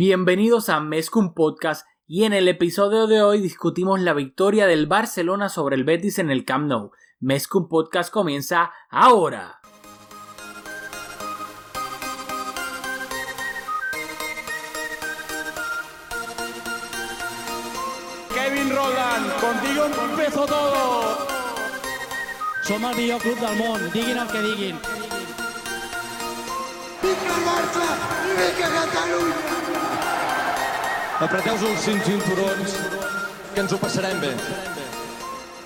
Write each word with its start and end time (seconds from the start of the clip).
Bienvenidos 0.00 0.68
a 0.68 0.78
Mezcum 0.78 1.34
Podcast 1.34 1.84
y 2.06 2.22
en 2.22 2.32
el 2.32 2.46
episodio 2.46 3.08
de 3.08 3.20
hoy 3.20 3.40
discutimos 3.40 4.00
la 4.00 4.12
victoria 4.12 4.68
del 4.68 4.86
Barcelona 4.86 5.48
sobre 5.48 5.74
el 5.74 5.82
Betis 5.82 6.20
en 6.20 6.30
el 6.30 6.44
Camp 6.44 6.68
Nou. 6.68 6.92
Mezcum 7.18 7.68
Podcast 7.68 8.12
comienza 8.12 8.70
ahora. 8.90 9.58
Kevin 18.32 18.70
Roland, 18.70 19.32
contigo 19.40 19.86
empezó 20.12 20.46
todo. 20.46 21.26
Som 22.62 22.84
el 22.84 22.96
millor 22.96 23.20
club 23.20 23.40
del 23.40 23.58
món, 23.58 23.80
diguin 23.92 24.16
el 24.16 24.28
que 24.28 24.38
el 24.38 24.78
Barça 27.48 27.86
i 28.28 28.34
vinga 28.36 29.57
Apreteu-vos 31.18 31.64
els 31.66 32.04
cinturons, 32.06 32.74
que 33.50 33.58
ens 33.64 33.72
ho 33.74 33.78
passarem 33.82 34.20
bé. 34.22 34.28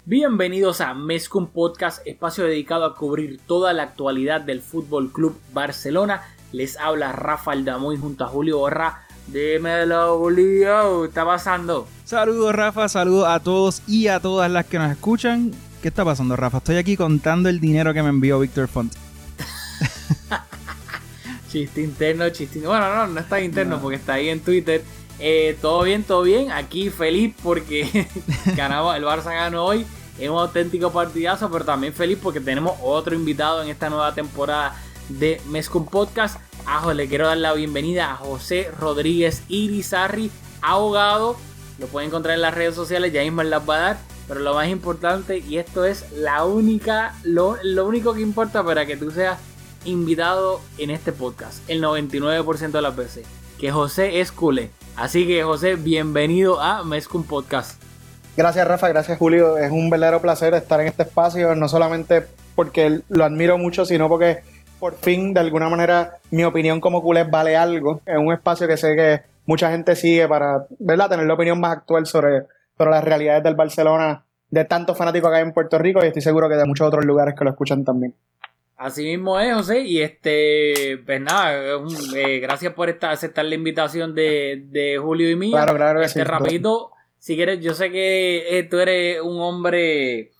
Bienvenidos 0.09 0.81
a 0.81 0.95
Mezcum 0.95 1.47
Podcast, 1.47 2.01
espacio 2.07 2.47
dedicado 2.47 2.87
a 2.87 2.95
cubrir 2.97 3.39
toda 3.47 3.75
la 3.75 3.83
actualidad 3.83 4.41
del 4.41 4.62
Fútbol 4.62 5.12
Club 5.12 5.39
Barcelona. 5.53 6.23
Les 6.53 6.79
habla 6.79 7.12
Rafael 7.12 7.67
Damoy 7.67 7.99
junto 7.99 8.25
a 8.25 8.29
Julio 8.29 8.61
Borra. 8.61 9.03
Dímelo, 9.27 10.21
Julio, 10.21 11.03
¿qué 11.03 11.09
está 11.09 11.27
pasando? 11.27 11.87
Saludos 12.07 12.55
Rafa, 12.55 12.89
saludos 12.89 13.29
a 13.29 13.39
todos 13.41 13.83
y 13.87 14.07
a 14.07 14.21
todas 14.21 14.51
las 14.51 14.65
que 14.65 14.79
nos 14.79 14.91
escuchan. 14.91 15.51
¿Qué 15.83 15.89
está 15.89 16.03
pasando 16.03 16.34
Rafa? 16.34 16.59
Estoy 16.59 16.77
aquí 16.77 16.97
contando 16.97 17.51
el 17.51 17.61
dinero 17.61 17.93
que 17.93 18.03
me 18.03 18.09
envió 18.09 18.41
Víctor 18.41 18.69
Font. 18.69 18.95
Chiste 21.51 21.83
interno, 21.83 22.31
chiste 22.31 22.61
interno. 22.61 22.71
Bueno, 22.71 22.97
no, 22.97 23.07
no 23.09 23.21
está 23.21 23.39
interno 23.39 23.79
porque 23.79 23.97
está 23.97 24.15
ahí 24.15 24.31
en 24.31 24.41
Twitter. 24.41 24.83
Eh, 25.25 25.57
todo 25.62 25.85
bien, 25.85 26.03
todo 26.03 26.23
bien. 26.23 26.51
Aquí 26.51 26.91
feliz 26.91 27.33
porque 27.45 28.09
ganamos, 28.56 28.97
el 28.97 29.05
Barça 29.05 29.27
ganó 29.27 29.65
hoy. 29.65 29.87
Es 30.19 30.28
un 30.28 30.37
auténtico 30.37 30.91
partidazo, 30.91 31.48
pero 31.48 31.65
también 31.65 31.92
feliz 31.92 32.19
porque 32.20 32.41
tenemos 32.41 32.77
otro 32.83 33.15
invitado 33.15 33.62
en 33.62 33.69
esta 33.69 33.89
nueva 33.89 34.12
temporada 34.15 34.75
de 35.09 35.41
Mezcum 35.47 35.87
Podcast. 35.87 36.41
Ajo, 36.67 36.93
le 36.93 37.06
quiero 37.06 37.28
dar 37.28 37.37
la 37.37 37.53
bienvenida 37.53 38.11
a 38.11 38.17
José 38.17 38.69
Rodríguez 38.77 39.45
Irizarri, 39.47 40.33
abogado. 40.61 41.37
Lo 41.78 41.87
pueden 41.87 42.09
encontrar 42.09 42.34
en 42.34 42.43
las 42.43 42.55
redes 42.55 42.75
sociales, 42.75 43.12
ya 43.12 43.23
mismo 43.23 43.45
las 43.45 43.69
va 43.69 43.77
a 43.77 43.81
dar. 43.81 43.98
Pero 44.27 44.41
lo 44.41 44.55
más 44.55 44.67
importante, 44.70 45.39
y 45.39 45.59
esto 45.59 45.84
es 45.84 46.05
la 46.11 46.45
única, 46.45 47.15
lo, 47.23 47.59
lo 47.62 47.87
único 47.87 48.12
que 48.12 48.23
importa 48.23 48.65
para 48.65 48.87
que 48.87 48.97
tú 48.97 49.12
seas 49.12 49.39
invitado 49.84 50.61
en 50.78 50.91
este 50.91 51.12
podcast, 51.12 51.62
el 51.70 51.81
99% 51.81 52.73
de 52.73 52.83
las 52.83 52.97
veces, 52.97 53.25
que 53.61 53.70
José 53.70 54.19
es 54.19 54.33
culé. 54.33 54.70
Así 54.97 55.27
que 55.27 55.43
José, 55.43 55.77
bienvenido 55.77 56.61
a 56.61 56.85
Mezcum 56.85 57.25
Podcast. 57.25 57.83
Gracias 58.37 58.69
Rafa, 58.69 58.89
gracias 58.89 59.19
Julio. 59.19 59.57
Es 59.57 59.71
un 59.71 59.89
verdadero 59.89 60.21
placer 60.21 60.53
estar 60.55 60.81
en 60.81 60.89
este 60.89 61.05
espacio, 61.05 61.55
no 61.55 61.69
solamente 61.69 62.27
porque 62.55 63.01
lo 63.09 63.25
admiro 63.25 63.57
mucho, 63.57 63.87
sino 63.87 64.09
porque 64.09 64.41
por 64.79 64.95
fin, 64.97 65.33
de 65.33 65.41
alguna 65.41 65.69
manera, 65.69 66.19
mi 66.31 66.45
opinión 66.45 66.81
como 66.81 67.03
culé 67.03 67.25
vale 67.25 67.57
algo. 67.57 68.01
Es 68.05 68.19
un 68.19 68.33
espacio 68.33 68.69
que 68.69 68.77
sé 68.77 68.95
que 68.95 69.23
mucha 69.47 69.71
gente 69.71 69.97
sigue 69.97 70.29
para, 70.29 70.67
¿verdad?, 70.79 71.09
tener 71.09 71.27
la 71.27 71.34
opinión 71.34 71.59
más 71.59 71.73
actual 71.73 72.05
sobre, 72.05 72.47
sobre 72.77 72.91
las 72.91 73.05
realidades 73.05 73.43
del 73.45 73.55
Barcelona, 73.55 74.25
de 74.51 74.65
tantos 74.65 74.99
fanáticos 74.99 75.31
acá 75.31 75.41
en 75.41 75.53
Puerto 75.53 75.79
Rico 75.79 76.05
y 76.05 76.09
estoy 76.09 76.23
seguro 76.23 76.49
que 76.49 76.56
de 76.56 76.67
muchos 76.67 76.87
otros 76.87 77.05
lugares 77.05 77.34
que 77.39 77.45
lo 77.45 77.51
escuchan 77.51 77.84
también. 77.84 78.15
Así 78.84 79.05
mismo 79.05 79.38
es, 79.38 79.55
José. 79.55 79.80
Y 79.80 80.00
este, 80.02 80.98
pues 81.06 81.20
nada, 81.20 81.77
un- 81.78 82.16
eh, 82.16 82.41
gracias 82.41 82.72
por 82.75 82.88
esta, 82.88 83.11
aceptar 83.11 83.44
la 83.44 83.55
invitación 83.55 84.14
de, 84.14 84.62
de 84.66 84.98
Julio 84.98 85.30
y 85.30 85.36
mía. 85.36 85.56
Claro, 85.58 85.77
claro 85.77 86.00
que 86.00 86.06
Este, 86.06 86.20
sí. 86.20 86.25
rapidito, 86.25 86.91
si 87.19 87.36
quieres, 87.36 87.60
yo 87.60 87.75
sé 87.75 87.91
que 87.91 88.58
eh, 88.58 88.62
tú 88.64 88.78
eres 88.80 89.20
un 89.20 89.41
hombre 89.41 90.30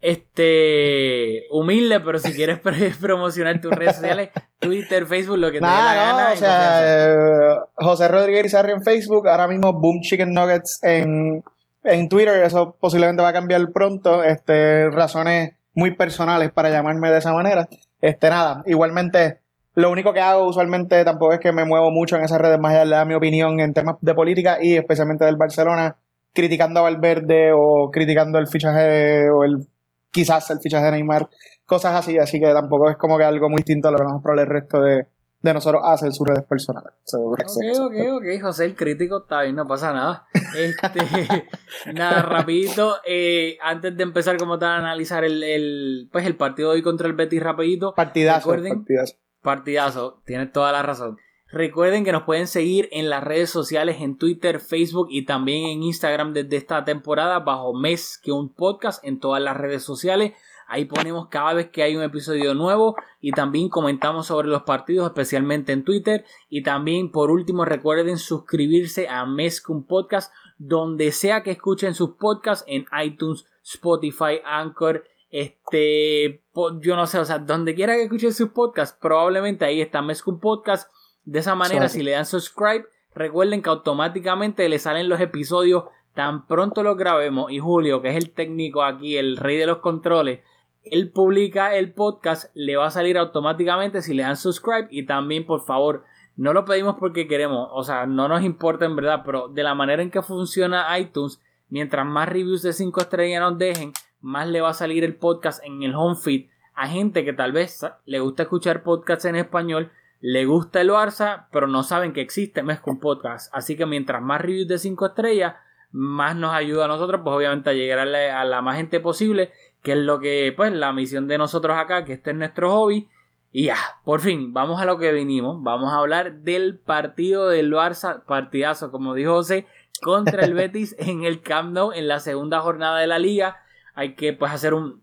este 0.00 1.44
humilde, 1.50 2.00
pero 2.00 2.18
si 2.18 2.32
quieres 2.32 2.58
promocionar 3.00 3.60
tus 3.60 3.72
redes 3.72 3.96
sociales, 3.96 4.30
Twitter, 4.58 5.06
Facebook, 5.06 5.38
lo 5.38 5.52
que 5.52 5.60
te 5.60 5.64
dé 5.66 5.70
la 5.72 5.94
gana. 5.94 6.30
o 6.32 6.36
sea, 6.36 6.80
eh, 6.84 7.56
José 7.74 8.08
Rodríguez 8.08 8.40
Irizarry 8.40 8.72
en 8.72 8.82
Facebook, 8.82 9.28
ahora 9.28 9.46
mismo 9.48 9.72
Boom 9.72 10.00
Chicken 10.02 10.32
Nuggets 10.32 10.80
en, 10.82 11.42
en 11.84 12.08
Twitter, 12.08 12.42
eso 12.44 12.76
posiblemente 12.80 13.22
va 13.22 13.28
a 13.28 13.32
cambiar 13.32 13.70
pronto, 13.72 14.22
este, 14.24 14.90
razones 14.90 15.54
muy 15.74 15.94
personales 15.94 16.50
para 16.52 16.70
llamarme 16.70 17.10
de 17.10 17.18
esa 17.18 17.32
manera. 17.32 17.68
Este, 18.00 18.30
nada, 18.30 18.62
igualmente, 18.66 19.40
lo 19.74 19.90
único 19.90 20.12
que 20.12 20.20
hago 20.20 20.46
usualmente 20.46 21.04
tampoco 21.04 21.34
es 21.34 21.40
que 21.40 21.52
me 21.52 21.64
muevo 21.64 21.90
mucho 21.90 22.16
en 22.16 22.24
esas 22.24 22.40
redes, 22.40 22.58
más 22.58 22.72
allá 22.72 22.84
de 22.84 22.90
dar 22.90 23.06
mi 23.06 23.14
opinión 23.14 23.60
en 23.60 23.72
temas 23.72 23.96
de 24.00 24.14
política 24.14 24.58
y 24.60 24.76
especialmente 24.76 25.24
del 25.24 25.36
Barcelona, 25.36 25.96
criticando 26.32 26.80
a 26.80 26.84
Valverde 26.84 27.52
o 27.54 27.90
criticando 27.90 28.38
el 28.38 28.48
fichaje 28.48 29.30
o 29.30 29.44
el 29.44 29.66
quizás 30.10 30.50
el 30.50 30.60
fichaje 30.60 30.84
de 30.86 30.92
Neymar, 30.92 31.28
cosas 31.64 31.94
así, 31.94 32.18
así 32.18 32.38
que 32.38 32.52
tampoco 32.52 32.90
es 32.90 32.96
como 32.96 33.16
que 33.16 33.24
algo 33.24 33.48
muy 33.48 33.58
distinto 33.58 33.88
a 33.88 33.92
lo 33.92 33.98
que 33.98 34.04
más 34.04 34.22
probable 34.22 34.42
el 34.42 34.48
resto 34.48 34.80
de, 34.80 35.06
de 35.42 35.54
nosotros 35.54 35.82
hace 35.84 36.06
en 36.06 36.12
sus 36.12 36.26
redes 36.26 36.44
personales. 36.44 36.92
So, 37.04 37.18
Ok, 37.20 37.40
eso. 37.62 37.86
ok, 37.86 37.94
ok, 38.12 38.42
José 38.42 38.64
el 38.66 38.76
crítico 38.76 39.22
está 39.22 39.42
bien, 39.42 39.56
no 39.56 39.66
pasa 39.66 39.92
nada. 39.92 40.26
Este, 40.56 41.48
nada, 41.92 42.22
rapidito, 42.22 42.96
eh, 43.06 43.58
antes 43.62 43.96
de 43.96 44.02
empezar 44.02 44.36
como 44.36 44.58
tal 44.58 44.70
a 44.70 44.76
analizar 44.78 45.24
el, 45.24 45.42
el, 45.42 46.08
pues 46.12 46.26
el 46.26 46.36
partido 46.36 46.70
de 46.70 46.76
hoy 46.76 46.82
contra 46.82 47.06
el 47.08 47.14
Betis 47.14 47.42
rapidito, 47.42 47.94
Partidazo, 47.94 48.50
partidazo. 48.50 49.14
partidazo, 49.42 50.22
tienes 50.24 50.52
toda 50.52 50.72
la 50.72 50.82
razón. 50.82 51.16
Recuerden 51.50 52.02
que 52.04 52.12
nos 52.12 52.22
pueden 52.22 52.46
seguir 52.46 52.88
en 52.92 53.10
las 53.10 53.22
redes 53.22 53.50
sociales, 53.50 53.96
en 54.00 54.16
Twitter, 54.16 54.58
Facebook 54.58 55.08
y 55.10 55.26
también 55.26 55.66
en 55.68 55.82
Instagram 55.82 56.32
desde 56.32 56.56
esta 56.56 56.82
temporada 56.84 57.40
bajo 57.40 57.74
Mes 57.74 58.18
que 58.22 58.32
un 58.32 58.54
podcast 58.54 59.04
en 59.04 59.20
todas 59.20 59.42
las 59.42 59.56
redes 59.58 59.82
sociales. 59.82 60.32
Ahí 60.72 60.86
ponemos 60.86 61.28
cada 61.28 61.52
vez 61.52 61.68
que 61.68 61.82
hay 61.82 61.96
un 61.96 62.02
episodio 62.02 62.54
nuevo 62.54 62.96
y 63.20 63.32
también 63.32 63.68
comentamos 63.68 64.28
sobre 64.28 64.48
los 64.48 64.62
partidos, 64.62 65.06
especialmente 65.06 65.70
en 65.72 65.84
Twitter. 65.84 66.24
Y 66.48 66.62
también, 66.62 67.10
por 67.12 67.30
último, 67.30 67.66
recuerden 67.66 68.16
suscribirse 68.16 69.06
a 69.06 69.26
Mezcum 69.26 69.84
Podcast, 69.84 70.32
donde 70.56 71.12
sea 71.12 71.42
que 71.42 71.50
escuchen 71.50 71.92
sus 71.92 72.12
podcasts 72.12 72.64
en 72.66 72.86
iTunes, 73.04 73.44
Spotify, 73.62 74.40
Anchor, 74.46 75.04
este, 75.28 76.42
yo 76.80 76.96
no 76.96 77.06
sé, 77.06 77.18
o 77.18 77.24
sea, 77.26 77.38
donde 77.38 77.74
quiera 77.74 77.92
que 77.96 78.04
escuchen 78.04 78.32
sus 78.32 78.48
podcasts, 78.48 78.96
probablemente 78.98 79.66
ahí 79.66 79.82
está 79.82 80.00
Mezcum 80.00 80.40
Podcast. 80.40 80.90
De 81.26 81.40
esa 81.40 81.54
manera, 81.54 81.86
Sorry. 81.90 82.00
si 82.00 82.02
le 82.02 82.12
dan 82.12 82.24
subscribe, 82.24 82.86
recuerden 83.14 83.60
que 83.60 83.68
automáticamente 83.68 84.66
le 84.70 84.78
salen 84.78 85.10
los 85.10 85.20
episodios 85.20 85.84
tan 86.14 86.46
pronto 86.46 86.82
los 86.82 86.96
grabemos. 86.96 87.52
Y 87.52 87.58
Julio, 87.58 88.00
que 88.00 88.08
es 88.08 88.16
el 88.16 88.30
técnico 88.30 88.82
aquí, 88.82 89.18
el 89.18 89.36
rey 89.36 89.58
de 89.58 89.66
los 89.66 89.78
controles, 89.78 90.40
él 90.84 91.10
publica 91.10 91.74
el 91.74 91.92
podcast, 91.92 92.50
le 92.54 92.76
va 92.76 92.86
a 92.86 92.90
salir 92.90 93.18
automáticamente 93.18 94.02
si 94.02 94.14
le 94.14 94.22
dan 94.22 94.36
subscribe. 94.36 94.88
Y 94.90 95.06
también, 95.06 95.46
por 95.46 95.64
favor, 95.64 96.04
no 96.36 96.52
lo 96.52 96.64
pedimos 96.64 96.96
porque 96.98 97.28
queremos, 97.28 97.68
o 97.72 97.82
sea, 97.82 98.06
no 98.06 98.28
nos 98.28 98.42
importa 98.42 98.84
en 98.84 98.96
verdad, 98.96 99.22
pero 99.24 99.48
de 99.48 99.62
la 99.62 99.74
manera 99.74 100.02
en 100.02 100.10
que 100.10 100.22
funciona 100.22 100.98
iTunes, 100.98 101.40
mientras 101.68 102.06
más 102.06 102.28
reviews 102.28 102.62
de 102.62 102.72
5 102.72 103.00
estrellas 103.00 103.40
nos 103.40 103.58
dejen, 103.58 103.92
más 104.20 104.48
le 104.48 104.60
va 104.60 104.70
a 104.70 104.74
salir 104.74 105.04
el 105.04 105.16
podcast 105.16 105.62
en 105.64 105.82
el 105.82 105.94
home 105.94 106.16
feed 106.16 106.46
a 106.74 106.88
gente 106.88 107.24
que 107.24 107.32
tal 107.32 107.52
vez 107.52 107.84
le 108.06 108.20
gusta 108.20 108.44
escuchar 108.44 108.82
podcasts 108.82 109.24
en 109.24 109.36
español, 109.36 109.90
le 110.20 110.46
gusta 110.46 110.80
el 110.80 110.90
Barça, 110.90 111.46
pero 111.52 111.66
no 111.66 111.82
saben 111.82 112.12
que 112.12 112.20
existe 112.20 112.62
Mezcum 112.62 112.98
Podcast. 113.00 113.52
Así 113.54 113.76
que 113.76 113.86
mientras 113.86 114.22
más 114.22 114.40
reviews 114.40 114.68
de 114.68 114.78
5 114.78 115.06
estrellas, 115.06 115.54
más 115.90 116.36
nos 116.36 116.54
ayuda 116.54 116.86
a 116.86 116.88
nosotros, 116.88 117.20
pues 117.22 117.36
obviamente 117.36 117.70
a 117.70 117.74
llegar 117.74 117.98
a 117.98 118.04
la, 118.06 118.40
a 118.40 118.44
la 118.44 118.62
más 118.62 118.76
gente 118.76 119.00
posible, 119.00 119.52
que 119.82 119.92
es 119.92 119.98
lo 119.98 120.20
que, 120.20 120.52
pues, 120.56 120.72
la 120.72 120.92
misión 120.92 121.26
de 121.26 121.38
nosotros 121.38 121.76
acá, 121.76 122.04
que 122.04 122.14
este 122.14 122.30
es 122.30 122.36
nuestro 122.36 122.70
hobby. 122.70 123.08
Y 123.50 123.64
ya, 123.64 123.76
por 124.04 124.20
fin, 124.20 124.54
vamos 124.54 124.80
a 124.80 124.86
lo 124.86 124.98
que 124.98 125.12
vinimos. 125.12 125.62
Vamos 125.62 125.92
a 125.92 125.98
hablar 125.98 126.40
del 126.40 126.78
partido 126.78 127.48
del 127.48 127.70
Barça, 127.72 128.24
partidazo, 128.24 128.90
como 128.90 129.14
dijo 129.14 129.32
José, 129.34 129.66
contra 130.00 130.44
el 130.44 130.54
Betis 130.54 130.96
en 130.98 131.24
el 131.24 131.42
Camp 131.42 131.72
Nou 131.72 131.92
en 131.92 132.08
la 132.08 132.18
segunda 132.20 132.60
jornada 132.60 132.98
de 132.98 133.06
la 133.06 133.18
liga. 133.18 133.58
Hay 133.94 134.14
que 134.14 134.32
pues 134.32 134.52
hacer 134.52 134.72
un, 134.72 135.02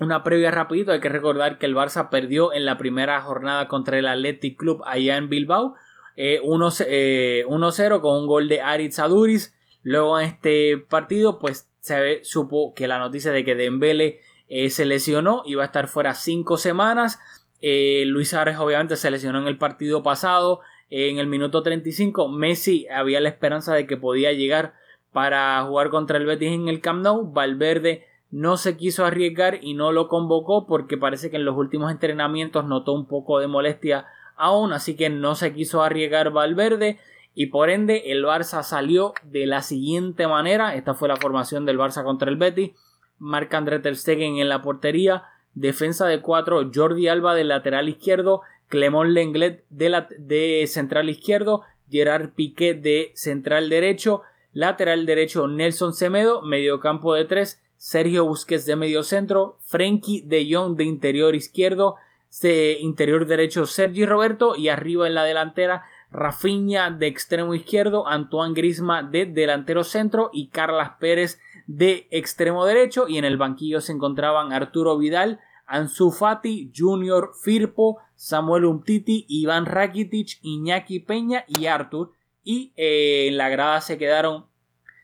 una 0.00 0.24
previa 0.24 0.50
rapidito. 0.50 0.90
Hay 0.90 1.00
que 1.00 1.08
recordar 1.08 1.58
que 1.58 1.66
el 1.66 1.76
Barça 1.76 2.08
perdió 2.08 2.52
en 2.52 2.64
la 2.64 2.78
primera 2.78 3.20
jornada 3.20 3.68
contra 3.68 3.98
el 3.98 4.06
Athletic 4.06 4.58
Club 4.58 4.82
allá 4.86 5.16
en 5.16 5.28
Bilbao. 5.28 5.74
eh, 6.16 6.40
1-0 6.42 6.84
eh, 6.88 7.44
1-0 7.46 8.00
con 8.00 8.16
un 8.22 8.26
gol 8.26 8.48
de 8.48 8.60
Aritz 8.60 8.98
Aduriz. 8.98 9.54
Luego 9.82 10.18
en 10.18 10.26
este 10.26 10.78
partido 10.78 11.38
pues 11.38 11.70
se 11.84 12.24
supo 12.24 12.72
que 12.72 12.88
la 12.88 12.98
noticia 12.98 13.30
de 13.30 13.44
que 13.44 13.54
Dembele 13.54 14.22
eh, 14.48 14.70
se 14.70 14.86
lesionó, 14.86 15.42
iba 15.44 15.64
a 15.64 15.66
estar 15.66 15.86
fuera 15.86 16.14
cinco 16.14 16.56
semanas. 16.56 17.20
Eh, 17.60 18.04
Luis 18.06 18.30
Suárez 18.30 18.56
obviamente 18.56 18.96
se 18.96 19.10
lesionó 19.10 19.38
en 19.38 19.48
el 19.48 19.58
partido 19.58 20.02
pasado. 20.02 20.60
Eh, 20.88 21.10
en 21.10 21.18
el 21.18 21.26
minuto 21.26 21.62
35 21.62 22.30
Messi 22.30 22.88
había 22.88 23.20
la 23.20 23.28
esperanza 23.28 23.74
de 23.74 23.86
que 23.86 23.98
podía 23.98 24.32
llegar 24.32 24.72
para 25.12 25.62
jugar 25.64 25.90
contra 25.90 26.16
el 26.16 26.24
Betis 26.24 26.52
en 26.52 26.68
el 26.68 26.80
Camp 26.80 27.02
Nou. 27.02 27.30
Valverde 27.34 28.06
no 28.30 28.56
se 28.56 28.78
quiso 28.78 29.04
arriesgar 29.04 29.58
y 29.60 29.74
no 29.74 29.92
lo 29.92 30.08
convocó 30.08 30.66
porque 30.66 30.96
parece 30.96 31.30
que 31.30 31.36
en 31.36 31.44
los 31.44 31.54
últimos 31.54 31.92
entrenamientos 31.92 32.64
notó 32.64 32.92
un 32.92 33.06
poco 33.06 33.40
de 33.40 33.46
molestia 33.46 34.06
aún, 34.36 34.72
así 34.72 34.96
que 34.96 35.10
no 35.10 35.34
se 35.34 35.52
quiso 35.52 35.82
arriesgar 35.82 36.30
Valverde 36.30 36.98
y 37.34 37.46
por 37.46 37.68
ende 37.70 38.12
el 38.12 38.24
Barça 38.24 38.62
salió 38.62 39.12
de 39.24 39.46
la 39.46 39.62
siguiente 39.62 40.26
manera. 40.28 40.74
Esta 40.74 40.94
fue 40.94 41.08
la 41.08 41.16
formación 41.16 41.66
del 41.66 41.78
Barça 41.78 42.04
contra 42.04 42.30
el 42.30 42.36
Betis. 42.36 42.70
Marc 43.18 43.52
André 43.54 43.80
Ter 43.80 43.96
Stegen 43.96 44.38
en 44.38 44.48
la 44.48 44.62
portería, 44.62 45.24
defensa 45.54 46.06
de 46.06 46.20
cuatro, 46.20 46.70
Jordi 46.72 47.08
Alba 47.08 47.34
del 47.34 47.48
lateral 47.48 47.88
izquierdo, 47.88 48.42
Clemón 48.68 49.14
Lenglet 49.14 49.64
de, 49.68 50.64
central 50.66 51.08
izquierdo, 51.10 51.62
Gerard 51.88 52.30
Piqué 52.34 52.74
de 52.74 53.12
central 53.14 53.68
derecho, 53.68 54.22
lateral 54.52 55.06
derecho 55.06 55.46
Nelson 55.48 55.94
Semedo, 55.94 56.42
mediocampo 56.42 57.14
de 57.14 57.24
tres, 57.24 57.62
Sergio 57.76 58.24
Busquets 58.24 58.66
de 58.66 58.76
medio 58.76 59.02
centro, 59.02 59.58
Frenkie 59.60 60.22
de 60.22 60.48
Jong 60.50 60.76
de 60.76 60.84
interior 60.84 61.34
izquierdo, 61.34 61.96
de 62.42 62.78
interior 62.80 63.26
derecho 63.26 63.66
Sergi 63.66 64.06
Roberto. 64.06 64.56
Y 64.56 64.68
arriba 64.68 65.06
en 65.06 65.14
la 65.14 65.24
delantera 65.24 65.84
Rafinha 66.14 66.92
de 66.92 67.08
extremo 67.08 67.54
izquierdo, 67.54 68.06
Antoine 68.06 68.54
Grisma 68.54 69.02
de 69.02 69.26
delantero 69.26 69.82
centro 69.82 70.30
y 70.32 70.48
Carlas 70.48 70.92
Pérez 71.00 71.40
de 71.66 72.06
extremo 72.12 72.64
derecho 72.64 73.08
y 73.08 73.18
en 73.18 73.24
el 73.24 73.36
banquillo 73.36 73.80
se 73.80 73.90
encontraban 73.92 74.52
Arturo 74.52 74.96
Vidal, 74.96 75.40
Ansu 75.66 76.12
Fati, 76.12 76.70
Junior 76.74 77.32
Firpo, 77.42 77.98
Samuel 78.14 78.64
Umtiti, 78.64 79.26
Iván 79.28 79.66
Rakitic, 79.66 80.38
Iñaki 80.42 81.00
Peña 81.00 81.44
y 81.48 81.66
Artur. 81.66 82.12
Y 82.44 82.72
eh, 82.76 83.26
en 83.28 83.36
la 83.36 83.48
grada 83.48 83.80
se 83.80 83.98
quedaron, 83.98 84.46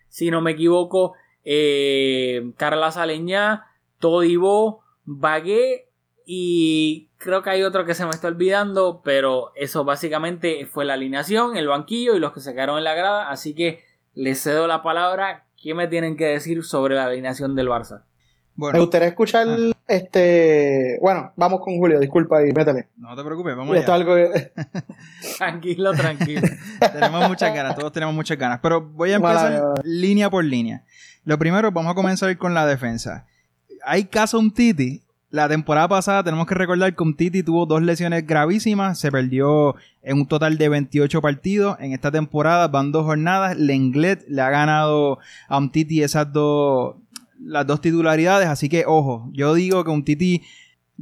si 0.09 0.31
no 0.31 0.41
me 0.41 0.53
equivoco, 0.53 1.15
eh, 1.45 2.53
Carla 2.57 2.93
Saleñá, 2.93 3.67
Todibo, 3.99 4.85
Bagué 5.05 5.89
y 6.25 7.10
creo 7.21 7.43
que 7.43 7.51
hay 7.51 7.63
otro 7.63 7.85
que 7.85 7.95
se 7.95 8.05
me 8.05 8.11
está 8.11 8.27
olvidando, 8.29 9.03
pero 9.05 9.53
eso 9.55 9.85
básicamente 9.85 10.67
fue 10.67 10.85
la 10.85 10.95
alineación, 10.95 11.57
el 11.57 11.69
banquillo 11.69 12.17
y 12.17 12.19
los 12.19 12.33
que 12.33 12.41
se 12.41 12.53
quedaron 12.55 12.79
en 12.79 12.85
la 12.85 12.95
grada. 12.95 13.31
Así 13.31 13.55
que 13.55 13.85
les 14.15 14.43
cedo 14.43 14.67
la 14.67 14.83
palabra. 14.83 15.45
¿Qué 15.63 15.75
me 15.75 15.87
tienen 15.87 16.17
que 16.17 16.25
decir 16.25 16.65
sobre 16.65 16.95
la 16.95 17.05
alineación 17.05 17.55
del 17.55 17.69
Barça? 17.69 18.05
Me 18.57 18.79
gustaría 18.79 19.09
escuchar 19.09 19.47
Ah. 19.49 19.73
este. 19.87 20.99
Bueno, 21.01 21.33
vamos 21.37 21.61
con 21.61 21.77
Julio, 21.79 22.01
disculpa 22.01 22.43
y 22.47 22.53
métele. 22.53 22.89
No 22.97 23.15
te 23.15 23.23
preocupes, 23.23 23.55
vamos 23.57 23.77
allá. 23.77 23.95
algo 23.95 24.15
que- 24.15 24.53
Tranquilo, 25.39 25.93
tranquilo. 25.93 26.43
tenemos 26.93 27.29
muchas 27.29 27.55
ganas, 27.55 27.77
todos 27.77 27.93
tenemos 27.93 28.15
muchas 28.15 28.39
ganas. 28.39 28.61
Pero 28.63 28.81
voy 28.81 29.13
a 29.13 29.17
empezar 29.17 29.63
línea 29.85 30.29
por 30.31 30.45
línea. 30.45 30.85
Lo 31.25 31.39
primero, 31.39 31.71
vamos 31.71 31.93
a 31.93 31.95
comenzar 31.95 32.35
con 32.39 32.55
la 32.55 32.67
defensa. 32.67 33.27
Hay 33.85 34.05
caso 34.07 34.39
un 34.39 34.53
Titi. 34.53 35.03
La 35.31 35.49
temporada 35.49 35.87
pasada 35.87 36.25
tenemos 36.25 36.45
que 36.49 36.57
recordar 36.57 36.93
que 36.97 37.03
un 37.05 37.15
Titi 37.15 37.45
tuvo 37.45 37.65
dos 37.65 37.81
lesiones 37.83 38.27
gravísimas. 38.27 38.99
Se 38.99 39.13
perdió 39.13 39.77
en 40.03 40.19
un 40.19 40.27
total 40.27 40.59
de 40.59 40.69
28 40.69 41.23
partidos. 41.23 41.77
En 41.79 41.93
esta 41.93 42.11
temporada 42.11 42.67
van 42.67 42.91
dos 42.91 43.05
jornadas. 43.05 43.57
Lenglet 43.57 44.25
le 44.29 44.43
ha 44.43 44.51
ganado 44.51 45.21
a 45.49 45.59
un 45.59 45.71
Titi 45.71 46.03
esas 46.03 46.33
dos, 46.33 46.97
las 47.39 47.65
dos 47.65 47.81
titularidades. 47.81 48.49
Así 48.49 48.69
que, 48.69 48.85
ojo, 48.89 49.31
yo 49.33 49.55
digo 49.55 49.85
que 49.85 49.91
un 49.93 50.05
Titi 50.05 50.43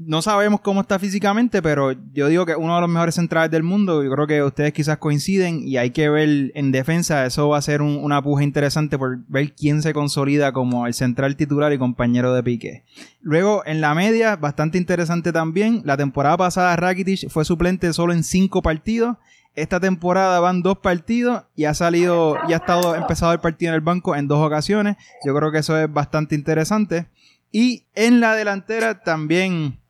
no 0.06 0.22
sabemos 0.22 0.60
cómo 0.60 0.80
está 0.82 0.98
físicamente, 0.98 1.60
pero 1.62 1.92
yo 2.12 2.28
digo 2.28 2.46
que 2.46 2.54
uno 2.54 2.74
de 2.74 2.80
los 2.82 2.90
mejores 2.90 3.14
centrales 3.14 3.50
del 3.50 3.62
mundo. 3.62 4.02
Yo 4.02 4.10
creo 4.10 4.26
que 4.26 4.42
ustedes 4.42 4.72
quizás 4.72 4.98
coinciden 4.98 5.66
y 5.66 5.76
hay 5.76 5.90
que 5.90 6.08
ver 6.08 6.52
en 6.54 6.72
defensa. 6.72 7.26
Eso 7.26 7.48
va 7.48 7.58
a 7.58 7.62
ser 7.62 7.82
un- 7.82 7.96
una 8.02 8.22
puja 8.22 8.42
interesante 8.44 8.98
por 8.98 9.18
ver 9.28 9.54
quién 9.54 9.82
se 9.82 9.92
consolida 9.92 10.52
como 10.52 10.86
el 10.86 10.94
central 10.94 11.36
titular 11.36 11.72
y 11.72 11.78
compañero 11.78 12.34
de 12.34 12.42
Piqué. 12.42 12.84
Luego, 13.20 13.62
en 13.66 13.80
la 13.80 13.94
media, 13.94 14.36
bastante 14.36 14.78
interesante 14.78 15.32
también. 15.32 15.82
La 15.84 15.96
temporada 15.96 16.36
pasada 16.36 16.76
Rakitic 16.76 17.28
fue 17.30 17.44
suplente 17.44 17.92
solo 17.92 18.12
en 18.12 18.22
cinco 18.24 18.62
partidos. 18.62 19.16
Esta 19.54 19.80
temporada 19.80 20.38
van 20.38 20.62
dos 20.62 20.78
partidos 20.78 21.42
y 21.56 21.64
ha 21.64 21.74
salido 21.74 22.36
y 22.48 22.52
ha 22.52 22.56
estado 22.58 22.94
empezado 22.94 23.32
el 23.32 23.40
partido 23.40 23.70
en 23.70 23.74
el 23.74 23.80
banco 23.80 24.14
en 24.14 24.28
dos 24.28 24.44
ocasiones. 24.46 24.96
Yo 25.26 25.34
creo 25.34 25.50
que 25.50 25.58
eso 25.58 25.76
es 25.76 25.92
bastante 25.92 26.36
interesante. 26.36 27.08
Y 27.50 27.84
en 27.94 28.20
la 28.20 28.34
delantera 28.34 29.02
también 29.02 29.80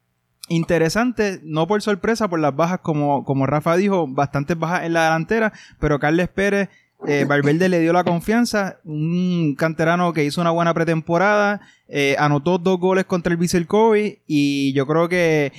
interesante, 0.48 1.40
no 1.42 1.66
por 1.66 1.82
sorpresa, 1.82 2.28
por 2.28 2.40
las 2.40 2.54
bajas, 2.54 2.80
como, 2.80 3.24
como 3.24 3.46
Rafa 3.46 3.76
dijo, 3.76 4.06
bastantes 4.06 4.58
bajas 4.58 4.84
en 4.84 4.92
la 4.92 5.04
delantera, 5.04 5.52
pero 5.78 5.98
Carles 5.98 6.28
Pérez, 6.28 6.68
eh, 7.06 7.24
Valverde 7.28 7.68
le 7.68 7.80
dio 7.80 7.92
la 7.92 8.02
confianza, 8.04 8.80
un 8.84 9.54
canterano 9.56 10.12
que 10.12 10.24
hizo 10.24 10.40
una 10.40 10.50
buena 10.50 10.74
pretemporada, 10.74 11.60
eh, 11.86 12.16
anotó 12.18 12.58
dos 12.58 12.78
goles 12.78 13.04
contra 13.04 13.32
el 13.32 13.38
Vissel 13.38 13.66
Kobe 13.66 14.20
y 14.26 14.72
yo 14.72 14.86
creo 14.86 15.08
que, 15.08 15.52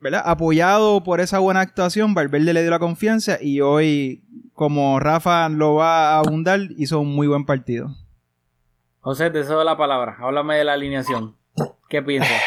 ¿verdad? 0.00 0.22
Apoyado 0.24 1.04
por 1.04 1.20
esa 1.20 1.38
buena 1.38 1.60
actuación, 1.60 2.14
Valverde 2.14 2.52
le 2.52 2.62
dio 2.62 2.70
la 2.70 2.80
confianza 2.80 3.38
y 3.40 3.60
hoy, 3.60 4.22
como 4.54 4.98
Rafa 4.98 5.48
lo 5.48 5.74
va 5.74 6.14
a 6.14 6.18
abundar, 6.18 6.60
hizo 6.76 7.00
un 7.00 7.14
muy 7.14 7.28
buen 7.28 7.44
partido. 7.44 7.94
José, 9.00 9.30
te 9.30 9.44
cedo 9.44 9.64
la 9.64 9.76
palabra. 9.76 10.16
Háblame 10.20 10.56
de 10.56 10.64
la 10.64 10.74
alineación. 10.74 11.36
¿Qué 11.88 12.02
piensas? 12.02 12.40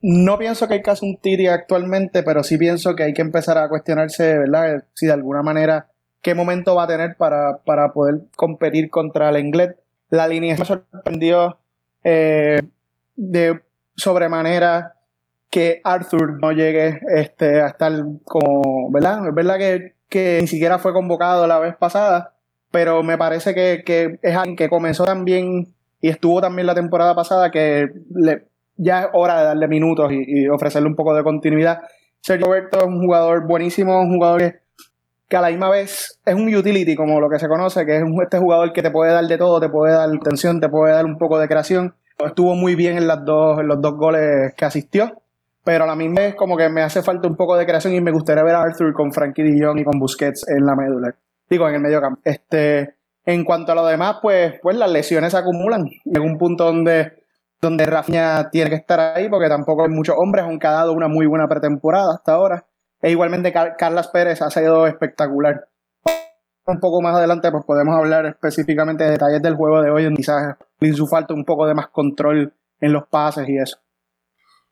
No 0.00 0.38
pienso 0.38 0.68
que 0.68 0.74
hay 0.74 0.82
caso 0.82 1.04
un 1.04 1.16
Titi 1.16 1.48
actualmente, 1.48 2.22
pero 2.22 2.44
sí 2.44 2.56
pienso 2.56 2.94
que 2.94 3.02
hay 3.02 3.14
que 3.14 3.22
empezar 3.22 3.58
a 3.58 3.68
cuestionarse, 3.68 4.38
¿verdad? 4.38 4.84
Si 4.94 5.06
de 5.06 5.12
alguna 5.12 5.42
manera, 5.42 5.88
qué 6.22 6.34
momento 6.34 6.76
va 6.76 6.84
a 6.84 6.88
tener 6.88 7.16
para, 7.16 7.58
para 7.64 7.92
poder 7.92 8.20
competir 8.36 8.90
contra 8.90 9.30
el 9.30 9.36
Englet. 9.36 9.76
La 10.10 10.28
línea 10.28 10.56
me 10.56 10.64
sorprendió 10.64 11.58
eh, 12.04 12.60
de 13.16 13.60
sobremanera 13.96 14.94
que 15.50 15.80
Arthur 15.82 16.38
no 16.40 16.52
llegue 16.52 17.00
este, 17.14 17.60
a 17.60 17.68
estar 17.68 17.92
como, 18.24 18.90
¿verdad? 18.92 19.26
Es 19.26 19.34
verdad 19.34 19.58
que, 19.58 19.94
que 20.08 20.38
ni 20.40 20.46
siquiera 20.46 20.78
fue 20.78 20.92
convocado 20.92 21.46
la 21.46 21.58
vez 21.58 21.74
pasada, 21.76 22.34
pero 22.70 23.02
me 23.02 23.18
parece 23.18 23.54
que, 23.54 23.82
que 23.84 24.18
es 24.22 24.36
alguien 24.36 24.56
que 24.56 24.68
comenzó 24.68 25.04
también 25.04 25.74
y 26.00 26.08
estuvo 26.08 26.40
también 26.40 26.66
la 26.66 26.74
temporada 26.74 27.14
pasada 27.14 27.50
que 27.50 27.88
le, 28.14 28.47
ya 28.78 29.00
es 29.02 29.06
hora 29.12 29.38
de 29.38 29.44
darle 29.44 29.68
minutos 29.68 30.10
y, 30.12 30.24
y 30.26 30.48
ofrecerle 30.48 30.88
un 30.88 30.96
poco 30.96 31.14
de 31.14 31.22
continuidad. 31.22 31.80
Sergio 32.20 32.46
Roberto 32.46 32.78
es 32.78 32.86
un 32.86 33.00
jugador 33.00 33.46
buenísimo, 33.46 34.00
un 34.00 34.14
jugador 34.14 34.40
que, 34.40 34.54
que 35.28 35.36
a 35.36 35.42
la 35.42 35.50
misma 35.50 35.68
vez 35.68 36.18
es 36.24 36.34
un 36.34 36.54
utility, 36.54 36.96
como 36.96 37.20
lo 37.20 37.28
que 37.28 37.38
se 37.38 37.48
conoce, 37.48 37.84
que 37.84 37.96
es 37.96 38.02
un, 38.02 38.20
este 38.22 38.38
jugador 38.38 38.72
que 38.72 38.82
te 38.82 38.90
puede 38.90 39.12
dar 39.12 39.24
de 39.24 39.36
todo, 39.36 39.60
te 39.60 39.68
puede 39.68 39.92
dar 39.92 40.08
tensión, 40.22 40.60
te 40.60 40.68
puede 40.68 40.94
dar 40.94 41.04
un 41.04 41.18
poco 41.18 41.38
de 41.38 41.48
creación. 41.48 41.94
Estuvo 42.18 42.54
muy 42.54 42.74
bien 42.74 42.96
en, 42.96 43.06
las 43.06 43.24
dos, 43.24 43.60
en 43.60 43.68
los 43.68 43.80
dos 43.80 43.94
goles 43.94 44.54
que 44.56 44.64
asistió, 44.64 45.12
pero 45.64 45.84
a 45.84 45.86
la 45.86 45.94
misma 45.94 46.22
vez 46.22 46.34
como 46.34 46.56
que 46.56 46.68
me 46.68 46.82
hace 46.82 47.02
falta 47.02 47.28
un 47.28 47.36
poco 47.36 47.56
de 47.56 47.66
creación 47.66 47.94
y 47.94 48.00
me 48.00 48.10
gustaría 48.10 48.42
ver 48.42 48.54
a 48.54 48.62
Arthur 48.62 48.92
con 48.92 49.12
Frankie 49.12 49.60
Jong 49.60 49.78
y 49.78 49.84
con 49.84 49.98
Busquets 49.98 50.48
en 50.48 50.64
la 50.64 50.74
médula. 50.74 51.14
Digo, 51.48 51.68
en 51.68 51.74
el 51.74 51.80
medio 51.80 52.00
campo. 52.00 52.20
Este, 52.24 52.94
en 53.24 53.44
cuanto 53.44 53.72
a 53.72 53.74
lo 53.74 53.86
demás, 53.86 54.16
pues, 54.22 54.54
pues 54.62 54.76
las 54.76 54.90
lesiones 54.90 55.32
se 55.32 55.38
acumulan. 55.38 55.84
Llega 56.04 56.24
un 56.24 56.38
punto 56.38 56.64
donde, 56.64 57.17
donde 57.60 57.86
Rafinha 57.86 58.50
tiene 58.50 58.70
que 58.70 58.76
estar 58.76 59.00
ahí 59.00 59.28
porque 59.28 59.48
tampoco 59.48 59.82
hay 59.82 59.88
muchos 59.90 60.16
hombres, 60.18 60.44
aunque 60.44 60.66
ha 60.66 60.72
dado 60.72 60.92
una 60.92 61.08
muy 61.08 61.26
buena 61.26 61.48
pretemporada 61.48 62.14
hasta 62.14 62.32
ahora. 62.32 62.66
E 63.02 63.10
igualmente 63.10 63.52
Car- 63.52 63.76
Carlas 63.76 64.08
Pérez 64.08 64.42
ha 64.42 64.50
sido 64.50 64.86
espectacular. 64.86 65.68
Un 66.66 66.80
poco 66.80 67.00
más 67.00 67.16
adelante 67.16 67.50
pues 67.50 67.64
podemos 67.64 67.94
hablar 67.96 68.26
específicamente 68.26 69.04
de 69.04 69.12
detalles 69.12 69.40
del 69.40 69.54
juego 69.54 69.80
de 69.80 69.90
hoy, 69.90 70.04
en 70.04 70.14
quizás 70.14 70.56
le 70.80 70.88
hizo 70.88 71.06
falta 71.06 71.32
un 71.34 71.44
poco 71.44 71.66
de 71.66 71.74
más 71.74 71.88
control 71.88 72.52
en 72.80 72.92
los 72.92 73.06
pases 73.08 73.48
y 73.48 73.56
eso. 73.56 73.78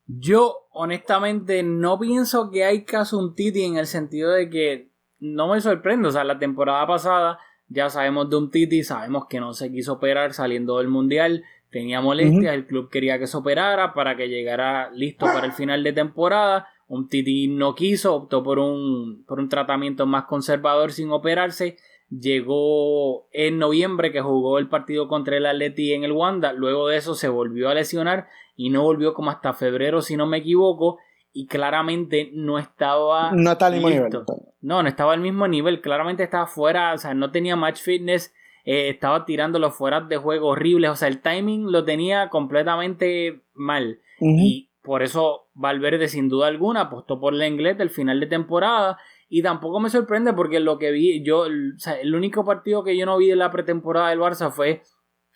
Yo, 0.05 0.67
honestamente, 0.71 1.63
no 1.63 1.99
pienso 1.99 2.49
que 2.49 2.63
hay 2.63 2.85
caso 2.85 3.17
un 3.17 3.35
Titi 3.35 3.63
en 3.63 3.77
el 3.77 3.87
sentido 3.87 4.31
de 4.31 4.49
que 4.49 4.91
no 5.19 5.49
me 5.51 5.59
sorprende. 5.59 6.07
O 6.07 6.11
sea, 6.11 6.23
la 6.23 6.39
temporada 6.39 6.85
pasada 6.87 7.39
ya 7.67 7.89
sabemos 7.89 8.29
de 8.29 8.37
un 8.37 8.49
Titi, 8.51 8.83
sabemos 8.83 9.25
que 9.27 9.39
no 9.41 9.53
se 9.53 9.69
quiso 9.71 9.93
operar 9.93 10.33
saliendo 10.33 10.77
del 10.77 10.87
Mundial, 10.87 11.43
tenía 11.69 12.01
molestias, 12.01 12.53
el 12.53 12.65
club 12.65 12.89
quería 12.89 13.19
que 13.19 13.27
se 13.27 13.37
operara 13.37 13.93
para 13.93 14.15
que 14.15 14.29
llegara 14.29 14.89
listo 14.91 15.25
para 15.25 15.45
el 15.45 15.53
final 15.53 15.83
de 15.83 15.93
temporada. 15.93 16.67
Un 16.87 17.09
Titi 17.09 17.47
no 17.47 17.75
quiso, 17.75 18.15
optó 18.15 18.43
por 18.43 18.59
un, 18.59 19.25
por 19.27 19.39
un 19.39 19.49
tratamiento 19.49 20.05
más 20.05 20.25
conservador 20.25 20.93
sin 20.93 21.11
operarse. 21.11 21.77
Llegó 22.09 23.27
en 23.33 23.57
noviembre 23.57 24.13
que 24.13 24.21
jugó 24.21 24.59
el 24.59 24.69
partido 24.69 25.09
contra 25.09 25.35
el 25.35 25.45
Atleti 25.45 25.91
en 25.93 26.05
el 26.05 26.13
Wanda. 26.13 26.53
Luego 26.53 26.87
de 26.87 26.97
eso 26.97 27.15
se 27.15 27.27
volvió 27.27 27.69
a 27.69 27.73
lesionar 27.73 28.27
y 28.55 28.69
no 28.69 28.83
volvió 28.83 29.13
como 29.13 29.31
hasta 29.31 29.53
febrero, 29.53 30.01
si 30.01 30.15
no 30.15 30.25
me 30.25 30.37
equivoco. 30.37 30.99
Y 31.33 31.47
claramente 31.47 32.31
no 32.33 32.57
estaba. 32.57 33.31
No 33.33 33.51
está 33.51 33.67
al 33.67 33.73
mismo 33.73 33.89
listo. 33.89 34.25
nivel. 34.25 34.53
No, 34.61 34.81
no 34.81 34.89
estaba 34.89 35.13
al 35.13 35.19
mismo 35.19 35.47
nivel. 35.47 35.81
Claramente 35.81 36.23
estaba 36.23 36.47
fuera, 36.47 36.93
o 36.93 36.97
sea, 36.97 37.13
no 37.13 37.29
tenía 37.31 37.57
match 37.57 37.81
fitness. 37.81 38.33
Eh, 38.69 38.89
estaba 38.89 39.23
tirando 39.23 39.59
los 39.59 39.73
fuera 39.73 40.01
de 40.01 40.17
juego 40.17 40.49
horribles. 40.49 40.91
O 40.91 40.95
sea, 40.97 41.07
el 41.07 41.21
timing 41.21 41.71
lo 41.71 41.85
tenía 41.85 42.29
completamente 42.29 43.43
mal. 43.53 44.01
Y 44.19 44.71
por 44.81 45.03
eso 45.03 45.47
Valverde, 45.53 46.09
sin 46.09 46.27
duda 46.27 46.47
alguna, 46.47 46.81
apostó 46.81 47.17
por 47.17 47.33
Lenglet 47.33 47.79
el 47.79 47.89
final 47.89 48.19
de 48.19 48.27
temporada. 48.27 48.97
Y 49.29 49.41
tampoco 49.41 49.79
me 49.79 49.89
sorprende 49.89 50.33
porque 50.33 50.59
lo 50.59 50.77
que 50.79 50.91
vi, 50.91 51.23
yo, 51.23 51.45
el, 51.45 51.75
o 51.77 51.79
sea, 51.79 51.93
el 51.93 52.13
único 52.13 52.43
partido 52.43 52.83
que 52.83 52.97
yo 52.97 53.05
no 53.05 53.17
vi 53.17 53.27
de 53.27 53.37
la 53.37 53.51
pretemporada 53.51 54.09
del 54.09 54.19
Barça 54.19 54.51
fue 54.51 54.81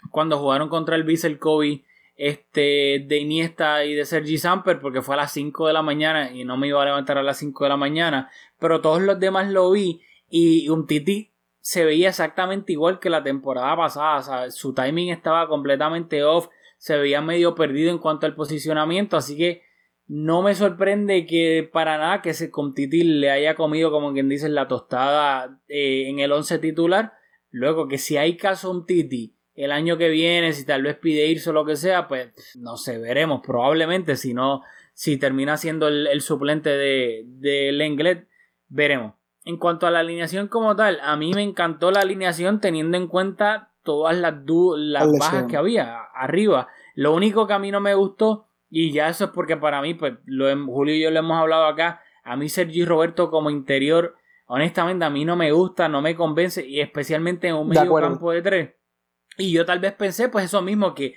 cuando 0.10 0.38
jugaron 0.38 0.68
contra 0.68 0.98
el 0.98 1.06
Vissel 1.06 1.40
Kobe 1.40 1.86
este, 2.18 3.06
de 3.08 3.18
Iniesta 3.18 3.86
y 3.86 3.94
de 3.94 4.04
Sergi 4.04 4.40
Samper, 4.40 4.82
porque 4.82 5.02
fue 5.02 5.16
a 5.16 5.20
las 5.20 5.32
5 5.32 5.68
de 5.68 5.74
la 5.74 5.82
mañana 5.82 6.34
y 6.34 6.44
no 6.44 6.58
me 6.58 6.68
iba 6.68 6.82
a 6.82 6.86
levantar 6.86 7.18
a 7.18 7.24
las 7.24 7.38
5 7.38 7.64
de 7.64 7.70
la 7.70 7.78
mañana. 7.78 8.30
Pero 8.60 8.82
todos 8.82 9.02
los 9.02 9.22
demás 9.22 9.50
lo 9.50 9.72
vi 9.72 10.02
y 10.30 10.68
un 10.68 10.86
Titi 10.86 11.31
se 11.62 11.86
veía 11.86 12.10
exactamente 12.10 12.74
igual 12.74 13.00
que 13.00 13.10
la 13.10 13.24
temporada 13.24 13.75
pasada. 13.77 14.18
O 14.18 14.24
sea, 14.24 14.51
su 14.51 14.74
timing 14.74 15.10
estaba 15.10 15.48
completamente 15.48 16.24
off. 16.24 16.50
Se 16.77 16.98
veía 16.98 17.22
medio 17.22 17.56
perdido 17.56 17.91
en 17.91 18.00
cuanto 18.00 18.25
al 18.25 18.36
posicionamiento. 18.36 19.15
Así 19.15 19.38
que 19.38 19.62
no 20.08 20.41
me 20.41 20.56
sorprende 20.56 21.25
que 21.25 21.70
para 21.72 21.98
nada 21.98 22.22
que 22.22 22.34
se 22.34 22.50
con 22.50 22.74
Titi 22.74 23.03
le 23.03 23.30
haya 23.30 23.56
comido, 23.56 23.91
como 23.91 24.12
quien 24.12 24.27
dice, 24.27 24.50
la 24.50 24.68
tostada 24.68 25.62
eh, 25.68 26.10
en 26.10 26.20
el 26.20 26.32
11 26.32 26.58
titular. 26.60 27.13
Luego 27.51 27.88
que 27.88 27.98
si 27.98 28.18
hay 28.18 28.38
caso 28.38 28.72
un 28.72 28.86
Titi 28.86 29.36
el 29.53 29.72
año 29.72 29.98
que 29.98 30.10
viene, 30.10 30.53
si 30.53 30.65
tal 30.65 30.82
vez 30.82 30.98
pide 30.98 31.27
irse 31.27 31.51
o 31.51 31.53
lo 31.53 31.65
que 31.65 31.75
sea, 31.75 32.08
pues 32.08 32.32
no 32.56 32.77
sé, 32.77 32.98
veremos. 32.98 33.41
Probablemente, 33.46 34.15
si 34.15 34.34
no, 34.34 34.63
si 34.94 35.18
termina 35.18 35.58
siendo 35.58 35.88
el, 35.88 36.22
suplente 36.22 36.72
de, 36.72 37.24
de 37.25 37.72
Lenglet, 37.72 38.27
veremos. 38.68 39.21
En 39.44 39.58
cuanto 39.58 39.88
a 39.88 39.92
la 39.92 40.00
alineación 40.00 40.48
como 40.48 40.76
tal, 40.76 41.00
a 41.02 41.16
mí 41.16 41.34
me 41.34 41.42
encantó 41.42 41.92
la 41.92 42.02
alineación 42.02 42.62
teniendo 42.62 42.98
en 42.98 43.08
cuenta 43.08 43.72
todas 43.84 44.16
las, 44.18 44.36
las 44.76 45.12
bajas 45.18 45.46
que 45.46 45.58
había 45.58 45.98
arriba. 46.14 46.68
Lo 46.96 47.14
único 47.14 47.48
que 47.48 47.54
a 47.54 47.60
mí 47.60 47.72
no 47.72 47.80
me 47.80 47.96
gustó 47.96 48.48
y 48.70 48.92
ya 48.92 49.10
eso 49.10 49.26
es 49.26 49.32
porque 49.32 49.58
para 49.58 49.82
mí, 49.82 49.94
pues, 49.94 50.14
lo, 50.26 50.46
Julio 50.66 50.96
y 50.96 51.02
yo 51.02 51.12
lo 51.12 51.20
hemos 51.20 51.38
hablado 51.38 51.66
acá. 51.66 52.02
A 52.24 52.38
mí 52.38 52.48
Sergi 52.48 52.86
Roberto 52.86 53.30
como 53.30 53.50
interior, 53.50 54.16
honestamente, 54.46 55.04
a 55.04 55.10
mí 55.10 55.26
no 55.26 55.36
me 55.36 55.52
gusta, 55.52 55.90
no 55.90 56.02
me 56.02 56.16
convence. 56.16 56.66
Y 56.66 56.80
especialmente 56.80 57.50
en 57.50 57.56
un 57.56 57.68
medio 57.68 57.94
campo 57.96 58.32
de 58.32 58.42
tres. 58.42 58.70
Y 59.38 59.52
yo 59.52 59.66
tal 59.66 59.80
vez 59.80 59.92
pensé, 59.94 60.30
pues, 60.30 60.46
eso 60.46 60.62
mismo, 60.62 60.96
que 60.96 61.16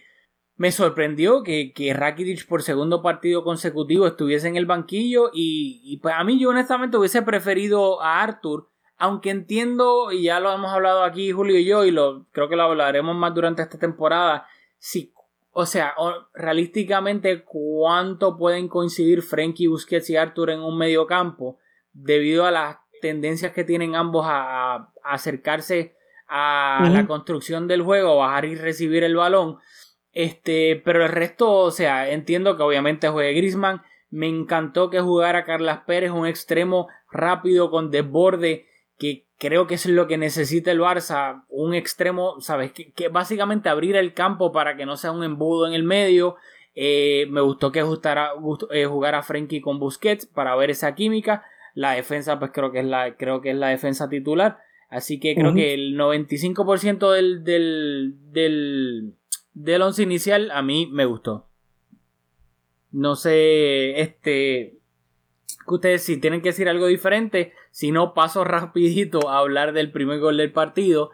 me 0.57 0.71
sorprendió 0.73 1.43
que, 1.43 1.73
que 1.73 1.93
Rakitic 1.95 2.47
por 2.47 2.63
segundo 2.63 3.03
partido 3.03 3.43
consecutivo 3.43 4.07
estuviese 4.07 4.49
en 4.49 4.57
el 4.57 4.67
banquillo. 4.67 5.31
Y, 5.33 5.81
y 5.85 5.97
pues 5.99 6.15
a 6.17 6.25
mí 6.25 6.39
yo 6.39 6.51
honestamente 6.51 6.97
hubiese 6.97 7.23
preferido 7.23 8.01
a 8.01 8.23
Arthur. 8.23 8.69
Aunque 8.97 9.31
entiendo, 9.31 10.13
y 10.13 10.25
ya 10.25 10.39
lo 10.39 10.53
hemos 10.53 10.73
hablado 10.73 11.03
aquí 11.03 11.33
Julio 11.33 11.59
y 11.59 11.65
yo, 11.65 11.85
y 11.85 11.91
lo 11.91 12.27
creo 12.31 12.49
que 12.49 12.55
lo 12.55 12.63
hablaremos 12.63 13.17
más 13.17 13.35
durante 13.35 13.63
esta 13.63 13.79
temporada. 13.79 14.47
Si 14.79 15.13
o 15.57 15.67
sea, 15.67 15.95
realísticamente, 16.35 17.45
¿cuánto 17.45 18.37
pueden 18.37 18.67
coincidir 18.67 19.23
Frankie 19.23 19.69
Busquets 19.69 20.11
y 20.11 20.17
Arthur 20.17 20.51
en 20.51 20.61
un 20.61 20.77
medio 20.77 21.07
campo? 21.07 21.61
Debido 21.93 22.45
a 22.45 22.51
las 22.51 22.79
tendencias 23.01 23.53
que 23.53 23.63
tienen 23.63 23.95
ambos 23.95 24.27
a, 24.29 24.91
acercarse 25.05 25.95
a 26.27 26.89
la 26.91 27.07
construcción 27.07 27.69
del 27.69 27.83
juego, 27.83 28.17
bajar 28.17 28.47
y 28.47 28.57
recibir 28.57 29.05
el 29.05 29.15
balón. 29.15 29.59
Este, 30.15 30.81
pero 30.85 31.05
el 31.05 31.11
resto, 31.11 31.51
o 31.53 31.71
sea, 31.71 32.11
entiendo 32.11 32.57
que 32.57 32.63
obviamente 32.63 33.09
juegue 33.09 33.35
Grisman. 33.35 33.83
Me 34.11 34.29
encantó 34.29 34.91
que 34.91 35.01
jugara 35.01 35.45
Carlas 35.45 35.81
Pérez, 35.87 36.13
un 36.13 36.27
extremo 36.27 36.89
rápido 37.11 37.71
con 37.71 37.91
desborde 37.91 38.67
que 38.99 39.27
creo 39.39 39.67
que 39.67 39.75
es 39.75 39.87
lo 39.87 40.07
que 40.07 40.17
necesita 40.17 40.71
el 40.71 40.81
Barça, 40.81 41.45
un 41.49 41.75
extremo, 41.75 42.41
¿sabes? 42.41 42.73
Que, 42.73 43.09
básicamente 43.09 43.69
abrir 43.69 43.97
el 43.97 44.15
campo 44.15 44.53
para 44.53 44.77
que 44.77 44.87
no 44.87 44.97
sea 44.97 45.13
un 45.13 45.25
embudo 45.25 45.67
en 45.67 45.75
el 45.75 45.83
medio. 45.83 46.37
Eh, 46.77 47.27
me 47.31 47.41
gustó 47.41 47.73
que 47.73 47.81
ajustara, 47.81 48.31
eh, 48.71 48.87
jugara 48.87 49.23
Frenkie 49.23 49.61
con 49.61 49.79
Busquets 49.79 50.27
para 50.27 50.55
ver 50.57 50.71
esa 50.71 50.95
química. 50.95 51.45
La 51.75 51.93
defensa, 51.93 52.39
pues 52.39 52.53
creo 52.53 52.71
que 52.71 52.81
es 52.81 52.87
la, 52.87 53.17
creo 53.17 53.41
que 53.41 53.51
es 53.51 53.57
la 53.57 53.69
defensa 53.69 54.09
titular. 54.09 54.59
Así 54.89 55.19
que 55.19 55.35
creo 55.35 55.55
que 55.55 55.75
el 55.75 55.99
95% 55.99 57.11
del, 57.11 57.43
del, 57.43 58.15
del, 58.31 59.15
del 59.55 59.83
once 59.83 60.03
inicial 60.03 60.51
a 60.51 60.63
mí 60.63 60.89
me 60.93 61.07
gustó. 61.07 61.47
No 62.91 63.17
sé, 63.17 64.01
este, 64.01 64.79
que 65.67 65.75
ustedes 65.75 66.03
si 66.03 66.17
tienen 66.19 66.43
que 66.43 66.51
decir 66.51 66.69
algo 66.69 66.87
diferente, 66.87 67.53
si 67.71 67.91
no 67.91 68.15
paso 68.15 68.45
rapidito 68.45 69.31
a 69.31 69.39
hablar 69.39 69.73
del 69.73 69.91
primer 69.91 70.21
gol 70.21 70.37
del 70.37 70.53
partido, 70.53 71.11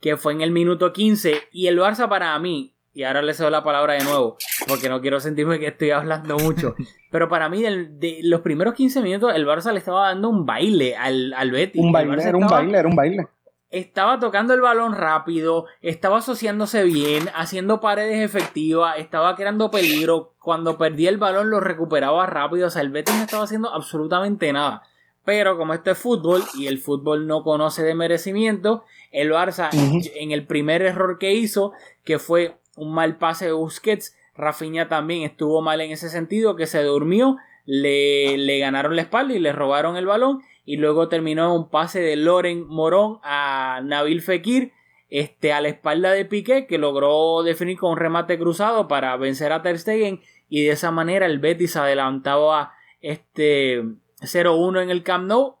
que 0.00 0.16
fue 0.16 0.32
en 0.32 0.42
el 0.42 0.50
minuto 0.50 0.92
15 0.92 1.34
y 1.50 1.66
el 1.66 1.78
Barça 1.78 2.08
para 2.08 2.38
mí, 2.38 2.74
y 2.92 3.02
ahora 3.02 3.22
les 3.22 3.38
doy 3.38 3.50
la 3.50 3.64
palabra 3.64 3.94
de 3.94 4.04
nuevo, 4.04 4.36
porque 4.68 4.88
no 4.88 5.00
quiero 5.00 5.18
sentirme 5.18 5.58
que 5.58 5.68
estoy 5.68 5.90
hablando 5.90 6.36
mucho, 6.36 6.76
pero 7.10 7.28
para 7.28 7.48
mí 7.48 7.62
de 7.62 8.20
los 8.22 8.42
primeros 8.42 8.74
15 8.74 9.00
minutos 9.00 9.34
el 9.34 9.46
Barça 9.46 9.72
le 9.72 9.78
estaba 9.78 10.08
dando 10.08 10.28
un 10.28 10.46
baile 10.46 10.96
al, 10.96 11.32
al 11.32 11.50
Betis. 11.50 11.82
Un 11.82 11.90
baile, 11.90 12.22
era 12.22 12.36
un 12.36 12.46
baile, 12.46 12.78
era 12.78 12.88
un 12.88 12.94
baile 12.94 13.26
estaba 13.74 14.20
tocando 14.20 14.54
el 14.54 14.60
balón 14.60 14.94
rápido, 14.94 15.66
estaba 15.82 16.18
asociándose 16.18 16.84
bien, 16.84 17.28
haciendo 17.34 17.80
paredes 17.80 18.24
efectivas, 18.24 18.98
estaba 18.98 19.34
creando 19.34 19.70
peligro. 19.70 20.32
Cuando 20.38 20.78
perdía 20.78 21.10
el 21.10 21.18
balón 21.18 21.50
lo 21.50 21.58
recuperaba 21.58 22.24
rápido. 22.26 22.68
O 22.68 22.70
sea, 22.70 22.82
el 22.82 22.90
Betis 22.90 23.16
no 23.16 23.22
estaba 23.22 23.44
haciendo 23.44 23.70
absolutamente 23.70 24.52
nada. 24.52 24.82
Pero 25.24 25.56
como 25.56 25.74
esto 25.74 25.90
es 25.90 25.98
fútbol 25.98 26.42
y 26.54 26.68
el 26.68 26.78
fútbol 26.78 27.26
no 27.26 27.42
conoce 27.42 27.82
de 27.82 27.94
merecimiento, 27.94 28.84
el 29.10 29.32
Barça 29.32 29.70
en 29.72 30.30
el 30.30 30.46
primer 30.46 30.82
error 30.82 31.18
que 31.18 31.32
hizo, 31.32 31.72
que 32.04 32.18
fue 32.18 32.58
un 32.76 32.94
mal 32.94 33.16
pase 33.16 33.46
de 33.46 33.52
Busquets, 33.52 34.14
Rafinha 34.36 34.88
también 34.88 35.22
estuvo 35.22 35.62
mal 35.62 35.80
en 35.80 35.92
ese 35.92 36.10
sentido, 36.10 36.56
que 36.56 36.66
se 36.66 36.82
durmió, 36.82 37.38
le, 37.64 38.36
le 38.36 38.58
ganaron 38.58 38.96
la 38.96 39.02
espalda 39.02 39.32
y 39.32 39.38
le 39.38 39.52
robaron 39.52 39.96
el 39.96 40.06
balón 40.06 40.42
y 40.64 40.76
luego 40.76 41.08
terminó 41.08 41.54
un 41.54 41.68
pase 41.68 42.00
de 42.00 42.16
Loren 42.16 42.66
Morón 42.66 43.18
a 43.22 43.80
Nabil 43.84 44.22
Fekir 44.22 44.72
este, 45.10 45.52
a 45.52 45.60
la 45.60 45.68
espalda 45.68 46.12
de 46.12 46.24
Piqué 46.24 46.66
que 46.66 46.78
logró 46.78 47.42
definir 47.42 47.78
con 47.78 47.92
un 47.92 47.96
remate 47.98 48.38
cruzado 48.38 48.88
para 48.88 49.16
vencer 49.16 49.52
a 49.52 49.62
Ter 49.62 49.78
Stegen 49.78 50.20
y 50.48 50.64
de 50.64 50.70
esa 50.70 50.90
manera 50.90 51.26
el 51.26 51.38
Betis 51.38 51.76
adelantaba 51.76 52.72
este 53.00 53.82
0-1 54.20 54.82
en 54.82 54.90
el 54.90 55.02
Camp 55.02 55.26
Nou 55.26 55.56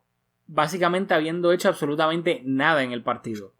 básicamente 0.46 1.14
habiendo 1.14 1.52
hecho 1.52 1.68
absolutamente 1.68 2.42
nada 2.44 2.82
en 2.82 2.92
el 2.92 3.02
partido. 3.02 3.52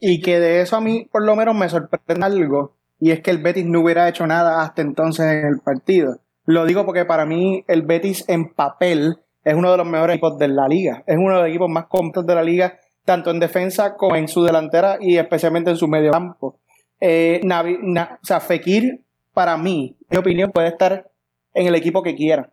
Y 0.00 0.20
que 0.20 0.40
de 0.40 0.60
eso 0.60 0.76
a 0.76 0.80
mí 0.80 1.08
por 1.10 1.24
lo 1.24 1.36
menos 1.36 1.54
me 1.54 1.68
sorprende 1.68 2.24
algo 2.26 2.74
y 2.98 3.10
es 3.10 3.20
que 3.20 3.30
el 3.30 3.38
Betis 3.38 3.66
no 3.66 3.80
hubiera 3.80 4.08
hecho 4.08 4.26
nada 4.26 4.62
hasta 4.62 4.82
entonces 4.82 5.26
en 5.26 5.46
el 5.46 5.60
partido. 5.60 6.18
Lo 6.46 6.64
digo 6.64 6.84
porque 6.84 7.04
para 7.04 7.26
mí 7.26 7.64
el 7.68 7.82
Betis 7.82 8.24
en 8.28 8.52
papel 8.52 9.18
es 9.44 9.54
uno 9.54 9.70
de 9.70 9.76
los 9.76 9.86
mejores 9.86 10.14
equipos 10.14 10.38
de 10.38 10.48
la 10.48 10.68
liga. 10.68 11.02
Es 11.06 11.16
uno 11.16 11.34
de 11.34 11.40
los 11.40 11.48
equipos 11.48 11.68
más 11.68 11.86
completos 11.86 12.26
de 12.26 12.34
la 12.34 12.42
liga, 12.42 12.78
tanto 13.04 13.30
en 13.30 13.40
defensa 13.40 13.96
como 13.96 14.16
en 14.16 14.28
su 14.28 14.44
delantera 14.44 14.98
y 15.00 15.16
especialmente 15.16 15.70
en 15.70 15.76
su 15.76 15.88
medio 15.88 16.12
campo. 16.12 16.58
Eh, 17.00 17.40
o 17.44 18.26
sea, 18.26 18.40
Fekir, 18.40 19.00
para 19.34 19.56
mí, 19.56 19.96
en 20.00 20.06
mi 20.10 20.16
opinión, 20.18 20.52
puede 20.52 20.68
estar 20.68 21.10
en 21.54 21.66
el 21.66 21.74
equipo 21.74 22.02
que 22.02 22.14
quiera. 22.14 22.52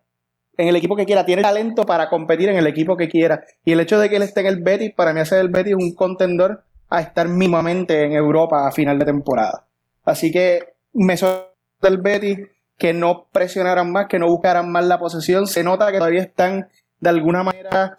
En 0.56 0.68
el 0.68 0.76
equipo 0.76 0.96
que 0.96 1.06
quiera. 1.06 1.24
Tiene 1.24 1.42
talento 1.42 1.84
para 1.84 2.08
competir 2.08 2.48
en 2.48 2.56
el 2.56 2.66
equipo 2.66 2.96
que 2.96 3.08
quiera. 3.08 3.44
Y 3.64 3.72
el 3.72 3.80
hecho 3.80 3.98
de 3.98 4.10
que 4.10 4.16
él 4.16 4.22
esté 4.22 4.40
en 4.40 4.46
el 4.46 4.62
Betis, 4.62 4.92
para 4.92 5.12
mí 5.12 5.20
hace 5.20 5.38
el 5.38 5.48
Betis 5.48 5.74
un 5.74 5.94
contendor 5.94 6.64
a 6.88 7.00
estar 7.00 7.28
mínimamente 7.28 8.04
en 8.04 8.12
Europa 8.12 8.66
a 8.66 8.72
final 8.72 8.98
de 8.98 9.04
temporada. 9.04 9.66
Así 10.04 10.32
que 10.32 10.74
me 10.92 11.16
sorprende 11.16 11.50
el 11.82 11.98
Betis 11.98 12.38
que 12.76 12.92
no 12.94 13.28
presionaran 13.30 13.92
más, 13.92 14.06
que 14.08 14.18
no 14.18 14.26
buscaran 14.26 14.72
más 14.72 14.84
la 14.86 14.98
posesión. 14.98 15.46
Se 15.46 15.62
nota 15.62 15.92
que 15.92 15.98
todavía 15.98 16.22
están 16.22 16.68
de 17.00 17.10
alguna 17.10 17.42
manera 17.42 17.96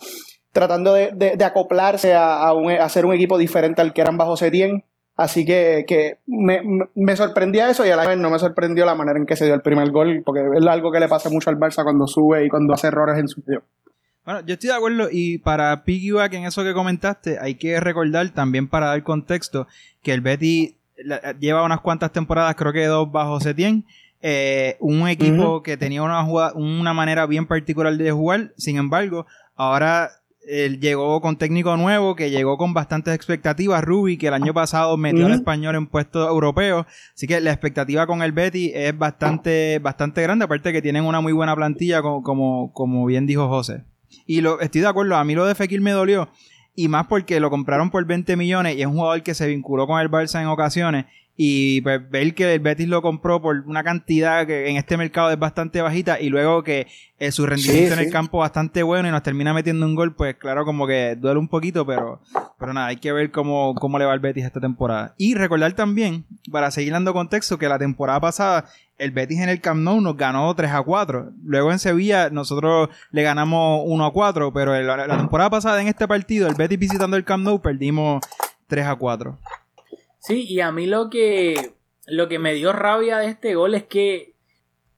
tratando 0.51 0.93
de, 0.93 1.37
acoplarse 1.43 2.13
a, 2.13 2.49
a, 2.49 2.89
ser 2.89 3.05
un 3.05 3.13
equipo 3.13 3.37
diferente 3.37 3.81
al 3.81 3.93
que 3.93 4.01
eran 4.01 4.17
bajo 4.17 4.37
Setien. 4.37 4.83
Así 5.15 5.45
que, 5.45 5.85
que 5.87 6.17
me, 6.25 6.61
me, 6.95 7.15
sorprendía 7.15 7.69
eso 7.69 7.85
y 7.85 7.89
a 7.89 7.95
la 7.95 8.07
vez 8.07 8.17
no 8.17 8.29
me 8.29 8.39
sorprendió 8.39 8.85
la 8.85 8.95
manera 8.95 9.19
en 9.19 9.25
que 9.25 9.35
se 9.35 9.45
dio 9.45 9.53
el 9.53 9.61
primer 9.61 9.91
gol, 9.91 10.23
porque 10.25 10.41
es 10.57 10.65
algo 10.65 10.91
que 10.91 10.99
le 10.99 11.07
pasa 11.07 11.29
mucho 11.29 11.49
al 11.49 11.59
Barça 11.59 11.83
cuando 11.83 12.07
sube 12.07 12.45
y 12.45 12.49
cuando 12.49 12.73
hace 12.73 12.87
errores 12.87 13.19
en 13.19 13.27
su 13.27 13.43
juego. 13.43 13.63
Bueno, 14.25 14.41
yo 14.45 14.53
estoy 14.53 14.69
de 14.69 14.75
acuerdo 14.75 15.09
y 15.11 15.37
para 15.39 15.83
piggyback 15.83 16.33
en 16.33 16.45
eso 16.45 16.63
que 16.63 16.73
comentaste, 16.73 17.37
hay 17.39 17.55
que 17.55 17.79
recordar 17.79 18.29
también 18.29 18.67
para 18.67 18.87
dar 18.87 19.03
contexto 19.03 19.67
que 20.01 20.13
el 20.13 20.21
Betty 20.21 20.77
lleva 21.39 21.63
unas 21.63 21.81
cuantas 21.81 22.11
temporadas, 22.11 22.55
creo 22.55 22.73
que 22.73 22.85
dos 22.85 23.11
bajo 23.11 23.39
Setien, 23.39 23.85
eh, 24.21 24.77
un 24.79 25.07
equipo 25.07 25.63
que 25.63 25.77
tenía 25.77 26.03
una, 26.03 26.23
una 26.53 26.93
manera 26.93 27.25
bien 27.25 27.47
particular 27.47 27.95
de 27.95 28.11
jugar. 28.11 28.53
Sin 28.57 28.77
embargo, 28.77 29.25
ahora 29.55 30.11
él 30.47 30.79
llegó 30.79 31.21
con 31.21 31.37
técnico 31.37 31.77
nuevo, 31.77 32.15
que 32.15 32.29
llegó 32.29 32.57
con 32.57 32.73
bastantes 32.73 33.13
expectativas. 33.13 33.83
Ruby, 33.83 34.17
que 34.17 34.27
el 34.27 34.33
año 34.33 34.53
pasado 34.53 34.97
metió 34.97 35.25
al 35.25 35.33
español 35.33 35.75
en 35.75 35.87
puestos 35.87 36.27
europeos. 36.27 36.85
Así 37.13 37.27
que 37.27 37.39
la 37.41 37.51
expectativa 37.51 38.07
con 38.07 38.21
el 38.21 38.31
Betty 38.31 38.71
es 38.73 38.97
bastante, 38.97 39.79
bastante 39.79 40.21
grande. 40.21 40.45
Aparte 40.45 40.73
que 40.73 40.81
tienen 40.81 41.05
una 41.05 41.21
muy 41.21 41.33
buena 41.33 41.55
plantilla, 41.55 42.01
como, 42.01 42.23
como, 42.23 42.73
como 42.73 43.05
bien 43.05 43.25
dijo 43.27 43.47
José. 43.47 43.83
Y 44.25 44.41
lo, 44.41 44.59
estoy 44.59 44.81
de 44.81 44.87
acuerdo, 44.87 45.15
a 45.15 45.23
mí 45.23 45.35
lo 45.35 45.45
de 45.45 45.55
Fekir 45.55 45.81
me 45.81 45.91
dolió. 45.91 46.29
Y 46.75 46.87
más 46.87 47.07
porque 47.07 47.39
lo 47.39 47.49
compraron 47.49 47.91
por 47.91 48.05
20 48.05 48.35
millones 48.37 48.77
y 48.77 48.81
es 48.81 48.87
un 48.87 48.93
jugador 48.93 49.21
que 49.23 49.33
se 49.33 49.47
vinculó 49.47 49.87
con 49.87 49.99
el 49.99 50.09
Barça 50.09 50.41
en 50.41 50.47
ocasiones 50.47 51.05
y 51.43 51.81
pues, 51.81 52.07
ver 52.11 52.35
que 52.35 52.53
el 52.53 52.59
Betis 52.59 52.87
lo 52.87 53.01
compró 53.01 53.41
por 53.41 53.63
una 53.65 53.83
cantidad 53.83 54.45
que 54.45 54.69
en 54.69 54.77
este 54.77 54.95
mercado 54.95 55.31
es 55.31 55.39
bastante 55.39 55.81
bajita 55.81 56.19
y 56.19 56.29
luego 56.29 56.61
que 56.63 56.85
eh, 57.17 57.31
su 57.31 57.47
rendimiento 57.47 57.95
Sí, 57.95 57.99
en 57.99 58.05
el 58.05 58.11
campo 58.11 58.37
bastante 58.37 58.83
bueno 58.83 59.07
y 59.07 59.11
nos 59.11 59.23
termina 59.23 59.51
metiendo 59.51 59.87
un 59.87 59.95
gol, 59.95 60.13
pues 60.13 60.35
claro, 60.35 60.65
como 60.65 60.85
que 60.85 61.15
duele 61.15 61.39
un 61.39 61.47
poquito, 61.47 61.83
pero, 61.83 62.21
pero 62.59 62.73
nada, 62.73 62.87
hay 62.87 62.97
que 62.97 63.11
ver 63.11 63.31
cómo, 63.31 63.73
cómo 63.73 63.97
le 63.97 64.05
va 64.05 64.13
al 64.13 64.19
Betis 64.19 64.45
esta 64.45 64.59
temporada. 64.59 65.15
Y 65.17 65.33
recordar 65.33 65.73
también, 65.73 66.25
para 66.51 66.69
seguir 66.69 66.93
dando 66.93 67.11
contexto, 67.11 67.57
que 67.57 67.67
la 67.67 67.79
temporada 67.79 68.19
pasada 68.19 68.65
el 68.99 69.09
Betis 69.09 69.39
en 69.39 69.49
el 69.49 69.61
Camp 69.61 69.81
Nou 69.81 69.99
nos 69.99 70.15
ganó 70.15 70.53
3 70.53 70.69
a 70.71 70.83
4. 70.83 71.31
Luego 71.43 71.71
en 71.71 71.79
Sevilla 71.79 72.29
nosotros 72.29 72.89
le 73.09 73.23
ganamos 73.23 73.81
1 73.87 74.05
a 74.05 74.13
4, 74.13 74.53
pero 74.53 74.75
el- 74.75 74.85
la, 74.85 75.07
la 75.07 75.17
temporada 75.17 75.49
pasada 75.49 75.81
en 75.81 75.87
este 75.87 76.07
partido, 76.07 76.47
el 76.47 76.53
Betis 76.53 76.77
visitando 76.77 77.17
el 77.17 77.23
Camp 77.23 77.43
Nou, 77.43 77.59
perdimos 77.63 78.21
3 78.67 78.85
a 78.85 78.95
4. 78.95 79.39
Sí, 80.21 80.45
y 80.47 80.59
a 80.61 80.71
mí 80.71 80.85
lo 80.85 81.09
que, 81.09 81.73
lo 82.05 82.27
que 82.27 82.39
me 82.39 82.53
dio 82.53 82.73
rabia 82.73 83.17
de 83.17 83.25
este 83.27 83.55
gol 83.55 83.73
es 83.73 83.83
que, 83.83 84.35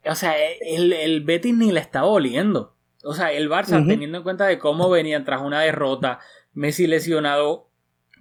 o 0.04 0.14
sea, 0.14 0.34
el, 0.60 0.92
el 0.92 1.22
Betis 1.22 1.54
ni 1.54 1.72
le 1.72 1.80
estaba 1.80 2.06
oliendo. 2.06 2.74
O 3.02 3.14
sea, 3.14 3.32
el 3.32 3.48
Barça, 3.50 3.76
teniendo 3.88 4.18
en 4.18 4.24
cuenta 4.24 4.46
de 4.46 4.58
cómo 4.58 4.88
venían 4.90 5.24
tras 5.24 5.40
una 5.42 5.60
derrota, 5.60 6.20
Messi 6.52 6.86
lesionado, 6.86 7.68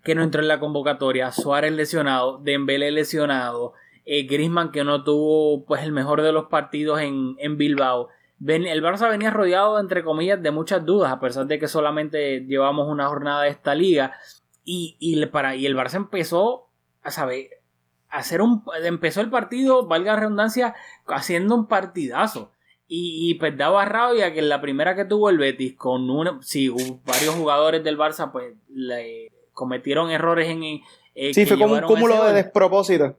que 0.03 0.15
no 0.15 0.23
entró 0.23 0.41
en 0.41 0.47
la 0.47 0.59
convocatoria, 0.59 1.31
Suárez 1.31 1.71
lesionado, 1.73 2.39
Dembélé 2.39 2.91
lesionado, 2.91 3.73
eh, 4.05 4.23
Griezmann 4.23 4.71
que 4.71 4.83
no 4.83 5.03
tuvo 5.03 5.63
pues 5.65 5.83
el 5.83 5.91
mejor 5.93 6.21
de 6.21 6.31
los 6.33 6.45
partidos 6.45 6.99
en, 7.01 7.35
en 7.39 7.57
Bilbao. 7.57 8.09
Ven- 8.39 8.65
el 8.67 8.81
Barça 8.83 9.09
venía 9.09 9.29
rodeado, 9.31 9.79
entre 9.79 10.03
comillas, 10.03 10.41
de 10.41 10.51
muchas 10.51 10.85
dudas, 10.85 11.11
a 11.11 11.19
pesar 11.21 11.45
de 11.47 11.59
que 11.59 11.67
solamente 11.69 12.41
llevamos 12.41 12.89
una 12.89 13.07
jornada 13.07 13.43
de 13.43 13.49
esta 13.49 13.75
liga. 13.75 14.13
Y, 14.65 14.97
y, 14.99 15.25
para, 15.27 15.55
y 15.55 15.65
el 15.65 15.75
Barça 15.77 15.95
empezó 15.95 16.67
a 17.03 17.11
saber 17.11 17.63
hacer 18.13 18.41
un 18.41 18.63
empezó 18.83 19.21
el 19.21 19.29
partido, 19.29 19.87
valga 19.87 20.13
la 20.13 20.19
redundancia, 20.19 20.75
haciendo 21.07 21.55
un 21.55 21.67
partidazo. 21.67 22.51
Y, 22.87 23.29
y 23.29 23.33
pues 23.35 23.57
daba 23.57 23.85
rabia 23.85 24.33
que 24.33 24.39
en 24.39 24.49
la 24.49 24.61
primera 24.61 24.95
que 24.95 25.05
tuvo 25.05 25.29
el 25.29 25.39
Betis, 25.39 25.75
con 25.75 26.09
una, 26.09 26.37
sí, 26.41 26.69
varios 27.05 27.33
jugadores 27.35 27.83
del 27.83 27.97
Barça, 27.97 28.31
pues 28.31 28.53
le 28.69 29.31
cometieron 29.53 30.11
errores 30.11 30.47
en. 30.49 30.63
eh, 30.63 31.33
Sí, 31.33 31.45
fue 31.45 31.57
como 31.57 31.73
un 31.73 31.81
cúmulo 31.81 32.23
de 32.23 32.33
despropósitos. 32.33 33.15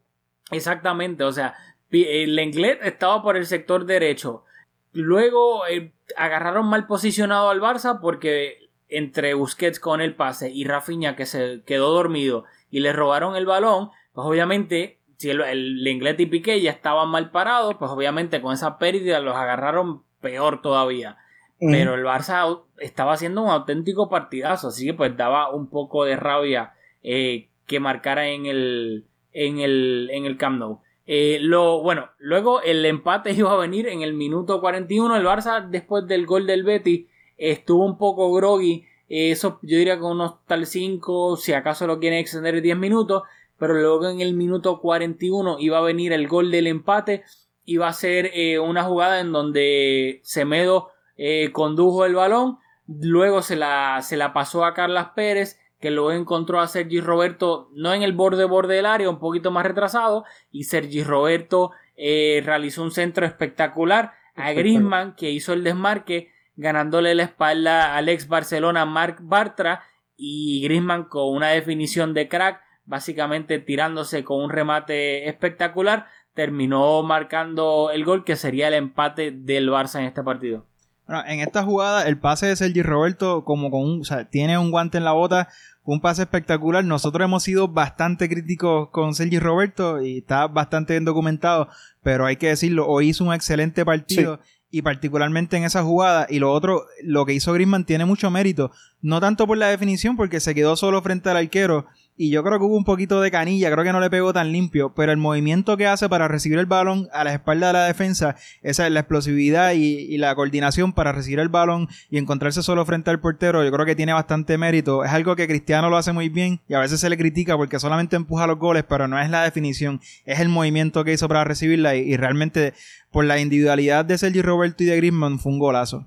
Exactamente, 0.51 1.25
o 1.25 1.33
sea, 1.33 1.55
el 1.91 2.37
Lenglet 2.37 2.85
estaba 2.85 3.23
por 3.23 3.37
el 3.37 3.47
sector 3.47 3.85
derecho. 3.87 4.45
Luego 4.93 5.67
eh, 5.67 5.93
agarraron 6.17 6.67
mal 6.67 6.87
posicionado 6.87 7.51
al 7.51 7.61
Barça 7.61 7.99
porque 8.01 8.69
entre 8.89 9.35
Busquets 9.35 9.81
con 9.81 10.01
el 10.01 10.15
pase 10.15 10.51
y 10.51 10.65
Rafinha 10.65 11.17
que 11.17 11.27
se 11.27 11.63
quedó 11.67 11.91
dormido 11.91 12.45
y 12.75 12.81
le 12.81 12.93
robaron 12.93 13.37
el 13.37 13.47
balón, 13.47 13.91
pues 14.13 14.27
obviamente 14.27 14.99
si 15.17 15.31
el, 15.31 15.41
el 15.43 15.85
Lenglet 15.85 16.19
y 16.19 16.27
Piqué 16.27 16.61
ya 16.61 16.73
estaban 16.73 17.09
mal 17.09 17.31
parados, 17.31 17.77
pues 17.79 17.89
obviamente 17.89 18.41
con 18.41 18.53
esa 18.53 18.79
pérdida 18.79 19.21
los 19.21 19.37
agarraron 19.37 20.03
peor 20.21 20.61
todavía. 20.61 21.17
Pero 21.61 21.95
el 21.95 22.03
Barça 22.03 22.63
estaba 22.79 23.13
haciendo 23.13 23.43
un 23.43 23.49
auténtico 23.49 24.11
partidazo, 24.11 24.69
así 24.69 24.87
que 24.87 24.95
pues 24.95 25.17
daba 25.17 25.55
un 25.55 25.71
poco 25.71 26.05
de 26.05 26.17
rabia 26.17 26.73
eh, 27.05 27.49
que 27.65 27.79
marcara 27.79 28.27
en 28.27 28.47
el, 28.47 29.07
en 29.33 29.61
el, 29.61 30.11
en 30.13 30.25
el 30.25 30.37
Camp 30.37 30.59
Nou. 30.59 30.81
Eh, 31.07 31.39
lo, 31.41 31.81
bueno, 31.81 32.11
luego 32.19 32.61
el 32.61 32.85
empate 32.85 33.31
iba 33.37 33.53
a 33.53 33.57
venir 33.57 33.87
en 33.87 34.03
el 34.03 34.15
minuto 34.15 34.61
41. 34.61 35.17
El 35.17 35.25
Barça, 35.25 35.65
después 35.65 36.09
del 36.09 36.27
gol 36.27 36.49
del 36.49 36.65
Betis, 36.65 37.07
estuvo 37.39 37.87
un 37.87 37.99
poco 37.99 38.33
groggy. 38.33 38.85
Eh, 39.09 39.31
eso 39.31 39.59
yo 39.63 39.79
diría 39.79 39.97
que 39.97 40.05
unos 40.05 40.45
tal 40.47 40.67
5, 40.67 41.37
si 41.37 41.53
acaso 41.53 41.87
lo 41.87 41.99
quieren 41.99 42.19
extender 42.19 42.61
10 42.61 42.77
minutos. 42.77 43.23
Pero 43.59 43.75
luego 43.75 44.09
en 44.09 44.21
el 44.21 44.35
minuto 44.35 44.81
41 44.81 45.57
iba 45.61 45.79
a 45.79 45.83
venir 45.83 46.13
el 46.13 46.29
gol 46.29 46.51
del 46.51 46.67
empate. 46.67 47.25
Iba 47.65 47.89
a 47.89 47.93
ser 47.93 48.31
eh, 48.35 48.59
una 48.59 48.85
jugada 48.85 49.21
en 49.21 49.33
donde 49.33 50.21
Semedo 50.23 50.91
eh, 51.17 51.51
condujo 51.53 52.05
el 52.05 52.15
balón. 52.15 52.59
Luego 52.87 53.43
se 53.43 53.57
la, 53.57 54.01
se 54.03 54.17
la 54.17 54.33
pasó 54.33 54.65
a 54.65 54.75
Carlas 54.75 55.11
Pérez, 55.15 55.59
que 55.81 55.91
luego 55.91 56.13
encontró 56.13 56.61
a 56.61 56.67
Sergi 56.67 57.01
Roberto 57.01 57.71
no 57.73 57.95
en 57.95 58.03
el 58.03 58.13
borde 58.13 58.45
borde 58.45 58.75
del 58.75 58.87
área, 58.87 59.09
un 59.09 59.19
poquito 59.19 59.51
más 59.51 59.65
retrasado. 59.65 60.25
Y 60.51 60.65
Sergi 60.65 61.03
Roberto 61.03 61.71
eh, 61.97 62.43
realizó 62.45 62.83
un 62.83 62.91
centro 62.91 63.25
espectacular 63.25 64.13
a 64.35 64.53
Griezmann, 64.53 65.15
que 65.15 65.31
hizo 65.31 65.53
el 65.53 65.63
desmarque, 65.63 66.33
ganándole 66.57 67.15
la 67.15 67.25
espalda 67.25 67.97
al 67.97 68.09
ex 68.09 68.29
Barcelona 68.29 68.85
Marc 68.85 69.19
Bartra. 69.21 69.83
Y 70.17 70.63
Griezmann 70.63 71.05
con 71.05 71.35
una 71.35 71.49
definición 71.49 72.15
de 72.15 72.29
crack, 72.29 72.61
básicamente 72.85 73.59
tirándose 73.59 74.23
con 74.23 74.45
un 74.45 74.51
remate 74.51 75.29
espectacular, 75.29 76.07
terminó 76.35 77.03
marcando 77.03 77.91
el 77.91 78.05
gol 78.05 78.25
que 78.25 78.37
sería 78.37 78.69
el 78.69 78.75
empate 78.75 79.33
del 79.33 79.69
Barça 79.71 79.99
en 79.99 80.07
este 80.07 80.23
partido. 80.23 80.67
Bueno, 81.07 81.23
en 81.27 81.41
esta 81.41 81.63
jugada, 81.63 82.07
el 82.07 82.19
pase 82.19 82.47
de 82.47 82.57
Sergi 82.57 82.83
Roberto, 82.83 83.45
como 83.45 83.71
con 83.71 83.83
un, 83.83 84.01
o 84.01 84.05
sea, 84.05 84.31
tiene 84.31 84.57
un 84.57 84.71
guante 84.71 84.97
en 84.99 85.05
la 85.05 85.13
bota, 85.13 85.49
un 85.83 86.01
pase 86.01 86.23
espectacular. 86.23 86.85
Nosotros 86.85 87.25
hemos 87.25 87.43
sido 87.43 87.69
bastante 87.69 88.29
críticos 88.29 88.89
con 88.91 89.15
Sergi 89.15 89.39
Roberto 89.39 90.01
y 90.01 90.19
está 90.19 90.47
bastante 90.47 90.95
bien 90.95 91.05
documentado, 91.05 91.69
pero 92.03 92.25
hay 92.25 92.37
que 92.37 92.49
decirlo, 92.49 92.87
hoy 92.87 93.09
hizo 93.09 93.25
un 93.25 93.35
excelente 93.35 93.85
partido. 93.85 94.41
Y 94.75 94.83
particularmente 94.83 95.57
en 95.57 95.63
esa 95.63 95.85
jugada. 95.85 96.27
Y 96.29 96.41
lo 96.41 96.51
otro, 96.51 96.87
lo 97.05 97.25
que 97.25 97.33
hizo 97.33 97.53
Griezmann 97.53 97.85
tiene 97.85 98.07
mucho 98.07 98.29
mérito. 98.29 98.73
No 99.03 99.21
tanto 99.21 99.47
por 99.47 99.57
la 99.57 99.69
definición, 99.69 100.17
porque 100.17 100.41
se 100.41 100.53
quedó 100.53 100.75
solo 100.75 101.01
frente 101.01 101.31
al 101.31 101.37
arquero. 101.37 101.87
Y 102.17 102.31
yo 102.31 102.45
creo 102.45 102.59
que 102.59 102.65
hubo 102.65 102.77
un 102.77 102.85
poquito 102.85 103.21
de 103.21 103.31
canilla, 103.31 103.73
creo 103.73 103.83
que 103.83 103.93
no 103.93 103.99
le 103.99 104.09
pegó 104.09 104.33
tan 104.33 104.53
limpio. 104.53 104.95
Pero 104.95 105.11
el 105.11 105.19
movimiento 105.19 105.77
que 105.77 105.87
hace 105.87 106.09
para 106.09 106.29
recibir 106.29 106.59
el 106.59 106.67
balón 106.67 107.09
a 107.13 107.25
la 107.25 107.33
espalda 107.33 107.69
de 107.69 107.73
la 107.73 107.87
defensa, 107.87 108.37
esa 108.63 108.87
es 108.87 108.93
la 108.93 109.01
explosividad 109.01 109.73
y, 109.75 110.17
la 110.19 110.35
coordinación 110.37 110.93
para 110.93 111.11
recibir 111.11 111.41
el 111.41 111.49
balón 111.49 111.89
y 112.09 112.19
encontrarse 112.19 112.63
solo 112.63 112.85
frente 112.87 113.11
al 113.11 113.21
portero, 113.21 113.65
yo 113.65 113.73
creo 113.73 113.85
que 113.85 113.97
tiene 113.97 114.13
bastante 114.13 114.57
mérito. 114.59 115.05
Es 115.05 115.11
algo 115.11 115.35
que 115.35 115.49
Cristiano 115.49 115.91
lo 115.91 115.97
hace 115.97 116.13
muy 116.13 116.29
bien 116.29 116.61
y 116.69 116.75
a 116.75 116.79
veces 116.79 117.01
se 117.01 117.11
le 117.11 117.19
critica 117.19 117.57
porque 117.57 117.81
solamente 117.81 118.15
empuja 118.15 118.47
los 118.47 118.59
goles, 118.59 118.85
pero 118.89 119.09
no 119.09 119.21
es 119.21 119.29
la 119.29 119.43
definición, 119.43 120.01
es 120.25 120.39
el 120.39 120.49
movimiento 120.49 121.03
que 121.05 121.13
hizo 121.13 121.27
para 121.27 121.43
recibirla 121.43 121.97
y, 121.97 122.13
y 122.13 122.17
realmente 122.17 122.75
por 123.11 123.25
la 123.25 123.41
individualidad 123.41 124.05
de 124.05 124.19
Sergi 124.19 124.41
Roberto 124.41 124.85
y 124.85 124.87
de 124.87 124.97
Griezmann 124.97 125.41
fue 125.41 125.53
un 125.53 125.59
golazo. 125.59 126.07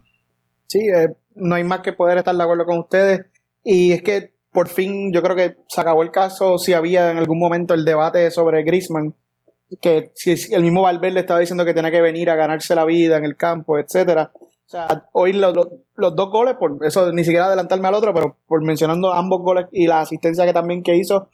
Sí, 0.68 0.80
eh, 0.80 1.16
no 1.36 1.56
hay 1.56 1.64
más 1.64 1.80
que 1.80 1.94
poder 1.94 2.18
estar 2.18 2.36
de 2.36 2.44
acuerdo 2.44 2.66
con 2.66 2.80
ustedes. 2.80 3.26
Y 3.64 3.92
es 3.92 4.02
que 4.02 4.37
por 4.58 4.70
fin 4.70 5.14
yo 5.14 5.22
creo 5.22 5.36
que 5.36 5.56
se 5.68 5.82
acabó 5.82 6.02
el 6.02 6.10
caso 6.10 6.58
si 6.58 6.74
había 6.74 7.12
en 7.12 7.20
algún 7.20 7.38
momento 7.38 7.76
el 7.76 7.86
debate 7.86 8.32
sobre 8.32 8.64
Griezmann, 8.64 9.14
que 9.80 10.10
si 10.16 10.34
el 10.52 10.64
mismo 10.64 10.82
Valverde 10.82 11.20
estaba 11.20 11.40
diciendo 11.40 11.64
que 11.64 11.76
tenía 11.76 11.92
que 11.92 12.02
venir 12.02 12.32
a 12.32 12.36
ganarse 12.36 12.74
la 12.74 12.84
vida 12.84 13.18
en 13.18 13.24
el 13.26 13.36
campo, 13.36 13.78
etcétera. 13.78 14.32
O 14.34 14.50
sea, 14.66 15.06
hoy 15.12 15.34
lo- 15.34 15.54
lo- 15.54 15.70
los 15.96 16.16
dos 16.16 16.32
goles, 16.32 16.56
por 16.60 16.84
eso 16.84 17.12
ni 17.12 17.24
siquiera 17.24 17.46
adelantarme 17.46 17.88
al 17.88 17.94
otro, 17.94 18.16
pero 18.16 18.36
por 18.48 18.64
mencionando 18.64 19.14
ambos 19.14 19.44
goles 19.44 19.68
y 19.72 19.86
la 19.86 20.00
asistencia 20.02 20.44
que 20.44 20.54
también 20.54 20.82
que 20.82 20.96
hizo, 20.96 21.30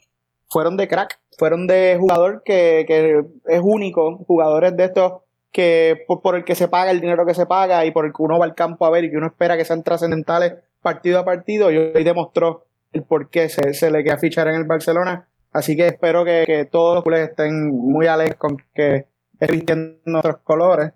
fueron 0.50 0.76
de 0.76 0.86
crack, 0.86 1.18
fueron 1.38 1.66
de 1.66 1.96
jugador 1.98 2.42
que, 2.44 2.84
que 2.86 3.22
es 3.46 3.60
único, 3.64 4.18
jugadores 4.26 4.76
de 4.76 4.84
estos 4.84 5.12
que 5.50 5.96
por, 6.06 6.20
por 6.20 6.36
el 6.36 6.44
que 6.44 6.56
se 6.56 6.68
paga 6.68 6.90
el 6.90 7.00
dinero 7.00 7.24
que 7.24 7.32
se 7.32 7.46
paga 7.46 7.86
y 7.86 7.90
por 7.90 8.04
el 8.04 8.12
que 8.12 8.22
uno 8.22 8.38
va 8.38 8.44
al 8.44 8.54
campo 8.54 8.84
a 8.84 8.90
ver 8.90 9.04
y 9.04 9.10
que 9.10 9.16
uno 9.16 9.28
espera 9.28 9.56
que 9.56 9.64
sean 9.64 9.82
trascendentales 9.82 10.56
partido 10.82 11.18
a 11.20 11.24
partido, 11.24 11.70
y 11.70 11.78
hoy 11.78 12.04
demostró 12.04 12.66
el 12.94 13.02
por 13.02 13.28
qué 13.28 13.48
se, 13.48 13.74
se 13.74 13.90
le 13.90 14.02
queda 14.02 14.16
fichar 14.18 14.48
en 14.48 14.54
el 14.54 14.64
Barcelona. 14.64 15.28
Así 15.52 15.76
que 15.76 15.86
espero 15.86 16.24
que, 16.24 16.44
que 16.46 16.64
todos 16.64 16.96
los 16.96 17.04
culés 17.04 17.28
estén 17.28 17.68
muy 17.68 18.06
alegres 18.06 18.36
con 18.36 18.56
que 18.74 19.06
esté 19.38 19.52
vistiendo 19.52 19.98
nuestros 20.06 20.38
colores, 20.38 20.92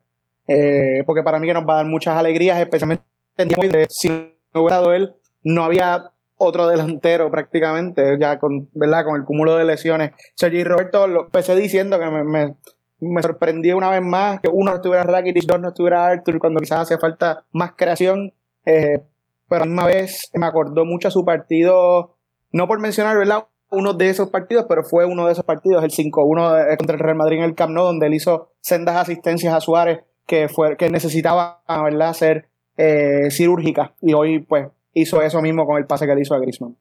eh, 0.46 1.02
porque 1.06 1.22
para 1.22 1.38
mí 1.38 1.46
que 1.46 1.54
nos 1.54 1.68
va 1.68 1.74
a 1.74 1.76
dar 1.76 1.86
muchas 1.86 2.16
alegrías, 2.16 2.58
especialmente 2.58 3.04
en 3.36 3.50
si 3.88 4.08
no 4.08 4.62
hubiera 4.62 4.76
dado 4.76 4.94
él, 4.94 5.14
no 5.44 5.64
había 5.64 6.10
otro 6.36 6.66
delantero 6.66 7.30
prácticamente, 7.30 8.16
ya 8.18 8.38
con, 8.38 8.68
¿verdad? 8.72 9.04
Con 9.04 9.16
el 9.16 9.24
cúmulo 9.24 9.56
de 9.56 9.64
lesiones. 9.64 10.12
Sergi 10.34 10.64
Roberto, 10.64 11.06
lo 11.06 11.24
empecé 11.24 11.54
diciendo 11.54 11.98
que 11.98 12.06
me, 12.06 12.24
me, 12.24 12.54
me 13.00 13.22
sorprendió 13.22 13.76
una 13.76 13.90
vez 13.90 14.02
más 14.02 14.40
que 14.40 14.48
uno 14.48 14.70
no 14.70 14.76
estuviera 14.76 15.04
Rakitic, 15.04 15.44
dos 15.44 15.60
no 15.60 15.68
estuviera 15.68 16.06
Arthur, 16.06 16.38
cuando 16.38 16.60
quizás 16.60 16.80
hacía 16.80 16.98
falta 16.98 17.44
más 17.52 17.72
creación, 17.76 18.32
eh, 18.64 19.02
pero 19.48 19.62
a 19.62 19.66
la 19.66 19.70
misma 19.70 19.86
vez 19.86 20.30
me 20.34 20.46
acordó 20.46 20.84
mucho 20.84 21.08
a 21.08 21.10
su 21.10 21.24
partido, 21.24 22.16
no 22.52 22.66
por 22.66 22.80
mencionar, 22.80 23.16
¿verdad? 23.16 23.46
Uno 23.70 23.92
de 23.94 24.08
esos 24.08 24.30
partidos, 24.30 24.66
pero 24.68 24.82
fue 24.82 25.04
uno 25.04 25.26
de 25.26 25.32
esos 25.32 25.44
partidos, 25.44 25.84
el 25.84 25.90
5-1 25.90 26.52
de- 26.70 26.76
contra 26.76 26.94
el 26.96 27.00
Real 27.02 27.16
Madrid 27.16 27.38
en 27.38 27.44
el 27.44 27.54
Camp 27.54 27.72
Nou, 27.72 27.84
donde 27.84 28.06
él 28.06 28.14
hizo 28.14 28.50
sendas 28.60 28.96
asistencias 28.96 29.54
a 29.54 29.60
Suárez 29.60 30.00
que 30.26 30.48
fue 30.48 30.76
que 30.76 30.90
necesitaba, 30.90 31.62
¿verdad?, 31.68 32.12
ser 32.12 32.48
eh, 32.76 33.30
cirúrgica. 33.30 33.94
Y 34.00 34.12
hoy, 34.14 34.38
pues, 34.40 34.68
hizo 34.92 35.20
eso 35.22 35.40
mismo 35.42 35.66
con 35.66 35.78
el 35.78 35.86
pase 35.86 36.06
que 36.06 36.14
le 36.14 36.20
hizo 36.22 36.34
a 36.34 36.38
Griezmann. 36.38 36.76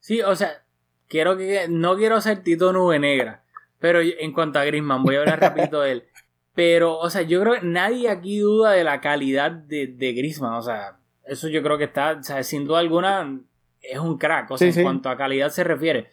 Sí, 0.00 0.20
o 0.22 0.34
sea, 0.36 0.62
quiero 1.08 1.36
que 1.36 1.66
no 1.68 1.96
quiero 1.96 2.20
ser 2.20 2.42
Tito 2.42 2.72
Nube 2.72 2.98
Negra, 2.98 3.42
pero 3.80 4.00
en 4.00 4.32
cuanto 4.32 4.58
a 4.58 4.64
Griezmann, 4.64 5.02
voy 5.02 5.16
a 5.16 5.20
hablar 5.20 5.40
rapidito 5.40 5.80
de 5.80 5.92
él. 5.92 6.04
Pero, 6.54 6.96
o 6.98 7.10
sea, 7.10 7.20
yo 7.20 7.38
creo 7.42 7.52
que 7.60 7.66
nadie 7.66 8.08
aquí 8.08 8.38
duda 8.38 8.72
de 8.72 8.82
la 8.82 9.02
calidad 9.02 9.50
de, 9.50 9.88
de 9.88 10.12
Griezmann, 10.14 10.54
o 10.54 10.62
sea, 10.62 10.96
eso 11.26 11.48
yo 11.48 11.62
creo 11.62 11.78
que 11.78 11.84
está, 11.84 12.18
o 12.20 12.22
sea, 12.22 12.42
sin 12.42 12.64
duda 12.64 12.78
alguna 12.80 13.40
es 13.80 13.98
un 13.98 14.18
crack, 14.18 14.50
o 14.50 14.58
sea, 14.58 14.66
Sí, 14.66 14.68
en 14.70 14.74
sí. 14.74 14.82
cuanto 14.82 15.08
a 15.08 15.16
calidad 15.16 15.50
se 15.50 15.64
refiere. 15.64 16.10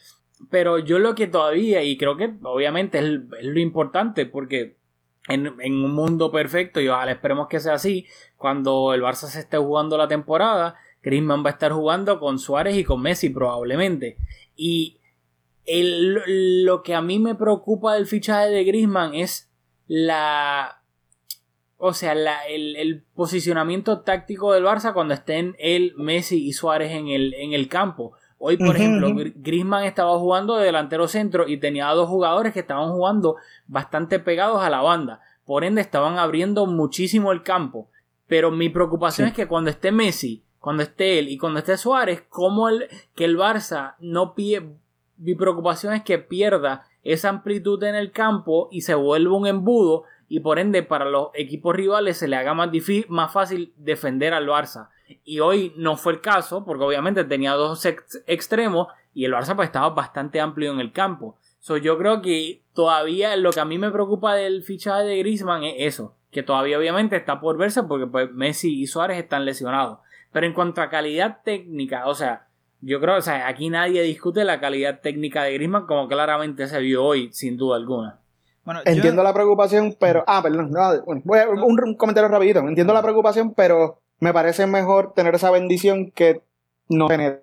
pero 0.49 0.77
yo 0.79 0.99
lo 0.99 1.15
que 1.15 1.27
todavía, 1.27 1.83
y 1.83 1.97
creo 1.97 2.17
que 2.17 2.33
obviamente 2.43 2.99
es, 2.99 3.05
lo 3.05 3.59
importante, 3.59 4.25
porque 4.25 4.77
en, 5.29 5.53
en, 5.61 5.83
un 5.83 5.93
mundo 5.93 6.31
perfecto, 6.31 6.81
y 6.81 6.89
ojalá 6.89 7.13
esperemos 7.13 7.47
que 7.47 7.61
sea 7.61 7.75
así, 7.75 8.05
cuando 8.35 8.93
el 8.93 9.01
Barça 9.01 9.27
se 9.27 9.39
esté 9.39 9.57
jugando 9.57 9.97
la 9.97 10.09
temporada, 10.09 10.75
Griezmann 11.03 11.43
va 11.45 11.49
a 11.49 11.53
estar 11.53 11.71
jugando 11.71 12.19
con 12.19 12.39
Suárez 12.39 12.75
y 12.75 12.83
con 12.83 13.01
Messi 13.01 13.29
probablemente. 13.29 14.17
Y 14.55 14.99
el, 15.65 16.63
lo 16.65 16.81
que 16.81 16.95
a 16.95 17.01
mí 17.01 17.19
me 17.19 17.35
preocupa 17.35 17.93
del 17.93 18.07
fichaje 18.07 18.49
de 18.49 18.63
Griezmann 18.63 19.13
es 19.13 19.51
la... 19.87 20.82
O 21.85 21.91
sea, 21.91 22.15
la, 22.15 22.45
el, 22.47 22.77
el, 22.77 23.03
posicionamiento 23.13 23.99
táctico 23.99 24.53
del 24.53 24.63
Barça 24.63 24.93
cuando 24.93 25.13
estén 25.13 25.53
él, 25.59 25.93
Messi 25.97 26.47
y 26.47 26.53
Suárez 26.53 26.93
en 26.93 27.09
el, 27.09 27.33
en 27.33 27.51
el 27.51 27.67
campo. 27.67 28.13
Hoy, 28.37 28.55
por 28.55 28.77
ejemplo, 28.77 29.09
Griezmann 29.35 29.83
estaba 29.83 30.17
jugando 30.17 30.55
de 30.55 30.63
delantero 30.63 31.09
centro 31.09 31.45
y 31.45 31.57
tenía 31.57 31.89
dos 31.89 32.07
jugadores 32.07 32.53
que 32.53 32.61
estaban 32.61 32.89
jugando 32.93 33.35
bastante 33.67 34.19
pegados 34.19 34.63
a 34.63 34.69
la 34.69 34.79
banda. 34.79 35.19
Por 35.43 35.65
ende, 35.65 35.81
estaban 35.81 36.17
abriendo 36.17 36.67
muchísimo 36.67 37.33
el 37.33 37.43
campo. 37.43 37.89
Pero 38.27 38.49
mi 38.49 38.69
preocupación 38.69 39.27
es 39.27 39.33
que 39.33 39.49
cuando 39.49 39.69
esté 39.69 39.91
Messi, 39.91 40.41
cuando 40.59 40.83
esté 40.83 41.19
él 41.19 41.27
y 41.27 41.37
cuando 41.37 41.59
esté 41.59 41.75
Suárez, 41.75 42.23
como 42.29 42.69
el, 42.69 42.87
que 43.13 43.25
el 43.25 43.37
Barça 43.37 43.95
no 43.99 44.35
pide. 44.35 44.69
Mi 45.17 45.35
preocupación 45.35 45.93
es 45.93 46.03
que 46.03 46.17
pierda 46.17 46.85
esa 47.03 47.27
amplitud 47.27 47.83
en 47.83 47.95
el 47.95 48.13
campo 48.13 48.69
y 48.71 48.81
se 48.83 48.95
vuelva 48.95 49.35
un 49.35 49.47
embudo 49.47 50.05
y 50.33 50.39
por 50.39 50.57
ende 50.57 50.81
para 50.81 51.05
los 51.05 51.27
equipos 51.35 51.75
rivales 51.75 52.17
se 52.17 52.27
le 52.27 52.35
haga 52.35 52.55
más, 52.55 52.71
difícil, 52.71 53.05
más 53.07 53.31
fácil 53.31 53.71
defender 53.77 54.33
al 54.33 54.47
Barça. 54.47 54.89
Y 55.23 55.41
hoy 55.41 55.73
no 55.77 55.95
fue 55.95 56.13
el 56.13 56.21
caso 56.21 56.65
porque 56.65 56.83
obviamente 56.83 57.23
tenía 57.23 57.51
dos 57.51 57.85
ex 57.85 58.23
extremos 58.25 58.87
y 59.13 59.25
el 59.25 59.33
Barça 59.33 59.55
pues 59.55 59.67
estaba 59.67 59.91
bastante 59.91 60.41
amplio 60.41 60.71
en 60.71 60.79
el 60.79 60.91
campo. 60.91 61.37
So, 61.59 61.77
yo 61.77 61.99
creo 61.99 62.23
que 62.23 62.63
todavía 62.73 63.35
lo 63.35 63.51
que 63.51 63.59
a 63.59 63.65
mí 63.65 63.77
me 63.77 63.91
preocupa 63.91 64.33
del 64.33 64.63
fichaje 64.63 65.03
de 65.03 65.19
Griezmann 65.19 65.65
es 65.65 65.75
eso, 65.77 66.15
que 66.31 66.41
todavía 66.41 66.79
obviamente 66.79 67.15
está 67.15 67.39
por 67.39 67.55
verse 67.59 67.83
porque 67.83 68.07
pues, 68.07 68.31
Messi 68.31 68.81
y 68.81 68.87
Suárez 68.87 69.19
están 69.19 69.45
lesionados. 69.45 69.99
Pero 70.31 70.47
en 70.47 70.53
cuanto 70.53 70.81
a 70.81 70.89
calidad 70.89 71.41
técnica, 71.43 72.07
o 72.07 72.15
sea, 72.15 72.47
yo 72.81 72.99
creo, 72.99 73.17
o 73.17 73.21
sea, 73.21 73.47
aquí 73.47 73.69
nadie 73.69 74.01
discute 74.01 74.45
la 74.45 74.59
calidad 74.59 74.99
técnica 75.01 75.43
de 75.43 75.53
Griezmann 75.53 75.85
como 75.85 76.07
claramente 76.07 76.65
se 76.65 76.79
vio 76.79 77.05
hoy, 77.05 77.31
sin 77.31 77.55
duda 77.55 77.75
alguna. 77.75 78.22
Bueno, 78.65 78.81
Entiendo 78.85 79.21
yo... 79.21 79.23
la 79.23 79.33
preocupación, 79.33 79.95
pero... 79.99 80.23
Ah, 80.27 80.41
perdón. 80.41 80.71
No, 80.71 81.21
voy 81.23 81.39
a, 81.39 81.49
un, 81.49 81.79
un, 81.83 81.95
comentario 81.95 82.29
rapidito. 82.29 82.59
Entiendo 82.59 82.93
la 82.93 83.01
preocupación, 83.01 83.53
pero 83.53 83.99
me 84.19 84.33
parece 84.33 84.65
mejor 84.67 85.13
tener 85.13 85.35
esa 85.35 85.51
bendición 85.51 86.11
que 86.11 86.41
no 86.89 87.07
tenerla. 87.07 87.41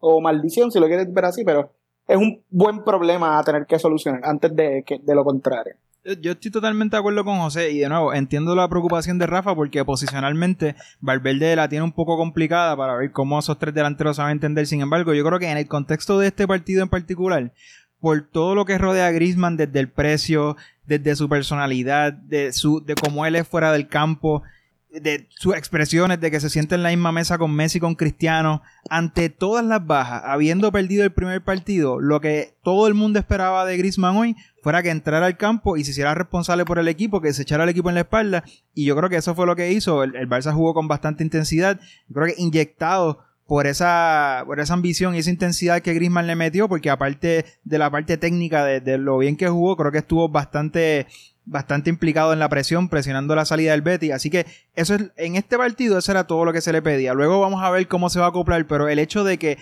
O 0.00 0.20
maldición, 0.20 0.72
si 0.72 0.80
lo 0.80 0.86
quieres 0.86 1.12
ver 1.12 1.24
así, 1.26 1.44
pero 1.44 1.70
es 2.08 2.16
un 2.16 2.42
buen 2.50 2.82
problema 2.82 3.38
a 3.38 3.44
tener 3.44 3.66
que 3.66 3.78
solucionar 3.78 4.22
antes 4.24 4.54
de, 4.56 4.82
que, 4.84 4.98
de 4.98 5.14
lo 5.14 5.24
contrario. 5.24 5.74
Yo 6.20 6.32
estoy 6.32 6.50
totalmente 6.50 6.96
de 6.96 7.00
acuerdo 7.00 7.22
con 7.22 7.38
José 7.38 7.70
y 7.70 7.80
de 7.80 7.88
nuevo 7.88 8.14
entiendo 8.14 8.54
la 8.54 8.68
preocupación 8.68 9.18
de 9.18 9.26
Rafa 9.26 9.54
porque 9.54 9.84
posicionalmente 9.84 10.74
Valverde 11.00 11.54
la 11.54 11.68
tiene 11.68 11.84
un 11.84 11.92
poco 11.92 12.16
complicada 12.16 12.74
para 12.76 12.96
ver 12.96 13.12
cómo 13.12 13.38
esos 13.38 13.58
tres 13.58 13.74
delanteros 13.74 14.18
a 14.18 14.30
entender. 14.30 14.66
Sin 14.66 14.80
embargo, 14.80 15.12
yo 15.12 15.24
creo 15.24 15.38
que 15.38 15.50
en 15.50 15.58
el 15.58 15.68
contexto 15.68 16.18
de 16.18 16.28
este 16.28 16.48
partido 16.48 16.82
en 16.82 16.88
particular, 16.88 17.52
por 18.00 18.22
todo 18.22 18.54
lo 18.54 18.64
que 18.64 18.78
rodea 18.78 19.06
a 19.06 19.12
Griezmann 19.12 19.56
desde 19.56 19.80
el 19.80 19.88
precio, 19.88 20.56
desde 20.86 21.16
su 21.16 21.28
personalidad, 21.28 22.12
de 22.12 22.52
su 22.52 22.84
de 22.84 22.94
cómo 22.94 23.26
él 23.26 23.36
es 23.36 23.46
fuera 23.46 23.72
del 23.72 23.88
campo, 23.88 24.42
de 24.90 25.26
sus 25.30 25.54
expresiones 25.54 26.20
de 26.20 26.30
que 26.30 26.40
se 26.40 26.48
siente 26.48 26.74
en 26.74 26.82
la 26.82 26.88
misma 26.88 27.12
mesa 27.12 27.36
con 27.36 27.54
Messi 27.54 27.78
con 27.78 27.94
Cristiano, 27.94 28.62
ante 28.88 29.28
todas 29.28 29.64
las 29.64 29.86
bajas, 29.86 30.22
habiendo 30.24 30.72
perdido 30.72 31.04
el 31.04 31.12
primer 31.12 31.42
partido, 31.42 32.00
lo 32.00 32.20
que 32.20 32.54
todo 32.62 32.86
el 32.86 32.94
mundo 32.94 33.18
esperaba 33.18 33.66
de 33.66 33.76
Griezmann 33.76 34.16
hoy 34.16 34.36
fuera 34.62 34.82
que 34.82 34.90
entrara 34.90 35.26
al 35.26 35.36
campo 35.36 35.76
y 35.76 35.84
se 35.84 35.90
hiciera 35.90 36.14
responsable 36.14 36.64
por 36.64 36.78
el 36.78 36.88
equipo, 36.88 37.20
que 37.20 37.32
se 37.32 37.42
echara 37.42 37.64
el 37.64 37.70
equipo 37.70 37.90
en 37.90 37.96
la 37.96 38.02
espalda, 38.02 38.44
y 38.74 38.86
yo 38.86 38.96
creo 38.96 39.10
que 39.10 39.16
eso 39.16 39.34
fue 39.34 39.46
lo 39.46 39.56
que 39.56 39.72
hizo, 39.72 40.02
el, 40.02 40.16
el 40.16 40.28
Barça 40.28 40.52
jugó 40.52 40.72
con 40.72 40.88
bastante 40.88 41.22
intensidad, 41.22 41.78
yo 42.08 42.14
creo 42.14 42.34
que 42.34 42.42
inyectado 42.42 43.27
por 43.48 43.66
esa, 43.66 44.44
por 44.46 44.60
esa 44.60 44.74
ambición 44.74 45.14
y 45.14 45.18
esa 45.18 45.30
intensidad 45.30 45.80
que 45.80 45.94
Griezmann 45.94 46.26
le 46.26 46.36
metió, 46.36 46.68
porque 46.68 46.90
aparte 46.90 47.46
de 47.64 47.78
la 47.78 47.90
parte 47.90 48.18
técnica 48.18 48.62
de, 48.62 48.82
de 48.82 48.98
lo 48.98 49.16
bien 49.16 49.38
que 49.38 49.48
jugó, 49.48 49.74
creo 49.74 49.90
que 49.90 49.98
estuvo 49.98 50.28
bastante 50.28 51.06
bastante 51.48 51.88
implicado 51.88 52.34
en 52.34 52.38
la 52.40 52.50
presión, 52.50 52.90
presionando 52.90 53.34
la 53.34 53.46
salida 53.46 53.72
del 53.72 53.80
Betty. 53.80 54.10
Así 54.10 54.28
que 54.28 54.44
eso 54.74 54.94
es, 54.94 55.10
en 55.16 55.36
este 55.36 55.56
partido 55.56 55.96
eso 55.96 56.12
era 56.12 56.26
todo 56.26 56.44
lo 56.44 56.52
que 56.52 56.60
se 56.60 56.72
le 56.72 56.82
pedía. 56.82 57.14
Luego 57.14 57.40
vamos 57.40 57.64
a 57.64 57.70
ver 57.70 57.88
cómo 57.88 58.10
se 58.10 58.20
va 58.20 58.26
a 58.26 58.28
acoplar, 58.28 58.66
pero 58.66 58.86
el 58.86 58.98
hecho 58.98 59.24
de 59.24 59.38
que 59.38 59.56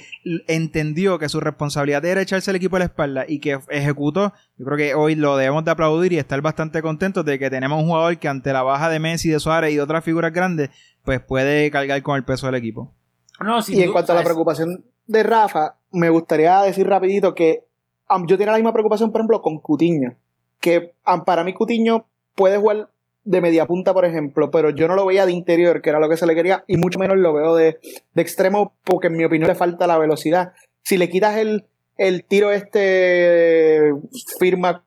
entendió 0.49 1.21
que 1.21 1.29
su 1.29 1.39
responsabilidad 1.39 2.05
era 2.05 2.21
echarse 2.21 2.51
el 2.51 2.57
equipo 2.57 2.75
a 2.75 2.81
la 2.81 2.87
espalda 2.87 3.25
y 3.29 3.39
que 3.39 3.61
ejecutó, 3.69 4.35
yo 4.59 4.67
creo 4.67 4.77
que 4.77 4.95
hoy 4.95 5.15
lo 5.15 5.37
debemos 5.37 5.65
de 5.65 5.71
aplaudir 5.71 6.13
y 6.13 6.19
estar 6.19 6.41
bastante 6.41 6.83
contentos 6.83 7.25
de 7.25 7.39
que 7.39 7.51
tenemos 7.51 7.81
un 7.81 7.87
jugador 7.87 8.19
que 8.19 8.27
ante 8.27 8.53
la 8.53 8.63
baja 8.63 8.89
de 8.89 8.99
Messi, 8.99 9.29
de 9.29 9.39
Suárez 9.39 9.73
y 9.73 9.77
de 9.77 9.83
otras 9.83 10.05
figuras 10.05 10.33
grandes, 10.33 10.71
pues 11.05 11.21
puede 11.21 11.71
cargar 11.71 12.03
con 12.03 12.17
el 12.17 12.25
peso 12.25 12.47
del 12.47 12.57
equipo. 12.57 12.93
No, 13.41 13.59
y 13.69 13.83
en 13.83 13.93
cuanto 13.93 14.13
a 14.13 14.17
la 14.17 14.23
preocupación 14.23 14.85
de 15.07 15.23
Rafa, 15.23 15.77
me 15.93 16.11
gustaría 16.11 16.63
decir 16.63 16.87
rapidito 16.89 17.35
que 17.35 17.65
um, 18.11 18.27
yo 18.27 18.37
tenía 18.37 18.53
la 18.53 18.59
misma 18.59 18.73
preocupación, 18.73 19.13
por 19.13 19.21
ejemplo, 19.21 19.43
con 19.43 19.59
Cutiño 19.59 20.17
que 20.61 20.95
para 21.25 21.45
mí 21.45 21.55
Cutiño 21.55 22.07
puede 22.35 22.59
jugar 22.59 22.89
de 23.25 23.41
media 23.41 23.67
punta, 23.67 23.93
por 23.93 24.05
ejemplo, 24.05 24.51
pero 24.51 24.71
yo 24.71 24.89
no 24.89 24.95
lo 24.95 25.07
veía 25.07 25.27
de 25.27 25.33
interior, 25.33 25.81
que 25.81 25.91
era 25.91 26.01
lo 26.01 26.09
que 26.09 26.17
se 26.17 26.27
le 26.27 26.35
quería, 26.35 26.65
y 26.67 26.77
mucho 26.77 26.99
menos 26.99 27.17
lo 27.19 27.33
veo 27.33 27.55
de, 27.55 27.79
de 28.15 28.23
extremo, 28.23 28.75
porque 28.85 29.09
en 29.09 29.17
mi 29.17 29.25
opinión 29.25 29.49
le 29.49 29.55
falta 29.55 29.87
la 29.87 29.99
velocidad. 29.99 30.55
Si 30.83 30.97
le 30.97 31.09
quitas 31.09 31.37
el, 31.37 31.67
el 31.99 32.25
tiro 32.25 32.51
este 32.51 33.93
firma 34.41 34.85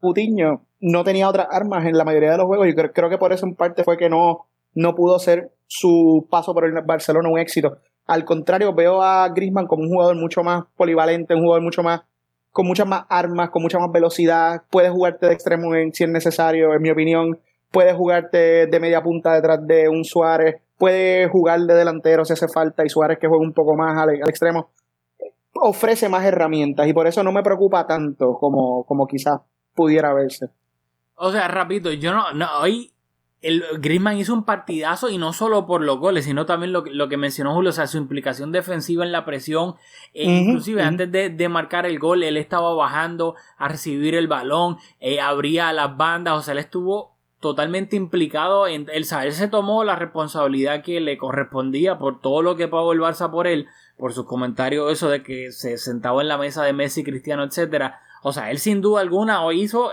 Cutiño, 0.00 0.62
no 0.80 1.04
tenía 1.04 1.28
otras 1.28 1.48
armas 1.50 1.86
en 1.86 1.96
la 1.96 2.04
mayoría 2.04 2.32
de 2.32 2.38
los 2.38 2.46
juegos, 2.46 2.68
y 2.68 2.74
creo, 2.74 2.92
creo 2.92 3.10
que 3.10 3.18
por 3.18 3.32
eso 3.32 3.46
en 3.46 3.54
parte 3.54 3.84
fue 3.84 3.98
que 3.98 4.08
no, 4.08 4.46
no 4.74 4.94
pudo 4.94 5.18
ser 5.18 5.50
su 5.74 6.26
paso 6.28 6.52
por 6.52 6.66
el 6.66 6.74
Barcelona 6.84 7.30
un 7.30 7.38
éxito. 7.38 7.78
Al 8.06 8.26
contrario, 8.26 8.74
veo 8.74 9.02
a 9.02 9.26
Grisman 9.30 9.66
como 9.66 9.84
un 9.84 9.88
jugador 9.88 10.16
mucho 10.16 10.42
más 10.42 10.64
polivalente, 10.76 11.34
un 11.34 11.40
jugador 11.40 11.62
mucho 11.62 11.82
más 11.82 12.02
con 12.50 12.66
muchas 12.66 12.86
más 12.86 13.04
armas, 13.08 13.48
con 13.48 13.62
mucha 13.62 13.78
más 13.78 13.90
velocidad. 13.90 14.64
Puedes 14.68 14.90
jugarte 14.90 15.26
de 15.26 15.32
extremo 15.32 15.74
en, 15.74 15.94
si 15.94 16.04
es 16.04 16.10
necesario, 16.10 16.74
en 16.74 16.82
mi 16.82 16.90
opinión. 16.90 17.38
Puedes 17.70 17.96
jugarte 17.96 18.66
de 18.66 18.80
media 18.80 19.02
punta 19.02 19.32
detrás 19.32 19.66
de 19.66 19.88
un 19.88 20.04
Suárez. 20.04 20.56
Puedes 20.76 21.30
jugar 21.30 21.60
de 21.60 21.74
delantero 21.74 22.26
si 22.26 22.34
hace 22.34 22.48
falta 22.48 22.84
y 22.84 22.90
Suárez 22.90 23.18
que 23.18 23.28
juega 23.28 23.42
un 23.42 23.54
poco 23.54 23.74
más 23.74 23.96
al, 23.96 24.10
al 24.10 24.28
extremo. 24.28 24.68
Ofrece 25.54 26.10
más 26.10 26.22
herramientas 26.26 26.86
y 26.86 26.92
por 26.92 27.06
eso 27.06 27.22
no 27.22 27.32
me 27.32 27.42
preocupa 27.42 27.86
tanto 27.86 28.34
como, 28.38 28.84
como 28.84 29.06
quizás 29.06 29.40
pudiera 29.74 30.12
verse. 30.12 30.48
O 31.14 31.32
sea, 31.32 31.48
rapidito, 31.48 31.90
yo 31.92 32.12
no, 32.12 32.32
no, 32.34 32.46
hoy 32.60 32.92
el 33.42 33.64
Griezmann 33.78 34.18
hizo 34.18 34.32
un 34.32 34.44
partidazo 34.44 35.10
y 35.10 35.18
no 35.18 35.32
solo 35.32 35.66
por 35.66 35.82
los 35.82 35.98
goles, 35.98 36.24
sino 36.24 36.46
también 36.46 36.72
lo, 36.72 36.84
lo 36.86 37.08
que 37.08 37.16
mencionó 37.16 37.52
Julio, 37.52 37.70
o 37.70 37.72
sea, 37.72 37.88
su 37.88 37.98
implicación 37.98 38.52
defensiva 38.52 39.04
en 39.04 39.10
la 39.10 39.24
presión. 39.24 39.74
E 40.14 40.24
inclusive 40.24 40.82
antes 40.82 41.10
de, 41.10 41.28
de, 41.28 41.48
marcar 41.48 41.84
el 41.84 41.98
gol, 41.98 42.22
él 42.22 42.36
estaba 42.36 42.72
bajando 42.74 43.34
a 43.58 43.66
recibir 43.66 44.14
el 44.14 44.28
balón, 44.28 44.78
eh, 45.00 45.20
abría 45.20 45.72
las 45.72 45.96
bandas, 45.96 46.38
o 46.38 46.42
sea, 46.42 46.52
él 46.52 46.58
estuvo 46.58 47.16
totalmente 47.40 47.96
implicado 47.96 48.68
en 48.68 48.82
él, 48.92 49.04
él 49.10 49.32
se 49.32 49.48
tomó 49.48 49.82
la 49.82 49.96
responsabilidad 49.96 50.84
que 50.84 51.00
le 51.00 51.18
correspondía 51.18 51.98
por 51.98 52.20
todo 52.20 52.40
lo 52.40 52.54
que 52.54 52.68
pagó 52.68 52.92
el 52.92 53.00
Barça 53.00 53.32
por 53.32 53.48
él, 53.48 53.66
por 53.96 54.12
sus 54.12 54.26
comentarios 54.26 54.92
eso 54.92 55.08
de 55.10 55.24
que 55.24 55.50
se 55.50 55.76
sentaba 55.76 56.22
en 56.22 56.28
la 56.28 56.38
mesa 56.38 56.62
de 56.62 56.72
Messi, 56.72 57.02
Cristiano, 57.02 57.42
etcétera. 57.42 58.00
O 58.22 58.32
sea, 58.32 58.52
él 58.52 58.58
sin 58.58 58.80
duda 58.80 59.00
alguna 59.00 59.42
hoy 59.42 59.62
hizo 59.62 59.90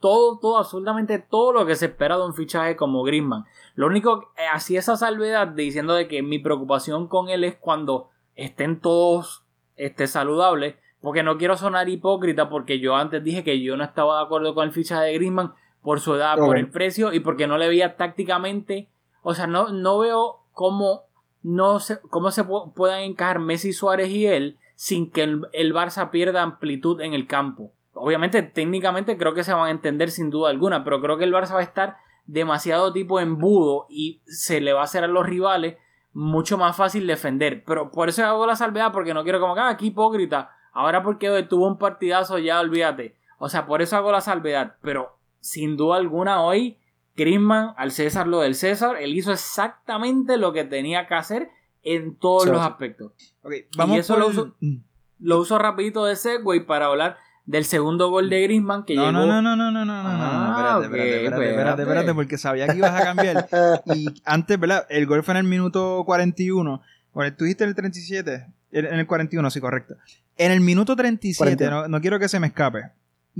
todo, 0.00 0.38
todo, 0.38 0.58
absolutamente 0.58 1.18
todo 1.18 1.52
lo 1.52 1.66
que 1.66 1.76
se 1.76 1.86
espera 1.86 2.16
de 2.16 2.24
un 2.24 2.34
fichaje 2.34 2.76
como 2.76 3.02
Griezmann. 3.02 3.44
Lo 3.74 3.86
único, 3.86 4.32
eh, 4.36 4.46
así 4.52 4.76
esa 4.76 4.96
salvedad 4.96 5.48
diciendo 5.48 5.94
de 5.94 6.08
que 6.08 6.22
mi 6.22 6.38
preocupación 6.38 7.08
con 7.08 7.28
él 7.28 7.44
es 7.44 7.56
cuando 7.56 8.10
estén 8.36 8.80
todos 8.80 9.44
este, 9.76 10.06
saludables, 10.06 10.76
porque 11.00 11.22
no 11.22 11.38
quiero 11.38 11.56
sonar 11.56 11.88
hipócrita, 11.88 12.48
porque 12.48 12.80
yo 12.80 12.96
antes 12.96 13.22
dije 13.22 13.44
que 13.44 13.60
yo 13.60 13.76
no 13.76 13.84
estaba 13.84 14.18
de 14.18 14.24
acuerdo 14.24 14.54
con 14.54 14.64
el 14.64 14.72
fichaje 14.72 15.06
de 15.06 15.14
Griezmann 15.14 15.54
por 15.82 16.00
su 16.00 16.14
edad, 16.14 16.36
por 16.36 16.58
el 16.58 16.68
precio 16.70 17.12
y 17.12 17.20
porque 17.20 17.46
no 17.46 17.56
le 17.56 17.68
veía 17.68 17.96
tácticamente, 17.96 18.88
o 19.22 19.34
sea, 19.34 19.46
no, 19.46 19.68
no 19.68 19.98
veo 19.98 20.40
cómo, 20.52 21.04
no 21.42 21.80
se, 21.80 22.00
cómo 22.00 22.30
se 22.30 22.44
puedan 22.44 23.00
encajar 23.00 23.38
Messi, 23.38 23.72
Suárez 23.72 24.10
y 24.10 24.26
él 24.26 24.58
sin 24.74 25.10
que 25.10 25.22
el, 25.22 25.46
el 25.52 25.74
Barça 25.74 26.10
pierda 26.10 26.42
amplitud 26.42 27.00
en 27.00 27.14
el 27.14 27.26
campo 27.26 27.72
obviamente 27.98 28.42
técnicamente 28.42 29.16
creo 29.18 29.34
que 29.34 29.44
se 29.44 29.52
van 29.52 29.68
a 29.68 29.70
entender 29.70 30.10
sin 30.10 30.30
duda 30.30 30.50
alguna, 30.50 30.84
pero 30.84 31.00
creo 31.00 31.18
que 31.18 31.24
el 31.24 31.32
Barça 31.32 31.54
va 31.54 31.60
a 31.60 31.64
estar 31.64 31.96
demasiado 32.26 32.92
tipo 32.92 33.20
embudo 33.20 33.86
y 33.88 34.20
se 34.26 34.60
le 34.60 34.72
va 34.72 34.80
a 34.80 34.84
hacer 34.84 35.02
a 35.02 35.08
los 35.08 35.26
rivales 35.26 35.76
mucho 36.12 36.58
más 36.58 36.76
fácil 36.76 37.06
defender. 37.06 37.64
Pero 37.64 37.90
por 37.90 38.08
eso 38.08 38.24
hago 38.24 38.46
la 38.46 38.56
salvedad 38.56 38.92
porque 38.92 39.14
no 39.14 39.22
quiero 39.22 39.40
como 39.40 39.54
que 39.54 39.60
ah, 39.60 39.68
aquí 39.68 39.88
hipócrita. 39.88 40.50
Ahora 40.72 41.02
porque 41.02 41.42
tuvo 41.48 41.66
un 41.66 41.78
partidazo 41.78 42.38
ya 42.38 42.60
olvídate. 42.60 43.16
O 43.38 43.48
sea, 43.48 43.66
por 43.66 43.82
eso 43.82 43.96
hago 43.96 44.12
la 44.12 44.20
salvedad. 44.20 44.76
Pero 44.82 45.16
sin 45.40 45.76
duda 45.76 45.96
alguna 45.96 46.42
hoy 46.42 46.78
Griezmann 47.16 47.74
al 47.76 47.90
César 47.90 48.28
lo 48.28 48.40
del 48.40 48.54
César, 48.54 48.96
él 49.00 49.16
hizo 49.16 49.32
exactamente 49.32 50.36
lo 50.36 50.52
que 50.52 50.64
tenía 50.64 51.06
que 51.06 51.14
hacer 51.14 51.50
en 51.82 52.16
todos 52.16 52.46
los 52.46 52.60
aspectos. 52.60 53.12
Okay, 53.42 53.66
vamos 53.76 53.96
y 53.96 54.00
eso 54.00 54.14
por... 54.14 54.34
lo 54.34 54.54
mm. 54.60 54.76
lo 55.20 55.38
uso 55.38 55.58
rapidito 55.58 56.04
de 56.04 56.16
segue 56.16 56.60
para 56.60 56.86
hablar 56.86 57.16
del 57.48 57.64
segundo 57.64 58.10
gol 58.10 58.28
de 58.28 58.42
Griezmann 58.42 58.84
que 58.84 58.94
no, 58.94 59.06
llegó... 59.06 59.24
No, 59.24 59.26
no, 59.26 59.40
no, 59.40 59.56
no, 59.56 59.70
no, 59.70 59.84
no, 59.86 59.92
ah, 59.94 60.76
no, 60.76 60.82
espérate, 60.82 60.84
espérate, 60.84 61.36
pues, 61.36 61.48
espérate, 61.48 61.50
espérate, 61.50 61.82
espérate, 61.82 62.14
porque 62.14 62.36
sabía 62.36 62.66
que 62.68 62.76
ibas 62.76 63.00
a 63.00 63.04
cambiar. 63.04 63.48
y 63.94 64.06
antes, 64.26 64.60
¿verdad? 64.60 64.86
El 64.90 65.06
gol 65.06 65.22
fue 65.22 65.32
en 65.32 65.38
el 65.38 65.44
minuto 65.44 66.02
41. 66.04 66.82
Bueno, 67.14 67.36
tú 67.36 67.44
dijiste 67.44 67.64
el 67.64 67.74
37. 67.74 68.46
En 68.72 68.84
el 68.84 69.06
41, 69.06 69.50
sí, 69.50 69.60
correcto. 69.60 69.96
En 70.36 70.52
el 70.52 70.60
minuto 70.60 70.94
37, 70.94 71.56
41. 71.56 71.70
no, 71.70 71.88
no 71.88 72.00
quiero 72.02 72.18
que 72.18 72.28
se 72.28 72.38
me 72.38 72.48
escape. 72.48 72.90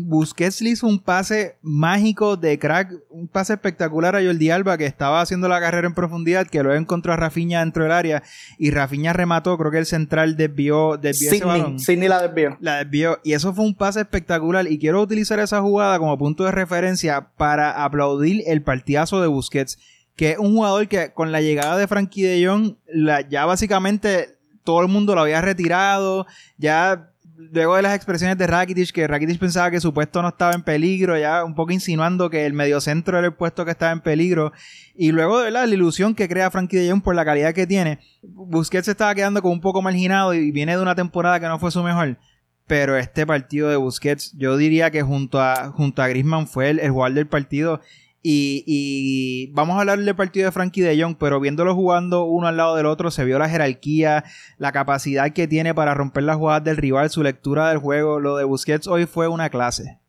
Busquets 0.07 0.63
le 0.63 0.71
hizo 0.71 0.87
un 0.87 1.01
pase 1.01 1.57
mágico 1.61 2.37
de 2.37 2.59
crack, 2.59 2.93
un 3.11 3.27
pase 3.27 3.55
espectacular 3.55 4.15
a 4.15 4.23
Jordi 4.23 4.51
Alba 4.51 4.79
que 4.79 4.87
estaba 4.87 5.21
haciendo 5.21 5.49
la 5.49 5.59
carrera 5.61 5.89
en 5.89 5.95
profundidad, 5.95 6.47
que 6.47 6.63
luego 6.63 6.79
encontró 6.79 7.13
a 7.13 7.17
Rafinha 7.17 7.61
dentro 7.61 7.83
del 7.83 7.93
área 7.93 8.23
y 8.59 8.71
Rafinha 8.71 9.13
remató, 9.13 9.59
creo 9.59 9.71
que 9.73 9.79
el 9.79 9.87
central 9.87 10.37
desvió, 10.37 10.97
desvió 10.99 11.33
ese 11.33 11.45
balón. 11.45 11.79
Sidney, 11.81 11.97
Sidney 11.97 12.09
la 12.09 12.23
desvió. 12.23 12.57
La 12.61 12.77
desvió. 12.85 13.19
Y 13.25 13.33
eso 13.33 13.53
fue 13.53 13.65
un 13.65 13.75
pase 13.75 14.01
espectacular. 14.01 14.71
Y 14.71 14.79
quiero 14.79 15.03
utilizar 15.03 15.41
esa 15.41 15.61
jugada 15.61 15.99
como 15.99 16.17
punto 16.17 16.45
de 16.45 16.53
referencia 16.53 17.31
para 17.37 17.83
aplaudir 17.85 18.43
el 18.47 18.63
partidazo 18.63 19.21
de 19.21 19.27
Busquets. 19.27 19.79
Que 20.15 20.33
es 20.33 20.39
un 20.39 20.55
jugador 20.55 20.87
que 20.89 21.13
con 21.13 21.33
la 21.33 21.41
llegada 21.41 21.77
de 21.77 21.87
Frankie 21.89 22.23
de 22.23 22.47
Jong, 22.47 22.75
la- 22.87 23.21
ya 23.29 23.47
básicamente 23.47 24.37
todo 24.65 24.83
el 24.83 24.89
mundo 24.89 25.15
lo 25.15 25.23
había 25.23 25.41
retirado. 25.41 26.27
Ya 26.57 27.11
luego 27.39 27.77
de 27.77 27.83
las 27.83 27.95
expresiones 27.95 28.37
de 28.37 28.47
Rakitic, 28.47 28.91
que 28.91 29.07
Rakitic 29.07 29.39
pensaba 29.39 29.71
que 29.71 29.81
su 29.81 29.95
puesto 29.95 30.21
no 30.23 30.29
estaba 30.29 30.53
en 30.55 30.63
peligro, 30.63 31.17
ya 31.17 31.45
un 31.45 31.55
poco 31.55 31.73
insinuando 31.73 32.29
que 32.31 32.45
el 32.47 32.53
mediocentro 32.53 33.17
era 33.17 33.29
el 33.29 33.35
puesto 33.35 33.65
que 33.65 33.71
estaba 33.71 33.93
en 33.93 34.01
peligro. 34.01 34.53
Y 34.95 35.13
luego 35.13 35.41
de 35.41 35.53
la 35.53 35.67
ilusión 35.67 36.15
que 36.15 36.29
crea 36.29 36.51
Frankie 36.51 36.79
de 36.79 36.91
Jong 36.91 37.03
por 37.03 37.15
la 37.15 37.25
calidad 37.25 37.55
que 37.55 37.67
tiene, 37.67 38.01
Busquets 38.23 38.87
se 38.87 38.91
estaba 38.91 39.15
quedando 39.15 39.41
como 39.41 39.55
un 39.55 39.61
poco 39.61 39.81
marginado 39.83 40.35
y 40.35 40.51
viene 40.51 40.77
de 40.77 40.83
una 40.83 40.97
temporada 40.97 41.39
que 41.39 41.47
no 41.47 41.59
fue 41.59 41.71
su 41.71 41.83
mejor. 41.83 42.19
Pero 42.67 42.97
este 42.97 43.25
partido 43.25 43.71
de 43.71 43.77
Busquets, 43.77 44.33
yo 44.37 44.57
diría 44.57 44.91
que 44.91 45.03
junto 45.03 45.41
a, 45.41 45.71
junto 45.71 46.03
a 46.03 46.09
Griezmann 46.09 46.49
fue 46.49 46.71
el, 46.71 46.81
el 46.81 46.91
jugador 46.91 47.15
del 47.15 47.29
partido. 47.29 47.81
Y, 48.23 48.65
y 48.67 49.53
vamos 49.53 49.77
a 49.77 49.81
hablar 49.81 49.99
del 50.01 50.17
partido 50.17 50.47
de 50.47 50.53
Frankie 50.53 50.81
de 50.81 51.01
Jong, 51.01 51.17
pero 51.19 51.41
viéndolo 51.41 51.75
jugando 51.75 52.25
uno 52.25 52.49
al 52.49 52.57
lado 52.57 52.77
del 52.77 52.87
otro, 52.87 53.11
se 53.11 53.25
vio 53.25 53.39
la 53.39 53.49
jerarquía, 53.49 54.25
la 54.59 54.73
capacidad 54.73 55.33
que 55.33 55.47
tiene 55.47 55.75
para 55.75 55.95
romper 55.95 56.25
las 56.25 56.37
jugadas 56.37 56.65
del 56.65 56.77
rival, 56.77 57.11
su 57.11 57.23
lectura 57.23 57.69
del 57.69 57.79
juego. 57.79 58.19
Lo 58.19 58.37
de 58.37 58.45
Busquets 58.45 58.89
hoy 58.89 59.07
fue 59.07 59.29
una 59.29 59.51
clase. 59.51 60.01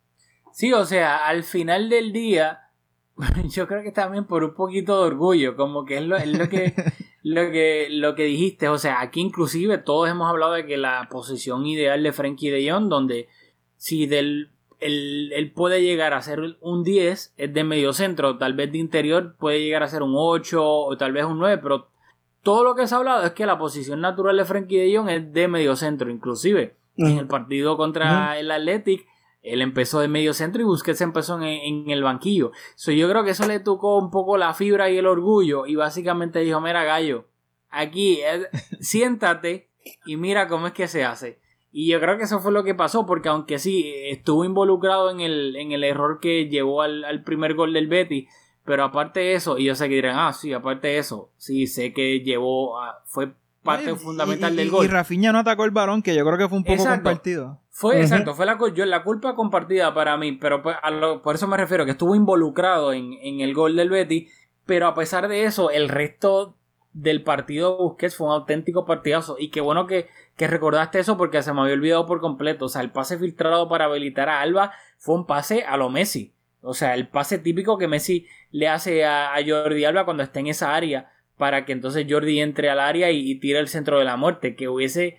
Sí, 0.52 0.74
o 0.74 0.86
sea, 0.86 1.28
al 1.28 1.43
final 1.43 1.89
del 1.89 2.12
día, 2.12 2.69
yo 3.50 3.67
creo 3.67 3.84
que 3.84 3.91
también 3.91 4.26
por 4.26 4.43
un 4.43 4.54
poquito 4.54 5.00
de 5.00 5.08
orgullo, 5.08 5.56
como 5.56 5.86
que 5.86 5.98
es 5.98 6.04
lo, 6.04 6.17
es 6.17 6.28
lo 6.28 6.50
que 6.50 6.74
lo 7.24 7.52
que 7.52 7.88
lo 7.91 8.15
que 8.15 8.24
dijiste, 8.24 8.69
o 8.69 8.78
sea, 8.78 9.02
aquí 9.02 9.22
inclusive 9.22 9.78
todos 9.78 10.10
hemos 10.10 10.30
hablado 10.30 10.54
de 10.54 10.65
que 10.65 10.78
la 10.78 11.08
posición 11.12 11.65
ideal 11.65 12.02
de 12.02 12.12
Frankie 12.12 12.50
de 12.50 12.69
Jong, 12.69 12.89
donde 12.89 13.28
si 13.78 14.08
del 14.08 14.52
él, 14.79 15.31
él 15.33 15.51
puede 15.51 15.81
llegar 15.81 16.13
a 16.13 16.21
ser 16.21 16.57
un 16.61 16.83
10, 16.83 17.33
es 17.35 17.53
de 17.53 17.63
medio 17.63 17.93
centro, 17.93 18.37
tal 18.37 18.53
vez 18.53 18.71
de 18.71 18.77
interior 18.77 19.35
puede 19.37 19.61
llegar 19.61 19.83
a 19.83 19.87
ser 19.87 20.03
un 20.03 20.13
8 20.15 20.63
o 20.63 20.97
tal 20.97 21.11
vez 21.11 21.25
un 21.25 21.39
9, 21.39 21.59
pero 21.61 21.89
todo 22.43 22.63
lo 22.63 22.75
que 22.75 22.87
se 22.87 22.95
ha 22.95 22.99
hablado 22.99 23.23
es 23.23 23.31
que 23.31 23.45
la 23.45 23.57
posición 23.57 24.01
natural 24.01 24.37
de 24.37 24.45
Frankie 24.45 24.77
de 24.77 24.95
Jong 24.95 25.09
es 25.09 25.33
de 25.33 25.47
medio 25.47 25.75
centro, 25.75 26.09
inclusive 26.09 26.75
en 26.97 27.17
el 27.17 27.27
partido 27.27 27.77
contra 27.77 28.37
el 28.37 28.51
Athletic 28.51 29.05
él 29.41 29.61
empezó 29.61 30.01
de 30.01 30.07
medio 30.07 30.33
centro 30.33 30.61
y 30.61 30.65
Busquets 30.65 31.01
empezó 31.01 31.37
en, 31.41 31.43
en 31.43 31.89
el 31.89 32.03
banquillo. 32.03 32.51
So, 32.75 32.91
yo 32.91 33.09
creo 33.09 33.23
que 33.23 33.31
eso 33.31 33.47
le 33.47 33.59
tocó 33.59 33.97
un 33.97 34.11
poco 34.11 34.37
la 34.37 34.53
fibra 34.53 34.89
y 34.89 34.97
el 34.97 35.07
orgullo. 35.07 35.65
Y 35.65 35.75
básicamente 35.75 36.39
dijo: 36.39 36.59
Mira, 36.59 36.83
gallo, 36.83 37.25
aquí 37.69 38.19
eh, 38.21 38.47
siéntate 38.81 39.69
y 40.05 40.17
mira 40.17 40.47
cómo 40.47 40.67
es 40.67 40.73
que 40.73 40.87
se 40.87 41.05
hace. 41.05 41.39
Y 41.71 41.88
yo 41.91 41.99
creo 41.99 42.17
que 42.17 42.23
eso 42.23 42.39
fue 42.39 42.51
lo 42.51 42.63
que 42.63 42.73
pasó, 42.75 43.05
porque 43.05 43.29
aunque 43.29 43.60
sí 43.60 43.93
estuvo 44.05 44.43
involucrado 44.45 45.12
en 45.12 45.19
el, 45.19 45.55
en 45.55 45.71
el 45.71 45.84
error 45.84 46.19
que 46.19 46.47
llevó 46.49 46.82
al, 46.82 47.03
al 47.05 47.23
primer 47.23 47.53
gol 47.53 47.73
del 47.73 47.88
Betty, 47.88 48.27
pero 48.65 48.84
aparte 48.84 49.19
de 49.19 49.34
eso, 49.36 49.58
y 49.58 49.65
yo 49.65 49.75
sé 49.75 49.88
que 49.88 49.95
dirán, 49.95 50.15
ah, 50.17 50.34
sí, 50.34 50.51
aparte 50.53 50.88
de 50.89 50.97
eso, 50.97 51.32
sí, 51.38 51.67
sé 51.67 51.93
que 51.93 52.21
llevó, 52.21 52.79
a- 52.82 53.01
fue 53.05 53.34
parte 53.63 53.91
Y- 53.91 53.95
fundamental 53.95 54.53
y- 54.53 54.55
del 54.58 54.69
gol. 54.71 54.86
Y 54.86 54.88
Rafinha 54.88 55.32
no 55.32 55.39
atacó 55.39 55.65
el 55.65 55.71
balón, 55.71 56.01
que 56.01 56.15
yo 56.15 56.25
creo 56.25 56.38
que 56.38 56.47
fue 56.47 56.58
un 56.58 56.63
poco 56.63 56.73
Exacto. 56.73 57.03
compartido. 57.03 57.60
Fue 57.71 58.01
exacto, 58.01 58.34
fue 58.34 58.45
la, 58.45 58.58
yo- 58.73 58.86
la 58.86 59.03
culpa 59.03 59.36
compartida 59.36 59.93
para 59.93 60.17
mí, 60.17 60.34
pero 60.34 60.62
pues, 60.63 60.75
a 60.82 60.89
lo- 60.91 61.21
por 61.21 61.36
eso 61.36 61.47
me 61.47 61.55
refiero, 61.58 61.86
que 61.86 61.91
estuvo 61.91 62.15
involucrado 62.15 62.93
en, 62.93 63.13
en 63.21 63.41
el 63.41 63.53
gol 63.53 63.75
del 63.75 63.89
Betty, 63.89 64.27
pero 64.65 64.88
a 64.88 64.93
pesar 64.95 65.27
de 65.27 65.45
eso, 65.45 65.69
el 65.71 65.88
resto 65.88 66.55
del 66.93 67.23
partido 67.23 67.71
de 67.71 67.84
Busquets 67.84 68.15
fue 68.15 68.28
un 68.28 68.34
auténtico 68.34 68.86
partidazo. 68.86 69.36
Y 69.39 69.49
qué 69.49 69.62
bueno 69.62 69.88
que, 69.88 70.08
que 70.36 70.47
recordaste 70.47 70.99
eso 70.99 71.17
porque 71.17 71.41
se 71.43 71.54
me 71.54 71.62
había 71.62 71.73
olvidado 71.73 72.06
por 72.06 72.21
completo. 72.21 72.65
O 72.65 72.69
sea, 72.69 72.82
el 72.82 72.91
pase 72.91 73.17
filtrado 73.17 73.69
para 73.69 73.86
habilitar 73.86 74.30
a 74.30 74.41
Alba 74.41 74.73
fue 74.97 75.15
un 75.15 75.25
pase 75.25 75.63
a 75.63 75.78
lo 75.78 75.89
Messi. 75.89 76.34
O 76.62 76.73
sea, 76.73 76.93
el 76.95 77.08
pase 77.08 77.38
típico 77.38 77.78
que 77.78 77.88
Messi 77.88 78.28
le 78.52 78.67
hace 78.67 79.06
a, 79.06 79.34
Jordi 79.45 79.86
Alba 79.86 80.06
cuando 80.06 80.23
está 80.23 80.39
en 80.39 80.47
esa 80.47 80.75
área 80.75 81.12
para 81.38 81.65
que 81.65 81.71
entonces 81.71 82.06
Jordi 82.10 82.41
entre 82.41 82.69
al 82.69 82.82
área 82.82 83.12
y, 83.12 83.32
y 83.32 83.39
tire 83.39 83.60
el 83.60 83.69
centro 83.69 83.99
de 83.99 84.06
la 84.06 84.17
muerte. 84.17 84.56
Que 84.56 84.67
hubiese... 84.67 85.17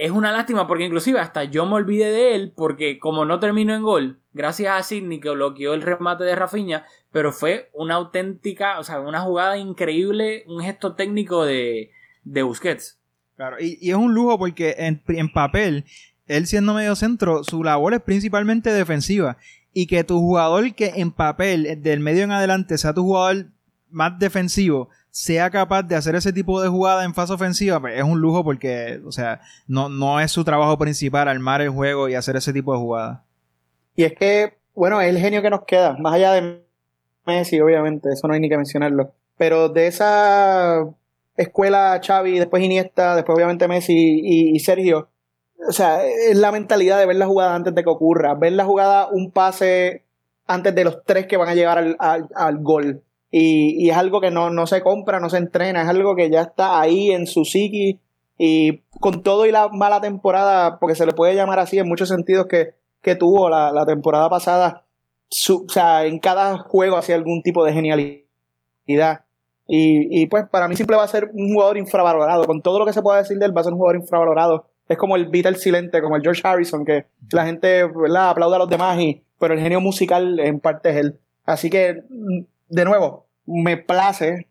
Es 0.00 0.12
una 0.12 0.30
lástima 0.30 0.68
porque 0.68 0.84
inclusive 0.84 1.18
hasta 1.18 1.42
yo 1.42 1.66
me 1.66 1.74
olvidé 1.74 2.12
de 2.12 2.36
él 2.36 2.52
porque 2.54 3.00
como 3.00 3.24
no 3.24 3.40
terminó 3.40 3.74
en 3.74 3.82
gol, 3.82 4.20
gracias 4.32 4.78
a 4.78 4.82
Sidney 4.84 5.18
que 5.18 5.30
bloqueó 5.30 5.74
el 5.74 5.82
remate 5.82 6.22
de 6.22 6.36
Rafinha, 6.36 6.86
pero 7.10 7.32
fue 7.32 7.68
una 7.74 7.96
auténtica, 7.96 8.78
o 8.78 8.84
sea, 8.84 9.00
una 9.00 9.22
jugada 9.22 9.58
increíble, 9.58 10.44
un 10.46 10.62
gesto 10.62 10.94
técnico 10.94 11.44
de, 11.44 11.90
de 12.22 12.42
Busquets. 12.44 13.00
Claro, 13.34 13.56
y, 13.58 13.76
y 13.80 13.90
es 13.90 13.96
un 13.96 14.14
lujo 14.14 14.38
porque 14.38 14.76
en, 14.78 15.02
en 15.08 15.32
papel, 15.32 15.84
él 16.28 16.46
siendo 16.46 16.74
medio 16.74 16.94
centro, 16.94 17.42
su 17.42 17.64
labor 17.64 17.94
es 17.94 18.00
principalmente 18.00 18.72
defensiva. 18.72 19.36
Y 19.72 19.88
que 19.88 20.04
tu 20.04 20.20
jugador 20.20 20.74
que 20.76 20.92
en 20.94 21.10
papel, 21.10 21.82
del 21.82 21.98
medio 21.98 22.22
en 22.22 22.30
adelante, 22.30 22.78
sea 22.78 22.94
tu 22.94 23.02
jugador 23.02 23.46
más 23.90 24.18
defensivo, 24.18 24.88
sea 25.10 25.50
capaz 25.50 25.82
de 25.84 25.96
hacer 25.96 26.14
ese 26.14 26.32
tipo 26.32 26.60
de 26.60 26.68
jugada 26.68 27.04
en 27.04 27.14
fase 27.14 27.32
ofensiva, 27.32 27.80
pues 27.80 27.96
es 27.98 28.04
un 28.04 28.20
lujo 28.20 28.44
porque, 28.44 29.00
o 29.06 29.12
sea, 29.12 29.40
no, 29.66 29.88
no 29.88 30.20
es 30.20 30.30
su 30.30 30.44
trabajo 30.44 30.78
principal 30.78 31.28
armar 31.28 31.60
el 31.60 31.70
juego 31.70 32.08
y 32.08 32.14
hacer 32.14 32.36
ese 32.36 32.52
tipo 32.52 32.72
de 32.72 32.78
jugadas. 32.78 33.20
Y 33.96 34.04
es 34.04 34.12
que, 34.14 34.58
bueno, 34.74 35.00
es 35.00 35.08
el 35.08 35.18
genio 35.18 35.42
que 35.42 35.50
nos 35.50 35.64
queda, 35.64 35.96
más 35.98 36.14
allá 36.14 36.32
de 36.32 36.62
Messi, 37.26 37.60
obviamente, 37.60 38.10
eso 38.12 38.26
no 38.28 38.34
hay 38.34 38.40
ni 38.40 38.48
que 38.48 38.56
mencionarlo. 38.56 39.12
Pero 39.36 39.68
de 39.68 39.86
esa 39.86 40.84
escuela 41.36 42.00
Xavi, 42.04 42.38
después 42.38 42.62
Iniesta, 42.62 43.14
después 43.14 43.36
obviamente 43.36 43.68
Messi 43.68 43.94
y, 44.22 44.56
y 44.56 44.60
Sergio, 44.60 45.08
o 45.68 45.72
sea, 45.72 46.04
es 46.04 46.36
la 46.36 46.52
mentalidad 46.52 46.98
de 46.98 47.06
ver 47.06 47.16
la 47.16 47.26
jugada 47.26 47.54
antes 47.54 47.74
de 47.74 47.82
que 47.82 47.90
ocurra, 47.90 48.34
ver 48.34 48.52
la 48.52 48.64
jugada 48.64 49.08
un 49.08 49.30
pase 49.30 50.04
antes 50.46 50.74
de 50.74 50.84
los 50.84 51.04
tres 51.04 51.26
que 51.26 51.36
van 51.36 51.48
a 51.48 51.54
llegar 51.54 51.78
al, 51.78 51.96
al- 51.98 52.28
al 52.34 52.58
gol. 52.58 53.02
Y, 53.30 53.88
es 53.90 53.96
algo 53.96 54.20
que 54.20 54.30
no, 54.30 54.50
no 54.50 54.66
se 54.66 54.82
compra, 54.82 55.20
no 55.20 55.28
se 55.28 55.36
entrena, 55.38 55.82
es 55.82 55.88
algo 55.88 56.16
que 56.16 56.30
ya 56.30 56.42
está 56.42 56.80
ahí 56.80 57.10
en 57.10 57.26
su 57.26 57.44
psiqui. 57.44 58.00
Y 58.38 58.78
con 59.00 59.22
todo 59.22 59.46
y 59.46 59.52
la 59.52 59.68
mala 59.68 60.00
temporada, 60.00 60.78
porque 60.78 60.94
se 60.94 61.04
le 61.06 61.12
puede 61.12 61.34
llamar 61.34 61.58
así 61.58 61.78
en 61.78 61.88
muchos 61.88 62.08
sentidos 62.08 62.46
que, 62.46 62.74
que 63.02 63.16
tuvo 63.16 63.48
la, 63.50 63.72
la 63.72 63.84
temporada 63.84 64.30
pasada, 64.30 64.84
su- 65.28 65.66
o 65.68 65.72
sea, 65.72 66.06
en 66.06 66.18
cada 66.20 66.56
juego 66.58 66.96
hacía 66.96 67.16
algún 67.16 67.42
tipo 67.42 67.64
de 67.64 67.72
genialidad. 67.72 69.24
Y, 69.66 70.22
y 70.22 70.26
pues 70.26 70.48
para 70.48 70.66
mí 70.68 70.76
siempre 70.76 70.96
va 70.96 71.02
a 71.04 71.08
ser 71.08 71.30
un 71.34 71.52
jugador 71.52 71.76
infravalorado. 71.76 72.44
Con 72.44 72.62
todo 72.62 72.78
lo 72.78 72.86
que 72.86 72.92
se 72.92 73.02
pueda 73.02 73.18
decir 73.18 73.38
de 73.38 73.46
él, 73.46 73.56
va 73.56 73.60
a 73.60 73.64
ser 73.64 73.72
un 73.72 73.78
jugador 73.78 74.00
infravalorado. 74.00 74.66
Es 74.88 74.96
como 74.96 75.16
el 75.16 75.26
Beatle 75.28 75.56
silente, 75.56 76.00
como 76.00 76.16
el 76.16 76.22
George 76.22 76.40
Harrison, 76.44 76.84
que 76.84 77.04
la 77.32 77.44
gente 77.44 77.84
¿verdad? 77.84 78.30
aplaude 78.30 78.56
a 78.56 78.60
los 78.60 78.70
demás, 78.70 78.98
y, 78.98 79.22
pero 79.38 79.52
el 79.52 79.60
genio 79.60 79.80
musical 79.82 80.40
en 80.40 80.60
parte 80.60 80.90
es 80.90 80.96
él. 80.96 81.18
Así 81.44 81.68
que, 81.68 82.02
de 82.68 82.84
nuevo, 82.84 83.26
me 83.46 83.76
place 83.76 84.46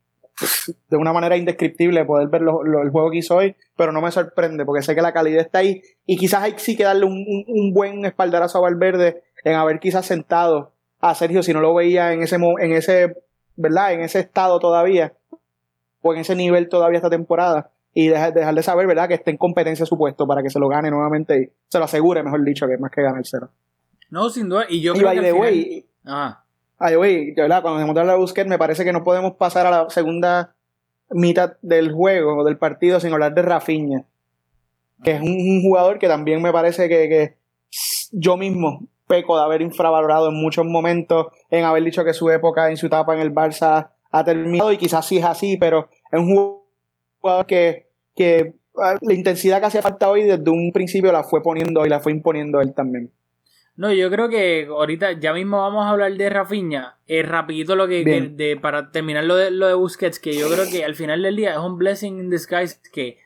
de 0.89 0.97
una 0.97 1.13
manera 1.13 1.36
indescriptible 1.36 2.06
poder 2.06 2.27
ver 2.27 2.41
lo- 2.41 2.63
lo- 2.63 2.84
el 2.84 2.89
juego 2.91 3.10
que 3.10 3.17
hizo 3.17 3.36
hoy, 3.38 3.56
pero 3.75 3.91
no 3.91 4.01
me 4.01 4.12
sorprende 4.12 4.65
porque 4.65 4.84
sé 4.84 4.93
que 4.93 5.01
la 5.01 5.12
calidad 5.13 5.41
está 5.41 5.60
ahí 5.60 5.82
y 6.06 6.17
quizás 6.17 6.43
hay 6.43 6.53
sí 6.58 6.77
que 6.77 6.84
darle 6.84 7.06
un, 7.06 7.13
un- 7.27 7.45
un 7.47 7.73
buen 7.73 8.06
espaldarazo 8.06 8.60
a 8.60 8.62
Valverde 8.62 9.23
en 9.43 9.56
haber 9.56 9.80
quizás 9.80 10.06
sentado 10.06 10.73
a 10.99 11.15
Sergio 11.15 11.41
si 11.41 11.53
no 11.53 11.62
lo 11.62 11.73
veía 11.73 12.13
en 12.13 12.21
ese 12.21 12.36
en 12.36 12.71
ese 12.71 13.15
verdad 13.56 13.93
en 13.93 14.01
ese 14.01 14.19
estado 14.19 14.60
todavía 14.60 15.13
o 16.01 16.13
en 16.13 16.19
ese 16.19 16.36
nivel 16.36 16.69
todavía 16.69 16.97
esta 16.97 17.10
temporada 17.10 17.71
y 17.93 18.08
dejar, 18.10 18.32
dejarle 18.34 18.62
saber 18.62 18.86
verdad 18.86 19.08
que 19.08 19.15
esté 19.15 19.32
en 19.32 19.38
competencia 19.38 19.86
su 19.88 19.97
puesto 19.97 20.27
para 20.27 20.43
que 20.43 20.51
se 20.51 20.60
lo 20.60 20.67
gane 20.69 20.91
nuevamente 20.91 21.41
y 21.41 21.51
se 21.67 21.80
lo 21.80 21.86
asegure 21.86 22.21
mejor 22.21 22.43
dicho 22.45 22.67
que 22.67 22.77
más 22.77 22.91
que 22.91 23.01
ganárselo. 23.01 23.49
No, 24.12 24.30
sin 24.30 24.47
duda. 24.49 24.65
Y 24.69 24.82
yo 24.82 24.93
y 24.93 24.97
creo 24.99 25.08
by 25.08 25.15
que 25.15 25.21
the 25.23 25.27
final- 25.34 25.41
way 25.41 25.86
Ah, 26.06 26.43
Ay, 26.79 26.95
güey, 26.95 27.33
de 27.33 27.41
verdad, 27.41 27.61
cuando 27.61 27.81
de 27.81 27.99
hablar 27.99 28.15
de 28.15 28.21
Busquets, 28.21 28.49
me 28.49 28.59
parece 28.59 28.83
que 28.83 28.93
no 28.93 29.03
podemos 29.03 29.33
pasar 29.35 29.65
a 29.65 29.71
la 29.71 29.89
segunda 29.89 30.55
mitad 31.09 31.53
del 31.61 31.91
juego 31.91 32.37
o 32.37 32.43
del 32.43 32.57
partido 32.57 32.99
sin 32.99 33.13
hablar 33.13 33.33
de 33.33 33.41
Rafinha, 33.41 34.05
que 35.03 35.11
es 35.11 35.21
un, 35.21 35.31
un 35.31 35.61
jugador 35.61 35.97
que 35.99 36.07
también 36.07 36.41
me 36.41 36.51
parece 36.51 36.87
que, 36.87 37.09
que 37.09 37.37
yo 38.11 38.37
mismo 38.37 38.81
peco 39.07 39.37
de 39.37 39.43
haber 39.43 39.61
infravalorado 39.61 40.29
en 40.29 40.35
muchos 40.35 40.65
momentos, 40.65 41.27
en 41.49 41.63
haber 41.63 41.83
dicho 41.83 42.03
que 42.03 42.13
su 42.13 42.29
época, 42.29 42.69
en 42.69 42.77
su 42.77 42.87
etapa 42.87 43.15
en 43.15 43.21
el 43.21 43.33
Barça 43.33 43.89
ha 44.11 44.23
terminado 44.23 44.71
y 44.71 44.77
quizás 44.77 45.05
sí 45.05 45.17
es 45.17 45.25
así, 45.25 45.57
pero 45.57 45.89
es 46.11 46.19
un 46.19 46.61
jugador 47.19 47.45
que, 47.45 47.87
que 48.15 48.53
ah, 48.77 48.97
la 49.01 49.13
intensidad 49.13 49.59
que 49.59 49.67
hacía 49.67 49.81
falta 49.81 50.09
hoy 50.09 50.23
desde 50.23 50.49
un 50.49 50.71
principio 50.73 51.11
la 51.11 51.23
fue 51.23 51.41
poniendo 51.41 51.85
y 51.85 51.89
la 51.89 51.99
fue 51.99 52.11
imponiendo 52.11 52.61
él 52.61 52.73
también. 52.73 53.11
No, 53.77 53.93
yo 53.93 54.09
creo 54.09 54.27
que 54.27 54.65
ahorita 54.69 55.13
ya 55.13 55.33
mismo 55.33 55.61
vamos 55.61 55.85
a 55.85 55.91
hablar 55.91 56.11
de 56.13 56.29
Rafinha. 56.29 56.95
Eh, 57.07 57.23
rapidito 57.23 57.75
lo 57.75 57.87
que, 57.87 58.03
que- 58.03 58.21
de, 58.29 58.57
para 58.57 58.91
terminar 58.91 59.23
lo 59.23 59.35
de, 59.35 59.51
lo 59.51 59.67
de 59.67 59.75
Busquets, 59.75 60.19
que 60.19 60.33
yo 60.35 60.49
creo 60.49 60.65
que 60.69 60.83
al 60.83 60.95
final 60.95 61.21
del 61.21 61.35
día 61.35 61.51
es 61.53 61.59
un 61.59 61.77
blessing 61.77 62.19
in 62.19 62.29
disguise 62.29 62.79
que 62.91 63.19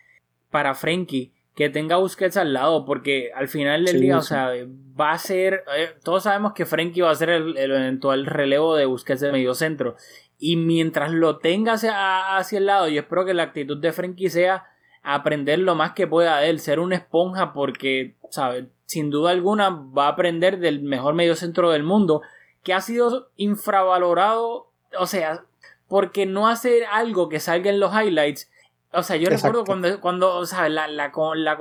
para 0.51 0.75
Frenkie 0.75 1.31
que 1.55 1.69
tenga 1.69 1.97
Busquets 1.97 2.37
al 2.37 2.53
lado, 2.53 2.85
porque 2.85 3.31
al 3.35 3.47
final 3.49 3.83
del 3.85 3.95
Sí, 3.95 4.01
día, 4.01 4.17
o 4.17 4.21
sea, 4.21 4.51
va 4.99 5.11
a 5.11 5.17
ser, 5.17 5.63
eh, 5.77 5.89
todos 6.03 6.23
sabemos 6.23 6.53
que 6.53 6.65
Frenkie 6.65 7.01
va 7.01 7.11
a 7.11 7.15
ser 7.15 7.29
el, 7.29 7.57
el 7.57 7.71
eventual 7.71 8.25
relevo 8.25 8.75
de 8.75 8.85
Busquets 8.85 9.19
de 9.21 9.31
medio 9.33 9.53
centro. 9.53 9.95
Y 10.39 10.55
mientras 10.55 11.11
lo 11.11 11.37
tenga 11.39 11.73
hacia, 11.73 12.37
hacia 12.37 12.57
el 12.57 12.65
lado, 12.67 12.87
yo 12.87 13.01
espero 13.01 13.25
que 13.25 13.33
la 13.33 13.43
actitud 13.43 13.77
de 13.77 13.91
Frenkie 13.91 14.29
sea 14.29 14.65
aprender 15.03 15.59
lo 15.59 15.75
más 15.75 15.91
que 15.91 16.07
pueda 16.07 16.39
de 16.39 16.49
él, 16.49 16.59
ser 16.59 16.79
una 16.79 16.95
esponja, 16.95 17.53
porque, 17.53 18.15
¿sabes? 18.29 18.65
Sin 18.91 19.10
duda 19.10 19.32
alguna 19.32 19.69
va 19.69 20.08
a 20.08 20.10
aprender 20.10 20.60
del 20.60 20.82
mejor 20.82 21.13
medio 21.13 21.38
centro 21.38 21.69
del 21.71 21.84
mundo, 21.84 22.21
que 22.62 22.73
ha 22.73 22.82
sido 22.82 23.30
infravalorado, 23.38 24.67
o 24.99 25.06
sea, 25.08 25.45
porque 25.88 26.25
no 26.25 26.49
hace 26.49 26.86
algo 26.86 27.30
que 27.30 27.39
salga 27.39 27.69
en 27.69 27.80
los 27.80 27.93
highlights. 27.93 28.49
O 28.91 29.01
sea, 29.01 29.15
yo 29.15 29.30
Exacto. 29.30 29.47
recuerdo 29.60 29.65
cuando, 29.65 30.01
cuando 30.01 30.36
o 30.36 30.45
sea, 30.45 30.67
la, 30.67 30.89
la, 30.89 31.13
la, 31.36 31.58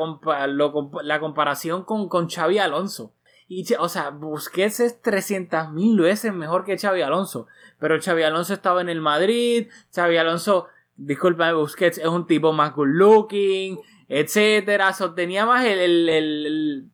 la 1.05 1.21
comparación 1.21 1.85
con, 1.85 2.09
con 2.09 2.29
Xavi 2.29 2.59
Alonso. 2.59 3.13
Y, 3.47 3.65
o 3.75 3.89
sea, 3.89 4.11
Busquets 4.11 4.81
es 4.81 5.01
300 5.03 5.71
mil 5.71 6.01
veces 6.01 6.33
mejor 6.33 6.65
que 6.65 6.79
Xavi 6.79 7.03
Alonso. 7.03 7.47
Pero 7.79 8.01
Xavi 8.01 8.23
Alonso 8.25 8.55
estaba 8.55 8.81
en 8.81 8.89
el 8.89 9.01
Madrid. 9.01 9.69
Xavi 9.95 10.17
Alonso, 10.17 10.67
discúlpame, 10.97 11.53
Busquets 11.55 11.99
es 11.99 12.07
un 12.07 12.27
tipo 12.27 12.53
más 12.53 12.75
good 12.75 12.89
looking, 12.89 13.79
etcétera. 14.09 14.93
So, 14.93 15.15
tenía 15.15 15.47
más 15.47 15.65
el, 15.65 15.79
el, 15.79 16.09
el- 16.09 16.85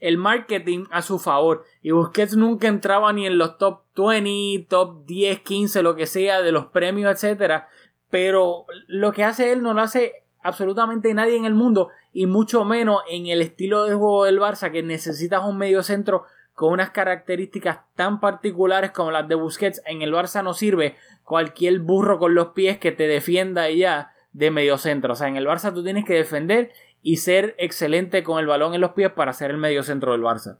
el- 0.00 0.18
marketing 0.18 0.84
a 0.90 1.02
su 1.02 1.18
favor. 1.18 1.64
Y 1.82 1.90
Busquets 1.90 2.36
nunca 2.36 2.68
entraba 2.68 3.12
ni 3.12 3.26
en 3.26 3.38
los 3.38 3.58
top 3.58 3.80
20, 3.96 4.66
top 4.68 5.04
10, 5.06 5.40
15, 5.40 5.82
lo 5.82 5.94
que 5.96 6.06
sea, 6.06 6.42
de 6.42 6.52
los 6.52 6.66
premios, 6.66 7.12
etcétera. 7.12 7.68
Pero 8.10 8.66
lo 8.86 9.12
que 9.12 9.24
hace 9.24 9.52
él 9.52 9.62
no 9.62 9.74
lo 9.74 9.82
hace 9.82 10.12
absolutamente 10.42 11.12
nadie 11.14 11.36
en 11.36 11.44
el 11.44 11.54
mundo. 11.54 11.88
Y 12.12 12.26
mucho 12.26 12.64
menos 12.64 13.02
en 13.10 13.26
el 13.26 13.42
estilo 13.42 13.84
de 13.84 13.94
juego 13.94 14.24
del 14.24 14.38
Barça, 14.40 14.70
que 14.70 14.82
necesitas 14.82 15.44
un 15.44 15.58
medio 15.58 15.82
centro 15.82 16.24
con 16.54 16.72
unas 16.72 16.90
características 16.90 17.80
tan 17.96 18.20
particulares 18.20 18.90
como 18.92 19.10
las 19.10 19.28
de 19.28 19.34
Busquets. 19.34 19.82
En 19.86 20.00
el 20.02 20.12
Barça 20.14 20.42
no 20.42 20.54
sirve 20.54 20.96
cualquier 21.24 21.80
burro 21.80 22.18
con 22.18 22.34
los 22.34 22.48
pies 22.48 22.78
que 22.78 22.92
te 22.92 23.06
defienda 23.08 23.68
ya 23.70 24.12
de 24.32 24.50
medio 24.50 24.78
centro. 24.78 25.12
O 25.14 25.16
sea, 25.16 25.28
en 25.28 25.36
el 25.36 25.46
Barça 25.46 25.74
tú 25.74 25.82
tienes 25.82 26.04
que 26.04 26.14
defender 26.14 26.70
y 27.06 27.18
ser 27.18 27.54
excelente 27.58 28.24
con 28.24 28.40
el 28.40 28.48
balón 28.48 28.74
en 28.74 28.80
los 28.80 28.90
pies 28.90 29.12
para 29.12 29.32
ser 29.32 29.52
el 29.52 29.58
medio 29.58 29.84
centro 29.84 30.10
del 30.10 30.22
Barça. 30.22 30.58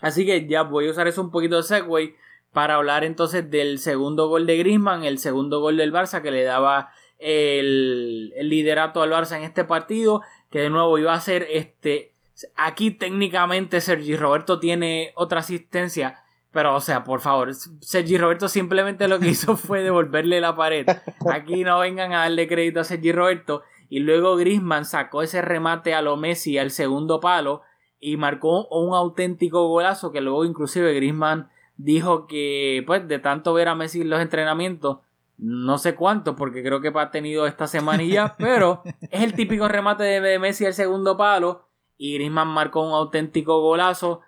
Así 0.00 0.24
que 0.24 0.46
ya 0.46 0.62
voy 0.62 0.88
a 0.88 0.90
usar 0.90 1.06
eso 1.06 1.20
un 1.20 1.30
poquito 1.30 1.56
de 1.56 1.64
segue 1.64 2.16
para 2.50 2.76
hablar 2.76 3.04
entonces 3.04 3.50
del 3.50 3.78
segundo 3.78 4.26
gol 4.28 4.46
de 4.46 4.56
Griezmann, 4.56 5.04
el 5.04 5.18
segundo 5.18 5.60
gol 5.60 5.76
del 5.76 5.92
Barça 5.92 6.22
que 6.22 6.30
le 6.30 6.44
daba 6.44 6.88
el, 7.18 8.32
el 8.34 8.48
liderato 8.48 9.02
al 9.02 9.10
Barça 9.10 9.36
en 9.36 9.42
este 9.42 9.64
partido, 9.64 10.22
que 10.50 10.60
de 10.60 10.70
nuevo 10.70 10.96
iba 10.96 11.12
a 11.12 11.20
ser 11.20 11.46
este 11.50 12.14
aquí 12.56 12.92
técnicamente 12.92 13.82
Sergi 13.82 14.16
Roberto 14.16 14.58
tiene 14.58 15.12
otra 15.14 15.40
asistencia, 15.40 16.24
pero 16.52 16.74
o 16.74 16.80
sea, 16.80 17.04
por 17.04 17.20
favor, 17.20 17.52
Sergi 17.82 18.16
Roberto 18.16 18.48
simplemente 18.48 19.08
lo 19.08 19.20
que 19.20 19.28
hizo 19.28 19.58
fue 19.58 19.82
devolverle 19.82 20.40
la 20.40 20.56
pared. 20.56 20.86
Aquí 21.30 21.64
no 21.64 21.80
vengan 21.80 22.14
a 22.14 22.20
darle 22.20 22.48
crédito 22.48 22.80
a 22.80 22.84
Sergi 22.84 23.12
Roberto 23.12 23.62
y 23.92 23.98
luego 23.98 24.36
Griezmann 24.36 24.86
sacó 24.86 25.20
ese 25.20 25.42
remate 25.42 25.92
a 25.92 26.00
lo 26.00 26.16
Messi 26.16 26.56
al 26.56 26.70
segundo 26.70 27.20
palo 27.20 27.60
y 28.00 28.16
marcó 28.16 28.66
un 28.68 28.94
auténtico 28.94 29.68
golazo 29.68 30.12
que 30.12 30.22
luego 30.22 30.46
inclusive 30.46 30.94
Griezmann 30.94 31.50
dijo 31.76 32.26
que 32.26 32.82
pues 32.86 33.06
de 33.06 33.18
tanto 33.18 33.52
ver 33.52 33.68
a 33.68 33.74
Messi 33.74 34.00
en 34.00 34.08
los 34.08 34.22
entrenamientos 34.22 35.00
no 35.36 35.76
sé 35.76 35.94
cuánto 35.94 36.36
porque 36.36 36.62
creo 36.62 36.80
que 36.80 36.90
ha 36.94 37.10
tenido 37.10 37.46
esta 37.46 37.66
semanilla 37.66 38.34
pero 38.38 38.80
es 39.10 39.22
el 39.22 39.34
típico 39.34 39.68
remate 39.68 40.04
de, 40.04 40.38
Messi 40.38 40.64
al 40.64 40.72
segundo 40.72 41.18
palo 41.18 41.68
y 41.98 42.14
Griezmann 42.14 42.48
marcó 42.48 42.86
un 42.86 42.94
auténtico 42.94 43.60
golazo. 43.60 44.22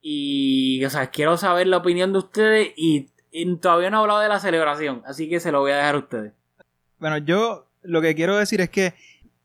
Y 0.00 0.82
o 0.82 0.88
sea 0.88 1.10
quiero 1.10 1.36
saber 1.36 1.66
la 1.66 1.76
opinión 1.76 2.14
de 2.14 2.20
ustedes 2.20 2.72
y, 2.74 3.10
y 3.30 3.54
todavía 3.56 3.90
no 3.90 3.98
he 3.98 4.00
hablado 4.00 4.20
de 4.20 4.30
la 4.30 4.40
celebración 4.40 5.02
así 5.04 5.28
que 5.28 5.40
se 5.40 5.52
lo 5.52 5.60
voy 5.60 5.72
a 5.72 5.76
dejar 5.76 5.96
a 5.96 5.98
ustedes. 5.98 6.32
Bueno, 6.98 7.18
yo 7.18 7.66
lo 7.82 8.02
que 8.02 8.14
quiero 8.14 8.36
decir 8.36 8.60
es 8.60 8.70
que, 8.70 8.94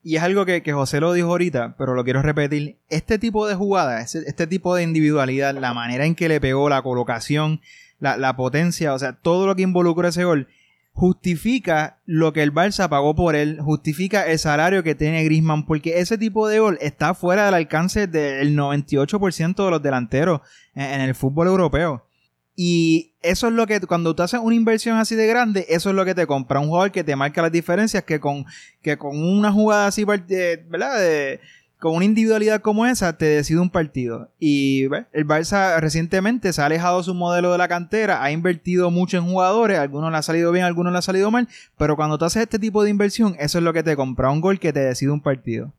y 0.05 0.17
es 0.17 0.21
algo 0.21 0.45
que, 0.45 0.61
que 0.61 0.71
José 0.71 0.99
lo 0.99 1.13
dijo 1.13 1.29
ahorita, 1.29 1.73
pero 1.79 1.95
lo 1.95 2.03
quiero 2.03 2.21
repetir, 2.21 2.77
este 2.89 3.17
tipo 3.17 3.47
de 3.47 3.55
jugada, 3.55 4.01
este, 4.01 4.45
tipo 4.45 4.75
de 4.75 4.83
individualidad, 4.83 5.55
la 5.55 5.73
manera 5.73 6.05
en 6.05 6.13
que 6.13 6.29
le 6.29 6.39
pegó, 6.39 6.69
la 6.69 6.83
colocación, 6.83 7.59
la, 7.99 8.15
la 8.15 8.35
potencia, 8.35 8.93
o 8.93 8.99
sea, 8.99 9.13
todo 9.13 9.47
lo 9.47 9.55
que 9.55 9.63
involucra 9.63 10.09
ese 10.09 10.23
gol, 10.23 10.47
justifica 10.93 11.97
lo 12.05 12.33
que 12.33 12.43
el 12.43 12.53
Barça 12.53 12.87
pagó 12.87 13.15
por 13.15 13.35
él, 13.35 13.59
justifica 13.59 14.27
el 14.27 14.37
salario 14.37 14.83
que 14.83 14.93
tiene 14.93 15.23
Griezmann, 15.23 15.65
porque 15.65 15.99
ese 15.99 16.19
tipo 16.19 16.47
de 16.47 16.59
gol 16.59 16.77
está 16.81 17.15
fuera 17.15 17.45
del 17.45 17.55
alcance 17.55 18.05
del 18.05 18.55
98% 18.55 19.65
de 19.65 19.71
los 19.71 19.81
delanteros 19.81 20.41
en 20.75 21.01
el 21.01 21.15
fútbol 21.15 21.47
europeo. 21.47 22.04
Y 22.55 23.11
eso 23.21 23.47
es 23.47 23.53
lo 23.53 23.67
que, 23.67 23.81
cuando 23.81 24.15
tú 24.15 24.23
haces 24.23 24.39
una 24.41 24.55
inversión 24.55 24.97
así 24.97 25.15
de 25.15 25.27
grande, 25.27 25.65
eso 25.69 25.89
es 25.89 25.95
lo 25.95 26.05
que 26.05 26.15
te 26.15 26.25
compra 26.25 26.59
un 26.61 26.67
jugador 26.67 26.91
que 26.91 27.03
te 27.03 27.15
marca 27.15 27.41
las 27.41 27.51
diferencias 27.51 28.03
que 28.03 28.19
con, 28.19 28.45
que 28.81 28.97
con 28.97 29.17
una 29.21 29.51
jugada 29.51 29.87
así, 29.87 30.05
de- 30.27 30.63
¿verdad? 30.69 30.97
De- 30.99 31.39
con 31.77 31.93
una 31.93 32.05
individualidad 32.05 32.61
como 32.61 32.85
esa, 32.85 33.17
te 33.17 33.25
decide 33.25 33.59
un 33.59 33.69
partido. 33.69 34.31
Y 34.39 34.87
¿ves? 34.87 35.05
el 35.11 35.27
Barça 35.27 35.77
recientemente 35.81 36.53
se 36.53 36.61
ha 36.61 36.65
alejado 36.67 36.99
de 36.99 37.03
su 37.03 37.13
modelo 37.13 37.51
de 37.51 37.57
la 37.57 37.67
cantera, 37.67 38.23
ha 38.23 38.31
invertido 38.31 38.89
mucho 38.89 39.17
en 39.17 39.25
jugadores, 39.25 39.77
algunos 39.77 40.09
le 40.09 40.17
ha 40.17 40.21
salido 40.23 40.51
bien, 40.53 40.63
algunos 40.65 40.93
le 40.93 40.99
ha 40.99 41.01
salido 41.03 41.29
mal, 41.29 41.47
pero 41.77 41.97
cuando 41.97 42.17
tú 42.17 42.23
haces 42.25 42.43
este 42.43 42.57
tipo 42.57 42.83
de 42.83 42.89
inversión, 42.89 43.35
eso 43.37 43.57
es 43.57 43.63
lo 43.63 43.73
que 43.73 43.83
te 43.83 43.95
compra 43.97 44.31
un 44.31 44.39
gol 44.41 44.59
que 44.59 44.71
te 44.71 44.79
decide 44.79 45.11
un 45.11 45.21
partido. 45.21 45.73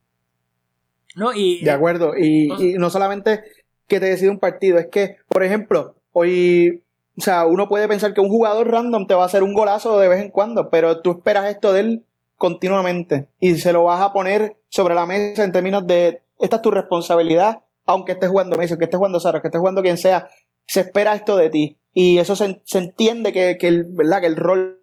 no 1.16 1.32
y 1.32 1.64
De 1.64 1.70
acuerdo. 1.70 2.12
Y, 2.16 2.52
y 2.52 2.74
no 2.74 2.90
solamente 2.90 3.40
que 3.88 3.98
te 3.98 4.06
decide 4.06 4.28
un 4.30 4.38
partido, 4.38 4.78
es 4.78 4.86
que, 4.92 5.16
por 5.28 5.42
ejemplo, 5.42 5.95
hoy, 6.18 6.82
o 7.18 7.20
sea, 7.20 7.44
uno 7.44 7.68
puede 7.68 7.88
pensar 7.88 8.14
que 8.14 8.22
un 8.22 8.30
jugador 8.30 8.70
random 8.70 9.06
te 9.06 9.14
va 9.14 9.24
a 9.24 9.26
hacer 9.26 9.42
un 9.42 9.52
golazo 9.52 9.98
de 9.98 10.08
vez 10.08 10.22
en 10.22 10.30
cuando, 10.30 10.70
pero 10.70 11.02
tú 11.02 11.10
esperas 11.10 11.50
esto 11.50 11.74
de 11.74 11.80
él 11.80 12.04
continuamente 12.38 13.28
y 13.38 13.56
se 13.56 13.74
lo 13.74 13.84
vas 13.84 14.00
a 14.00 14.14
poner 14.14 14.56
sobre 14.70 14.94
la 14.94 15.04
mesa 15.04 15.44
en 15.44 15.52
términos 15.52 15.86
de, 15.86 16.22
esta 16.38 16.56
es 16.56 16.62
tu 16.62 16.70
responsabilidad, 16.70 17.60
aunque 17.84 18.12
estés 18.12 18.30
jugando 18.30 18.56
Messi, 18.56 18.78
que 18.78 18.84
estés 18.84 18.96
jugando 18.96 19.20
Sara, 19.20 19.42
que 19.42 19.48
estés 19.48 19.58
jugando 19.58 19.82
quien 19.82 19.98
sea, 19.98 20.30
se 20.66 20.80
espera 20.80 21.14
esto 21.14 21.36
de 21.36 21.50
ti. 21.50 21.76
Y 21.92 22.16
eso 22.16 22.34
se, 22.34 22.62
se 22.64 22.78
entiende 22.78 23.34
que, 23.34 23.58
que 23.58 23.68
el, 23.68 23.86
que 23.94 24.26
el 24.26 24.36
rol 24.36 24.80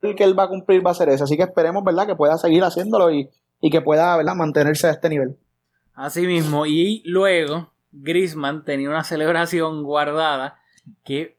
que 0.00 0.24
él 0.24 0.36
va 0.36 0.44
a 0.44 0.48
cumplir 0.48 0.84
va 0.84 0.90
a 0.90 0.94
ser 0.94 1.08
ese. 1.08 1.22
Así 1.22 1.36
que 1.36 1.44
esperemos, 1.44 1.84
¿verdad? 1.84 2.06
Que 2.06 2.16
pueda 2.16 2.36
seguir 2.36 2.64
haciéndolo 2.64 3.12
y, 3.12 3.30
y 3.60 3.70
que 3.70 3.80
pueda, 3.80 4.16
¿verdad? 4.16 4.34
Mantenerse 4.34 4.88
a 4.88 4.90
este 4.90 5.08
nivel. 5.08 5.38
Así 5.94 6.26
mismo, 6.26 6.66
y 6.66 7.02
luego 7.06 7.72
Griezmann 7.92 8.64
tenía 8.64 8.90
una 8.90 9.04
celebración 9.04 9.84
guardada 9.84 10.58
que, 11.04 11.36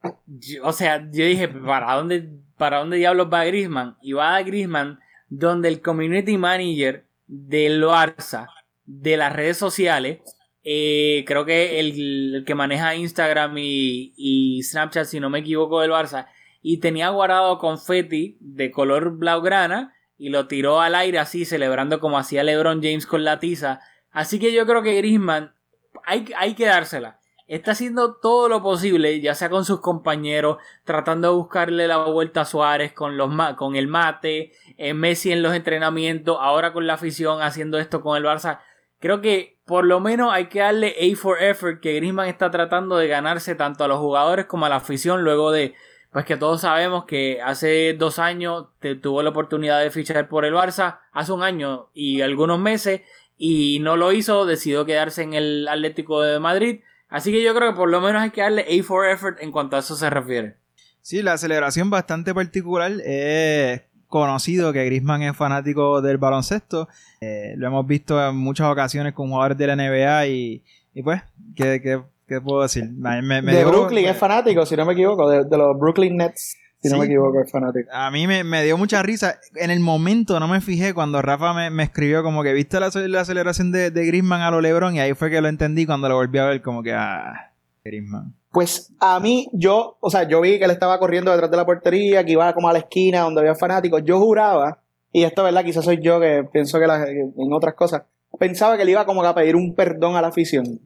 o 0.63 0.71
sea, 0.71 1.09
yo 1.11 1.25
dije, 1.25 1.47
¿para 1.47 1.95
dónde, 1.95 2.29
para 2.57 2.79
dónde 2.79 2.97
diablos 2.97 3.29
va 3.31 3.45
Griezmann? 3.45 3.97
Y 4.01 4.13
va 4.13 4.35
a 4.35 4.43
Griezmann 4.43 4.99
donde 5.29 5.67
el 5.67 5.81
community 5.81 6.37
manager 6.37 7.05
del 7.27 7.83
Barça, 7.83 8.47
de 8.85 9.17
las 9.17 9.33
redes 9.33 9.57
sociales, 9.57 10.19
eh, 10.63 11.23
creo 11.27 11.45
que 11.45 11.79
el, 11.79 12.35
el 12.35 12.45
que 12.45 12.55
maneja 12.55 12.95
Instagram 12.95 13.57
y, 13.57 14.13
y 14.15 14.63
Snapchat, 14.63 15.05
si 15.05 15.19
no 15.19 15.29
me 15.29 15.39
equivoco, 15.39 15.81
del 15.81 15.91
Barça, 15.91 16.27
y 16.61 16.77
tenía 16.77 17.09
guardado 17.09 17.59
confeti 17.59 18.37
de 18.39 18.71
color 18.71 19.17
blaugrana 19.17 19.93
y 20.17 20.29
lo 20.29 20.47
tiró 20.47 20.81
al 20.81 20.95
aire 20.95 21.19
así, 21.19 21.45
celebrando 21.45 21.99
como 21.99 22.17
hacía 22.17 22.43
LeBron 22.43 22.81
James 22.81 23.05
con 23.05 23.23
la 23.23 23.39
tiza. 23.39 23.81
Así 24.11 24.39
que 24.39 24.53
yo 24.53 24.65
creo 24.65 24.81
que 24.81 24.95
Griezmann 24.95 25.53
hay, 26.05 26.25
hay 26.37 26.55
que 26.55 26.65
dársela. 26.65 27.19
Está 27.47 27.71
haciendo 27.71 28.15
todo 28.15 28.49
lo 28.49 28.63
posible, 28.63 29.21
ya 29.21 29.35
sea 29.35 29.49
con 29.51 29.65
sus 29.65 29.79
compañeros, 29.79 30.57
tratando 30.83 31.27
de 31.29 31.35
buscarle 31.35 31.87
la 31.87 31.97
vuelta 31.97 32.41
a 32.41 32.45
Suárez 32.45 32.91
con, 32.93 33.17
los 33.17 33.29
con 33.55 33.75
el 33.75 33.87
mate, 33.87 34.51
eh, 34.77 34.93
Messi 34.95 35.31
en 35.31 35.43
los 35.43 35.53
entrenamientos, 35.53 36.37
ahora 36.41 36.73
con 36.73 36.87
la 36.87 36.95
afición 36.95 37.43
haciendo 37.43 37.77
esto 37.77 38.01
con 38.01 38.17
el 38.17 38.23
Barça. 38.23 38.61
Creo 38.99 39.21
que 39.21 39.59
por 39.65 39.85
lo 39.85 39.99
menos 39.99 40.33
hay 40.33 40.47
que 40.47 40.59
darle 40.59 40.95
A 40.99 41.15
for 41.15 41.41
effort 41.41 41.79
que 41.81 41.93
Griezmann 41.93 42.27
está 42.27 42.49
tratando 42.49 42.97
de 42.97 43.07
ganarse 43.07 43.53
tanto 43.53 43.83
a 43.83 43.87
los 43.87 43.99
jugadores 43.99 44.45
como 44.45 44.65
a 44.65 44.69
la 44.69 44.77
afición 44.77 45.23
luego 45.23 45.51
de 45.51 45.75
pues 46.11 46.25
que 46.25 46.37
todos 46.37 46.61
sabemos 46.61 47.03
que 47.05 47.41
hace 47.43 47.93
dos 47.93 48.19
años 48.19 48.67
te- 48.79 48.95
tuvo 48.95 49.21
la 49.21 49.31
oportunidad 49.31 49.81
de 49.81 49.91
fichar 49.91 50.29
por 50.29 50.45
el 50.45 50.53
Barça, 50.53 50.99
hace 51.11 51.31
un 51.33 51.43
año 51.43 51.89
y 51.93 52.21
algunos 52.21 52.57
meses, 52.57 53.01
y 53.37 53.79
no 53.81 53.97
lo 53.97 54.13
hizo, 54.13 54.45
decidió 54.45 54.85
quedarse 54.85 55.23
en 55.23 55.33
el 55.33 55.67
Atlético 55.67 56.21
de 56.21 56.39
Madrid. 56.39 56.79
Así 57.09 57.31
que 57.31 57.43
yo 57.43 57.53
creo 57.55 57.71
que 57.71 57.77
por 57.77 57.89
lo 57.89 58.01
menos 58.01 58.21
hay 58.21 58.31
que 58.31 58.41
darle 58.41 58.61
A 58.67 58.83
for 58.83 59.05
effort 59.07 59.37
en 59.41 59.51
cuanto 59.51 59.75
a 59.75 59.79
eso 59.79 59.95
se 59.95 60.09
refiere. 60.09 60.55
Sí, 61.01 61.21
la 61.21 61.37
celebración 61.37 61.89
bastante 61.89 62.33
particular. 62.33 62.91
eh, 63.05 63.85
conocido 64.07 64.71
que 64.71 64.85
Griezmann 64.85 65.23
es 65.23 65.35
fanático 65.35 66.01
del 66.01 66.17
baloncesto. 66.17 66.87
Eh, 67.21 67.53
lo 67.57 67.67
hemos 67.67 67.85
visto 67.85 68.23
en 68.29 68.35
muchas 68.37 68.67
ocasiones 68.67 69.13
con 69.13 69.29
jugadores 69.29 69.57
de 69.57 69.67
la 69.67 69.75
NBA 69.75 70.27
y, 70.27 70.63
y 70.93 71.03
pues, 71.03 71.21
¿qué, 71.55 71.81
qué, 71.81 72.01
qué 72.27 72.39
puedo 72.39 72.61
decir? 72.61 72.89
Me- 72.91 73.21
me- 73.21 73.41
me 73.41 73.51
de 73.51 73.59
dio- 73.59 73.69
Brooklyn 73.71 74.05
es 74.05 74.17
fanático, 74.17 74.65
si 74.65 74.75
no 74.75 74.85
me 74.85 74.93
equivoco, 74.93 75.29
de, 75.29 75.43
de 75.43 75.57
los 75.57 75.77
Brooklyn 75.77 76.15
Nets, 76.17 76.55
si 76.87 76.93
no 76.93 76.99
me 76.99 77.05
equivoco, 77.05 77.41
es 77.41 77.51
fanático. 77.51 77.89
A 77.91 78.09
mí 78.11 78.27
me, 78.27 78.43
me 78.43 78.63
dio 78.63 78.77
mucha 78.77 79.01
risa. 79.03 79.39
En 79.55 79.71
el 79.71 79.79
momento 79.79 80.39
no 80.39 80.47
me 80.47 80.61
fijé 80.61 80.93
cuando 80.93 81.21
Rafa 81.21 81.53
me, 81.53 81.69
me 81.69 81.83
escribió 81.83 82.23
como 82.23 82.43
que 82.43 82.53
viste 82.53 82.79
la, 82.79 82.89
la 82.93 83.25
celebración 83.25 83.71
de, 83.71 83.91
de 83.91 84.05
Griezmann 84.05 84.41
a 84.41 84.51
lo 84.51 84.61
LeBron 84.61 84.95
y 84.95 84.99
ahí 84.99 85.13
fue 85.13 85.29
que 85.29 85.41
lo 85.41 85.47
entendí 85.47 85.85
cuando 85.85 86.07
lo 86.09 86.15
volví 86.15 86.37
a 86.39 86.45
ver 86.45 86.61
como 86.61 86.81
que 86.83 86.93
ah, 86.93 87.51
Griezmann. 87.83 88.33
Pues 88.51 88.93
a 89.01 89.19
mí, 89.19 89.49
yo, 89.51 89.97
o 89.99 90.09
sea, 90.09 90.23
yo 90.27 90.39
vi 90.39 90.57
que 90.57 90.63
él 90.65 90.71
estaba 90.71 90.97
corriendo 90.97 91.29
detrás 91.31 91.51
de 91.51 91.57
la 91.57 91.65
portería, 91.65 92.23
que 92.23 92.31
iba 92.31 92.53
como 92.53 92.69
a 92.69 92.73
la 92.73 92.79
esquina 92.79 93.19
donde 93.21 93.41
había 93.41 93.53
fanáticos. 93.55 94.01
Yo 94.05 94.17
juraba, 94.19 94.79
y 95.11 95.23
esto, 95.23 95.43
¿verdad? 95.43 95.65
Quizás 95.65 95.83
soy 95.83 95.99
yo 96.01 96.21
que 96.21 96.45
pienso 96.53 96.79
que, 96.79 96.87
la- 96.87 97.03
que 97.05 97.19
en 97.19 97.51
otras 97.53 97.73
cosas, 97.75 98.03
pensaba 98.39 98.77
que 98.77 98.85
le 98.85 98.91
iba 98.91 99.05
como 99.05 99.21
que 99.21 99.27
a 99.27 99.35
pedir 99.35 99.57
un 99.57 99.75
perdón 99.75 100.15
a 100.15 100.21
la 100.21 100.29
afición. 100.29 100.79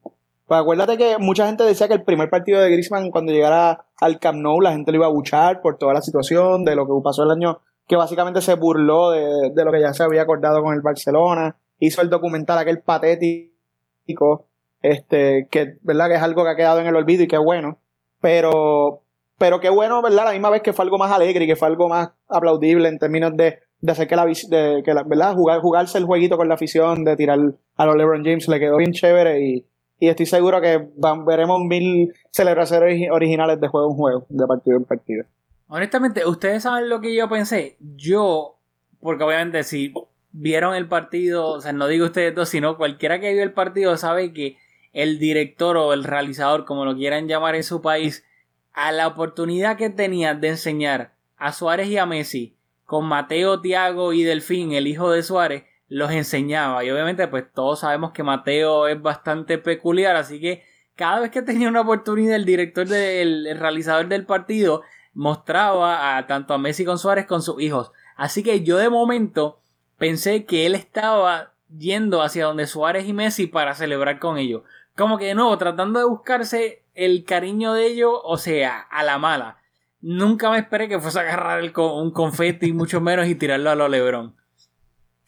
Pues 0.49 0.61
acuérdate 0.61 0.97
que 0.97 1.19
mucha 1.19 1.45
gente 1.45 1.63
decía 1.63 1.87
que 1.87 1.93
el 1.93 2.03
primer 2.03 2.27
partido 2.31 2.59
de 2.59 2.71
Griezmann, 2.71 3.11
cuando 3.11 3.31
llegara 3.31 3.85
al 4.01 4.19
Camp 4.19 4.39
Nou, 4.39 4.59
la 4.61 4.71
gente 4.71 4.91
lo 4.91 4.97
iba 4.97 5.05
a 5.05 5.11
buchar 5.11 5.61
por 5.61 5.77
toda 5.77 5.93
la 5.93 6.01
situación, 6.01 6.65
de 6.65 6.75
lo 6.75 6.87
que 6.87 6.93
pasó 7.03 7.21
el 7.21 7.29
año, 7.29 7.59
que 7.87 7.95
básicamente 7.95 8.41
se 8.41 8.55
burló 8.55 9.11
de, 9.11 9.51
de 9.53 9.63
lo 9.63 9.71
que 9.71 9.79
ya 9.79 9.93
se 9.93 10.01
había 10.01 10.23
acordado 10.23 10.63
con 10.63 10.73
el 10.73 10.81
Barcelona. 10.81 11.57
Hizo 11.77 12.01
el 12.01 12.09
documental 12.09 12.57
aquel 12.57 12.81
patético, 12.81 14.47
este, 14.81 15.47
que, 15.51 15.77
¿verdad? 15.83 16.07
Que 16.07 16.15
es 16.15 16.21
algo 16.23 16.43
que 16.43 16.49
ha 16.49 16.55
quedado 16.55 16.79
en 16.79 16.87
el 16.87 16.95
olvido 16.95 17.21
y 17.21 17.27
que 17.27 17.37
bueno. 17.37 17.77
Pero, 18.19 19.03
pero 19.37 19.59
qué 19.59 19.69
bueno, 19.69 20.01
¿verdad? 20.01 20.25
La 20.25 20.31
misma 20.31 20.49
vez 20.49 20.63
que 20.63 20.73
fue 20.73 20.83
algo 20.83 20.97
más 20.97 21.11
alegre 21.11 21.43
y 21.45 21.47
que 21.47 21.57
fue 21.57 21.67
algo 21.67 21.89
más 21.89 22.09
aplaudible 22.27 22.89
en 22.89 22.97
términos 22.97 23.37
de, 23.37 23.59
de 23.81 23.91
hacer 23.91 24.07
que 24.07 24.15
la, 24.15 24.25
de, 24.25 24.81
que 24.83 24.95
la, 24.95 25.03
¿verdad? 25.03 25.35
Jugar, 25.35 25.61
jugarse 25.61 25.99
el 25.99 26.05
jueguito 26.05 26.37
con 26.37 26.49
la 26.49 26.55
afición, 26.55 27.03
de 27.03 27.15
tirar 27.15 27.37
a 27.77 27.85
los 27.85 27.95
LeBron 27.95 28.23
James, 28.23 28.47
le 28.47 28.59
quedó 28.59 28.77
bien 28.77 28.93
chévere 28.93 29.41
y, 29.41 29.68
y 29.99 30.07
estoy 30.07 30.25
seguro 30.25 30.61
que 30.61 30.89
veremos 31.25 31.59
mil 31.61 32.13
celebraciones 32.31 32.89
origi- 32.93 33.11
originales 33.11 33.59
de 33.59 33.67
juego 33.67 33.89
en 33.91 33.95
juego, 33.97 34.25
de 34.29 34.47
partido 34.47 34.77
en 34.77 34.85
partido. 34.85 35.25
Honestamente, 35.67 36.25
ustedes 36.25 36.63
saben 36.63 36.89
lo 36.89 36.99
que 37.01 37.13
yo 37.13 37.29
pensé. 37.29 37.77
Yo, 37.95 38.57
porque 39.01 39.23
obviamente 39.23 39.63
si 39.63 39.93
vieron 40.31 40.75
el 40.75 40.87
partido, 40.87 41.47
o 41.47 41.61
sea, 41.61 41.73
no 41.73 41.87
digo 41.87 42.05
ustedes 42.05 42.33
dos, 42.33 42.49
sino 42.49 42.77
cualquiera 42.77 43.19
que 43.19 43.33
vio 43.33 43.43
el 43.43 43.53
partido 43.53 43.97
sabe 43.97 44.33
que 44.33 44.57
el 44.93 45.19
director 45.19 45.77
o 45.77 45.93
el 45.93 46.03
realizador, 46.03 46.65
como 46.65 46.85
lo 46.85 46.95
quieran 46.95 47.27
llamar 47.27 47.55
en 47.55 47.63
su 47.63 47.81
país, 47.81 48.25
a 48.73 48.91
la 48.91 49.07
oportunidad 49.07 49.77
que 49.77 49.89
tenía 49.89 50.33
de 50.33 50.49
enseñar 50.49 51.13
a 51.37 51.51
Suárez 51.53 51.87
y 51.89 51.97
a 51.97 52.05
Messi 52.05 52.55
con 52.85 53.05
Mateo, 53.05 53.61
Tiago 53.61 54.13
y 54.13 54.23
Delfín, 54.23 54.71
el 54.73 54.87
hijo 54.87 55.11
de 55.11 55.21
Suárez, 55.21 55.63
los 55.89 56.11
enseñaba. 56.11 56.83
Y 56.85 56.91
obviamente, 56.91 57.27
pues 57.27 57.45
todos 57.53 57.81
sabemos 57.81 58.11
que 58.11 58.23
Mateo 58.23 58.87
es 58.87 59.01
bastante 59.01 59.57
peculiar, 59.57 60.15
así 60.15 60.39
que 60.39 60.63
cada 60.95 61.19
vez 61.19 61.31
que 61.31 61.41
tenía 61.41 61.67
una 61.67 61.81
oportunidad, 61.81 62.35
el 62.35 62.45
director 62.45 62.87
del 62.87 63.47
el 63.47 63.59
realizador 63.59 64.07
del 64.07 64.25
partido 64.25 64.83
mostraba 65.13 66.17
a 66.17 66.27
tanto 66.27 66.53
a 66.53 66.57
Messi 66.57 66.85
con 66.85 66.99
Suárez 66.99 67.25
con 67.25 67.41
sus 67.41 67.61
hijos. 67.61 67.91
Así 68.15 68.43
que 68.43 68.63
yo 68.63 68.77
de 68.77 68.89
momento 68.89 69.59
pensé 69.97 70.45
que 70.45 70.65
él 70.65 70.75
estaba 70.75 71.53
yendo 71.77 72.21
hacia 72.21 72.45
donde 72.45 72.67
Suárez 72.67 73.07
y 73.07 73.13
Messi 73.13 73.47
para 73.47 73.75
celebrar 73.75 74.19
con 74.19 74.37
ellos. 74.37 74.63
Como 74.95 75.17
que 75.17 75.25
de 75.25 75.35
nuevo, 75.35 75.57
tratando 75.57 75.99
de 75.99 76.05
buscarse 76.05 76.83
el 76.95 77.23
cariño 77.23 77.73
de 77.73 77.87
ellos, 77.87 78.11
o 78.23 78.37
sea, 78.37 78.79
a 78.79 79.03
la 79.03 79.17
mala. 79.17 79.57
Nunca 80.01 80.49
me 80.49 80.57
esperé 80.57 80.87
que 80.89 80.99
fuese 80.99 81.19
a 81.19 81.21
agarrar 81.21 81.59
el 81.59 81.73
un 81.77 82.11
confeti, 82.11 82.73
mucho 82.73 82.99
menos, 82.99 83.27
y 83.27 83.35
tirarlo 83.35 83.69
a 83.69 83.75
los 83.75 83.89
Lebron. 83.89 84.35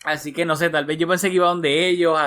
Así 0.04 0.34
que 0.34 0.45
no 0.45 0.56
sé, 0.56 0.70
tal 0.70 0.86
vez 0.86 0.97
yo 0.97 1.08
pensé 1.08 1.30
que 1.30 1.36
iba 1.36 1.47
donde 1.47 1.88
ellos 1.88 2.18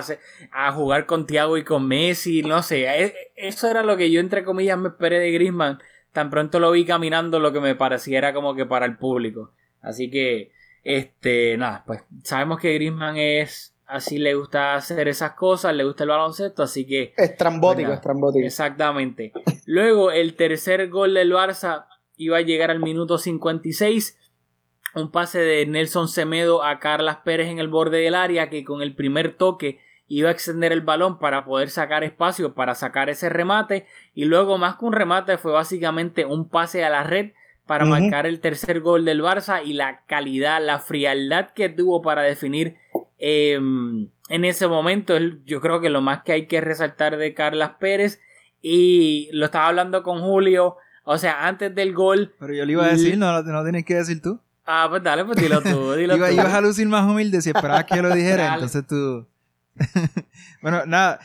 a, 0.53 0.73
jugar 0.73 1.07
con 1.07 1.27
Thiago 1.27 1.57
y 1.57 1.65
con 1.65 1.89
Messi, 1.89 2.43
no 2.43 2.63
sé. 2.63 2.85
e- 2.87 3.15
Eso 3.35 3.69
era 3.69 3.83
lo 3.83 3.97
que 3.97 4.11
yo, 4.11 4.21
entre 4.21 4.45
comillas, 4.45 4.79
me 4.79 4.91
esperé 4.91 5.19
de 5.19 5.33
Griezmann. 5.33 5.81
Tan 6.13 6.31
pronto 6.31 6.61
lo 6.61 6.71
vi 6.71 6.85
caminando, 6.85 7.41
lo 7.41 7.53
que 7.53 7.59
me 7.61 7.75
pareciera 7.75 8.33
como 8.33 8.55
que 8.55 8.65
para 8.65 8.87
el 8.87 8.97
público. 8.97 9.51
Así 9.83 10.09
que, 10.09 10.53
este, 10.85 11.57
nada, 11.57 11.83
pues 11.85 12.03
sabemos 12.23 12.61
que 12.61 12.75
Griezmann 12.75 13.17
es 13.17 13.75
así, 13.87 14.19
le 14.19 14.35
gusta 14.35 14.77
hacer 14.77 15.09
esas 15.09 15.33
cosas, 15.33 15.75
le 15.75 15.83
gusta 15.85 16.05
el 16.05 16.11
baloncesto, 16.11 16.63
así 16.63 16.87
que 16.87 17.13
Estrambótico, 17.17 17.83
Bueno, 17.89 17.95
estrambótico. 17.95 18.47
Exactamente. 18.47 19.33
Luego, 19.67 20.13
el 20.13 20.35
tercer 20.37 20.89
gol 20.89 21.15
del 21.15 21.33
Barça 21.33 21.87
iba 22.17 22.37
a 22.39 22.43
llegar 22.43 22.71
al 22.71 22.79
minuto 22.79 23.19
56. 23.19 24.19
Un 24.95 25.11
pase 25.11 25.41
de 25.41 25.67
Nelson 25.67 26.09
Semedo 26.09 26.63
a 26.63 26.79
Carlas 26.79 27.19
Pérez 27.25 27.49
en 27.49 27.59
el 27.59 27.69
borde 27.69 27.99
del 27.99 28.15
área 28.15 28.51
que 28.51 28.65
con 28.65 28.83
el 28.83 28.95
primer 28.95 29.35
toque 29.37 29.81
iba 30.07 30.29
a 30.29 30.33
extender 30.33 30.73
el 30.73 30.83
balón 30.83 31.19
para 31.19 31.45
poder 31.45 31.71
sacar 31.71 32.05
espacio 32.05 32.55
para 32.55 32.75
sacar 32.75 33.11
ese 33.11 33.29
remate. 33.29 33.87
Y 34.15 34.25
luego 34.25 34.59
más 34.59 34.77
que 34.77 34.85
un 34.85 34.93
remate 34.93 35.39
fue 35.39 35.53
básicamente 35.53 36.25
un 36.25 36.49
pase 36.49 36.85
a 36.85 36.91
la 36.91 37.03
red 37.03 37.33
para 37.67 37.87
marcar 37.87 38.27
el 38.27 38.41
tercer 38.41 38.81
gol 38.81 39.07
del 39.07 39.23
Barça 39.23 39.63
y 39.65 39.73
la 39.73 40.03
calidad, 40.07 40.63
la 40.63 40.81
frialdad 40.81 41.51
que 41.55 41.71
tuvo 41.71 42.03
para 42.03 42.21
definir 42.21 42.77
eh, 43.19 43.59
en 44.29 44.45
ese 44.45 44.69
momento, 44.69 45.17
yo 45.45 45.61
creo 45.61 45.81
que 45.81 45.91
lo 45.91 46.01
más 46.01 46.23
que 46.23 46.33
hay 46.33 46.47
que 46.47 46.61
resaltar 46.61 47.17
de 47.17 47.35
Carlas 47.35 47.73
Pérez. 47.79 48.21
Y 48.63 49.29
lo 49.33 49.47
estaba 49.47 49.69
hablando 49.69 50.03
con 50.03 50.23
Julio, 50.23 50.77
o 51.05 51.19
sea, 51.19 51.47
antes 51.47 51.75
del 51.75 51.93
gol, 51.93 52.35
Pero 52.41 52.55
yo 52.55 52.65
le 52.65 52.73
iba 52.73 52.87
a 52.87 52.93
decir, 52.93 53.19
no, 53.19 53.43
no 53.43 53.63
tienes 53.63 53.85
que 53.85 53.95
decir 53.95 54.23
tú. 54.23 54.41
Ah, 54.67 54.87
pues 54.89 55.03
dale, 55.03 55.25
pues 55.25 55.37
dilo 55.39 55.61
tú, 55.63 55.93
dilo 55.93 56.17
Iba, 56.17 56.29
tú. 56.29 56.35
ibas 56.35 56.53
a 56.55 56.61
lucir 56.61 56.89
más 56.89 57.05
humilde 57.09 57.41
si 57.43 57.51
esperabas 57.51 57.85
que 57.85 57.97
yo 57.97 58.03
lo 58.03 58.15
dijera, 58.15 58.55
entonces 58.55 58.87
tú... 58.87 59.27
bueno, 60.65 60.87
nada, 60.87 61.21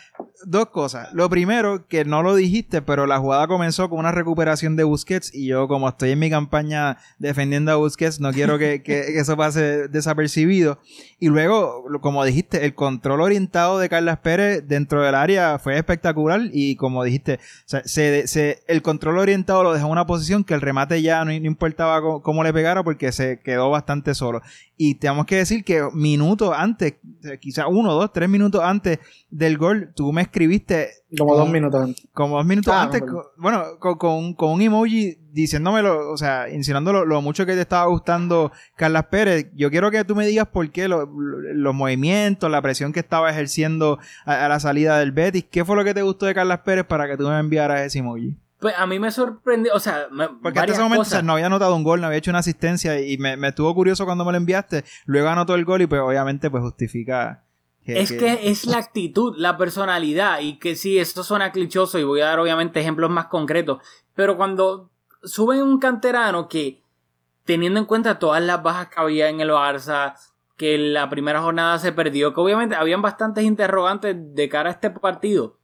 dos 0.45 0.65
cosas. 0.67 1.07
Lo 1.13 1.29
primero, 1.29 1.87
que 1.87 2.03
no 2.03 2.21
lo 2.21 2.35
dijiste, 2.35 2.81
pero 2.81 3.07
la 3.07 3.19
jugada 3.19 3.47
comenzó 3.47 3.89
con 3.89 3.99
una 3.99 4.11
recuperación 4.11 4.75
de 4.75 4.83
Busquets 4.83 5.33
y 5.33 5.47
yo 5.47 5.69
como 5.69 5.87
estoy 5.87 6.11
en 6.11 6.19
mi 6.19 6.29
campaña 6.29 6.97
defendiendo 7.19 7.71
a 7.71 7.77
Busquets, 7.77 8.19
no 8.19 8.33
quiero 8.33 8.57
que, 8.59 8.83
que- 8.83 9.05
que 9.13 9.19
eso 9.19 9.37
pase 9.37 9.87
desapercibido. 9.87 10.79
Y 11.19 11.29
luego, 11.29 11.85
como 12.01 12.25
dijiste, 12.25 12.65
el 12.65 12.75
control 12.75 13.21
orientado 13.21 13.79
de 13.79 13.87
Carlas 13.87 14.19
Pérez 14.19 14.67
dentro 14.67 15.01
del 15.03 15.15
área 15.15 15.57
fue 15.57 15.77
espectacular 15.77 16.41
y 16.51 16.75
como 16.75 17.03
dijiste, 17.05 17.35
o 17.35 17.39
sea, 17.65 17.81
se, 17.85 18.27
se- 18.27 18.59
el 18.67 18.81
control 18.81 19.19
orientado 19.19 19.63
lo 19.63 19.71
dejó 19.73 19.85
en 19.85 19.93
una 19.93 20.05
posición 20.05 20.43
que 20.43 20.53
el 20.53 20.59
remate 20.59 21.01
ya 21.01 21.19
no, 21.23 21.31
no 21.31 21.31
importaba 21.47 22.01
cómo, 22.01 22.21
cómo 22.21 22.43
le 22.43 22.51
pegara 22.51 22.83
porque 22.83 23.13
se 23.13 23.39
quedó 23.39 23.69
bastante 23.69 24.13
solo. 24.15 24.41
Y 24.75 24.95
tenemos 24.95 25.25
que 25.25 25.37
decir 25.37 25.63
que 25.63 25.81
minutos 25.93 26.53
antes, 26.55 26.95
quizás 27.39 27.65
uno, 27.69 27.93
dos, 27.93 28.11
tres 28.13 28.27
minutos 28.29 28.61
antes 28.63 28.99
del 29.32 29.57
gol, 29.57 29.91
tú 29.95 30.11
me 30.11 30.21
escribiste 30.23 30.89
Como 31.17 31.36
dos 31.36 31.49
minutos 31.49 31.82
antes. 31.84 32.07
como 32.13 32.38
dos 32.38 32.45
minutos 32.45 32.73
Ah, 32.73 32.84
antes, 32.84 33.01
no, 33.03 33.21
bueno, 33.38 33.63
con, 33.80 33.97
con- 33.97 34.34
con 34.34 34.51
un 34.53 34.61
emoji 34.61 35.17
diciéndomelo, 35.32 36.09
o 36.11 36.17
sea, 36.17 36.49
insinuando 36.49 36.91
lo, 36.91 37.05
lo 37.05 37.21
mucho 37.21 37.45
que 37.45 37.53
te 37.53 37.61
estaba 37.61 37.86
gustando 37.86 38.51
Carlas 38.75 39.05
Pérez. 39.05 39.51
Yo 39.53 39.69
quiero 39.69 39.91
que 39.91 40.03
tú 40.03 40.15
me 40.15 40.25
digas 40.25 40.47
por 40.47 40.69
qué 40.71 40.88
lo- 40.88 41.05
lo- 41.05 41.53
los 41.53 41.75
movimientos, 41.75 42.49
la 42.49 42.61
presión 42.61 42.91
que 42.91 42.99
estaba 43.01 43.30
ejerciendo 43.30 43.99
a, 44.25 44.45
a 44.45 44.49
la 44.49 44.59
salida 44.59 44.97
del 44.97 45.11
Betis. 45.11 45.45
¿Qué 45.51 45.63
fue 45.63 45.75
lo 45.75 45.84
que 45.84 45.93
te 45.93 46.01
gustó 46.01 46.25
de 46.25 46.34
Carlas 46.34 46.59
Pérez 46.61 46.86
para 46.86 47.07
que 47.07 47.15
tú 47.15 47.27
me 47.27 47.38
enviaras 47.39 47.82
ese 47.82 47.99
emoji? 47.99 48.36
Pues 48.59 48.73
a 48.77 48.86
mí 48.88 48.99
me 48.99 49.09
sorprendió, 49.11 49.73
o 49.73 49.80
sea, 49.80 50.07
me- 50.11 50.27
Porque 50.27 50.47
hasta 50.49 50.61
varias 50.61 50.77
ese 50.77 50.84
momento 50.84 51.01
cosas. 51.01 51.13
o 51.13 51.15
sea, 51.17 51.21
no 51.21 51.34
había 51.34 51.45
anotado 51.45 51.75
un 51.75 51.84
gol, 51.84 52.01
no 52.01 52.07
había 52.07 52.17
hecho 52.17 52.32
una 52.32 52.39
asistencia 52.39 52.99
y 52.99 53.17
me, 53.17 53.38
me 53.38 53.49
estuvo 53.49 53.73
curioso 53.75 54.05
cuando 54.05 54.25
me 54.25 54.32
lo 54.32 54.38
enviaste. 54.38 54.84
Luego 55.05 55.30
anotó 55.30 55.55
el 55.55 55.63
gol 55.63 55.82
y 55.84 55.88
pues 55.88 56.01
obviamente 56.01 56.49
pues 56.49 56.61
justifica. 56.63 57.43
Es 57.86 58.11
que 58.11 58.49
es 58.49 58.65
la 58.65 58.77
actitud, 58.77 59.36
la 59.38 59.57
personalidad, 59.57 60.41
y 60.41 60.59
que 60.59 60.75
sí, 60.75 60.99
esto 60.99 61.23
suena 61.23 61.51
clichoso 61.51 61.97
y 61.97 62.03
voy 62.03 62.21
a 62.21 62.25
dar 62.25 62.39
obviamente 62.39 62.80
ejemplos 62.80 63.09
más 63.09 63.27
concretos, 63.27 63.82
pero 64.13 64.38
cuando 64.38 64.91
suben 65.23 65.63
un 65.63 65.80
canterano 65.80 66.47
que, 66.47 66.84
teniendo 67.45 67.80
en 67.80 67.86
cuenta 67.86 68.19
todas 68.19 68.43
las 68.43 68.61
bajas 68.61 68.89
que 68.89 68.99
había 68.99 69.30
en 69.30 69.39
el 69.39 69.49
Barça, 69.49 70.15
que 70.55 70.77
la 70.77 71.09
primera 71.09 71.41
jornada 71.41 71.80
se 71.80 71.91
perdió, 71.91 72.34
que 72.34 72.41
obviamente 72.41 72.75
habían 72.75 73.01
bastantes 73.01 73.43
interrogantes 73.43 74.15
de 74.17 74.49
cara 74.49 74.69
a 74.69 74.73
este 74.73 74.91
partido, 74.91 75.57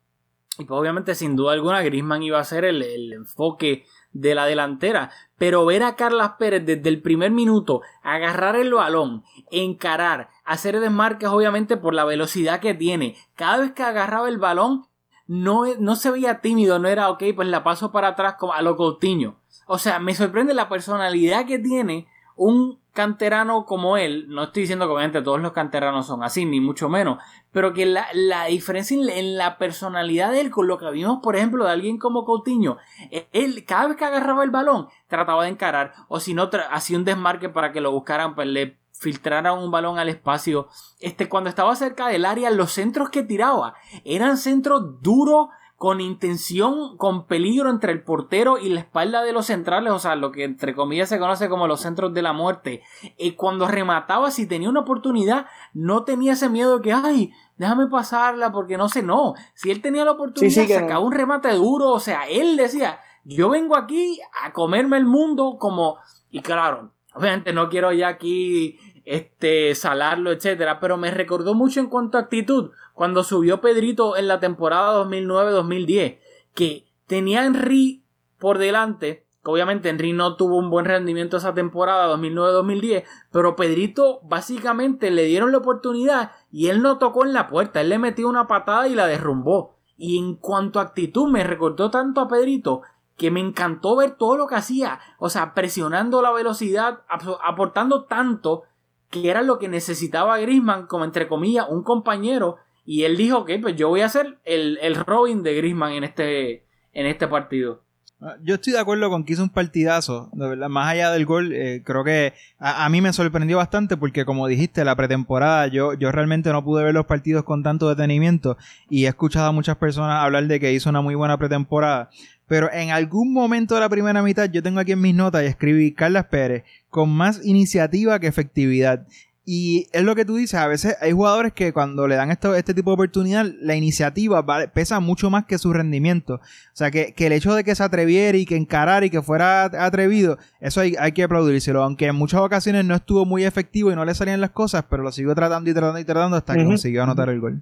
y 0.58 0.66
pues 0.66 0.80
obviamente 0.80 1.16
sin 1.16 1.36
duda 1.36 1.54
alguna 1.54 1.82
Griezmann 1.82 2.24
iba 2.24 2.40
a 2.40 2.44
ser 2.46 2.66
el, 2.66 2.82
el 2.82 3.14
enfoque 3.14 3.86
de 4.14 4.34
la 4.34 4.46
delantera, 4.46 5.12
pero 5.38 5.66
ver 5.66 5.84
a 5.84 5.96
Carlas 5.96 6.34
Pérez 6.40 6.66
desde 6.66 6.90
el 6.90 7.02
primer 7.02 7.32
minuto 7.32 7.82
agarrar 8.04 8.56
el 8.56 8.74
balón, 8.74 9.24
encarar, 9.52 10.30
hacer 10.44 10.80
desmarques 10.80 11.30
obviamente 11.30 11.78
por 11.78 11.94
la 11.94 12.06
velocidad 12.06 12.60
que 12.60 12.74
tiene, 12.74 13.16
cada 13.36 13.58
vez 13.58 13.72
que 13.72 13.84
agarraba 13.84 14.30
el 14.30 14.38
balón 14.38 14.86
no, 15.28 15.66
no 15.80 15.96
se 15.96 16.12
veía 16.12 16.42
tímido, 16.42 16.80
no 16.80 16.88
era 16.88 17.10
ok, 17.10 17.24
pues 17.36 17.48
la 17.48 17.64
paso 17.64 17.92
para 17.92 18.10
atrás 18.10 18.36
a 18.54 18.62
lo 18.62 18.76
Coutinho. 18.76 19.40
O 19.68 19.80
sea, 19.80 20.00
me 20.00 20.14
sorprende 20.14 20.54
la 20.54 20.70
personalidad 20.70 21.46
que 21.46 21.58
tiene 21.58 22.08
un 22.36 22.80
canterano 22.94 23.66
como 23.66 23.98
él, 23.98 24.28
no 24.30 24.44
estoy 24.44 24.62
diciendo 24.62 24.88
que 24.88 24.94
obviamente 24.94 25.22
todos 25.22 25.42
los 25.42 25.52
canteranos 25.52 26.08
son 26.08 26.24
así, 26.24 26.46
ni 26.46 26.62
mucho 26.62 26.88
menos, 26.88 27.22
pero 27.52 27.74
que 27.74 27.86
la, 27.86 28.08
la 28.14 28.46
diferencia 28.46 28.98
en, 28.98 29.10
en 29.10 29.38
la 29.38 29.58
personalidad 29.58 30.32
de 30.32 30.42
él 30.42 30.50
con 30.50 30.68
lo 30.68 30.78
que 30.78 30.90
vimos, 30.92 31.20
por 31.22 31.36
ejemplo, 31.36 31.66
de 31.66 31.72
alguien 31.72 31.98
como 31.98 32.24
Coutinho, 32.24 32.78
eh, 33.12 33.28
él 33.34 33.66
cada 33.66 33.88
vez 33.88 33.98
que 33.98 34.06
agarraba 34.06 34.44
el 34.44 34.50
balón 34.50 34.88
trataba 35.08 35.44
de 35.44 35.50
encarar, 35.50 35.94
o 36.08 36.22
si 36.22 36.34
no, 36.34 36.50
hacía 36.72 36.98
un 36.98 37.04
desmarque 37.04 37.50
para 37.50 37.74
que 37.74 37.82
lo 37.82 37.92
buscaran, 37.92 38.34
pues 38.34 38.48
le 38.48 38.80
filtraran 38.98 39.58
un 39.58 39.72
balón 39.72 40.00
al 40.00 40.10
espacio. 40.10 40.68
Este, 41.00 41.28
cuando 41.28 41.50
estaba 41.50 41.76
cerca 41.76 42.08
del 42.08 42.26
área, 42.26 42.50
los 42.50 42.72
centros 42.72 43.10
que 43.10 43.24
tiraba 43.24 43.76
eran 44.04 44.38
centros 44.38 45.02
duros, 45.02 45.50
con 45.78 46.00
intención, 46.00 46.96
con 46.98 47.26
peligro 47.28 47.70
entre 47.70 47.92
el 47.92 48.02
portero 48.02 48.58
y 48.58 48.70
la 48.70 48.80
espalda 48.80 49.24
de 49.24 49.34
los 49.34 49.48
centrales, 49.48 49.92
o 49.92 50.00
sea, 50.00 50.16
lo 50.16 50.32
que 50.32 50.46
entre 50.46 50.74
comillas 50.74 51.10
se 51.10 51.20
conoce 51.20 51.50
como 51.50 51.68
los 51.68 51.82
centros 51.82 52.14
de 52.14 52.22
la 52.22 52.32
muerte. 52.32 52.82
Y 53.18 53.32
cuando 53.32 53.68
remataba, 53.68 54.32
si 54.32 54.48
tenía 54.48 54.70
una 54.70 54.80
oportunidad, 54.82 55.48
no 55.74 56.04
tenía 56.04 56.34
ese 56.34 56.50
miedo 56.50 56.78
de 56.78 56.82
que, 56.82 56.94
ay, 56.94 57.34
déjame 57.58 57.88
pasarla 57.88 58.52
porque 58.54 58.78
no 58.78 58.88
sé, 58.88 59.04
no. 59.04 59.34
Si 59.54 59.70
él 59.70 59.82
tenía 59.82 60.06
la 60.06 60.12
oportunidad, 60.12 60.54
Sí, 60.54 60.62
sí, 60.62 60.68
que- 60.68 60.76
sacaba 60.80 61.00
un 61.00 61.12
remate 61.12 61.52
duro, 61.52 61.90
o 61.92 62.00
sea, 62.00 62.22
él 62.30 62.56
decía, 62.56 63.00
yo 63.26 63.50
vengo 63.50 63.76
aquí 63.76 64.20
a 64.44 64.54
comerme 64.54 64.98
el 64.98 65.06
mundo 65.06 65.58
como... 65.60 65.98
Y 66.32 66.42
claro, 66.42 66.92
obviamente 67.14 67.52
no 67.54 67.70
quiero 67.70 67.92
ya 67.92 68.08
aquí 68.08 68.78
este 69.06 69.74
salarlo, 69.76 70.32
etcétera, 70.32 70.80
pero 70.80 70.98
me 70.98 71.12
recordó 71.12 71.54
mucho 71.54 71.80
en 71.80 71.88
cuanto 71.88 72.18
a 72.18 72.22
actitud 72.22 72.72
cuando 72.94 73.24
subió 73.24 73.62
Pedrito 73.62 74.18
en 74.18 74.28
la 74.28 74.40
temporada 74.40 75.04
2009-2010, 75.06 76.18
que 76.54 76.88
tenía 77.08 77.46
Henry 77.46 78.04
por 78.40 78.58
delante, 78.58 79.26
que 79.44 79.52
obviamente 79.52 79.90
Henry 79.90 80.14
no 80.14 80.36
tuvo 80.36 80.58
un 80.58 80.70
buen 80.70 80.86
rendimiento 80.86 81.38
esa 81.38 81.54
temporada 81.54 82.08
2009-2010, 82.18 83.04
pero 83.32 83.56
Pedrito 83.56 84.20
básicamente 84.24 85.12
le 85.12 85.24
dieron 85.26 85.52
la 85.52 85.60
oportunidad 85.60 86.32
y 86.52 86.68
él 86.70 86.82
no 86.82 86.98
tocó 86.98 87.26
en 87.26 87.34
la 87.34 87.48
puerta, 87.48 87.82
él 87.82 87.90
le 87.90 88.00
metió 88.00 88.28
una 88.28 88.48
patada 88.48 88.88
y 88.88 88.96
la 88.96 89.08
derrumbó. 89.08 89.76
Y 89.98 90.18
en 90.18 90.36
cuanto 90.36 90.80
a 90.80 90.84
actitud 90.84 91.30
me 91.30 91.44
recordó 91.44 91.90
tanto 91.90 92.22
a 92.22 92.28
Pedrito 92.28 92.82
que 93.18 93.32
me 93.32 93.40
encantó 93.40 93.96
ver 93.96 94.18
todo 94.18 94.36
lo 94.36 94.46
que 94.48 94.56
hacía, 94.56 95.00
o 95.20 95.30
sea, 95.30 95.54
presionando 95.54 96.22
la 96.22 96.32
velocidad, 96.34 97.04
ap- 97.08 97.40
aportando 97.44 98.04
tanto 98.04 98.64
que 99.10 99.30
era 99.30 99.42
lo 99.42 99.60
que 99.60 99.68
necesitaba 99.68 100.40
Grisman 100.40 100.88
como 100.88 101.06
entre 101.06 101.28
comillas 101.28 101.68
un 101.70 101.84
compañero 101.84 102.58
y 102.86 103.04
él 103.04 103.18
dijo 103.18 103.40
ok 103.40 103.52
pues 103.62 103.76
yo 103.76 103.90
voy 103.90 104.02
a 104.02 104.10
ser 104.10 104.40
el, 104.46 104.78
el 104.82 104.96
Robin 104.96 105.44
de 105.44 105.56
Grisman 105.56 105.94
en 105.94 106.04
este 106.04 106.66
en 106.94 107.06
este 107.06 107.28
partido 107.28 107.86
Ah, 108.22 108.38
Yo 108.42 108.56
estoy 108.56 108.72
de 108.72 108.80
acuerdo 108.80 109.10
con 109.10 109.26
que 109.26 109.34
hizo 109.34 109.44
un 109.44 109.50
partidazo, 109.50 110.30
de 110.32 110.48
verdad, 110.48 110.70
más 110.70 110.88
allá 110.88 111.12
del 111.12 111.26
gol, 111.26 111.52
eh, 111.52 111.82
creo 111.84 112.06
que 112.06 112.34
a, 112.60 112.88
mí 112.88 113.02
me 113.02 113.12
sorprendió 113.12 113.58
bastante 113.58 113.98
porque 113.98 114.24
como 114.24 114.48
dijiste, 114.48 114.86
la 114.86 114.96
pretemporada 114.96 115.68
yo, 115.68 115.94
yo 115.94 116.14
realmente 116.14 116.50
no 116.54 116.64
pude 116.64 116.84
ver 116.84 116.94
los 116.94 117.06
partidos 117.06 117.44
con 117.44 117.62
tanto 117.62 117.90
detenimiento 117.90 118.58
y 118.90 119.06
he 119.06 119.10
escuchado 119.10 119.48
a 119.48 119.52
muchas 119.52 119.76
personas 119.76 120.24
hablar 120.24 120.48
de 120.48 120.62
que 120.62 120.72
hizo 120.72 120.90
una 120.90 121.02
muy 121.02 121.14
buena 121.14 121.38
pretemporada, 121.38 122.10
pero 122.48 122.72
en 122.72 122.92
algún 122.92 123.34
momento 123.34 123.76
de 123.76 123.82
la 123.82 123.90
primera 123.90 124.24
mitad 124.24 124.50
yo 124.50 124.64
tengo 124.64 124.80
aquí 124.80 124.94
en 124.94 125.02
mis 125.02 125.14
notas 125.14 125.44
y 125.44 125.48
escribí 125.48 125.92
Carlas 125.92 126.26
Pérez 126.28 126.64
con 126.96 127.10
más 127.10 127.46
iniciativa 127.46 128.22
que 128.22 128.28
efectividad. 128.28 129.06
Y 129.44 129.90
es 129.92 130.02
lo 130.02 130.16
que 130.16 130.24
tú 130.24 130.38
dices, 130.38 130.58
a 130.58 130.66
veces 130.66 130.96
hay 131.02 131.12
jugadores 131.12 131.52
que 131.52 131.74
cuando 131.74 132.08
le 132.08 132.16
dan 132.16 132.32
esto, 132.32 132.56
este 132.56 132.74
tipo 132.74 132.92
de 132.92 132.94
oportunidad, 132.94 133.46
la 133.60 133.76
iniciativa 133.76 134.46
pesa 134.74 135.02
mucho 135.02 135.30
más 135.30 135.44
que 135.44 135.58
su 135.58 135.74
rendimiento. 135.74 136.36
O 136.36 136.40
sea, 136.72 136.92
que, 136.92 137.14
que 137.14 137.28
el 137.28 137.34
hecho 137.34 137.54
de 137.54 137.66
que 137.66 137.76
se 137.76 137.84
atreviera 137.84 138.38
y 138.38 138.46
que 138.46 138.56
encarara 138.56 139.06
y 139.06 139.10
que 139.10 139.22
fuera 139.22 139.66
atrevido, 139.66 140.38
eso 140.62 140.80
hay, 140.80 140.96
hay 140.98 141.12
que 141.12 141.24
aplaudírselo. 141.24 141.84
Aunque 141.84 142.06
en 142.06 142.16
muchas 142.16 142.40
ocasiones 142.40 142.86
no 142.86 142.96
estuvo 142.96 143.26
muy 143.26 143.44
efectivo 143.44 143.92
y 143.92 143.96
no 143.96 144.06
le 144.06 144.16
salían 144.16 144.40
las 144.40 144.52
cosas, 144.52 144.86
pero 144.90 145.04
lo 145.04 145.12
siguió 145.12 145.36
tratando 145.36 145.70
y 145.70 145.74
tratando 145.74 146.00
y 146.00 146.06
tratando 146.06 146.38
hasta 146.38 146.56
que 146.56 146.64
consiguió 146.64 147.04
anotar 147.04 147.28
el 147.28 147.42
gol. 147.42 147.62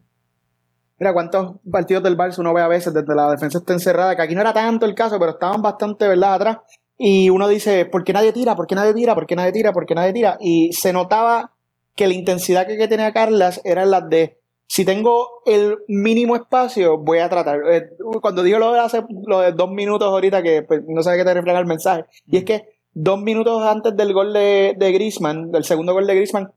Mira 1.00 1.12
cuántos 1.12 1.56
partidos 1.72 2.04
del 2.04 2.16
Barça 2.16 2.38
uno 2.38 2.54
ve 2.54 2.62
a 2.62 2.68
veces 2.68 2.94
desde 2.94 3.16
la 3.16 3.32
defensa 3.32 3.58
está 3.58 3.74
encerrada, 3.74 4.16
que 4.16 4.22
aquí 4.22 4.36
no 4.36 4.42
era 4.42 4.54
tanto 4.54 4.86
el 4.86 4.94
caso, 4.94 5.18
pero 5.18 5.32
estaban 5.32 5.64
bastante, 5.64 6.08
¿verdad?, 6.08 6.36
atrás. 6.36 6.58
Y 7.06 7.30
uno 7.30 7.50
dice, 7.50 7.86
¿por 7.86 8.06
qué 8.06 8.14
nadie 8.14 8.32
tira? 8.32 8.56
¿Por 8.56 8.66
qué 8.66 8.76
nadie 8.76 8.94
tira? 8.94 9.14
¿Por 9.14 9.26
qué 9.26 9.36
nadie 9.36 9.52
tira? 9.52 9.74
¿Por 9.74 9.86
qué 9.86 9.94
nadie 9.94 10.14
tira? 10.14 10.38
Y 10.40 10.72
se 10.72 10.94
notaba 10.94 11.52
que 11.96 12.08
la 12.08 12.14
intensidad 12.14 12.66
que, 12.66 12.78
que 12.78 12.88
tenía 12.88 13.12
Carlas 13.12 13.60
era 13.66 13.84
la 13.86 14.00
de, 14.00 14.38
si 14.68 14.86
tengo 14.86 15.28
el 15.46 15.80
mínimo 15.90 16.38
espacio, 16.38 16.98
voy 16.98 17.20
a 17.20 17.28
tratar. 17.28 17.60
Eh, 17.70 17.90
Cuando 18.22 18.42
digo 18.42 18.58
lo 18.58 18.72
de 18.72 18.80
hace 18.80 19.04
lo 19.28 19.42
de 19.42 19.52
dos 19.52 19.70
minutos 19.70 20.08
ahorita, 20.08 20.42
que 20.42 20.62
pues, 20.62 20.80
no 20.88 21.04
sé 21.04 21.10
a 21.10 21.18
qué 21.18 21.26
te 21.26 21.34
refleja 21.34 21.60
el 21.60 21.66
mensaje, 21.66 22.06
y 22.26 22.38
es 22.38 22.46
que 22.46 22.70
dos 22.94 23.20
minutos 23.20 23.62
antes 23.64 23.98
del 23.98 24.14
gol 24.14 24.32
de, 24.32 24.74
de 24.78 24.92
Griezmann, 24.94 25.52
del 25.52 25.66
segundo 25.66 25.92
gol 25.92 26.08
de 26.08 26.16
Griezmann, 26.16 26.54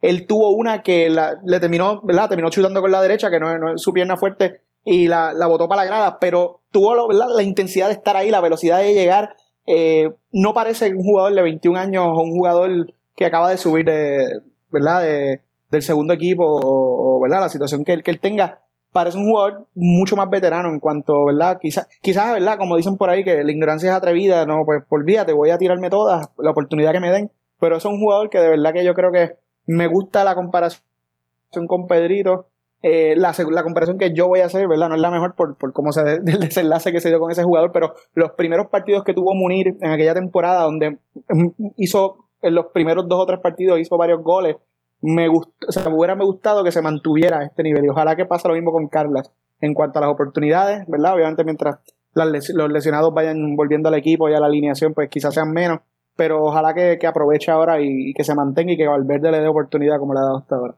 él 0.00 0.26
tuvo 0.26 0.50
una 0.50 0.82
que 0.82 1.08
la- 1.08 1.36
le 1.44 1.60
terminó, 1.60 2.00
¿verdad? 2.02 2.28
Terminó 2.28 2.50
chutando 2.50 2.80
con 2.80 2.90
la 2.90 3.00
derecha, 3.00 3.30
que 3.30 3.38
no, 3.38 3.56
no 3.58 3.74
es 3.74 3.80
su 3.80 3.92
pierna 3.92 4.16
fuerte, 4.16 4.62
y 4.84 5.06
la, 5.06 5.32
la 5.32 5.46
botó 5.46 5.68
para 5.68 5.82
la 5.82 5.86
grada, 5.86 6.18
pero 6.18 6.62
tuvo 6.72 7.12
la 7.12 7.42
intensidad 7.44 7.86
de 7.86 7.92
estar 7.92 8.16
ahí, 8.16 8.28
la 8.28 8.40
velocidad 8.40 8.78
de 8.80 8.92
llegar. 8.92 9.36
Eh, 9.66 10.10
no 10.32 10.54
parece 10.54 10.94
un 10.94 11.02
jugador 11.02 11.34
de 11.34 11.42
21 11.42 11.78
años 11.78 12.04
o 12.06 12.22
un 12.22 12.32
jugador 12.32 12.92
que 13.14 13.26
acaba 13.26 13.50
de 13.50 13.56
subir 13.56 13.84
de, 13.84 14.40
¿verdad? 14.70 15.02
De, 15.02 15.40
del 15.70 15.82
segundo 15.82 16.14
equipo 16.14 16.44
o, 16.46 17.20
¿verdad? 17.20 17.40
La 17.40 17.48
situación 17.48 17.84
que 17.84 17.92
él, 17.92 18.02
que 18.02 18.10
él 18.10 18.20
tenga. 18.20 18.60
Parece 18.92 19.16
un 19.16 19.24
jugador 19.24 19.66
mucho 19.74 20.16
más 20.16 20.28
veterano 20.28 20.68
en 20.68 20.78
cuanto, 20.78 21.24
¿verdad? 21.24 21.58
Quizás, 21.60 21.88
quizás, 22.02 22.34
¿verdad? 22.34 22.58
Como 22.58 22.76
dicen 22.76 22.96
por 22.96 23.08
ahí, 23.08 23.24
que 23.24 23.42
la 23.42 23.50
ignorancia 23.50 23.90
es 23.90 23.96
atrevida, 23.96 24.44
no, 24.44 24.64
pues 24.66 24.82
olvídate, 24.90 25.32
voy 25.32 25.50
a 25.50 25.56
tirarme 25.56 25.88
todas, 25.88 26.28
la 26.36 26.50
oportunidad 26.50 26.92
que 26.92 27.00
me 27.00 27.10
den. 27.10 27.30
Pero 27.58 27.76
es 27.76 27.84
un 27.86 27.98
jugador 27.98 28.28
que 28.28 28.38
de 28.38 28.50
verdad 28.50 28.72
que 28.74 28.84
yo 28.84 28.92
creo 28.92 29.10
que 29.10 29.36
me 29.66 29.86
gusta 29.86 30.24
la 30.24 30.34
comparación 30.34 30.82
con 31.66 31.86
Pedrito. 31.86 32.48
Eh, 32.82 33.14
la, 33.16 33.32
la 33.50 33.62
comparación 33.62 33.96
que 33.96 34.12
yo 34.12 34.26
voy 34.26 34.40
a 34.40 34.46
hacer, 34.46 34.66
¿verdad? 34.66 34.88
No 34.88 34.96
es 34.96 35.00
la 35.00 35.10
mejor 35.10 35.34
por, 35.34 35.56
por 35.56 35.72
cómo 35.72 35.92
se 35.92 36.00
el 36.14 36.24
desenlace 36.24 36.90
que 36.90 37.00
se 37.00 37.08
dio 37.08 37.20
con 37.20 37.30
ese 37.30 37.44
jugador, 37.44 37.70
pero 37.72 37.94
los 38.14 38.32
primeros 38.32 38.66
partidos 38.68 39.04
que 39.04 39.14
tuvo 39.14 39.34
Munir 39.34 39.76
en 39.80 39.90
aquella 39.90 40.14
temporada, 40.14 40.64
donde 40.64 40.98
hizo 41.76 42.26
en 42.42 42.54
los 42.54 42.66
primeros 42.66 43.08
dos 43.08 43.20
o 43.20 43.26
tres 43.26 43.38
partidos, 43.40 43.78
hizo 43.78 43.96
varios 43.96 44.22
goles, 44.22 44.56
me 45.00 45.28
gustó, 45.28 45.52
o 45.68 45.72
sea, 45.72 45.88
hubiera 45.88 46.16
me 46.16 46.24
gustado 46.24 46.64
que 46.64 46.72
se 46.72 46.82
mantuviera 46.82 47.38
a 47.40 47.44
este 47.44 47.62
nivel. 47.62 47.84
Y 47.84 47.88
ojalá 47.88 48.16
que 48.16 48.24
pase 48.24 48.48
lo 48.48 48.54
mismo 48.54 48.72
con 48.72 48.88
Carlas. 48.88 49.30
En 49.60 49.74
cuanto 49.74 50.00
a 50.00 50.02
las 50.02 50.10
oportunidades, 50.10 50.84
¿verdad? 50.88 51.14
Obviamente 51.14 51.44
mientras 51.44 51.78
los 52.14 52.70
lesionados 52.70 53.14
vayan 53.14 53.54
volviendo 53.54 53.88
al 53.88 53.94
equipo 53.94 54.28
y 54.28 54.34
a 54.34 54.40
la 54.40 54.46
alineación, 54.46 54.92
pues 54.92 55.08
quizás 55.08 55.34
sean 55.34 55.52
menos. 55.52 55.80
Pero 56.16 56.44
ojalá 56.44 56.74
que, 56.74 56.98
que 57.00 57.06
aproveche 57.06 57.52
ahora 57.52 57.80
y, 57.80 58.10
y 58.10 58.12
que 58.12 58.24
se 58.24 58.34
mantenga 58.34 58.72
y 58.72 58.76
que 58.76 58.88
Valverde 58.88 59.30
le 59.30 59.40
dé 59.40 59.48
oportunidad 59.48 59.98
como 59.98 60.14
le 60.14 60.20
ha 60.20 60.24
dado 60.24 60.38
hasta 60.38 60.56
ahora. 60.56 60.74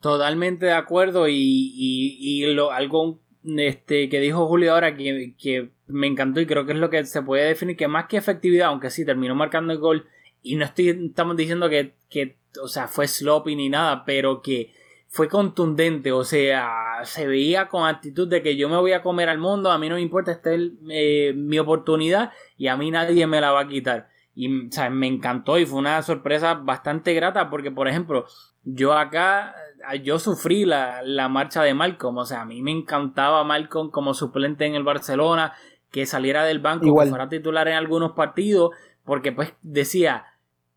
Totalmente 0.00 0.66
de 0.66 0.72
acuerdo 0.72 1.28
y, 1.28 1.34
y, 1.34 2.44
y 2.44 2.54
lo, 2.54 2.70
algo 2.70 3.20
este, 3.44 4.08
que 4.08 4.20
dijo 4.20 4.46
Julio 4.46 4.74
ahora 4.74 4.96
que, 4.96 5.34
que 5.38 5.70
me 5.86 6.06
encantó 6.06 6.40
y 6.40 6.46
creo 6.46 6.66
que 6.66 6.72
es 6.72 6.78
lo 6.78 6.90
que 6.90 7.04
se 7.04 7.22
puede 7.22 7.44
definir 7.48 7.76
que 7.76 7.88
más 7.88 8.06
que 8.06 8.16
efectividad, 8.16 8.68
aunque 8.68 8.90
sí 8.90 9.04
terminó 9.04 9.34
marcando 9.34 9.72
el 9.72 9.78
gol 9.78 10.06
y 10.42 10.56
no 10.56 10.64
estoy, 10.64 10.88
estamos 11.08 11.36
diciendo 11.36 11.68
que, 11.68 11.94
que 12.08 12.36
o 12.62 12.68
sea, 12.68 12.88
fue 12.88 13.08
sloppy 13.08 13.56
ni 13.56 13.68
nada, 13.68 14.04
pero 14.04 14.42
que 14.42 14.72
fue 15.08 15.28
contundente, 15.28 16.12
o 16.12 16.22
sea, 16.22 17.00
se 17.04 17.26
veía 17.26 17.68
con 17.68 17.86
actitud 17.86 18.28
de 18.28 18.42
que 18.42 18.56
yo 18.56 18.68
me 18.68 18.76
voy 18.76 18.92
a 18.92 19.02
comer 19.02 19.30
al 19.30 19.38
mundo, 19.38 19.70
a 19.70 19.78
mí 19.78 19.88
no 19.88 19.94
me 19.94 20.02
importa, 20.02 20.32
esta 20.32 20.52
es 20.52 20.70
eh, 20.90 21.32
mi 21.34 21.58
oportunidad 21.58 22.32
y 22.58 22.66
a 22.66 22.76
mí 22.76 22.90
nadie 22.90 23.26
me 23.26 23.40
la 23.40 23.52
va 23.52 23.62
a 23.62 23.68
quitar. 23.68 24.08
Y 24.34 24.68
o 24.68 24.70
sea, 24.70 24.90
me 24.90 25.06
encantó 25.06 25.58
y 25.58 25.66
fue 25.66 25.78
una 25.78 26.00
sorpresa 26.02 26.54
bastante 26.54 27.14
grata 27.14 27.48
porque, 27.50 27.70
por 27.70 27.88
ejemplo, 27.88 28.26
yo 28.62 28.92
acá, 28.92 29.54
yo 30.02 30.18
sufrí 30.18 30.64
la, 30.64 31.02
la 31.02 31.28
marcha 31.28 31.62
de 31.62 31.74
Malcolm, 31.74 32.18
o 32.18 32.24
sea, 32.24 32.42
a 32.42 32.44
mí 32.44 32.62
me 32.62 32.70
encantaba 32.72 33.44
Malcolm 33.44 33.90
como 33.90 34.14
suplente 34.14 34.66
en 34.66 34.74
el 34.74 34.84
Barcelona, 34.84 35.54
que 35.90 36.06
saliera 36.06 36.44
del 36.44 36.58
banco, 36.58 36.86
Igual. 36.86 37.06
que 37.06 37.10
fuera 37.10 37.28
titular 37.28 37.68
en 37.68 37.74
algunos 37.74 38.12
partidos, 38.12 38.72
porque 39.04 39.32
pues 39.32 39.54
decía, 39.62 40.26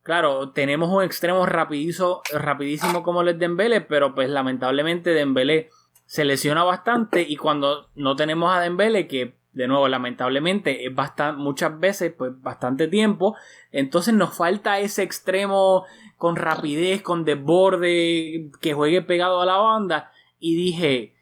claro, 0.03 0.51
tenemos 0.51 0.89
un 0.89 1.03
extremo 1.03 1.45
rapidizo, 1.45 2.21
rapidísimo 2.31 3.03
como 3.03 3.21
el 3.21 3.37
Dembele, 3.37 3.81
pero 3.81 4.15
pues 4.15 4.29
lamentablemente 4.29 5.11
Dembele 5.11 5.69
se 6.05 6.25
lesiona 6.25 6.63
bastante 6.63 7.25
y 7.27 7.37
cuando 7.37 7.89
no 7.95 8.15
tenemos 8.15 8.53
a 8.53 8.59
Dembele, 8.59 9.07
que 9.07 9.35
de 9.53 9.67
nuevo 9.67 9.87
lamentablemente 9.87 10.85
es 10.85 10.95
bastante, 10.95 11.41
muchas 11.41 11.77
veces 11.77 12.13
pues 12.17 12.31
bastante 12.41 12.87
tiempo, 12.87 13.35
entonces 13.71 14.13
nos 14.13 14.35
falta 14.35 14.79
ese 14.79 15.03
extremo 15.03 15.85
con 16.21 16.35
rapidez, 16.35 17.01
con 17.01 17.25
desborde, 17.25 18.51
que 18.61 18.73
juegue 18.75 19.01
pegado 19.01 19.41
a 19.41 19.45
la 19.47 19.57
banda 19.57 20.11
y 20.37 20.55
dije, 20.55 21.15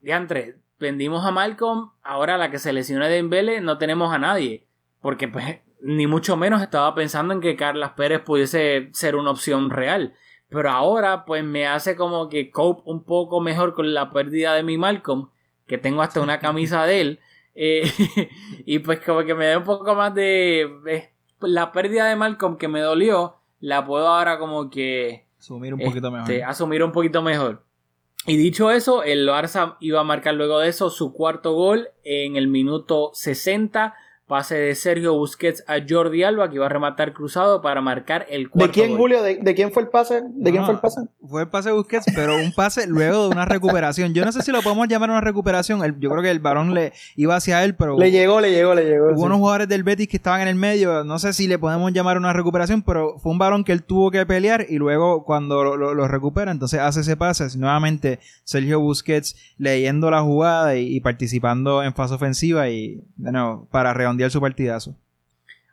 diantre, 0.00 0.60
vendimos 0.78 1.26
a 1.26 1.32
Malcolm, 1.32 1.90
ahora 2.04 2.38
la 2.38 2.48
que 2.48 2.60
se 2.60 2.72
lesione 2.72 3.08
Dembele 3.08 3.60
no 3.60 3.78
tenemos 3.78 4.14
a 4.14 4.18
nadie, 4.18 4.68
porque 5.00 5.26
pues 5.26 5.58
ni 5.80 6.06
mucho 6.06 6.36
menos 6.36 6.62
estaba 6.62 6.94
pensando 6.94 7.34
en 7.34 7.40
que 7.40 7.56
Carlas 7.56 7.94
Pérez 7.96 8.20
pudiese 8.20 8.90
ser 8.92 9.16
una 9.16 9.32
opción 9.32 9.70
real. 9.70 10.14
Pero 10.48 10.70
ahora, 10.70 11.24
pues 11.24 11.42
me 11.42 11.66
hace 11.66 11.96
como 11.96 12.28
que 12.28 12.52
cope 12.52 12.82
un 12.84 13.02
poco 13.02 13.40
mejor 13.40 13.74
con 13.74 13.92
la 13.92 14.12
pérdida 14.12 14.54
de 14.54 14.62
mi 14.62 14.78
Malcolm, 14.78 15.30
que 15.66 15.78
tengo 15.78 16.00
hasta 16.00 16.20
una 16.20 16.38
camisa 16.38 16.86
de 16.86 17.00
él. 17.00 17.20
eh, 17.56 17.90
y 18.66 18.78
pues 18.78 19.00
como 19.00 19.24
que 19.24 19.34
me 19.34 19.46
da 19.46 19.58
un 19.58 19.64
poco 19.64 19.96
más 19.96 20.14
de. 20.14 20.60
eh, 20.86 21.10
la 21.40 21.72
pérdida 21.72 22.06
de 22.06 22.14
Malcolm 22.14 22.56
que 22.56 22.68
me 22.68 22.80
dolió, 22.80 23.37
la 23.60 23.84
puedo 23.84 24.08
ahora 24.08 24.38
como 24.38 24.70
que 24.70 25.26
Asumir 25.38 25.72
un 25.74 25.80
poquito 25.80 26.08
este, 26.08 26.34
mejor. 26.34 26.50
asumir 26.50 26.82
un 26.82 26.92
poquito 26.92 27.22
mejor. 27.22 27.64
Y 28.26 28.36
dicho 28.36 28.70
eso, 28.70 29.04
el 29.04 29.28
Barça 29.28 29.76
iba 29.80 30.00
a 30.00 30.04
marcar 30.04 30.34
luego 30.34 30.58
de 30.58 30.68
eso 30.68 30.90
su 30.90 31.12
cuarto 31.12 31.54
gol 31.54 31.88
en 32.04 32.36
el 32.36 32.48
minuto 32.48 33.10
60. 33.14 33.94
Pase 34.28 34.56
de 34.56 34.74
Sergio 34.74 35.14
Busquets 35.14 35.64
a 35.66 35.76
Jordi 35.88 36.22
Alba, 36.22 36.50
que 36.50 36.56
iba 36.56 36.66
a 36.66 36.68
rematar 36.68 37.14
cruzado 37.14 37.62
para 37.62 37.80
marcar 37.80 38.26
el 38.28 38.50
cuarto 38.50 38.66
¿De 38.68 38.72
quién, 38.72 38.90
gol. 38.90 38.98
Julio? 38.98 39.22
¿De, 39.22 39.36
de 39.38 39.54
quién 39.54 39.72
fue 39.72 39.82
el 39.84 39.88
pase? 39.88 40.20
¿De 40.34 40.50
quién 40.50 40.64
fue 40.66 40.74
el 40.74 40.80
pase? 40.80 41.00
Fue 41.26 41.42
el 41.42 41.48
pase 41.48 41.70
de 41.70 41.74
Busquets, 41.74 42.04
pero 42.14 42.36
un 42.36 42.52
pase 42.52 42.86
luego 42.86 43.22
de 43.24 43.28
una 43.30 43.46
recuperación. 43.46 44.12
Yo 44.12 44.24
no 44.26 44.32
sé 44.32 44.42
si 44.42 44.52
lo 44.52 44.60
podemos 44.60 44.86
llamar 44.86 45.08
una 45.08 45.22
recuperación. 45.22 45.82
El- 45.82 45.98
yo 45.98 46.10
creo 46.10 46.22
que 46.22 46.30
el 46.30 46.40
varón 46.40 46.74
le 46.74 46.92
iba 47.16 47.36
hacia 47.36 47.64
él, 47.64 47.74
pero 47.74 47.98
Le 47.98 48.10
llegó, 48.10 48.40
le 48.42 48.50
llegó, 48.50 48.74
le 48.74 48.84
llegó. 48.84 49.06
hubo 49.12 49.16
sí. 49.16 49.22
unos 49.24 49.38
jugadores 49.38 49.68
del 49.68 49.82
Betis 49.82 50.08
que 50.08 50.18
estaban 50.18 50.42
en 50.42 50.48
el 50.48 50.56
medio. 50.56 51.04
No 51.04 51.18
sé 51.18 51.32
si 51.32 51.46
le 51.48 51.58
podemos 51.58 51.90
llamar 51.94 52.18
una 52.18 52.34
recuperación, 52.34 52.82
pero 52.82 53.18
fue 53.20 53.32
un 53.32 53.38
varón 53.38 53.64
que 53.64 53.72
él 53.72 53.82
tuvo 53.82 54.10
que 54.10 54.26
pelear 54.26 54.66
y 54.68 54.76
luego 54.76 55.24
cuando 55.24 55.64
lo, 55.64 55.76
lo- 55.78 55.94
lo 55.94 56.06
recupera, 56.06 56.50
entonces 56.52 56.80
hace 56.80 57.00
ese 57.00 57.16
pase. 57.16 57.46
Nuevamente 57.56 58.18
Sergio 58.44 58.78
Busquets 58.80 59.36
leyendo 59.56 60.10
la 60.10 60.20
jugada 60.20 60.76
y, 60.76 60.96
y 60.96 61.00
participando 61.00 61.82
en 61.82 61.94
fase 61.94 62.12
ofensiva 62.14 62.68
y, 62.68 63.02
bueno, 63.16 63.66
para 63.70 63.94
redondear 63.94 64.17
su 64.30 64.40
partidazo. 64.40 64.96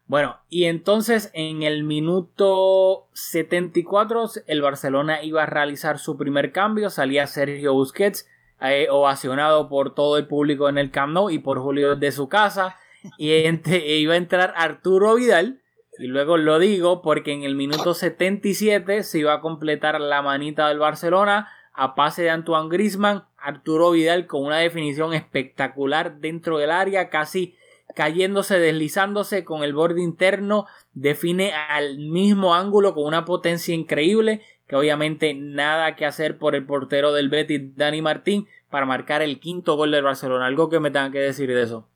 Bueno, 0.08 0.38
y 0.50 0.66
entonces 0.66 1.32
en 1.34 1.64
el 1.64 1.84
minuto 1.84 3.08
74 3.14 4.30
el 4.46 4.62
Barcelona 4.62 5.24
iba 5.24 5.44
a 5.44 5.48
realizar 5.48 5.98
su 5.98 6.16
primer 6.16 6.52
cambio, 6.52 6.92
salía 6.92 7.26
Sergio 7.26 7.74
Busquets, 7.74 8.28
eh, 8.62 8.88
ovacionado 8.92 9.68
por 9.68 9.96
todo 9.96 10.18
el 10.18 10.28
público 10.28 10.70
en 10.70 10.78
el 10.78 10.92
Camp 10.92 11.14
Nou 11.14 11.30
y 11.32 11.40
por 11.40 11.60
Julio 11.60 11.96
de 11.96 12.12
su 12.12 12.30
casa, 12.30 12.78
y 13.18 13.32
e 13.32 13.98
iba 13.98 14.14
a 14.14 14.18
entrar 14.18 14.54
Arturo 14.56 15.16
Vidal, 15.16 15.62
y 15.98 16.06
luego 16.06 16.38
lo 16.38 16.60
digo 16.60 17.02
porque 17.02 17.32
en 17.32 17.44
el 17.44 17.56
minuto 17.56 17.94
77 17.94 19.04
se 19.04 19.20
iba 19.20 19.34
a 19.34 19.42
completar 19.42 20.00
la 20.00 20.22
manita 20.22 20.68
del 20.68 20.80
Barcelona 20.80 21.50
a 21.74 21.96
pase 21.96 22.24
de 22.24 22.30
Antoine 22.30 22.70
Griezmann, 22.70 23.26
Arturo 23.38 23.92
Vidal 23.92 24.28
con 24.28 24.44
una 24.44 24.58
definición 24.58 25.14
espectacular 25.14 26.20
dentro 26.20 26.58
del 26.58 26.72
área, 26.72 27.10
casi 27.10 27.56
cayéndose, 27.96 28.60
deslizándose 28.60 29.44
con 29.44 29.64
el 29.64 29.74
borde 29.74 30.04
interno, 30.04 30.68
define 30.94 31.54
al 31.54 31.98
mismo 31.98 32.54
ángulo 32.54 32.94
con 32.94 33.06
una 33.06 33.26
potencia 33.26 33.74
increíble, 33.74 34.42
que 34.68 34.76
obviamente 34.76 35.34
nada 35.34 35.96
que 35.96 36.06
hacer 36.06 36.38
por 36.38 36.56
el 36.56 36.66
portero 36.66 37.14
del 37.14 37.30
Betis, 37.30 37.76
Dani 37.76 38.02
Martín, 38.02 38.48
para 38.70 38.86
marcar 38.86 39.22
el 39.22 39.40
quinto 39.40 39.76
gol 39.76 39.92
del 39.92 40.04
Barcelona. 40.04 40.48
Algo 40.48 40.70
que 40.70 40.80
me 40.80 40.92
tengan 40.92 41.12
que 41.12 41.20
decir 41.20 41.48
de 41.50 41.62
eso. 41.62 41.88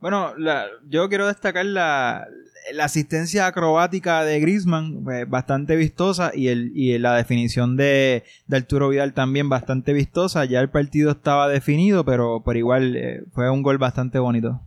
Bueno, 0.00 0.34
yo 0.86 1.08
quiero 1.08 1.26
destacar 1.26 1.64
la, 1.64 2.26
la 2.74 2.84
asistencia 2.84 3.46
acrobática 3.46 4.22
de 4.22 4.38
Griezmann, 4.38 5.02
eh, 5.10 5.24
bastante 5.26 5.76
vistosa, 5.76 6.30
y, 6.34 6.48
el, 6.48 6.72
y 6.74 6.98
la 6.98 7.16
definición 7.16 7.78
de, 7.78 8.24
de 8.46 8.56
Arturo 8.58 8.90
Vidal 8.90 9.14
también 9.14 9.48
bastante 9.48 9.94
vistosa. 9.94 10.44
Ya 10.44 10.60
el 10.60 10.68
partido 10.68 11.12
estaba 11.12 11.48
definido, 11.48 12.04
pero, 12.04 12.42
pero 12.44 12.58
igual 12.58 12.96
eh, 12.96 13.24
fue 13.32 13.48
un 13.48 13.62
gol 13.62 13.78
bastante 13.78 14.18
bonito. 14.18 14.60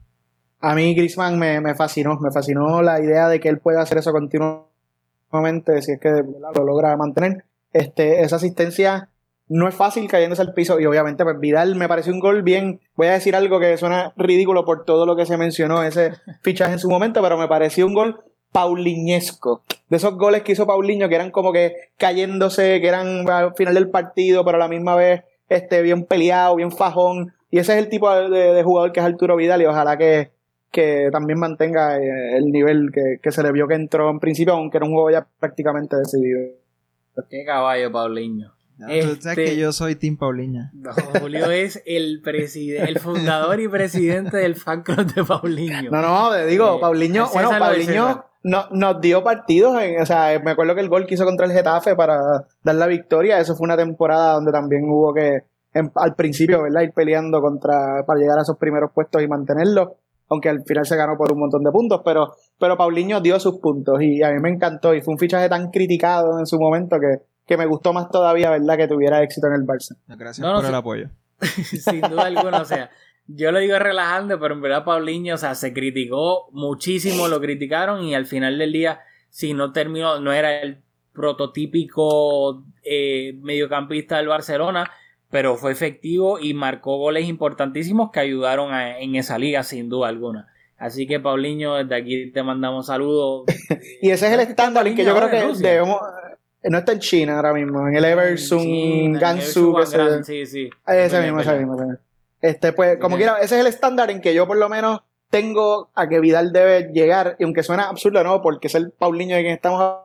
A 0.59 0.73
mí 0.75 0.95
Griezmann 0.95 1.37
me, 1.37 1.61
me 1.61 1.75
fascinó, 1.75 2.17
me 2.19 2.31
fascinó 2.31 2.81
la 2.81 2.99
idea 2.99 3.29
de 3.29 3.39
que 3.39 3.49
él 3.49 3.59
pueda 3.59 3.81
hacer 3.81 3.99
eso 3.99 4.11
continuamente, 4.11 5.81
si 5.81 5.93
es 5.93 5.99
que 5.99 6.09
¿verdad? 6.09 6.51
lo 6.55 6.63
logra 6.65 6.97
mantener. 6.97 7.45
Este, 7.73 8.21
esa 8.21 8.37
asistencia 8.37 9.09
no 9.49 9.67
es 9.67 9.75
fácil 9.75 10.07
cayéndose 10.09 10.41
al 10.41 10.53
piso 10.53 10.79
y 10.79 10.85
obviamente 10.85 11.23
pues 11.23 11.39
Vidal 11.39 11.75
me 11.75 11.87
pareció 11.87 12.11
un 12.11 12.19
gol 12.19 12.43
bien, 12.43 12.81
voy 12.95 13.07
a 13.07 13.13
decir 13.13 13.35
algo 13.35 13.59
que 13.59 13.77
suena 13.77 14.13
ridículo 14.17 14.65
por 14.65 14.83
todo 14.83 15.05
lo 15.05 15.15
que 15.15 15.25
se 15.25 15.37
mencionó 15.37 15.83
ese 15.83 16.11
fichaje 16.41 16.73
en 16.73 16.79
su 16.79 16.89
momento, 16.89 17.21
pero 17.21 17.37
me 17.37 17.47
pareció 17.47 17.85
un 17.85 17.93
gol 17.93 18.23
pauliñesco. 18.51 19.63
De 19.89 19.97
esos 19.97 20.17
goles 20.17 20.41
que 20.41 20.53
hizo 20.53 20.65
Paulinho 20.67 21.07
que 21.07 21.15
eran 21.15 21.31
como 21.31 21.53
que 21.53 21.75
cayéndose, 21.97 22.81
que 22.81 22.87
eran 22.87 23.29
al 23.29 23.53
final 23.55 23.73
del 23.75 23.89
partido, 23.89 24.43
pero 24.43 24.57
a 24.57 24.59
la 24.59 24.67
misma 24.67 24.95
vez 24.95 25.23
este, 25.49 25.81
bien 25.81 26.05
peleado, 26.05 26.55
bien 26.55 26.71
fajón. 26.71 27.33
Y 27.51 27.59
ese 27.59 27.73
es 27.73 27.79
el 27.79 27.89
tipo 27.89 28.13
de, 28.13 28.53
de 28.53 28.63
jugador 28.63 28.91
que 28.91 28.99
es 28.99 29.05
Arturo 29.05 29.35
Vidal 29.35 29.61
y 29.61 29.65
ojalá 29.65 29.97
que, 29.97 30.31
que 30.71 31.09
también 31.11 31.39
mantenga 31.39 31.97
eh, 31.97 32.37
el 32.37 32.45
nivel 32.51 32.89
que, 32.93 33.19
que 33.21 33.31
se 33.31 33.41
le 33.43 33.51
vio 33.51 33.67
que 33.67 33.75
entró 33.75 34.09
en 34.09 34.19
principio, 34.19 34.53
aunque 34.53 34.77
era 34.77 34.85
un 34.85 34.93
juego 34.93 35.09
ya 35.11 35.27
prácticamente 35.39 35.95
decidido. 35.97 36.39
Qué 37.29 37.43
caballo, 37.45 37.91
Paulinho. 37.91 38.53
Tú 38.77 38.83
sabes 38.85 39.25
Este- 39.25 39.35
que 39.45 39.57
yo 39.57 39.71
soy 39.71 39.95
Team 39.95 40.17
Paulinha. 40.17 40.69
No, 40.75 40.91
Julio 41.19 41.49
es 41.49 41.81
el 41.87 42.21
presidente, 42.23 42.87
el 42.91 42.99
fundador 42.99 43.59
y 43.59 43.67
presidente 43.67 44.37
del 44.37 44.55
fan 44.55 44.83
club 44.83 45.11
de 45.15 45.23
Paulinho. 45.23 45.89
No, 45.89 46.01
no, 46.01 46.31
te 46.31 46.45
digo, 46.45 46.75
Eh, 46.75 46.79
Paulinho, 46.79 47.27
bueno, 47.33 47.49
Paulinho 47.57 48.25
no, 48.43 48.65
nos 48.71 49.01
dio 49.01 49.23
partidos, 49.23 49.81
en- 49.81 49.99
o 49.99 50.05
sea, 50.05 50.39
me 50.43 50.51
acuerdo 50.51 50.75
que 50.75 50.81
el 50.81 50.89
gol 50.89 51.07
que 51.07 51.15
hizo 51.15 51.25
contra 51.25 51.47
el 51.47 51.53
Getafe 51.53 51.95
para 51.95 52.19
dar 52.61 52.75
la 52.75 52.85
victoria, 52.85 53.39
eso 53.39 53.55
fue 53.55 53.65
una 53.65 53.77
temporada 53.77 54.33
donde 54.33 54.51
también 54.51 54.83
hubo 54.87 55.11
que, 55.11 55.39
en- 55.73 55.91
al 55.95 56.13
principio, 56.13 56.61
¿verdad? 56.61 56.81
Ir 56.81 56.91
peleando 56.93 57.41
contra, 57.41 58.03
para 58.05 58.19
llegar 58.19 58.37
a 58.37 58.43
esos 58.43 58.57
primeros 58.59 58.91
puestos 58.93 59.23
y 59.23 59.27
mantenerlos, 59.27 59.89
aunque 60.29 60.49
al 60.49 60.63
final 60.63 60.85
se 60.85 60.95
ganó 60.95 61.17
por 61.17 61.31
un 61.31 61.39
montón 61.39 61.63
de 61.63 61.71
puntos, 61.71 62.01
pero, 62.03 62.33
pero 62.59 62.77
Paulinho 62.77 63.21
dio 63.21 63.39
sus 63.39 63.59
puntos 63.59 64.01
y 64.01 64.21
a 64.23 64.31
mí 64.31 64.39
me 64.41 64.49
encantó 64.49 64.93
y 64.93 65.01
fue 65.01 65.13
un 65.13 65.17
fichaje 65.19 65.49
tan 65.49 65.71
criticado 65.71 66.39
en 66.39 66.45
su 66.45 66.59
momento 66.59 66.97
que, 66.99 67.23
que 67.45 67.57
me 67.57 67.65
gustó 67.65 67.93
más 67.93 68.09
todavía, 68.09 68.49
¿verdad? 68.49 68.77
Que 68.77 68.87
tuviera 68.87 69.23
éxito 69.23 69.47
en 69.47 69.53
el 69.53 69.61
Barça. 69.61 69.95
Gracias 70.07 70.39
No, 70.39 70.53
no, 70.53 70.59
por 70.59 70.69
el 70.69 70.75
apoyo. 70.75 71.09
Sin 71.39 72.01
duda 72.01 72.25
alguna, 72.25 72.61
o 72.61 72.65
sea, 72.65 72.89
yo 73.27 73.51
lo 73.51 73.59
digo 73.59 73.77
relajando, 73.79 74.39
pero 74.39 74.53
en 74.53 74.61
verdad 74.61 74.83
Paulinho, 74.83 75.35
o 75.35 75.37
sea, 75.37 75.55
se 75.55 75.73
criticó 75.73 76.49
muchísimo, 76.51 77.27
lo 77.27 77.39
criticaron 77.39 78.03
y 78.03 78.15
al 78.15 78.25
final 78.25 78.57
del 78.57 78.71
día, 78.71 79.01
si 79.29 79.53
no 79.53 79.71
terminó, 79.71 80.19
no 80.19 80.33
era 80.33 80.61
el 80.61 80.81
prototípico 81.13 82.63
eh, 82.83 83.33
mediocampista 83.41 84.17
del 84.17 84.27
Barcelona, 84.27 84.89
pero 85.29 85.55
fue 85.57 85.71
efectivo 85.71 86.39
y 86.39 86.53
marcó 86.53 86.97
goles 86.97 87.27
importantísimos 87.27 88.11
que 88.11 88.19
ayudaron 88.19 88.71
a- 88.73 88.99
en 88.99 89.15
esa 89.15 89.37
liga, 89.37 89.63
sin 89.63 89.89
duda 89.89 90.07
alguna. 90.09 90.47
Así 90.77 91.07
que 91.07 91.19
Paulinho, 91.19 91.75
desde 91.75 91.95
aquí 91.95 92.31
te 92.31 92.43
mandamos 92.43 92.87
saludos. 92.87 93.43
Y 94.01 94.11
ese 94.11 94.27
es 94.27 94.33
el 94.33 94.39
estándar 94.41 94.87
en 94.87 94.95
que 94.95 95.03
yo 95.03 95.15
creo 95.15 95.29
Paulinho 95.29 95.53
que 95.57 95.67
debemos... 95.67 96.01
eh, 96.63 96.69
No 96.69 96.77
está 96.77 96.91
en 96.91 96.99
China 96.99 97.35
ahora 97.37 97.53
mismo, 97.53 97.87
en 97.87 97.95
el 97.95 98.05
Eversun 98.05 98.61
China, 98.61 99.19
Gansu, 99.19 99.73
sí, 100.23 100.45
sí. 100.45 100.69
Ese 100.85 101.21
mismo, 101.21 101.39
ese 101.41 101.57
mismo. 101.57 101.95
Este, 102.41 102.71
pues, 102.73 102.97
como 102.97 103.17
quiera, 103.17 103.37
ese 103.39 103.55
es 103.55 103.61
el 103.61 103.67
estándar 103.67 104.11
en 104.11 104.21
que 104.21 104.33
yo 104.33 104.45
por 104.45 104.57
lo 104.57 104.69
menos 104.69 105.01
tengo 105.31 105.89
a 105.95 106.07
que 106.07 106.19
Vidal 106.19 106.53
debe 106.53 106.91
llegar, 106.93 107.35
y 107.39 107.43
aunque 107.43 107.63
suena 107.63 107.89
absurdo, 107.89 108.23
no, 108.23 108.41
porque 108.41 108.67
es 108.67 108.75
el 108.75 108.91
Paulinho 108.91 109.35
de 109.35 109.41
quien 109.41 109.53
estamos 109.53 109.97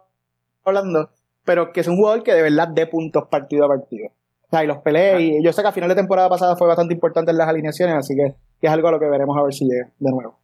hablando, 0.64 1.11
pero 1.45 1.73
que 1.73 1.81
es 1.81 1.89
un 1.89 1.97
jugador 1.97 2.23
que 2.23 2.33
de 2.35 2.43
verdad 2.43 2.68
dé 2.68 2.87
puntos 2.87 3.29
partido 3.29 3.64
a 3.66 3.68
partido. 3.68 4.11
Sea, 4.53 4.64
y 4.64 4.66
los 4.66 4.78
pelee, 4.78 5.22
y 5.22 5.42
yo 5.42 5.50
sé 5.50 5.62
que 5.62 5.68
a 5.68 5.72
final 5.72 5.88
de 5.88 5.94
temporada 5.94 6.28
pasada 6.28 6.57
fue 6.57 6.66
bastante 6.66 6.92
importante 6.92 7.30
en 7.30 7.38
las 7.38 7.48
alineaciones, 7.48 7.96
así 7.96 8.14
que, 8.14 8.34
que 8.61 8.66
es 8.66 8.72
algo 8.72 8.88
a 8.88 8.90
lo 8.90 9.00
que 9.00 9.07
veremos 9.07 9.34
a 9.38 9.42
ver 9.42 9.55
si 9.55 9.64
llega 9.64 9.88
de 9.98 10.11
nuevo. 10.11 10.38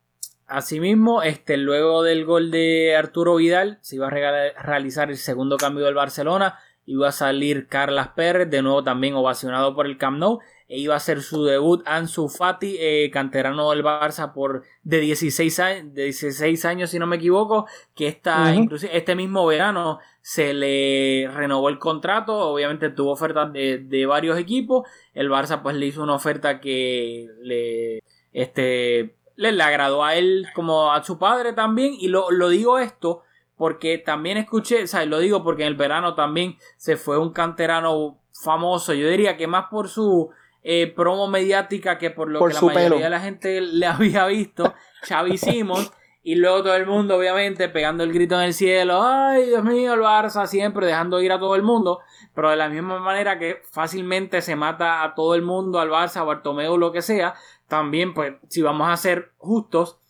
Asimismo, 0.46 1.22
este, 1.22 1.59
luego 1.59 2.02
del 2.02 2.24
gol 2.24 2.50
de 2.50 2.96
Arturo 2.96 3.36
Vidal, 3.36 3.76
se 3.82 3.96
iba 3.96 4.06
a 4.06 4.11
realizar 4.11 5.11
el 5.11 5.18
segundo 5.18 5.59
cambio 5.59 5.84
del 5.84 5.94
Barcelona. 5.94 6.59
Iba 6.86 7.09
a 7.09 7.12
salir 7.12 7.68
Carlas 7.68 8.09
Pérez, 8.16 8.48
de 8.48 8.62
nuevo 8.62 8.82
también 8.82 9.12
ovacionado 9.14 9.74
por 9.74 9.84
el 9.84 9.98
Camp 9.98 10.16
Nou. 10.16 10.38
E 10.68 10.78
iba 10.78 10.94
a 10.94 10.96
hacer 10.96 11.20
su 11.20 11.44
debut 11.44 11.82
Ansu 11.86 12.30
Fati, 12.30 12.76
eh, 12.80 13.11
canterano 13.11 13.70
del 13.70 13.84
Barça 13.84 14.32
por 14.32 14.62
de 14.84 15.00
16, 15.00 15.61
años, 15.61 15.94
de 15.94 16.04
16 16.04 16.64
años, 16.64 16.88
si 16.88 16.98
no 16.98 17.06
me 17.06 17.16
equivoco. 17.16 17.66
Que 17.94 18.18
Ujú. 18.24 18.62
inclusive 18.62 18.96
este 18.96 19.14
mismo 19.14 19.44
verano 19.44 19.98
se 20.29 20.53
le 20.53 21.26
renovó 21.33 21.70
el 21.70 21.79
contrato. 21.79 22.37
Obviamente 22.51 22.91
tuvo 22.91 23.12
ofertas 23.12 23.51
de, 23.51 23.79
de 23.79 24.05
varios 24.05 24.39
equipos. 24.39 24.87
El 25.14 25.31
Barça 25.31 25.62
pues 25.62 25.74
le 25.74 25.87
hizo 25.87 26.03
una 26.03 26.16
oferta 26.16 26.61
que 26.61 27.29
le, 27.41 28.03
este, 28.35 29.16
le, 29.37 29.53
le 29.53 29.62
agradó 29.62 30.05
a 30.05 30.16
él 30.16 30.47
como 30.55 30.93
a 30.93 31.03
su 31.03 31.18
padre 31.18 31.55
también. 31.55 31.95
Y 31.99 32.09
lo, 32.09 32.31
lo 32.31 32.51
digo 32.51 32.79
esto 32.79 33.22
porque 33.57 33.97
también 33.97 34.37
escuché, 34.37 34.83
o 34.83 34.87
sea, 34.87 35.07
lo 35.07 35.18
digo 35.18 35.43
porque 35.43 35.62
en 35.62 35.68
el 35.68 35.76
verano 35.76 36.14
también 36.14 36.59
se 36.76 36.99
fue 36.99 37.16
un 37.16 37.33
canterano 37.33 38.18
famoso. 38.31 38.93
Yo 38.93 39.09
diría 39.09 39.39
que 39.39 39.47
más 39.47 39.68
por 39.70 39.89
su 39.89 40.29
eh, 40.62 40.93
promo 40.95 41.29
mediática 41.29 41.97
que 41.97 42.11
por 42.11 42.31
lo 42.31 42.39
Por 42.39 42.51
que 42.51 42.57
la 42.57 42.61
mayoría 42.61 42.85
pelo. 42.91 42.99
de 43.03 43.09
la 43.09 43.20
gente 43.20 43.62
le 43.62 43.87
había 43.87 44.26
visto. 44.26 44.74
Xavi 45.09 45.39
Simons. 45.39 45.91
Y 46.22 46.34
luego 46.34 46.62
todo 46.62 46.74
el 46.74 46.86
mundo, 46.86 47.16
obviamente, 47.16 47.68
pegando 47.68 48.04
el 48.04 48.12
grito 48.12 48.34
en 48.34 48.42
el 48.42 48.54
cielo. 48.54 49.02
Ay, 49.02 49.46
Dios 49.46 49.64
mío, 49.64 49.94
el 49.94 50.00
Barça 50.00 50.46
siempre 50.46 50.86
dejando 50.86 51.20
ir 51.22 51.32
a 51.32 51.38
todo 51.38 51.54
el 51.54 51.62
mundo. 51.62 52.00
Pero 52.34 52.50
de 52.50 52.56
la 52.56 52.68
misma 52.68 52.98
manera 52.98 53.38
que 53.38 53.62
fácilmente 53.70 54.42
se 54.42 54.56
mata 54.56 55.02
a 55.04 55.14
todo 55.14 55.34
el 55.34 55.42
mundo, 55.42 55.80
al 55.80 55.90
Barça, 55.90 56.16
a 56.18 56.24
Bartomeu, 56.24 56.76
lo 56.76 56.92
que 56.92 57.02
sea. 57.02 57.34
También, 57.68 58.14
pues, 58.14 58.34
si 58.48 58.62
vamos 58.62 58.88
a 58.88 58.96
ser 58.96 59.32
justos, 59.38 60.00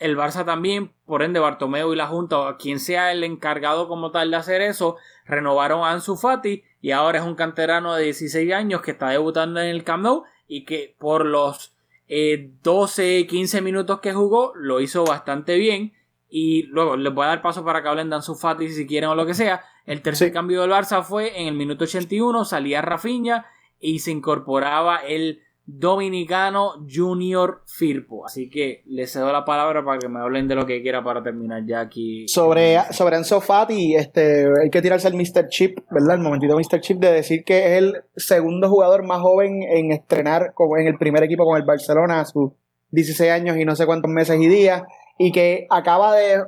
el 0.00 0.16
Barça 0.16 0.44
también, 0.44 0.94
por 1.04 1.22
ende 1.22 1.38
Bartomeu 1.38 1.92
y 1.92 1.96
la 1.96 2.06
Junta, 2.06 2.38
o 2.38 2.56
quien 2.56 2.80
sea 2.80 3.12
el 3.12 3.22
encargado 3.22 3.86
como 3.86 4.10
tal 4.10 4.30
de 4.30 4.38
hacer 4.38 4.62
eso, 4.62 4.96
renovaron 5.26 5.84
a 5.84 5.90
Ansu 5.90 6.16
Fati 6.16 6.64
y 6.80 6.90
ahora 6.92 7.18
es 7.18 7.24
un 7.24 7.34
canterano 7.34 7.94
de 7.94 8.04
16 8.04 8.52
años 8.52 8.80
que 8.80 8.92
está 8.92 9.10
debutando 9.10 9.60
en 9.60 9.68
el 9.68 9.84
Camp 9.84 10.02
Nou 10.02 10.24
y 10.48 10.64
que 10.64 10.96
por 10.98 11.26
los 11.26 11.76
eh, 12.12 12.50
12, 12.64 13.26
15 13.28 13.62
minutos 13.62 14.00
que 14.00 14.12
jugó 14.12 14.52
lo 14.56 14.80
hizo 14.80 15.04
bastante 15.04 15.56
bien 15.56 15.92
Y 16.28 16.64
luego 16.64 16.96
les 16.96 17.14
voy 17.14 17.24
a 17.24 17.28
dar 17.28 17.42
paso 17.42 17.64
para 17.64 17.82
que 17.82 17.88
hablen 17.88 18.10
de 18.10 18.16
Ansu 18.16 18.34
Fati 18.34 18.68
si 18.68 18.86
quieren 18.86 19.10
o 19.10 19.14
lo 19.14 19.26
que 19.26 19.34
sea. 19.34 19.62
El 19.86 20.02
tercer 20.02 20.28
Sí. 20.28 20.34
cambio 20.34 20.60
del 20.62 20.70
Barça 20.70 21.02
fue 21.02 21.40
en 21.40 21.48
el 21.48 21.54
minuto 21.54 21.84
81, 21.84 22.44
salía 22.44 22.82
Rafinha 22.82 23.46
y 23.80 24.00
se 24.00 24.10
incorporaba 24.10 24.96
el 24.98 25.40
dominicano 25.66 26.72
Junior 26.92 27.62
Firpo. 27.66 28.26
Así 28.26 28.48
que 28.50 28.82
les 28.86 29.12
cedo 29.12 29.32
la 29.32 29.44
palabra 29.44 29.84
para 29.84 29.98
que 29.98 30.08
me 30.08 30.20
hablen 30.20 30.48
de 30.48 30.54
lo 30.54 30.66
que 30.66 30.82
quiera 30.82 31.02
para 31.02 31.22
terminar 31.22 31.62
ya 31.66 31.80
aquí. 31.80 32.26
Sobre, 32.28 32.78
sobre 32.92 33.16
Ansu 33.16 33.40
Fati, 33.40 33.94
este, 33.96 34.46
hay 34.62 34.70
que 34.70 34.82
tirarse 34.82 35.08
el 35.08 35.14
Mr. 35.14 35.48
Chip, 35.48 35.78
¿verdad? 35.90 36.16
El 36.16 36.22
momentito 36.22 36.56
Mr. 36.56 36.80
Chip 36.80 36.98
de 36.98 37.12
decir 37.12 37.44
que 37.44 37.66
es 37.66 37.78
el 37.82 38.02
segundo 38.16 38.68
jugador 38.68 39.04
más 39.04 39.20
joven 39.20 39.62
en 39.62 39.92
estrenar 39.92 40.52
como 40.54 40.76
en 40.76 40.86
el 40.86 40.98
primer 40.98 41.22
equipo 41.22 41.44
con 41.44 41.56
el 41.56 41.64
Barcelona 41.64 42.20
a 42.20 42.24
sus 42.24 42.50
16 42.90 43.30
años 43.30 43.56
y 43.56 43.64
no 43.64 43.76
sé 43.76 43.86
cuántos 43.86 44.10
meses 44.10 44.40
y 44.40 44.48
días, 44.48 44.82
y 45.18 45.32
que 45.32 45.66
acaba 45.70 46.16
de, 46.16 46.42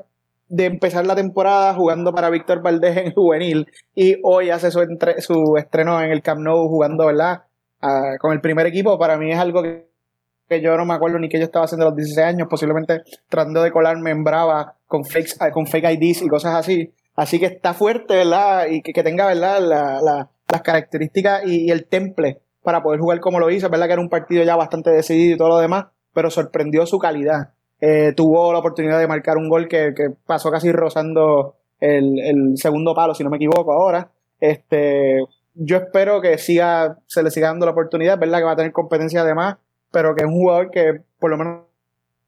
de 0.49 0.65
empezar 0.65 1.07
la 1.07 1.15
temporada 1.15 1.73
jugando 1.75 2.13
para 2.13 2.31
Víctor 2.31 2.63
Valdés 2.63 2.97
en 2.97 3.13
juvenil 3.13 3.69
y 3.95 4.17
hoy 4.25 4.51
hace 4.51 4.71
su, 4.71 4.81
entre- 4.81 5.21
su 5.21 5.57
estreno 5.57 6.01
en 6.03 6.11
el 6.11 6.23
Camp 6.23 6.41
Nou 6.41 6.69
jugando, 6.69 7.07
¿verdad? 7.07 7.43
Con 8.21 8.33
el 8.33 8.41
primer 8.41 8.67
equipo, 8.67 8.99
para 8.99 9.17
mí 9.17 9.33
es 9.33 9.39
algo 9.39 9.63
que, 9.63 9.89
yo 10.63 10.77
no 10.77 10.85
me 10.85 10.95
acuerdo 10.95 11.19
ni 11.19 11.29
que 11.29 11.39
yo 11.39 11.45
estaba 11.45 11.65
haciendo 11.65 11.87
a 11.87 11.89
los 11.91 11.97
16 11.97 12.27
años, 12.27 12.47
posiblemente 12.49 13.03
tratando 13.29 13.63
de 13.63 13.73
colarme 13.73 14.11
en 14.11 14.23
Brava 14.23 14.75
con 14.87 15.05
fakes, 15.05 15.33
ah, 15.41 15.51
con 15.51 15.67
fake 15.67 15.99
IDs 16.01 16.23
y 16.23 16.29
cosas 16.29 16.55
así. 16.55 16.93
Así 17.17 17.41
que 17.41 17.47
está 17.47 17.75
fuerte, 17.75 18.15
¿verdad? 18.17 18.67
Y 18.71 18.83
que, 18.83 19.03
tenga, 19.03 19.27
¿verdad? 19.27 19.61
La- 19.61 20.01
la- 20.01 20.31
las 20.51 20.63
características 20.63 21.47
y, 21.47 21.71
el 21.71 21.87
temple 21.87 22.41
para 22.63 22.83
poder 22.83 23.01
jugar 23.01 23.21
como 23.21 23.41
lo 23.41 23.51
hizo. 23.51 23.69
¿Verdad? 23.71 23.87
Que 23.87 23.93
era 23.95 24.03
un 24.03 24.09
partido 24.11 24.45
ya 24.45 24.55
bastante 24.57 24.91
decidido 24.91 25.35
y 25.35 25.39
todo 25.39 25.49
lo 25.49 25.59
demás, 25.59 25.87
pero 26.13 26.31
sorprendió 26.31 26.87
su 26.87 26.99
calidad. 26.99 27.51
Eh, 27.81 28.13
tuvo 28.15 28.53
la 28.53 28.59
oportunidad 28.61 28.99
de 28.99 29.09
marcar 29.09 29.39
un 29.39 29.49
gol 29.49 29.67
que, 29.69 29.93
pasó 30.27 30.51
casi 30.51 30.71
rozando 30.71 31.57
el 31.81 32.53
segundo 32.57 32.95
palo, 32.95 33.15
si 33.15 33.25
no 33.25 33.31
me 33.31 33.37
equivoco 33.39 33.73
ahora. 33.73 34.11
Este, 34.39 35.19
yo 35.55 35.77
espero 35.77 36.21
que 36.21 36.39
siga, 36.39 36.99
se 37.07 37.23
le 37.23 37.31
siga 37.31 37.49
dando 37.49 37.67
la 37.67 37.73
oportunidad, 37.73 38.19
¿verdad? 38.19 38.39
Que 38.39 38.45
va 38.45 38.53
a 38.53 38.57
tener 38.57 38.73
competencia 38.73 39.23
además, 39.23 39.57
pero 39.91 40.15
que 40.15 40.23
es 40.23 40.29
un 40.29 40.35
jugador 40.35 40.71
que, 40.71 41.03
por 41.19 41.31
lo 41.31 41.37
menos 41.37 41.63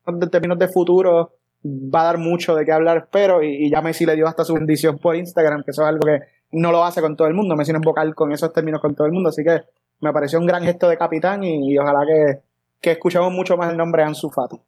en 0.06 0.20
términos 0.30 0.58
de 0.58 0.68
futuro, 0.68 1.32
va 1.64 2.02
a 2.02 2.04
dar 2.04 2.18
mucho 2.18 2.54
de 2.54 2.64
qué 2.64 2.72
hablar, 2.72 2.98
espero. 2.98 3.42
Y, 3.42 3.66
y 3.66 3.70
ya 3.70 3.80
Messi 3.80 4.04
le 4.04 4.14
dio 4.16 4.26
hasta 4.26 4.44
su 4.44 4.54
bendición 4.54 4.98
por 4.98 5.16
Instagram, 5.16 5.62
que 5.64 5.70
eso 5.70 5.82
es 5.82 5.88
algo 5.88 6.02
que 6.06 6.20
no 6.52 6.70
lo 6.70 6.84
hace 6.84 7.00
con 7.00 7.16
todo 7.16 7.28
el 7.28 7.34
mundo. 7.34 7.56
Messi 7.56 7.72
no 7.72 7.78
es 7.78 7.84
vocal 7.84 8.14
con 8.14 8.32
esos 8.32 8.52
términos 8.52 8.80
con 8.80 8.94
todo 8.94 9.06
el 9.06 9.12
mundo, 9.12 9.30
así 9.30 9.42
que 9.42 9.62
me 10.00 10.12
pareció 10.12 10.38
un 10.38 10.46
gran 10.46 10.62
gesto 10.62 10.88
de 10.88 10.98
capitán 10.98 11.42
y, 11.42 11.72
y 11.72 11.78
ojalá 11.78 12.04
que, 12.06 12.40
que 12.80 12.92
escuchemos 12.92 13.32
mucho 13.32 13.56
más 13.56 13.70
el 13.70 13.76
nombre 13.76 14.02
de 14.02 14.08
Ansu 14.08 14.30
Fati. 14.30 14.60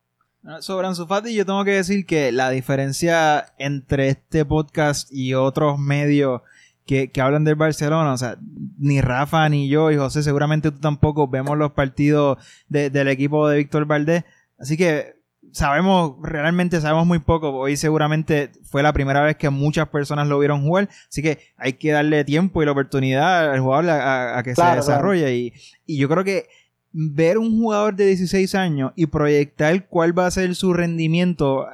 Ah, 0.44 0.62
Sobre 0.62 0.86
Ansu 0.86 1.06
Fati, 1.06 1.34
yo 1.34 1.44
tengo 1.44 1.64
que 1.64 1.72
decir 1.72 2.06
que 2.06 2.32
la 2.32 2.50
diferencia 2.50 3.52
entre 3.58 4.08
este 4.08 4.44
podcast 4.44 5.12
y 5.12 5.34
otros 5.34 5.78
medios 5.78 6.40
que, 6.86 7.10
que 7.10 7.20
hablan 7.20 7.44
del 7.44 7.56
Barcelona, 7.56 8.12
o 8.12 8.16
sea, 8.18 8.36
ni 8.78 9.00
Rafa, 9.00 9.48
ni 9.48 9.68
yo, 9.68 9.90
y 9.90 9.96
José, 9.96 10.22
seguramente 10.22 10.70
tú 10.70 10.78
tampoco 10.78 11.26
vemos 11.28 11.58
los 11.58 11.72
partidos 11.72 12.38
de- 12.68 12.90
del 12.90 13.08
equipo 13.08 13.48
de 13.48 13.58
Víctor 13.58 13.86
Valdés. 13.86 14.24
Así 14.58 14.76
que 14.76 15.16
sabemos, 15.52 16.16
realmente 16.22 16.80
sabemos 16.80 17.06
muy 17.06 17.18
poco. 17.18 17.50
Hoy 17.50 17.76
seguramente 17.76 18.50
fue 18.64 18.82
la 18.82 18.92
primera 18.92 19.22
vez 19.22 19.36
que 19.36 19.50
muchas 19.50 19.88
personas 19.88 20.28
lo 20.28 20.38
vieron 20.38 20.62
jugar. 20.62 20.88
Así 21.10 21.22
que 21.22 21.38
hay 21.56 21.72
que 21.74 21.92
darle 21.92 22.24
tiempo 22.24 22.62
y 22.62 22.66
la 22.66 22.72
oportunidad 22.72 23.52
al 23.52 23.60
jugador 23.60 23.90
a, 23.90 24.34
a- 24.34 24.38
a 24.38 24.42
que 24.42 24.52
Claro, 24.54 24.82
se 24.82 24.90
desarrolle. 24.90 25.34
Y, 25.36 25.52
y 25.86 25.98
yo 25.98 26.08
creo 26.08 26.24
que 26.24 26.46
ver 26.92 27.36
un 27.38 27.58
jugador 27.60 27.94
de 27.96 28.06
16 28.06 28.54
años 28.54 28.92
y 28.96 29.06
proyectar 29.06 29.86
cuál 29.88 30.18
va 30.18 30.26
a 30.26 30.30
ser 30.30 30.54
su 30.54 30.72
rendimiento 30.72 31.66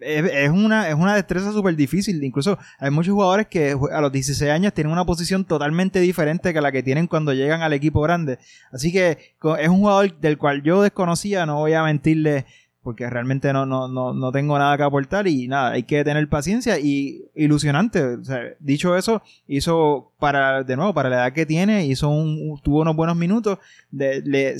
es, 0.00 0.50
una, 0.50 0.88
es 0.88 0.94
una 0.94 1.14
destreza 1.14 1.52
súper 1.52 1.76
difícil. 1.76 2.22
Incluso 2.22 2.58
hay 2.78 2.90
muchos 2.90 3.12
jugadores 3.12 3.46
que 3.46 3.76
a 3.92 4.00
los 4.00 4.12
16 4.12 4.50
años 4.50 4.72
tienen 4.72 4.92
una 4.92 5.04
posición 5.04 5.44
totalmente 5.44 6.00
diferente 6.00 6.52
que 6.52 6.60
la 6.60 6.72
que 6.72 6.82
tienen 6.82 7.06
cuando 7.06 7.32
llegan 7.32 7.62
al 7.62 7.72
equipo 7.72 8.00
grande. 8.00 8.38
Así 8.72 8.92
que 8.92 9.18
es 9.58 9.68
un 9.68 9.78
jugador 9.78 10.18
del 10.18 10.38
cual 10.38 10.62
yo 10.62 10.82
desconocía, 10.82 11.46
no 11.46 11.56
voy 11.56 11.74
a 11.74 11.82
mentirle 11.82 12.46
porque 12.86 13.10
realmente 13.10 13.52
no, 13.52 13.66
no, 13.66 13.88
no, 13.88 14.14
no 14.14 14.30
tengo 14.30 14.56
nada 14.60 14.76
que 14.76 14.84
aportar 14.84 15.26
y 15.26 15.48
nada, 15.48 15.72
hay 15.72 15.82
que 15.82 16.04
tener 16.04 16.28
paciencia 16.28 16.78
y 16.78 17.24
ilusionante. 17.34 18.00
O 18.00 18.22
sea, 18.22 18.38
dicho 18.60 18.96
eso, 18.96 19.22
hizo 19.48 20.12
para, 20.20 20.62
de 20.62 20.76
nuevo, 20.76 20.94
para 20.94 21.10
la 21.10 21.16
edad 21.16 21.32
que 21.32 21.46
tiene, 21.46 21.84
hizo 21.84 22.08
un, 22.08 22.60
tuvo 22.62 22.82
unos 22.82 22.94
buenos 22.94 23.16
minutos. 23.16 23.58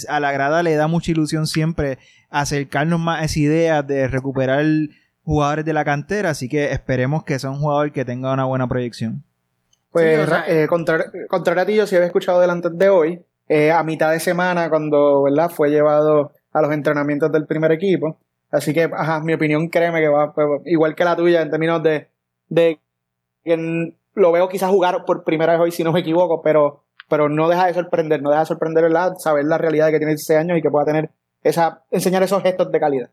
A 0.09 0.19
la 0.19 0.33
grada 0.33 0.65
le 0.65 0.75
da 0.75 0.89
mucha 0.89 1.13
ilusión 1.13 1.47
siempre 1.47 1.99
acercarnos 2.29 2.99
más 2.99 3.23
a 3.23 3.25
esa 3.27 3.39
idea 3.39 3.83
de 3.85 4.09
recuperar 4.09 4.65
jugadores 5.27 5.65
de 5.67 5.73
la 5.75 5.85
cantera, 5.85 6.31
así 6.31 6.49
que 6.49 6.73
esperemos 6.73 7.25
que 7.25 7.39
sea 7.39 7.51
un 7.51 7.59
jugador 7.59 7.93
que 7.93 8.07
tenga 8.07 8.33
una 8.33 8.47
buena 8.47 8.67
proyección. 8.67 9.23
Pues, 9.93 10.17
Sí, 10.17 10.23
o 10.23 10.27
sea, 10.27 10.45
eh, 10.49 10.67
contra- 10.67 11.05
contrario 11.29 11.63
a 11.63 11.67
ti, 11.67 11.75
yo 11.75 11.87
sí 11.87 11.97
había 11.97 12.07
escuchado 12.07 12.41
del 12.41 12.49
antes 12.51 12.71
de 12.79 12.89
hoy, 12.89 13.23
eh, 13.49 13.71
a 13.73 13.83
mitad 13.83 14.11
de 14.13 14.21
semana, 14.21 14.71
cuando 14.71 15.23
¿verdad? 15.25 15.51
fue 15.51 15.69
llevado 15.71 16.33
a 16.53 16.63
los 16.63 16.73
entrenamientos 16.73 17.31
del 17.33 17.45
primer 17.47 17.73
equipo. 17.73 18.17
Así 18.51 18.73
que, 18.73 18.85
ajá, 18.85 19.21
mi 19.21 19.35
opinión, 19.35 19.69
créeme 19.69 20.01
que 20.01 20.09
va 20.09 20.33
pues, 20.33 20.47
igual 20.67 20.95
que 20.95 21.05
la 21.05 21.17
tuya 21.17 21.43
en 21.43 21.51
términos 21.51 21.83
de, 21.83 22.09
de 22.49 22.79
que 23.45 23.93
lo 24.15 24.33
veo 24.33 24.49
quizás 24.49 24.71
jugar 24.71 25.05
por 25.05 25.25
primera 25.25 25.53
vez 25.55 25.61
hoy, 25.61 25.73
si 25.73 25.83
no 25.85 25.93
me 25.93 26.01
equivoco, 26.01 26.41
pero, 26.43 26.83
pero 27.09 27.29
no 27.29 27.49
deja 27.49 27.67
de 27.67 27.75
sorprender, 27.75 28.23
no 28.23 28.31
deja 28.31 28.41
de 28.41 28.47
sorprender, 28.47 28.85
¿verdad? 28.85 29.15
Saber 29.19 29.45
la 29.45 29.59
realidad 29.59 29.87
de 29.87 29.93
que 29.93 29.99
tiene 29.99 30.13
16 30.13 30.39
años 30.41 30.59
y 30.59 30.63
que 30.63 30.71
pueda 30.71 30.87
tener 30.87 31.11
esa, 31.43 31.83
enseñar 31.91 32.23
esos 32.23 32.43
gestos 32.43 32.71
de 32.73 32.81
calidad. 32.81 33.11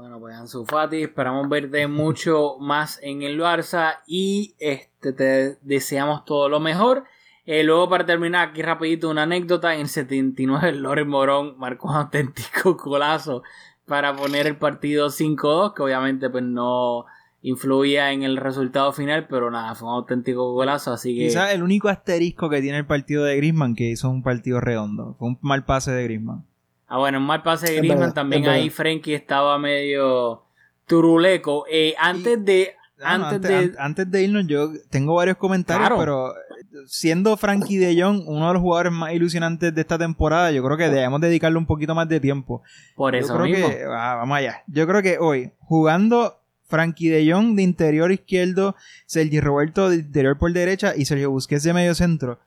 Bueno, 0.00 0.18
pues 0.18 0.34
Ansu 0.34 0.64
Fati, 0.64 1.02
esperamos 1.02 1.46
verte 1.50 1.86
mucho 1.86 2.56
más 2.58 2.98
en 3.02 3.20
el 3.20 3.38
Barça 3.38 3.98
y 4.06 4.54
este 4.58 5.12
te 5.12 5.58
deseamos 5.60 6.24
todo 6.24 6.48
lo 6.48 6.58
mejor. 6.58 7.04
Eh, 7.44 7.64
luego 7.64 7.90
para 7.90 8.06
terminar 8.06 8.48
aquí 8.48 8.62
rapidito 8.62 9.10
una 9.10 9.24
anécdota, 9.24 9.74
en 9.74 9.82
el 9.82 9.88
79 9.88 10.72
Loren 10.72 11.06
Morón 11.06 11.58
marcó 11.58 11.90
un 11.90 11.96
auténtico 11.96 12.76
golazo 12.82 13.42
para 13.84 14.16
poner 14.16 14.46
el 14.46 14.56
partido 14.56 15.08
5-2, 15.08 15.74
que 15.74 15.82
obviamente 15.82 16.30
pues 16.30 16.44
no 16.44 17.04
influía 17.42 18.12
en 18.12 18.22
el 18.22 18.38
resultado 18.38 18.94
final, 18.94 19.26
pero 19.28 19.50
nada, 19.50 19.74
fue 19.74 19.86
un 19.86 19.96
auténtico 19.96 20.54
golazo, 20.54 20.94
así 20.94 21.14
que... 21.14 21.26
Quizás 21.26 21.52
el 21.52 21.62
único 21.62 21.90
asterisco 21.90 22.48
que 22.48 22.62
tiene 22.62 22.78
el 22.78 22.86
partido 22.86 23.24
de 23.24 23.36
Griezmann 23.36 23.74
que 23.74 23.90
hizo 23.90 24.08
un 24.08 24.22
partido 24.22 24.60
redondo, 24.60 25.16
fue 25.18 25.28
un 25.28 25.38
mal 25.42 25.66
pase 25.66 25.92
de 25.92 26.04
Griezmann. 26.04 26.46
Ah, 26.92 26.98
bueno, 26.98 27.18
un 27.18 27.24
mal 27.24 27.42
pase 27.42 27.66
de 27.70 27.76
Griezmann, 27.78 28.00
verdad, 28.00 28.14
también 28.14 28.48
ahí 28.48 28.68
Frenkie 28.68 29.14
estaba 29.14 29.56
medio 29.58 30.42
turuleco. 30.86 31.64
Eh, 31.70 31.94
antes 31.98 32.44
de... 32.44 32.72
Ah, 33.02 33.16
no, 33.16 33.26
antes, 33.28 33.36
antes, 33.50 33.50
de... 33.50 33.78
an- 33.78 33.86
antes 33.86 34.10
de 34.10 34.22
irnos, 34.24 34.46
yo 34.46 34.70
tengo 34.90 35.14
varios 35.14 35.36
comentarios, 35.38 35.86
Claro. 35.88 35.98
pero 36.00 36.32
eh, 36.36 36.84
siendo 36.86 37.36
Frankie 37.38 37.78
de 37.78 37.98
Jong 38.02 38.24
uno 38.26 38.48
de 38.48 38.52
los 38.54 38.60
jugadores 38.62 38.92
más 38.92 39.14
ilusionantes 39.14 39.74
de 39.74 39.80
esta 39.80 39.96
temporada, 39.96 40.50
yo 40.50 40.62
creo 40.64 40.76
que 40.76 40.90
debemos 40.90 41.20
dedicarle 41.20 41.56
un 41.58 41.64
poquito 41.66 41.94
más 41.94 42.08
de 42.08 42.20
tiempo. 42.20 42.62
Por 42.96 43.14
Yo 43.14 43.20
eso 43.20 43.34
creo 43.34 43.46
mismo. 43.46 43.68
que, 43.68 43.84
ah, 43.84 44.16
vamos 44.16 44.36
allá. 44.36 44.64
Yo 44.66 44.86
creo 44.86 45.00
que 45.00 45.16
hoy, 45.18 45.52
jugando 45.60 46.40
Frankie 46.66 47.08
de 47.08 47.32
Jong 47.32 47.54
de 47.56 47.62
interior 47.62 48.12
izquierdo, 48.12 48.74
Sergio 49.06 49.40
Roberto 49.40 49.88
de 49.88 49.96
interior 49.96 50.36
por 50.36 50.52
derecha 50.52 50.92
y 50.94 51.04
Sergio 51.06 51.30
Busquets 51.30 51.62
de 51.62 51.72
medio 51.72 51.94
centro. 51.94 52.38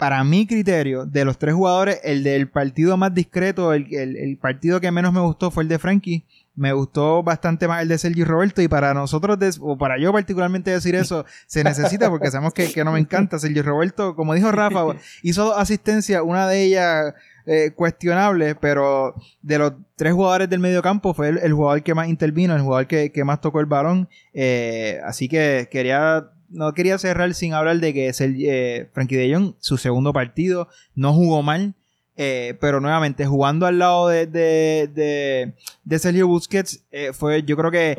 Para 0.00 0.24
mi 0.24 0.46
criterio, 0.46 1.06
de 1.06 1.24
los 1.24 1.38
tres 1.38 1.54
jugadores, 1.54 2.00
el 2.02 2.24
del 2.24 2.48
partido 2.48 2.96
más 2.96 3.14
discreto, 3.14 3.72
el, 3.72 3.86
el- 3.94 4.16
el 4.16 4.36
partido 4.38 4.80
que 4.80 4.90
menos 4.90 5.12
me 5.12 5.20
gustó 5.20 5.50
fue 5.52 5.62
el 5.62 5.68
de 5.68 5.78
Frankie. 5.78 6.24
Me 6.56 6.72
gustó 6.72 7.22
bastante 7.22 7.68
más 7.68 7.80
el 7.82 7.88
de 7.88 7.96
Sergio 7.96 8.24
Roberto 8.24 8.60
y 8.60 8.66
para 8.68 8.92
nosotros, 8.92 9.38
o 9.60 9.78
para 9.78 9.98
yo 9.98 10.12
particularmente 10.12 10.70
decir 10.72 10.94
eso, 10.94 11.24
se 11.46 11.62
necesita 11.62 12.10
porque 12.10 12.30
sabemos 12.30 12.52
que, 12.52 12.72
que 12.72 12.84
no 12.84 12.92
me 12.92 12.98
encanta. 12.98 13.38
Sergio 13.38 13.62
Roberto, 13.62 14.16
como 14.16 14.34
dijo 14.34 14.50
Rafa, 14.50 14.84
hizo 15.22 15.44
dos 15.44 15.58
asistencias, 15.58 16.22
una 16.24 16.48
de 16.48 16.64
ellas 16.64 17.14
eh, 17.46 17.70
cuestionable, 17.74 18.54
pero 18.56 19.14
de 19.42 19.58
los 19.58 19.72
tres 19.96 20.12
jugadores 20.12 20.50
del 20.50 20.60
medio 20.60 20.82
campo 20.82 21.14
fue 21.14 21.28
el, 21.28 21.38
el 21.38 21.52
jugador 21.52 21.82
que 21.82 21.94
más 21.94 22.08
intervino, 22.08 22.54
el 22.54 22.62
jugador 22.62 22.86
que, 22.86 23.10
que 23.12 23.24
más 23.24 23.40
tocó 23.40 23.60
el 23.60 23.66
balón. 23.66 24.08
Eh, 24.34 24.98
así 25.06 25.28
que 25.28 25.68
quería, 25.70 26.30
no 26.50 26.72
quería 26.74 26.98
cerrar 26.98 27.32
sin 27.34 27.54
hablar 27.54 27.78
de 27.80 27.94
que 27.94 28.12
eh, 28.18 28.88
Frankie 28.92 29.16
de 29.16 29.34
Jong, 29.34 29.54
su 29.60 29.76
segundo 29.78 30.12
partido, 30.12 30.68
no 30.94 31.12
jugó 31.14 31.42
mal. 31.42 31.74
eh, 32.16 32.56
pero 32.60 32.80
nuevamente, 32.80 33.24
jugando 33.26 33.64
al 33.66 33.78
lado 33.78 34.08
de, 34.08 34.26
de, 34.26 35.54
de, 35.84 35.98
Sergio 35.98 36.26
Busquets, 36.26 36.84
eh, 36.90 37.12
fue, 37.14 37.42
yo 37.44 37.56
creo 37.56 37.70
que 37.70 37.98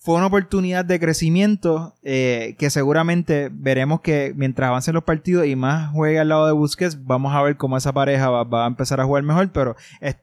fue 0.00 0.14
una 0.14 0.26
oportunidad 0.26 0.84
de 0.84 1.00
crecimiento 1.00 1.94
que 2.02 2.68
seguramente 2.70 3.50
veremos 3.52 4.00
que 4.00 4.32
mientras 4.36 4.68
avancen 4.68 4.94
los 4.94 5.02
partidos 5.04 5.44
y 5.46 5.56
más 5.56 5.90
juegue 5.92 6.18
al 6.20 6.28
lado 6.28 6.46
de 6.46 6.52
Busquets, 6.52 7.04
vamos 7.04 7.34
a 7.34 7.42
ver 7.42 7.56
cómo 7.56 7.76
esa 7.76 7.92
pareja 7.92 8.30
va, 8.30 8.44
va 8.44 8.64
a 8.64 8.68
empezar 8.68 9.00
a 9.00 9.04
jugar 9.04 9.24
mejor, 9.24 9.50
pero 9.52 9.74
es- 10.00 10.16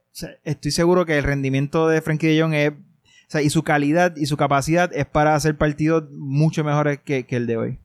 estoy 0.46 0.72
seguro 0.72 1.06
que 1.06 1.18
el 1.18 1.24
rendimiento 1.26 1.88
de 1.90 2.02
Frankie 2.02 2.28
de 2.28 2.42
Jong 2.42 2.54
es, 2.54 2.72
y 3.34 3.50
su 3.50 3.64
calidad 3.64 4.16
y 4.16 4.26
su 4.28 4.38
capacidad 4.38 4.90
es 4.94 5.06
para 5.06 5.36
hacer 5.36 5.58
partidos 5.58 6.04
mucho 6.12 6.64
mejores 6.64 7.00
que, 7.04 7.26
que 7.26 7.36
el 7.38 7.48
de 7.48 7.58
hoy. 7.58 7.80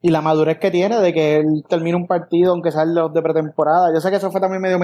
y 0.00 0.10
la 0.10 0.20
madurez 0.20 0.58
que 0.58 0.70
tiene 0.70 0.98
de 1.00 1.12
que 1.12 1.36
él 1.36 1.64
termine 1.68 1.96
un 1.96 2.06
partido 2.06 2.52
aunque 2.52 2.72
sea 2.72 2.84
los 2.84 3.12
de 3.14 3.22
pretemporada. 3.22 3.92
Yo 3.94 4.00
sé 4.00 4.10
que 4.10 4.16
eso 4.16 4.30
fue 4.30 4.40
también 4.40 4.60
medio 4.62 4.78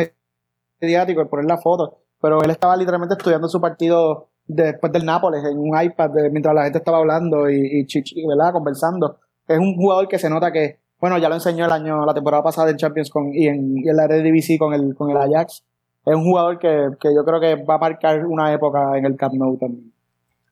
mediático 0.81 1.21
el 1.21 1.29
poner 1.29 1.47
la 1.47 1.59
foto, 1.59 1.99
pero 2.21 2.43
él 2.43 2.51
estaba 2.51 2.77
literalmente 2.77 3.15
estudiando 3.15 3.49
su 3.49 3.61
partido 3.61 4.29
después 4.47 4.93
del 4.93 5.05
Nápoles 5.05 5.45
en 5.45 5.59
un 5.59 5.81
iPad 5.81 6.11
mientras 6.31 6.55
la 6.55 6.63
gente 6.65 6.79
estaba 6.79 6.99
hablando 6.99 7.51
y, 7.51 7.81
y 7.81 7.87
chichi, 7.87 8.27
¿verdad? 8.27 8.53
conversando. 8.53 9.19
Es 9.47 9.59
un 9.59 9.75
jugador 9.77 10.09
que 10.09 10.19
se 10.19 10.31
nota 10.31 10.53
que, 10.53 10.79
bueno, 11.01 11.19
ya 11.19 11.29
lo 11.29 11.35
enseñó 11.35 11.65
el 11.67 11.73
año, 11.73 12.05
la 12.07 12.15
temporada 12.15 12.43
pasada 12.43 12.71
en 12.71 12.77
Champions 12.77 13.11
con, 13.11 13.35
y 13.35 13.47
en, 13.49 13.77
y 13.79 13.89
en 13.89 13.97
la 13.97 14.07
con 14.59 14.73
el, 14.75 14.95
con 14.95 15.11
el 15.11 15.17
Ajax. 15.17 15.65
Es 16.07 16.15
un 16.15 16.25
jugador 16.25 16.59
que, 16.59 16.91
que 17.01 17.15
yo 17.15 17.25
creo 17.25 17.41
que 17.41 17.57
va 17.65 17.75
a 17.75 17.79
marcar 17.79 18.25
una 18.25 18.53
época 18.53 18.97
en 18.97 19.05
el 19.05 19.17
Camp 19.17 19.35
Nou 19.35 19.59
también. 19.59 19.93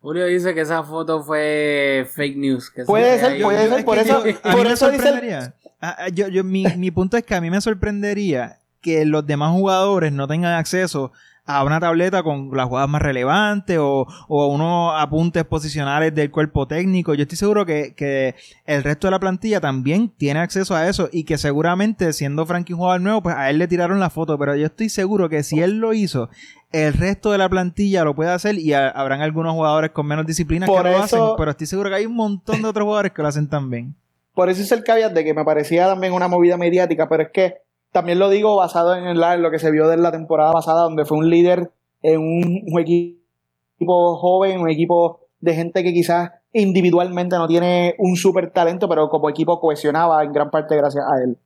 Julio 0.06 0.26
dice 0.26 0.54
que 0.54 0.60
esa 0.60 0.84
foto 0.84 1.24
fue 1.24 2.06
fake 2.14 2.36
news. 2.36 2.70
que 2.70 2.84
Puede 2.84 3.18
ser, 3.18 3.42
puede 3.42 3.68
ser, 3.68 3.84
por 3.84 3.98
eso- 3.98 4.22
por 4.52 4.66
eso 4.68 4.88
dice. 4.92 5.52
Ah, 5.80 5.96
ah, 5.98 6.08
yo, 6.14 6.28
yo, 6.28 6.44
mi, 6.44 6.64
mi 6.76 6.92
punto 6.92 7.16
es 7.16 7.24
que 7.24 7.34
a 7.34 7.40
mí 7.40 7.50
me 7.50 7.60
sorprendería 7.60 8.60
que 8.80 9.04
los 9.04 9.26
demás 9.26 9.50
jugadores 9.50 10.12
no 10.12 10.28
tengan 10.28 10.52
acceso 10.54 11.10
a 11.44 11.64
una 11.64 11.80
tableta 11.80 12.22
con 12.22 12.50
las 12.56 12.66
jugadas 12.66 12.88
más 12.88 13.02
relevantes 13.02 13.78
o, 13.80 14.06
o 14.28 14.46
unos 14.46 14.92
apuntes 14.96 15.44
posicionales 15.44 16.14
del 16.14 16.30
cuerpo 16.30 16.68
técnico. 16.68 17.14
Yo 17.14 17.22
estoy 17.22 17.38
seguro 17.38 17.66
que, 17.66 17.94
que 17.96 18.36
el 18.64 18.84
resto 18.84 19.08
de 19.08 19.10
la 19.12 19.18
plantilla 19.20 19.60
también 19.60 20.08
tiene 20.16 20.38
acceso 20.38 20.76
a 20.76 20.88
eso 20.88 21.08
y 21.12 21.24
que 21.24 21.36
seguramente 21.36 22.12
siendo 22.12 22.46
Frankie 22.46 22.72
un 22.74 22.78
jugador 22.78 23.00
nuevo, 23.00 23.22
pues 23.24 23.34
a 23.36 23.50
él 23.50 23.58
le 23.58 23.66
tiraron 23.68 23.98
la 23.98 24.10
foto, 24.10 24.38
pero 24.38 24.54
yo 24.54 24.66
estoy 24.66 24.88
seguro 24.88 25.28
que 25.28 25.42
si 25.44 25.60
él 25.60 25.78
lo 25.78 25.92
hizo, 25.94 26.30
el 26.76 26.92
resto 26.94 27.32
de 27.32 27.38
la 27.38 27.48
plantilla 27.48 28.04
lo 28.04 28.14
puede 28.14 28.30
hacer 28.30 28.58
y 28.58 28.72
ha- 28.72 28.88
habrán 28.88 29.20
algunos 29.22 29.54
jugadores 29.54 29.90
con 29.92 30.06
menos 30.06 30.26
disciplina 30.26 30.66
Por 30.66 30.82
que 30.82 30.90
lo 30.90 30.96
eso- 30.96 31.02
hacen, 31.04 31.36
pero 31.38 31.50
estoy 31.52 31.66
seguro 31.66 31.88
que 31.90 31.96
hay 31.96 32.06
un 32.06 32.14
montón 32.14 32.62
de 32.62 32.68
otros 32.68 32.84
jugadores 32.84 33.12
que 33.12 33.22
lo 33.22 33.28
hacen 33.28 33.48
también. 33.48 33.94
Por 34.34 34.50
eso 34.50 34.60
hice 34.62 34.74
el 34.74 34.84
caveat 34.84 35.12
de 35.12 35.24
que 35.24 35.32
me 35.34 35.44
parecía 35.44 35.86
también 35.86 36.12
una 36.12 36.28
movida 36.28 36.56
mediática, 36.56 37.08
pero 37.08 37.22
es 37.24 37.30
que 37.32 37.54
también 37.92 38.18
lo 38.18 38.28
digo 38.28 38.54
basado 38.56 38.94
en, 38.94 39.18
la- 39.18 39.34
en 39.34 39.42
lo 39.42 39.50
que 39.50 39.58
se 39.58 39.70
vio 39.70 39.88
de 39.88 39.96
la 39.96 40.12
temporada 40.12 40.52
pasada, 40.52 40.82
donde 40.82 41.04
fue 41.06 41.16
un 41.18 41.30
líder 41.30 41.70
en 42.02 42.20
un, 42.20 42.62
un 42.70 42.80
equipo 42.80 44.16
joven, 44.16 44.60
un 44.60 44.68
equipo 44.70 45.20
de 45.40 45.54
gente 45.54 45.82
que 45.82 45.92
quizás 45.92 46.30
individualmente 46.52 47.36
no 47.36 47.46
tiene 47.48 47.94
un 47.98 48.16
super 48.16 48.50
talento, 48.50 48.88
pero 48.88 49.08
como 49.08 49.28
equipo 49.30 49.60
cohesionaba 49.60 50.22
en 50.24 50.32
gran 50.32 50.50
parte 50.50 50.76
gracias 50.76 51.04
a 51.04 51.22
él. 51.24 51.36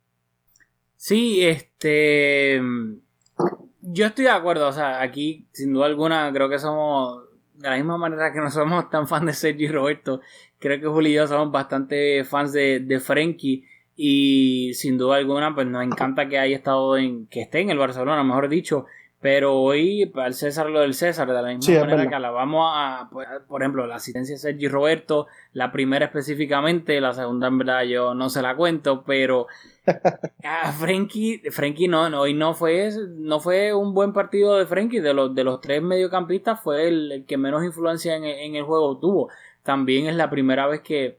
Sí, 0.97 1.43
este. 1.45 2.61
Yo 3.83 4.07
estoy 4.07 4.24
de 4.26 4.31
acuerdo, 4.31 4.68
o 4.68 4.72
sea, 4.72 5.01
aquí, 5.01 5.47
sin 5.53 5.72
duda 5.72 5.87
alguna, 5.87 6.31
creo 6.33 6.49
que 6.49 6.59
somos. 6.59 7.24
De 7.55 7.68
la 7.68 7.76
misma 7.76 7.99
manera 7.99 8.33
que 8.33 8.41
no 8.41 8.51
somos 8.51 8.89
tan 8.89 9.07
fans 9.07 9.26
de 9.26 9.35
Sergio 9.35 9.68
y 9.68 9.72
Roberto, 9.72 10.22
creo 10.59 10.81
que 10.81 10.87
Julio 10.87 11.11
y 11.11 11.14
yo 11.14 11.26
somos 11.26 11.53
bastante 11.53 12.24
fans 12.24 12.53
de, 12.53 12.81
de 12.81 13.01
Frenkie. 13.01 13.66
Y 13.97 14.72
sin 14.74 14.97
duda 14.97 15.16
alguna, 15.16 15.55
pues 15.55 15.66
nos 15.66 15.85
encanta 15.85 16.28
que 16.28 16.39
haya 16.39 16.57
estado 16.57 16.97
en. 16.97 17.26
que 17.26 17.43
esté 17.43 17.61
en 17.61 17.70
el 17.70 17.78
Barcelona, 17.78 18.24
mejor 18.24 18.49
dicho. 18.49 18.87
Pero 19.20 19.56
hoy, 19.56 20.10
al 20.14 20.32
César 20.34 20.70
lo 20.70 20.80
del 20.80 20.94
César, 20.94 21.28
de 21.28 21.34
la 21.34 21.42
misma 21.42 21.62
Sí, 21.62 21.74
manera 21.78 22.08
que 22.08 22.14
alabamos 22.14 22.72
a, 22.74 23.08
pues, 23.12 23.28
por 23.46 23.60
ejemplo, 23.62 23.86
la 23.86 23.96
asistencia 23.96 24.34
de 24.34 24.38
Sergio 24.38 24.68
y 24.68 24.72
Roberto, 24.72 25.26
la 25.52 25.72
primera 25.72 26.06
específicamente, 26.06 27.00
la 27.02 27.12
segunda 27.12 27.48
en 27.48 27.58
verdad 27.58 27.82
yo 27.82 28.14
no 28.14 28.30
se 28.30 28.40
la 28.40 28.56
cuento, 28.56 29.04
pero 29.04 29.46
Ah, 30.44 30.72
Frenkie, 30.72 31.42
Frenkie 31.50 31.88
no, 31.88 32.08
no, 32.08 32.22
hoy 32.22 32.34
no 32.34 32.54
fue, 32.54 32.90
no 33.16 33.40
fue 33.40 33.74
un 33.74 33.94
buen 33.94 34.12
partido 34.12 34.56
de 34.56 34.66
Frenkie. 34.66 35.00
De 35.00 35.14
los, 35.14 35.34
de 35.34 35.44
los 35.44 35.60
tres 35.60 35.82
mediocampistas 35.82 36.60
fue 36.62 36.88
el, 36.88 37.12
el 37.12 37.26
que 37.26 37.36
menos 37.36 37.64
influencia 37.64 38.16
en, 38.16 38.24
en 38.24 38.54
el 38.56 38.62
juego 38.62 38.98
tuvo. 38.98 39.28
También 39.62 40.06
es 40.06 40.16
la 40.16 40.30
primera 40.30 40.66
vez 40.66 40.80
que 40.80 41.18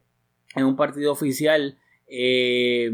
en 0.55 0.65
un 0.65 0.75
partido 0.75 1.11
oficial 1.11 1.77
eh, 2.07 2.91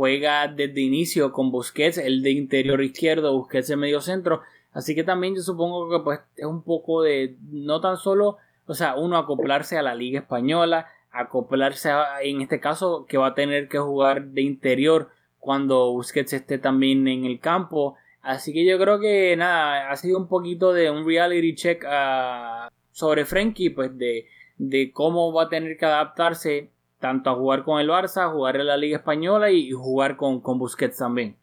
juega 0.00 0.48
desde 0.48 0.80
inicio 0.80 1.30
con 1.30 1.50
Busquets, 1.50 1.98
el 1.98 2.22
de 2.22 2.30
interior 2.30 2.80
izquierdo, 2.82 3.36
Busquets 3.36 3.68
en 3.68 3.80
medio 3.80 4.00
centro. 4.00 4.40
Así 4.72 4.94
que 4.94 5.04
también 5.04 5.34
yo 5.36 5.42
supongo 5.42 5.90
que 5.90 6.02
pues 6.02 6.20
es 6.36 6.46
un 6.46 6.62
poco 6.62 7.02
de 7.02 7.36
no 7.50 7.82
tan 7.82 7.98
solo, 7.98 8.38
o 8.66 8.72
sea, 8.72 8.94
uno 8.94 9.18
acoplarse 9.18 9.76
a 9.76 9.82
la 9.82 9.94
liga 9.94 10.20
española, 10.20 10.86
acoplarse 11.10 11.90
a- 11.90 12.22
en 12.22 12.40
este 12.40 12.60
caso 12.60 13.04
que 13.06 13.18
va 13.18 13.26
a 13.26 13.34
tener 13.34 13.68
que 13.68 13.76
jugar 13.78 14.28
de 14.28 14.40
interior 14.40 15.10
cuando 15.38 15.92
Busquets 15.92 16.32
esté 16.32 16.56
también 16.56 17.06
en 17.06 17.26
el 17.26 17.38
campo. 17.38 17.96
Así 18.22 18.54
que 18.54 18.64
yo 18.64 18.78
creo 18.78 19.00
que 19.00 19.36
nada, 19.36 19.90
ha 19.90 19.96
sido 19.96 20.16
un 20.16 20.28
poquito 20.28 20.72
de 20.72 20.90
un 20.90 21.04
reality 21.06 21.54
check 21.54 21.84
ah, 21.86 22.70
sobre 22.90 23.26
Frenkie, 23.26 23.68
pues 23.68 23.98
de, 23.98 24.26
de 24.56 24.92
cómo 24.92 25.30
va 25.34 25.42
a 25.44 25.48
tener 25.50 25.76
que 25.76 25.84
adaptarse 25.84 26.70
tanto 27.00 27.30
a 27.30 27.34
jugar 27.34 27.64
con 27.64 27.80
el 27.80 27.88
Barça, 27.88 28.26
a 28.26 28.30
jugar 28.30 28.56
en 28.56 28.66
la 28.66 28.76
Liga 28.76 28.98
Española 28.98 29.50
y, 29.50 29.70
jugar 29.72 30.16
con, 30.16 30.40
con 30.40 30.58
Busquets 30.58 30.98
también. 30.98 31.36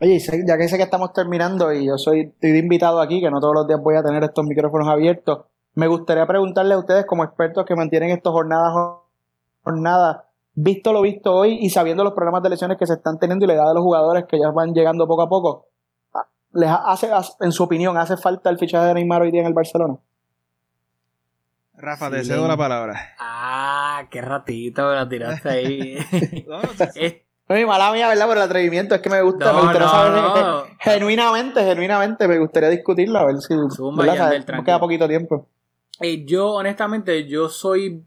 Oye, 0.00 0.18
ya 0.46 0.56
que 0.56 0.68
sé 0.68 0.76
que 0.76 0.84
estamos 0.84 1.12
terminando 1.12 1.72
y 1.72 1.86
yo 1.86 1.98
soy 1.98 2.20
estoy 2.20 2.56
invitado 2.56 3.00
aquí, 3.00 3.20
que 3.20 3.30
no 3.30 3.40
todos 3.40 3.54
los 3.54 3.66
días 3.66 3.80
voy 3.82 3.96
a 3.96 4.02
tener 4.02 4.22
estos 4.22 4.46
micrófonos 4.46 4.88
abiertos, 4.88 5.46
me 5.74 5.88
gustaría 5.88 6.26
preguntarle 6.26 6.74
a 6.74 6.78
ustedes 6.78 7.04
como 7.04 7.24
expertos 7.24 7.64
que 7.66 7.74
mantienen 7.74 8.10
estas 8.10 8.32
jornadas 8.32 8.72
jornadas, 9.64 10.18
visto 10.54 10.92
lo 10.92 11.02
visto 11.02 11.34
hoy 11.34 11.58
y 11.60 11.70
sabiendo 11.70 12.04
los 12.04 12.14
problemas 12.14 12.42
de 12.42 12.50
lesiones 12.50 12.78
que 12.78 12.86
se 12.86 12.94
están 12.94 13.18
teniendo 13.18 13.44
y 13.44 13.48
la 13.48 13.54
edad 13.54 13.68
de 13.68 13.74
los 13.74 13.82
jugadores 13.82 14.24
que 14.26 14.38
ya 14.38 14.50
van 14.50 14.72
llegando 14.72 15.06
poco 15.06 15.22
a 15.22 15.28
poco, 15.28 15.66
les 16.52 16.70
hace- 16.70 17.10
en 17.40 17.52
su 17.52 17.64
opinión, 17.64 17.96
hace 17.98 18.16
falta 18.16 18.50
el 18.50 18.58
fichaje 18.58 18.86
de 18.86 18.94
Neymar 18.94 19.22
hoy 19.22 19.30
día 19.30 19.42
en 19.42 19.48
el 19.48 19.54
Barcelona. 19.54 19.98
Rafa, 21.78 22.10
te 22.10 22.24
cedo 22.24 22.46
la 22.48 22.56
palabra. 22.56 23.14
Ah, 23.18 24.06
qué 24.10 24.20
ratito 24.20 24.88
me 24.88 24.94
la 24.96 25.08
tiraste 25.08 25.48
ahí. 25.48 25.98
Es- 26.94 27.16
Oye, 27.50 27.64
mala 27.64 27.90
mía, 27.92 28.08
¿verdad? 28.08 28.26
Por 28.26 28.36
el 28.36 28.42
atrevimiento, 28.42 28.94
es 28.94 29.00
que 29.00 29.08
me 29.08 29.22
gusta, 29.22 29.46
No, 29.46 29.54
me 29.54 29.60
gustaría 29.62 29.86
no, 29.86 29.90
saber 29.92 30.12
no. 30.44 30.64
genuinamente, 30.80 31.64
genuinamente, 31.64 32.28
me 32.28 32.38
gustaría 32.38 32.68
discutirlo, 32.68 33.18
a 33.20 33.24
ver 33.24 33.36
si, 33.38 33.54
Zumba. 33.74 34.04
Yandel, 34.04 34.44
queda 34.44 34.78
poquito 34.78 35.08
tiempo. 35.08 35.46
Eh, 36.00 36.26
yo, 36.26 36.50
honestamente, 36.52 37.26
yo 37.26 37.48
soy. 37.48 38.04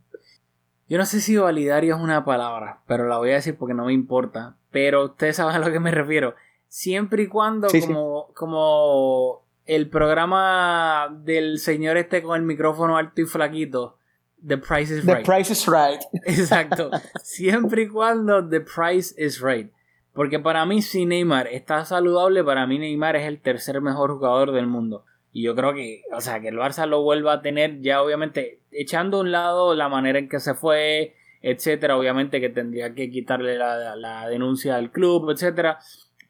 Yo 0.88 0.98
no 1.00 1.06
sé 1.08 1.22
si 1.22 1.38
validario 1.38 1.96
es 1.96 2.02
una 2.02 2.24
palabra, 2.24 2.82
pero 2.86 3.08
la 3.08 3.18
voy 3.18 3.32
a 3.32 3.36
decir 3.36 3.58
porque 3.58 3.74
no 3.74 3.86
me 3.86 3.94
importa. 3.94 4.58
Pero 4.70 5.06
ustedes 5.06 5.38
saben 5.38 5.56
a 5.56 5.60
lo 5.60 5.72
que 5.72 5.80
me 5.80 5.90
refiero. 5.90 6.36
Siempre 6.68 7.24
y 7.24 7.28
cuando, 7.28 7.70
Sí, 7.70 7.82
sí. 7.82 7.88
como, 7.88 8.28
como 8.36 9.42
el 9.76 9.90
programa 9.90 11.08
del 11.24 11.58
señor 11.60 11.96
este 11.98 12.22
con 12.22 12.36
el 12.36 12.46
micrófono 12.46 12.98
alto 12.98 13.22
y 13.22 13.26
flaquito, 13.26 13.98
The 14.46 14.58
Price 14.58 14.94
is 14.98 15.06
The 15.06 15.16
Right. 15.16 15.26
price 15.26 15.52
is 15.54 15.66
right. 15.68 16.02
Exacto. 16.26 16.92
Siempre 17.22 17.84
y 17.84 17.88
cuando 17.88 18.48
the 18.48 18.60
price 18.62 19.14
is 19.18 19.40
right. 19.42 19.72
Porque 20.14 20.40
para 20.40 20.66
mí, 20.66 20.82
si 20.82 21.06
Neymar 21.06 21.48
está 21.48 21.86
saludable, 21.86 22.44
para 22.44 22.68
mí 22.68 22.80
Neymar 22.80 23.16
es 23.16 23.28
el 23.28 23.40
tercer 23.40 23.80
mejor 23.80 24.12
jugador 24.16 24.52
del 24.52 24.68
mundo. 24.68 25.06
Y 25.32 25.44
yo 25.44 25.56
creo 25.56 25.74
que, 25.74 26.02
o 26.14 26.20
sea, 26.20 26.42
que 26.42 26.50
el 26.50 26.58
Barça 26.58 26.86
lo 26.86 27.02
vuelva 27.02 27.34
a 27.34 27.42
tener 27.42 27.80
ya, 27.80 28.02
obviamente, 28.02 28.60
echando 28.72 29.18
a 29.18 29.22
un 29.22 29.32
lado 29.32 29.74
la 29.74 29.88
manera 29.88 30.20
en 30.20 30.28
que 30.28 30.42
se 30.42 30.54
fue, 30.54 31.16
etcétera. 31.42 31.96
Obviamente 31.96 32.42
que 32.42 32.50
tendría 32.50 32.94
que 32.94 33.10
quitarle 33.10 33.58
la, 33.58 33.96
la 33.96 34.28
denuncia 34.28 34.76
al 34.76 34.92
club, 34.92 35.30
etcétera. 35.32 35.80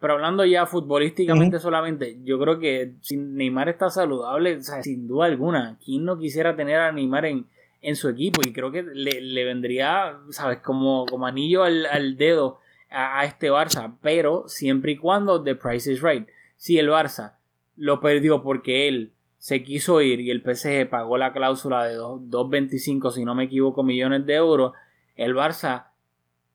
Pero 0.01 0.13
hablando 0.13 0.43
ya 0.43 0.65
futbolísticamente 0.65 1.59
solamente, 1.59 2.17
yo 2.23 2.37
creo 2.39 2.59
que 2.59 2.93
si 3.01 3.15
Neymar 3.15 3.69
está 3.69 3.89
saludable, 3.89 4.57
o 4.57 4.61
sea, 4.61 4.81
sin 4.83 5.07
duda 5.07 5.27
alguna, 5.27 5.77
¿quién 5.85 6.03
no 6.03 6.17
quisiera 6.17 6.55
tener 6.55 6.79
a 6.79 6.91
Neymar 6.91 7.25
en, 7.25 7.45
en 7.83 7.95
su 7.95 8.09
equipo? 8.09 8.41
Y 8.43 8.51
creo 8.51 8.71
que 8.71 8.81
le, 8.83 9.21
le 9.21 9.45
vendría, 9.45 10.17
¿sabes? 10.31 10.57
Como, 10.59 11.05
como 11.05 11.27
anillo 11.27 11.63
al, 11.63 11.85
al 11.85 12.17
dedo 12.17 12.59
a, 12.89 13.19
a 13.19 13.25
este 13.25 13.51
Barça, 13.51 13.93
pero 14.01 14.43
siempre 14.47 14.93
y 14.93 14.97
cuando 14.97 15.41
the 15.43 15.55
price 15.55 15.89
is 15.91 16.01
right. 16.01 16.27
Si 16.57 16.77
el 16.79 16.89
Barça 16.89 17.35
lo 17.77 18.01
perdió 18.01 18.41
porque 18.43 18.87
él 18.87 19.11
se 19.37 19.63
quiso 19.63 20.01
ir 20.01 20.19
y 20.19 20.29
el 20.31 20.41
PSG 20.41 20.89
pagó 20.89 21.17
la 21.17 21.31
cláusula 21.31 21.85
de 21.85 21.93
dos- 21.95 22.21
2.25, 22.21 23.11
si 23.11 23.23
no 23.23 23.33
me 23.35 23.43
equivoco, 23.45 23.83
millones 23.83 24.25
de 24.25 24.33
euros, 24.33 24.73
el 25.15 25.35
Barça 25.35 25.90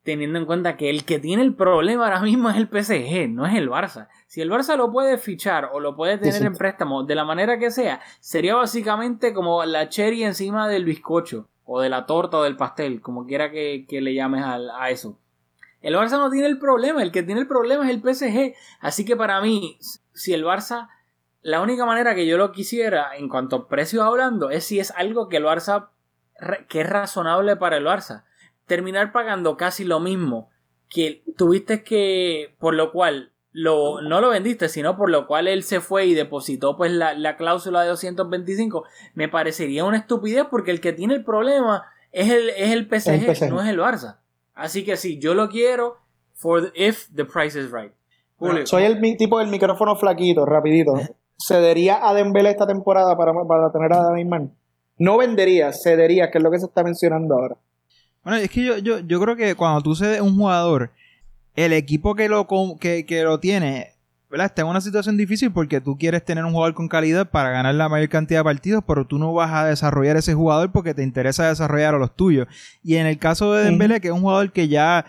teniendo 0.07 0.39
en 0.39 0.47
cuenta 0.47 0.77
que 0.79 0.89
el 0.89 1.05
que 1.05 1.19
tiene 1.19 1.43
el 1.43 1.55
problema 1.55 2.05
ahora 2.05 2.21
mismo 2.23 2.49
es 2.49 2.57
el 2.57 2.69
PSG, 2.69 3.29
no 3.29 3.45
es 3.45 3.55
el 3.57 3.69
Barça. 3.69 4.09
Si 4.29 4.41
el 4.41 4.51
Barça 4.51 4.77
lo 4.77 4.91
puede 4.91 5.19
fichar 5.19 5.69
o 5.73 5.81
lo 5.81 5.95
puede 5.97 6.17
tener 6.17 6.33
Sí, 6.33 6.39
sí. 6.41 6.47
en 6.47 6.55
préstamo 6.55 7.03
de 7.05 7.15
la 7.15 7.25
manera 7.25 7.59
que 7.59 7.71
sea, 7.71 8.01
sería 8.21 8.55
básicamente 8.55 9.35
como 9.35 9.65
la 9.67 9.89
cherry 9.91 10.23
encima 10.25 10.69
del 10.69 10.85
bizcocho 10.87 11.49
o 11.65 11.81
de 11.81 11.89
la 11.91 12.07
torta 12.07 12.39
o 12.39 12.45
del 12.45 12.57
pastel, 12.57 13.03
como 13.03 13.27
quiera 13.27 13.51
que, 13.51 13.85
que 13.89 14.01
le 14.01 14.15
llames 14.15 14.45
al- 14.45 14.71
a, 14.71 14.89
eso. 14.91 15.19
El 15.83 15.95
Barça 15.97 16.13
no 16.19 16.31
tiene 16.31 16.47
el 16.47 16.59
problema, 16.59 17.03
el 17.03 17.11
que 17.13 17.23
tiene 17.25 17.41
el 17.43 17.49
problema 17.49 17.85
es 17.85 17.91
el 17.91 18.01
PSG. 18.01 18.55
Así 18.81 19.05
que 19.05 19.17
para 19.17 19.41
mí, 19.41 19.77
si 20.15 20.33
el 20.33 20.45
Barça, 20.45 20.89
la 21.43 21.61
única 21.61 21.85
manera 21.85 22.15
que 22.15 22.27
yo 22.27 22.39
lo 22.39 22.53
quisiera 22.53 23.17
en 23.17 23.29
cuanto 23.29 23.57
a 23.57 23.69
precios 23.69 24.05
hablando 24.05 24.51
es 24.51 24.65
si 24.65 24.79
es 24.79 24.93
algo 24.93 25.29
que 25.29 25.37
el 25.39 25.45
Barça, 25.45 25.89
que 26.69 26.81
es 26.83 26.89
razonable 26.89 27.57
para 27.57 27.77
el 27.77 27.85
Barça 27.85 28.23
terminar 28.67 29.12
pagando 29.12 29.57
casi 29.57 29.85
lo 29.85 30.01
mismo 30.01 30.51
que 30.89 31.23
tuviste 31.37 31.83
que, 31.83 32.55
por 32.59 32.75
lo 32.75 32.93
cual 32.93 33.33
lo, 33.53 34.01
no 34.03 34.21
lo 34.21 34.29
vendiste, 34.29 34.69
sino 34.69 34.97
por 34.97 35.11
lo 35.11 35.27
cual 35.27 35.49
él 35.49 35.62
se 35.62 35.81
fue 35.81 36.07
y 36.07 36.14
depositó 36.14 36.77
pues 36.77 36.93
la, 36.93 37.14
la 37.14 37.37
cláusula 37.37 37.83
de 37.83 37.89
225, 37.89 38.85
me 39.14 39.29
parecería 39.29 39.85
una 39.85 39.97
estupidez 39.97 40.45
porque 40.51 40.71
el 40.71 40.81
que 40.81 40.93
tiene 40.93 41.14
el 41.14 41.25
problema 41.25 41.85
es 42.12 42.31
el, 42.31 42.51
es 42.51 42.71
el 42.73 42.87
PSG, 42.87 43.09
El 43.29 43.35
PSG. 43.37 43.49
no 43.51 43.61
es 43.62 43.69
el 43.69 43.79
Barça. 43.79 44.19
Así 44.55 44.85
que 44.85 44.97
sí, 44.97 45.19
yo 45.19 45.35
lo 45.35 45.49
quiero 45.49 45.97
for 46.35 46.71
the- 46.71 46.85
if 46.87 47.09
the 47.14 47.25
price 47.25 47.59
is 47.59 47.71
right. 47.71 47.93
Julio. 48.39 48.67
Soy 48.67 48.85
el 48.85 49.01
tipo 49.17 49.39
del 49.39 49.49
micrófono 49.49 49.97
flaquito, 49.97 50.45
rapidito. 50.45 50.93
cedería 51.39 52.07
a 52.07 52.14
Dembélé 52.14 52.51
esta 52.51 52.67
temporada 52.67 53.17
para, 53.17 53.33
para 53.49 53.73
tener 53.73 53.93
a 53.93 54.12
Neymar. 54.12 54.49
No 54.99 55.19
vendería, 55.19 55.73
cedería, 55.73 56.31
que 56.31 56.39
es 56.39 56.45
lo 56.45 56.51
que 56.51 56.59
se 56.59 56.67
está 56.67 56.83
mencionando 56.83 57.35
ahora. 57.35 57.57
Bueno, 58.27 58.41
es 58.41 58.51
que 58.51 58.64
yo, 58.64 58.77
yo, 58.79 58.99
yo 58.99 59.20
creo 59.20 59.37
que 59.37 59.55
cuando 59.55 59.81
tú 59.83 59.95
cedes 59.95 60.20
un 60.20 60.35
jugador, 60.35 60.91
el 61.55 61.72
equipo 61.72 62.16
que 62.16 62.29
lo, 62.29 62.49
que, 62.81 63.07
que 63.07 63.22
lo 63.22 63.39
tiene, 63.39 63.93
¿verdad? 64.29 64.47
Está 64.47 64.62
en 64.62 64.66
una 64.66 64.81
situación 64.81 65.16
difícil 65.16 65.53
porque 65.53 65.81
tú 65.81 65.97
quieres 65.97 66.24
tener 66.24 66.45
un 66.45 66.51
jugador 66.51 66.74
con 66.74 66.89
calidad 66.89 67.31
para 67.31 67.51
ganar 67.51 67.77
la 67.77 67.89
mayor 67.89 68.09
cantidad 68.09 68.41
de 68.41 68.45
partidos, 68.45 68.83
pero 68.85 69.07
tú 69.07 69.20
no 69.20 69.33
vas 69.33 69.53
a 69.53 69.66
desarrollar 69.66 70.16
ese 70.16 70.35
jugador 70.35 70.72
porque 70.72 70.93
te 70.93 71.05
interesa 71.05 71.47
desarrollar 71.47 71.95
a 71.95 71.99
los 71.99 72.16
tuyos. 72.16 72.49
Y 72.83 72.97
en 72.97 73.07
el 73.07 73.16
caso 73.16 73.55
de 73.55 73.62
Dembélé, 73.62 74.01
que 74.01 74.09
es 74.09 74.14
un 74.14 74.22
jugador 74.22 74.51
que 74.51 74.66
ya 74.66 75.07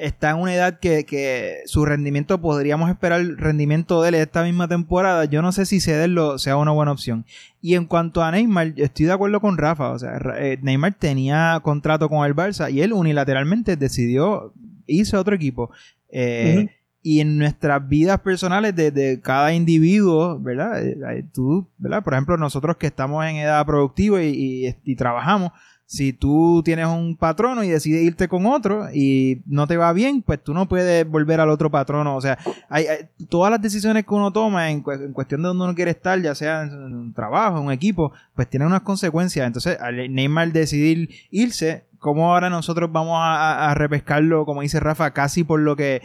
está 0.00 0.30
en 0.30 0.36
una 0.38 0.54
edad 0.54 0.78
que, 0.78 1.04
que 1.04 1.58
su 1.66 1.84
rendimiento, 1.84 2.40
podríamos 2.40 2.88
esperar 2.90 3.20
el 3.20 3.36
rendimiento 3.38 4.00
de 4.02 4.08
él 4.10 4.14
esta 4.16 4.42
misma 4.44 4.68
temporada, 4.68 5.24
yo 5.26 5.42
no 5.42 5.52
sé 5.52 5.66
si 5.66 5.80
cederlo 5.80 6.38
sea 6.38 6.56
una 6.56 6.70
buena 6.70 6.92
opción. 6.92 7.24
Y 7.60 7.74
en 7.74 7.86
cuanto 7.86 8.22
a 8.22 8.30
Neymar, 8.30 8.74
yo 8.74 8.84
estoy 8.84 9.06
de 9.06 9.12
acuerdo 9.12 9.40
con 9.40 9.58
Rafa, 9.58 9.90
o 9.90 9.98
sea, 9.98 10.18
eh, 10.38 10.58
Neymar 10.62 10.94
tenía 10.94 11.58
contrato 11.62 12.08
con 12.08 12.24
el 12.26 12.34
Barça 12.34 12.70
y 12.72 12.80
él 12.82 12.92
unilateralmente 12.92 13.76
decidió 13.76 14.52
irse 14.86 15.16
a 15.16 15.20
otro 15.20 15.34
equipo. 15.34 15.70
Eh. 16.10 16.68
Y 17.00 17.20
en 17.20 17.38
nuestras 17.38 17.88
vidas 17.88 18.20
personales 18.20 18.74
de, 18.74 18.90
de 18.90 19.20
cada 19.20 19.54
individuo, 19.54 20.38
¿verdad? 20.40 20.84
Eh, 20.84 21.24
Tú, 21.32 21.66
¿verdad? 21.78 22.02
Por 22.02 22.12
ejemplo, 22.14 22.36
nosotros 22.36 22.76
que 22.76 22.88
estamos 22.88 23.24
en 23.24 23.36
edad 23.36 23.64
productiva 23.64 24.22
y, 24.22 24.66
y- 24.66 24.74
y 24.84 24.96
trabajamos, 24.96 25.52
si 25.90 26.12
tú 26.12 26.60
tienes 26.62 26.86
un 26.86 27.16
patrono 27.16 27.64
y 27.64 27.68
decides 27.70 28.02
irte 28.02 28.28
con 28.28 28.44
otro 28.44 28.88
y 28.92 29.40
no 29.46 29.66
te 29.66 29.78
va 29.78 29.90
bien, 29.94 30.20
pues 30.20 30.38
tú 30.44 30.52
no 30.52 30.68
puedes 30.68 31.08
volver 31.08 31.40
al 31.40 31.48
otro 31.48 31.70
patrono. 31.70 32.14
O 32.14 32.20
sea, 32.20 32.36
hay, 32.68 32.84
todas 33.30 33.50
las 33.50 33.62
decisiones 33.62 34.04
que 34.04 34.12
uno 34.14 34.30
toma 34.30 34.70
en, 34.70 34.84
en 34.86 35.12
cuestión 35.14 35.40
de 35.40 35.48
donde 35.48 35.64
uno 35.64 35.74
quiere 35.74 35.92
estar, 35.92 36.20
ya 36.20 36.34
sea 36.34 36.64
en 36.64 36.74
un 36.94 37.14
trabajo, 37.14 37.56
en 37.58 37.64
un 37.64 37.72
equipo, 37.72 38.12
pues 38.34 38.50
tienen 38.50 38.68
unas 38.68 38.82
consecuencias. 38.82 39.46
Entonces, 39.46 39.78
al 39.80 40.12
Neymar 40.14 40.52
decidir 40.52 41.08
irse, 41.30 41.86
¿cómo 41.98 42.34
ahora 42.34 42.50
nosotros 42.50 42.92
vamos 42.92 43.16
a, 43.18 43.70
a- 43.70 43.74
repescarlo, 43.74 44.44
como 44.44 44.60
dice 44.60 44.80
Rafa, 44.80 45.12
casi 45.12 45.42
por 45.42 45.58
lo 45.60 45.74
que 45.74 46.02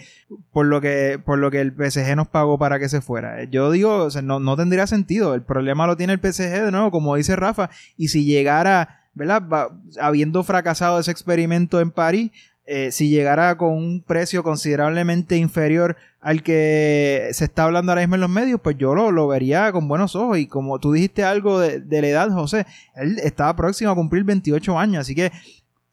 por 0.54 0.66
lo 0.66 0.80
que 0.80 1.20
por 1.24 1.40
lo 1.40 1.52
que 1.52 1.60
el 1.60 1.74
PSG 1.74 2.16
nos 2.16 2.30
pagó 2.30 2.58
para 2.58 2.80
que 2.80 2.88
se 2.88 3.02
fuera? 3.02 3.44
Yo 3.44 3.70
digo, 3.70 4.08
no, 4.24 4.40
no 4.40 4.56
tendría 4.56 4.88
sentido. 4.88 5.34
El 5.36 5.42
problema 5.42 5.88
lo 5.88 5.98
tiene 5.98 6.14
el 6.14 6.20
PSG 6.22 6.64
de 6.64 6.72
nuevo, 6.72 6.90
como 6.90 7.18
dice 7.18 7.36
Rafa, 7.36 7.70
y 7.98 8.08
si 8.08 8.24
llegara, 8.24 9.02
¿verdad? 9.14 9.42
Va- 9.48 9.70
habiendo 10.02 10.44
fracasado 10.44 11.00
ese 11.00 11.12
experimento 11.12 11.80
en 11.80 11.92
París, 11.92 12.32
eh, 12.66 12.92
si 12.92 13.10
llegara 13.10 13.58
con 13.58 13.72
un 13.74 14.02
precio 14.02 14.42
considerablemente 14.42 15.36
inferior 15.36 15.98
al 16.22 16.44
que 16.44 17.28
se 17.34 17.44
está 17.44 17.66
hablando 17.66 17.92
ahora 17.92 18.02
mismo 18.02 18.16
en 18.16 18.22
los 18.22 18.30
medios, 18.30 18.62
pues 18.64 18.78
yo 18.78 18.96
lo, 18.96 19.12
lo 19.12 19.28
vería 19.28 19.70
con 19.74 19.90
buenos 19.90 20.16
ojos. 20.16 20.38
Y 20.38 20.48
como 20.48 20.80
tú 20.80 20.94
dijiste 20.94 21.24
algo 21.26 21.60
de, 21.60 21.82
de 21.82 22.02
la 22.02 22.08
edad, 22.08 22.30
José, 22.32 22.66
él 22.96 23.20
estaba 23.22 23.54
próximo 23.58 23.92
a 23.92 23.96
cumplir 23.96 24.24
28 24.24 24.80
años, 24.80 25.02
así 25.02 25.14
que 25.14 25.32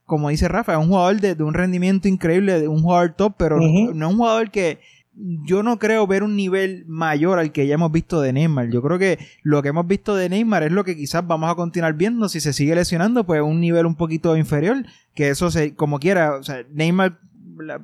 como 0.07 0.29
dice 0.29 0.49
Rafa, 0.49 0.73
es 0.73 0.79
un 0.79 0.89
jugador 0.89 1.21
de, 1.21 1.35
de 1.37 1.43
un 1.45 1.55
rendimiento 1.55 2.09
increíble, 2.09 2.61
de 2.61 2.67
un 2.69 2.83
jugador 2.83 3.15
top, 3.15 3.35
pero 3.37 3.59
no 3.95 4.07
es 4.09 4.13
un 4.13 4.19
jugador 4.19 4.51
que 4.51 4.79
yo 5.45 5.63
no 5.63 5.79
creo 5.79 6.07
ver 6.07 6.23
un 6.23 6.35
nivel 6.37 6.85
mayor 6.87 7.39
al 7.39 7.53
que 7.53 7.67
ya 7.67 7.75
hemos 7.75 7.93
visto 7.93 8.21
de 8.21 8.33
Neymar. 8.33 8.71
Yo 8.71 8.81
creo 8.83 8.99
que 8.99 9.19
lo 9.43 9.63
que 9.63 9.69
hemos 9.69 9.87
visto 9.87 10.15
de 10.17 10.29
Neymar 10.29 10.63
es 10.63 10.73
lo 10.73 10.85
que 10.85 10.97
quizás 10.97 11.27
vamos 11.27 11.51
a 11.51 11.55
continuar 11.55 11.95
viendo. 11.95 12.29
Si 12.29 12.41
se 12.41 12.53
sigue 12.53 12.75
lesionando, 12.75 13.25
pues 13.25 13.43
un 13.43 13.61
nivel 13.61 13.87
un 13.87 13.95
poquito 13.97 14.37
inferior. 14.37 14.85
Que 15.15 15.29
eso 15.31 15.51
se, 15.51 15.75
como 15.75 15.99
quiera, 15.99 16.37
o 16.37 16.43
sea, 16.43 16.65
Neymar 16.73 17.19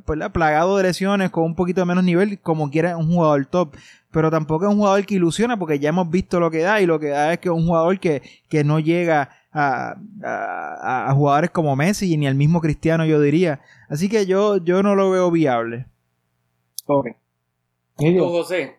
pues, 0.05 0.19
la- 0.19 0.33
plagado 0.33 0.77
de 0.79 0.85
lesiones 0.85 1.31
con 1.31 1.45
un 1.45 1.55
poquito 1.55 1.81
de 1.83 1.87
menos 1.87 2.05
nivel, 2.05 2.39
como 2.41 2.71
quiera, 2.71 2.91
es 2.91 2.97
un 2.97 3.09
jugador 3.13 3.45
top. 3.47 3.75
Pero 4.11 4.31
tampoco 4.31 4.65
es 4.65 4.71
un 4.71 4.79
jugador 4.79 5.05
que 5.05 5.17
ilusiona 5.17 5.59
porque 5.59 5.79
ya 5.79 5.91
hemos 5.91 6.09
visto 6.11 6.41
lo 6.41 6.51
que 6.51 6.61
da 6.63 6.81
y 6.81 6.87
lo 6.87 6.99
que 6.99 7.09
da 7.09 7.33
es 7.35 7.39
que 7.39 7.49
es 7.51 7.55
un 7.55 7.67
jugador 7.67 8.01
que, 8.01 8.23
que 8.49 8.65
no 8.65 8.79
llega 8.81 9.29
a, 9.53 9.97
a- 10.23 11.13
jugadores 11.15 11.51
como 11.51 11.77
Messi 11.77 12.17
ni 12.17 12.27
al 12.27 12.35
mismo 12.35 12.61
Cristiano, 12.63 13.05
yo 13.05 13.21
diría. 13.21 13.61
Así 13.91 14.09
que 14.09 14.25
yo, 14.27 14.57
yo 14.59 14.83
no 14.83 14.95
lo 14.95 15.11
veo 15.11 15.31
viable. 15.31 15.87
Ok. 16.87 17.09
Tú, 17.97 18.29
José. 18.29 18.79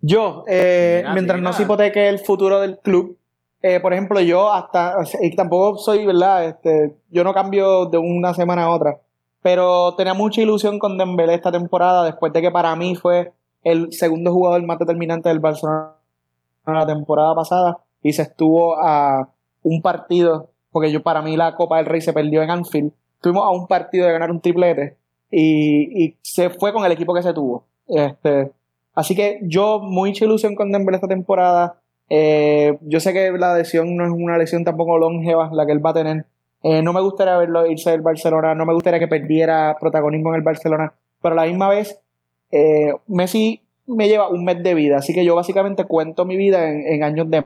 Yo, 0.00 0.44
eh, 0.46 0.98
Mira, 1.02 1.14
mientras 1.14 1.40
no 1.40 1.52
se 1.52 1.62
hipoteque 1.62 2.08
el 2.08 2.18
futuro 2.18 2.60
del 2.60 2.78
club, 2.78 3.18
eh, 3.62 3.80
por 3.80 3.92
ejemplo, 3.92 4.20
yo 4.20 4.52
hasta, 4.52 4.96
y 5.20 5.34
tampoco 5.34 5.78
soy, 5.78 6.06
¿verdad? 6.06 6.44
Este, 6.44 6.96
yo 7.10 7.24
no 7.24 7.34
cambio 7.34 7.86
de 7.86 7.98
una 7.98 8.34
semana 8.34 8.64
a 8.64 8.70
otra, 8.70 9.00
pero 9.42 9.94
tenía 9.96 10.14
mucha 10.14 10.40
ilusión 10.40 10.78
con 10.78 10.98
Dembélé 10.98 11.34
esta 11.34 11.52
temporada, 11.52 12.04
después 12.04 12.32
de 12.32 12.42
que 12.42 12.50
para 12.50 12.74
mí 12.76 12.94
fue 12.94 13.32
el 13.64 13.92
segundo 13.92 14.32
jugador 14.32 14.62
más 14.64 14.78
determinante 14.78 15.28
del 15.28 15.40
Barcelona 15.40 15.94
la 16.66 16.86
temporada 16.86 17.34
pasada 17.34 17.78
y 18.02 18.12
se 18.12 18.22
estuvo 18.22 18.76
a 18.76 19.28
un 19.62 19.82
partido, 19.82 20.50
porque 20.70 20.90
yo 20.90 21.02
para 21.02 21.22
mí 21.22 21.36
la 21.36 21.54
Copa 21.54 21.76
del 21.78 21.86
Rey 21.86 22.00
se 22.00 22.12
perdió 22.12 22.42
en 22.42 22.50
Anfield, 22.50 22.92
estuvimos 23.14 23.44
a 23.44 23.50
un 23.50 23.66
partido 23.66 24.06
de 24.06 24.12
ganar 24.12 24.30
un 24.30 24.40
triplete 24.40 24.96
y, 25.30 26.04
y 26.04 26.16
se 26.22 26.50
fue 26.50 26.72
con 26.72 26.84
el 26.84 26.92
equipo 26.92 27.14
que 27.14 27.22
se 27.22 27.32
tuvo. 27.32 27.64
Este, 27.88 28.52
Así 28.96 29.14
que 29.14 29.38
yo 29.42 29.78
mucha 29.78 30.24
ilusión 30.24 30.54
con 30.56 30.72
Dembélé 30.72 30.96
esta 30.96 31.06
temporada. 31.06 31.80
Eh, 32.08 32.78
yo 32.80 32.98
sé 32.98 33.12
que 33.12 33.30
la 33.32 33.54
lesión 33.54 33.94
no 33.94 34.06
es 34.06 34.10
una 34.10 34.38
lesión 34.38 34.64
tampoco 34.64 34.96
longeva 34.96 35.50
la 35.52 35.66
que 35.66 35.72
él 35.72 35.84
va 35.84 35.90
a 35.90 35.94
tener. 35.94 36.24
Eh, 36.62 36.80
no 36.80 36.94
me 36.94 37.02
gustaría 37.02 37.36
verlo 37.36 37.66
irse 37.66 37.90
del 37.90 38.00
Barcelona, 38.00 38.54
no 38.54 38.64
me 38.64 38.72
gustaría 38.72 38.98
que 38.98 39.06
perdiera 39.06 39.76
protagonismo 39.78 40.30
en 40.30 40.36
el 40.36 40.42
Barcelona, 40.42 40.94
pero 41.20 41.34
a 41.34 41.44
la 41.44 41.46
misma 41.46 41.68
vez 41.68 42.00
eh, 42.50 42.94
Messi 43.06 43.60
me 43.86 44.08
lleva 44.08 44.30
un 44.30 44.44
mes 44.44 44.62
de 44.62 44.74
vida, 44.74 44.96
así 44.96 45.12
que 45.12 45.24
yo 45.24 45.36
básicamente 45.36 45.84
cuento 45.84 46.24
mi 46.24 46.36
vida 46.36 46.68
en, 46.68 46.86
en 46.86 47.04
años 47.04 47.30
de 47.30 47.44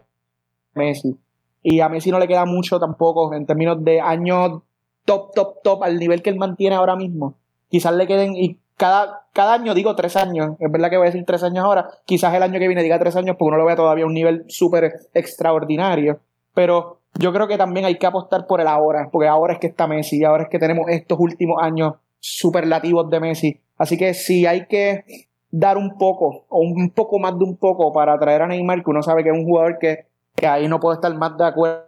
Messi. 0.74 1.18
Y 1.62 1.80
a 1.80 1.88
Messi 1.88 2.12
no 2.12 2.20
le 2.20 2.28
queda 2.28 2.45
mucho 2.47 2.78
tampoco 2.78 3.34
en 3.34 3.45
términos 3.45 3.84
de 3.84 4.01
años 4.01 4.62
top, 5.05 5.34
top, 5.34 5.62
top, 5.64 5.82
al 5.82 5.99
nivel 5.99 6.22
que 6.22 6.30
él 6.30 6.36
mantiene 6.36 6.76
ahora 6.76 6.95
mismo. 6.95 7.34
Quizás 7.68 7.93
le 7.95 8.07
queden, 8.07 8.36
y 8.36 8.57
cada, 8.81 9.26
cada 9.35 9.53
año 9.53 9.74
digo 9.74 9.95
tres 9.95 10.16
años, 10.16 10.57
es 10.59 10.72
verdad 10.72 10.89
que 10.89 10.97
voy 10.97 11.07
a 11.07 11.11
decir 11.11 11.26
tres 11.26 11.43
años 11.43 11.62
ahora, 11.62 11.91
quizás 12.07 12.33
el 12.33 12.43
año 12.43 12.59
que 12.59 12.66
viene 12.66 12.83
diga 12.83 12.99
tres 12.99 13.14
años 13.14 13.37
porque 13.39 13.51
uno 13.51 13.59
lo 13.59 13.66
vea 13.66 13.76
todavía 13.76 14.05
a 14.05 14.07
un 14.07 14.14
nivel 14.14 14.47
súper 14.49 14.95
extraordinario, 15.12 16.20
pero 16.55 17.01
yo 17.18 17.31
creo 17.31 17.47
que 17.47 17.59
también 17.59 17.85
hay 17.85 17.99
que 17.99 18.07
apostar 18.07 18.47
por 18.47 18.59
el 18.62 18.66
ahora, 18.66 19.11
porque 19.12 19.28
ahora 19.28 19.53
es 19.53 19.59
que 19.59 19.66
está 19.66 19.87
Messi, 19.87 20.24
ahora 20.24 20.45
es 20.45 20.49
que 20.49 20.59
tenemos 20.59 20.87
estos 20.89 21.18
últimos 21.20 21.62
años 21.62 21.97
superlativos 22.20 23.11
de 23.11 23.20
Messi, 23.20 23.61
así 23.76 23.99
que 23.99 24.14
si 24.14 24.47
hay 24.47 24.66
que 24.66 25.05
dar 25.51 25.76
un 25.76 25.99
poco, 25.99 26.47
o 26.49 26.61
un 26.61 26.89
poco 26.89 27.18
más 27.18 27.39
de 27.39 27.45
un 27.45 27.59
poco 27.59 27.93
para 27.93 28.18
traer 28.18 28.41
a 28.41 28.47
Neymar, 28.47 28.83
que 28.83 28.91
uno 28.91 29.03
sabe 29.03 29.22
que 29.22 29.28
es 29.28 29.37
un 29.37 29.45
jugador 29.45 29.78
que, 29.78 30.07
que 30.35 30.47
ahí 30.47 30.68
no 30.68 30.81
puedo 30.81 30.95
estar 30.95 31.14
más 31.18 31.37
de 31.37 31.45
acuerdo 31.45 31.85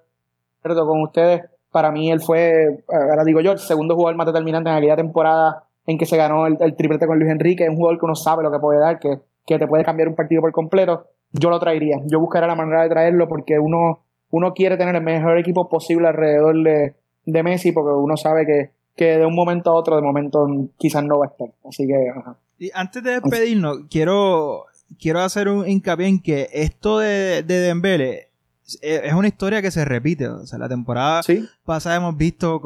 con 0.63 1.01
ustedes, 1.01 1.41
para 1.71 1.91
mí 1.91 2.11
él 2.11 2.21
fue, 2.21 2.85
ahora 2.87 3.25
digo 3.25 3.41
yo, 3.41 3.53
el 3.53 3.61
segundo 3.61 3.95
jugador 3.95 4.17
más 4.17 4.27
determinante 4.27 4.69
en 4.69 4.77
aquella 4.77 4.97
temporada 4.97 5.65
en 5.87 5.99
que 5.99 6.07
se 6.07 6.17
ganó 6.17 6.47
el, 6.47 6.57
el 6.61 6.77
triplete 6.77 7.07
con 7.07 7.19
Luis 7.19 7.31
Enrique, 7.31 7.65
es 7.65 7.71
un 7.71 7.77
jugador 7.77 7.99
que 7.99 8.05
uno 8.05 8.15
sabe 8.15 8.43
lo 8.43 8.53
que 8.53 8.59
puede 8.59 8.81
dar, 8.81 8.99
que, 8.99 9.19
que 9.47 9.59
te 9.59 9.67
puede 9.67 9.85
cambiar 9.85 10.09
un 10.09 10.15
partido 10.15 10.41
por 10.41 10.53
completo, 10.53 11.07
yo 11.33 11.51
lo 11.51 11.59
traería, 11.59 11.97
yo 12.07 12.21
buscaría 12.21 12.47
la 12.47 12.55
manera 12.55 12.83
de 12.83 12.91
traerlo 12.91 13.29
porque 13.29 13.59
uno, 13.59 14.01
uno 14.31 14.53
quiere 14.55 14.77
tener 14.77 14.95
el 14.95 15.03
mejor 15.03 15.39
equipo 15.39 15.69
posible 15.69 16.09
alrededor 16.09 16.63
de, 16.63 16.95
de 17.25 17.43
Messi 17.43 17.73
porque 17.73 17.93
uno 17.93 18.17
sabe 18.17 18.47
que, 18.47 18.71
que 18.95 19.19
de 19.19 19.27
un 19.27 19.35
momento 19.35 19.71
a 19.71 19.75
otro, 19.75 19.97
de 19.97 20.03
momento 20.03 20.47
quizás 20.79 21.05
no 21.05 21.19
va 21.19 21.27
a 21.27 21.29
estar, 21.29 21.49
así 21.69 21.87
que... 21.87 22.11
Ajá. 22.11 22.37
Y 22.59 22.71
antes 22.75 23.03
de 23.03 23.21
despedirnos, 23.21 23.79
quiero, 23.91 24.67
quiero 25.01 25.21
hacer 25.21 25.49
un 25.49 25.69
hincapié 25.69 26.07
en 26.07 26.23
que 26.23 26.49
esto 26.53 26.99
de, 26.99 27.43
de 27.43 27.55
Dembele 27.61 28.29
es, 28.81 29.13
una 29.13 29.29
historia 29.29 29.63
que 29.63 29.71
se 29.71 29.85
repite. 29.85 30.29
O 30.29 30.47
sea, 30.47 30.59
la 30.59 30.69
temporada 30.69 31.23
Sí, 31.23 31.49
pasada 31.65 31.97
hemos 31.97 32.17
visto 32.17 32.61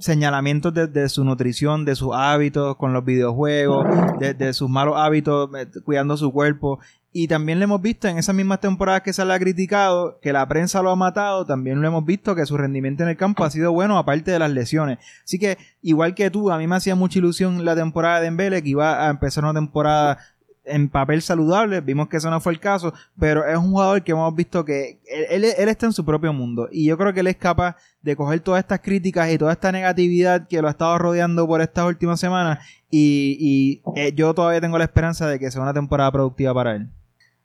señalamientos 0.00 0.72
de, 0.72 0.86
de 0.86 1.08
su 1.08 1.24
nutrición, 1.24 1.84
de 1.84 1.94
sus 1.94 2.14
hábitos 2.14 2.76
con 2.76 2.92
los 2.92 3.04
videojuegos, 3.04 3.86
de, 4.18 4.34
de 4.34 4.52
sus 4.52 4.70
malos 4.70 4.94
hábitos 4.96 5.50
eh, 5.56 5.66
cuidando 5.84 6.16
su 6.16 6.32
cuerpo. 6.32 6.80
Y 7.12 7.26
también 7.26 7.58
lo 7.58 7.64
hemos 7.64 7.82
visto 7.82 8.06
en 8.06 8.18
esas 8.18 8.36
mismas 8.36 8.60
temporadas 8.60 9.02
que 9.02 9.12
se 9.12 9.24
le 9.24 9.34
ha 9.34 9.38
criticado, 9.38 10.20
que 10.22 10.32
la 10.32 10.46
prensa 10.46 10.80
lo 10.80 10.90
ha 10.90 10.96
matado, 10.96 11.44
también 11.44 11.82
lo 11.82 11.88
hemos 11.88 12.04
visto 12.04 12.36
que 12.36 12.46
su 12.46 12.56
rendimiento 12.56 13.02
en 13.02 13.08
el 13.08 13.16
campo 13.16 13.44
ha 13.44 13.50
sido 13.50 13.72
bueno, 13.72 13.98
aparte 13.98 14.30
de 14.30 14.38
las 14.38 14.52
lesiones. 14.52 14.98
Así 15.24 15.40
que, 15.40 15.58
igual 15.82 16.14
que 16.14 16.30
tú, 16.30 16.52
a 16.52 16.58
mí 16.58 16.68
me 16.68 16.76
hacía 16.76 16.94
mucha 16.94 17.18
ilusión 17.18 17.64
la 17.64 17.74
temporada 17.74 18.20
de 18.20 18.28
Embele, 18.28 18.62
que 18.62 18.68
iba 18.68 19.06
a 19.06 19.10
empezar 19.10 19.42
una 19.42 19.54
temporada 19.54 20.18
en 20.64 20.88
papel 20.88 21.22
saludable, 21.22 21.80
vimos 21.80 22.08
que 22.08 22.18
eso 22.18 22.30
no 22.30 22.40
fue 22.40 22.52
el 22.52 22.60
caso, 22.60 22.92
pero 23.18 23.44
es 23.46 23.56
un 23.56 23.70
jugador 23.70 24.02
que 24.04 24.12
hemos 24.12 24.34
visto 24.34 24.64
que 24.64 25.00
él, 25.10 25.44
él- 25.44 25.54
él 25.56 25.68
está 25.68 25.86
en 25.86 25.92
su 25.92 26.04
propio 26.04 26.32
mundo 26.32 26.68
y 26.70 26.86
yo 26.86 26.96
creo 26.98 27.12
que 27.12 27.20
él 27.20 27.26
es 27.28 27.36
capaz 27.36 27.76
de 28.02 28.14
coger 28.14 28.40
todas 28.40 28.60
estas 28.60 28.80
críticas 28.80 29.30
y 29.32 29.38
toda 29.38 29.52
esta 29.52 29.72
negatividad 29.72 30.46
que 30.48 30.60
lo 30.60 30.68
ha 30.68 30.72
estado 30.72 30.98
rodeando 30.98 31.46
por 31.46 31.60
estas 31.60 31.86
últimas 31.86 32.20
semanas 32.20 32.58
y, 32.90 33.36
y, 33.40 33.82
eh, 33.98 34.12
yo 34.14 34.34
todavía 34.34 34.60
tengo 34.60 34.76
la 34.78 34.84
esperanza 34.84 35.26
de 35.28 35.38
que 35.38 35.50
sea 35.50 35.62
una 35.62 35.72
temporada 35.74 36.12
productiva 36.12 36.52
para 36.54 36.76
él. 36.76 36.88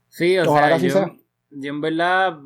Sí, 0.09 0.37
o 0.37 0.49
Ojalá 0.51 0.77
sea, 0.79 0.87
yo, 0.87 0.93
sea. 0.93 1.11
yo 1.51 1.69
en 1.73 1.81
verdad 1.81 2.37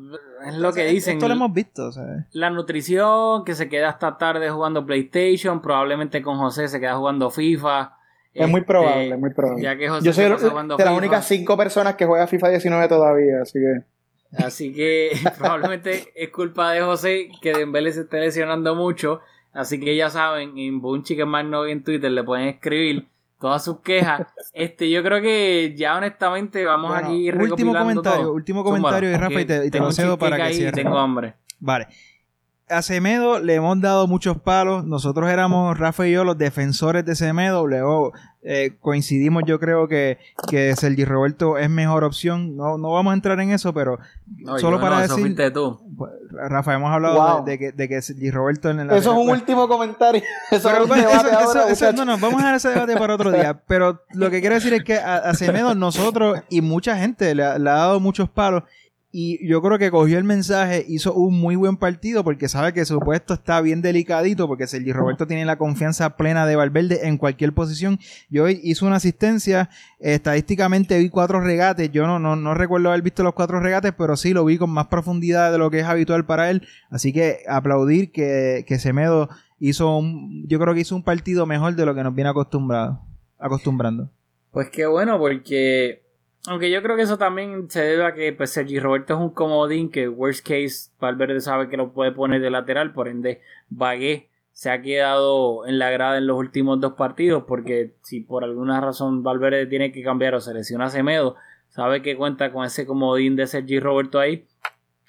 es 0.46 0.54
lo 0.56 0.72
que 0.72 0.86
dicen. 0.86 1.14
Esto 1.14 1.28
lo 1.28 1.34
hemos 1.34 1.52
visto, 1.52 1.92
¿sabes? 1.92 2.24
La 2.32 2.50
nutrición, 2.50 3.44
que 3.44 3.54
se 3.54 3.68
queda 3.68 3.90
hasta 3.90 4.18
tarde 4.18 4.50
jugando 4.50 4.84
PlayStation, 4.86 5.60
probablemente 5.62 6.20
con 6.22 6.38
José 6.38 6.68
se 6.68 6.80
queda 6.80 6.96
jugando 6.96 7.30
FIFA. 7.30 7.92
Es 8.32 8.48
muy 8.48 8.60
Este, 8.60 8.66
probable, 8.72 9.16
muy 9.16 9.30
probable. 9.30 9.62
Ya 9.62 9.76
que 9.76 9.88
José 9.88 10.06
Yo 10.06 10.12
soy 10.12 10.24
se 10.24 10.30
de, 10.46 10.84
las 10.84 10.96
únicas 10.96 11.26
cinco 11.26 11.56
personas 11.56 11.96
que 11.96 12.06
juega 12.06 12.26
FIFA 12.26 12.50
19 12.50 12.88
todavía, 12.88 13.42
así 13.42 13.58
que. 13.58 13.82
Así 14.44 14.72
que 14.72 15.10
probablemente 15.38 16.12
es 16.14 16.28
culpa 16.30 16.70
de 16.72 16.80
José 16.82 17.28
que 17.42 17.52
Dembélé 17.52 17.92
se 17.92 18.02
esté 18.02 18.20
lesionando 18.20 18.74
mucho. 18.76 19.20
Así 19.52 19.80
que 19.80 19.96
ya 19.96 20.10
saben, 20.10 20.56
en 20.56 20.80
Boom 20.80 21.02
Chicken 21.02 21.28
Magno 21.28 21.66
en 21.66 21.82
Twitter 21.82 22.10
le 22.12 22.22
pueden 22.22 22.46
escribir 22.46 23.08
todas 23.40 23.64
sus 23.64 23.80
quejas. 23.80 24.28
Este, 24.52 24.88
yo 24.88 25.02
creo 25.02 25.20
que 25.20 25.74
ya 25.76 25.96
honestamente 25.96 26.64
vamos 26.64 26.90
Bueno, 26.92 27.08
aquí 27.08 27.26
último 27.30 27.44
recopilando 27.46 27.78
comentario, 27.80 28.20
todo. 28.22 28.32
último 28.34 28.62
Zúmbalo, 28.62 28.82
comentario, 28.82 29.10
y 29.10 29.14
Rafa, 29.16 29.40
y 29.40 29.44
te- 29.44 29.66
y 29.66 29.70
te 29.70 29.78
lo 29.80 29.90
cedo 29.90 30.18
para 30.18 30.36
que 30.36 30.54
cierre. 30.54 30.72
Tengo 30.82 30.96
hambre. 30.98 31.34
Vale. 31.58 31.88
A 32.70 32.82
Semedo 32.82 33.38
le 33.40 33.54
hemos 33.56 33.80
dado 33.80 34.06
muchos 34.06 34.38
palos. 34.38 34.84
Nosotros 34.84 35.28
éramos, 35.30 35.78
Rafa 35.78 36.06
y 36.06 36.12
yo, 36.12 36.24
los 36.24 36.38
defensores 36.38 37.04
de 37.04 37.14
Semedo. 37.16 37.66
Luego 37.66 38.12
eh, 38.42 38.76
coincidimos, 38.80 39.42
yo 39.46 39.58
creo 39.60 39.88
que, 39.88 40.18
que 40.48 40.74
Sergi 40.76 41.04
Roberto 41.04 41.58
es 41.58 41.68
mejor 41.68 42.04
opción. 42.04 42.56
No, 42.56 42.78
no 42.78 42.92
vamos 42.92 43.10
a 43.10 43.14
entrar 43.14 43.38
en 43.40 43.50
eso, 43.50 43.74
pero 43.74 43.98
No, 44.38 44.58
solo 44.58 44.76
yo 44.76 44.80
para 44.82 44.96
no, 44.96 45.02
eso 45.02 45.16
decir. 45.16 45.24
fuiste 45.36 45.50
tú. 45.50 45.80
Rafa, 46.30 46.74
hemos 46.74 46.90
hablado 46.90 47.14
Wow. 47.16 47.44
de, 47.44 47.50
de 47.52 47.58
que, 47.58 47.72
de 47.72 47.88
que 47.88 48.00
Sergi 48.02 48.30
Roberto 48.30 48.70
en 48.70 48.80
el. 48.80 48.90
Eso 48.92 49.12
es 49.12 49.18
un 49.18 49.28
último 49.28 49.68
comentario. 49.68 50.22
Eso 50.50 50.68
Pero 50.70 50.84
eso- 50.84 51.08
ahora, 51.08 51.42
eso- 51.42 51.68
eso- 51.68 51.92
no, 51.92 52.04
no, 52.04 52.12
vamos 52.18 52.34
a 52.34 52.38
dejar 52.38 52.54
ese 52.54 52.68
debate 52.70 52.96
para 52.96 53.14
otro 53.14 53.30
día. 53.32 53.60
Pero 53.66 54.02
lo 54.14 54.30
que 54.30 54.40
quiero 54.40 54.54
decir 54.54 54.72
es 54.74 54.84
que 54.84 54.94
a, 54.96 55.16
a 55.16 55.34
Semedo 55.34 55.74
nosotros 55.74 56.40
y 56.48 56.60
mucha 56.62 56.96
gente 56.96 57.34
le, 57.34 57.44
ha- 57.44 57.58
le 57.58 57.68
ha 57.68 57.74
dado 57.74 58.00
muchos 58.00 58.30
palos. 58.30 58.62
Y 59.12 59.44
yo 59.48 59.60
creo 59.60 59.76
que 59.76 59.90
cogió 59.90 60.18
el 60.18 60.24
mensaje, 60.24 60.84
hizo 60.86 61.12
un 61.14 61.40
muy 61.40 61.56
buen 61.56 61.76
partido 61.76 62.22
porque 62.22 62.48
sabe 62.48 62.72
que 62.72 62.84
su 62.84 63.00
puesto 63.00 63.34
está 63.34 63.60
bien 63.60 63.82
delicadito 63.82 64.46
porque 64.46 64.68
Sergi 64.68 64.92
Roberto 64.92 65.26
tiene 65.26 65.44
la 65.44 65.58
confianza 65.58 66.16
plena 66.16 66.46
de 66.46 66.54
Valverde 66.54 67.08
en 67.08 67.18
cualquier 67.18 67.52
posición. 67.52 67.98
Y 68.30 68.38
hoy 68.38 68.60
hizo 68.62 68.86
una 68.86 68.96
asistencia, 68.96 69.68
estadísticamente 69.98 70.96
vi 70.98 71.08
cuatro 71.08 71.40
regates, 71.40 71.90
yo 71.90 72.06
no, 72.06 72.20
no, 72.20 72.36
no 72.36 72.54
recuerdo 72.54 72.90
haber 72.90 73.02
visto 73.02 73.24
los 73.24 73.34
cuatro 73.34 73.58
regates, 73.58 73.92
pero 73.98 74.16
sí 74.16 74.32
lo 74.32 74.44
vi 74.44 74.58
con 74.58 74.70
más 74.70 74.86
profundidad 74.86 75.50
de 75.50 75.58
lo 75.58 75.72
que 75.72 75.80
es 75.80 75.86
habitual 75.86 76.24
para 76.24 76.48
él. 76.48 76.62
Así 76.88 77.12
que 77.12 77.40
aplaudir 77.48 78.12
que, 78.12 78.64
que 78.68 78.78
Semedo 78.78 79.28
hizo 79.58 79.96
un, 79.96 80.46
yo 80.46 80.60
creo 80.60 80.72
que 80.72 80.80
hizo 80.80 80.94
un 80.94 81.02
partido 81.02 81.46
mejor 81.46 81.74
de 81.74 81.84
lo 81.84 81.96
que 81.96 82.04
nos 82.04 82.14
viene 82.14 82.30
acostumbrado, 82.30 83.00
acostumbrando. 83.40 84.08
Pues 84.52 84.70
qué 84.70 84.86
bueno, 84.86 85.18
porque 85.18 86.02
aunque 86.46 86.70
yo 86.70 86.82
creo 86.82 86.96
que 86.96 87.02
eso 87.02 87.18
también 87.18 87.70
se 87.70 87.82
debe 87.82 88.04
a 88.04 88.14
que 88.14 88.32
pues, 88.32 88.50
Sergi 88.50 88.78
Roberto 88.78 89.14
es 89.14 89.20
un 89.20 89.30
comodín 89.30 89.90
que 89.90 90.08
worst 90.08 90.46
case 90.46 90.90
Valverde 91.00 91.40
sabe 91.40 91.68
que 91.68 91.76
lo 91.76 91.92
puede 91.92 92.12
poner 92.12 92.40
de 92.40 92.50
lateral, 92.50 92.92
por 92.92 93.08
ende 93.08 93.40
Bagué 93.68 94.28
se 94.52 94.70
ha 94.70 94.82
quedado 94.82 95.66
en 95.66 95.78
la 95.78 95.90
grada 95.90 96.18
en 96.18 96.26
los 96.26 96.36
últimos 96.36 96.80
dos 96.80 96.94
partidos 96.94 97.44
porque 97.46 97.94
si 98.02 98.20
por 98.20 98.44
alguna 98.44 98.80
razón 98.80 99.22
Valverde 99.22 99.66
tiene 99.66 99.92
que 99.92 100.02
cambiar 100.02 100.34
o 100.34 100.40
se 100.40 100.54
lesiona 100.54 100.90
Semedo, 100.90 101.36
sabe 101.68 102.02
que 102.02 102.16
cuenta 102.16 102.52
con 102.52 102.64
ese 102.64 102.86
comodín 102.86 103.36
de 103.36 103.46
Sergi 103.46 103.80
Roberto 103.80 104.18
ahí. 104.18 104.46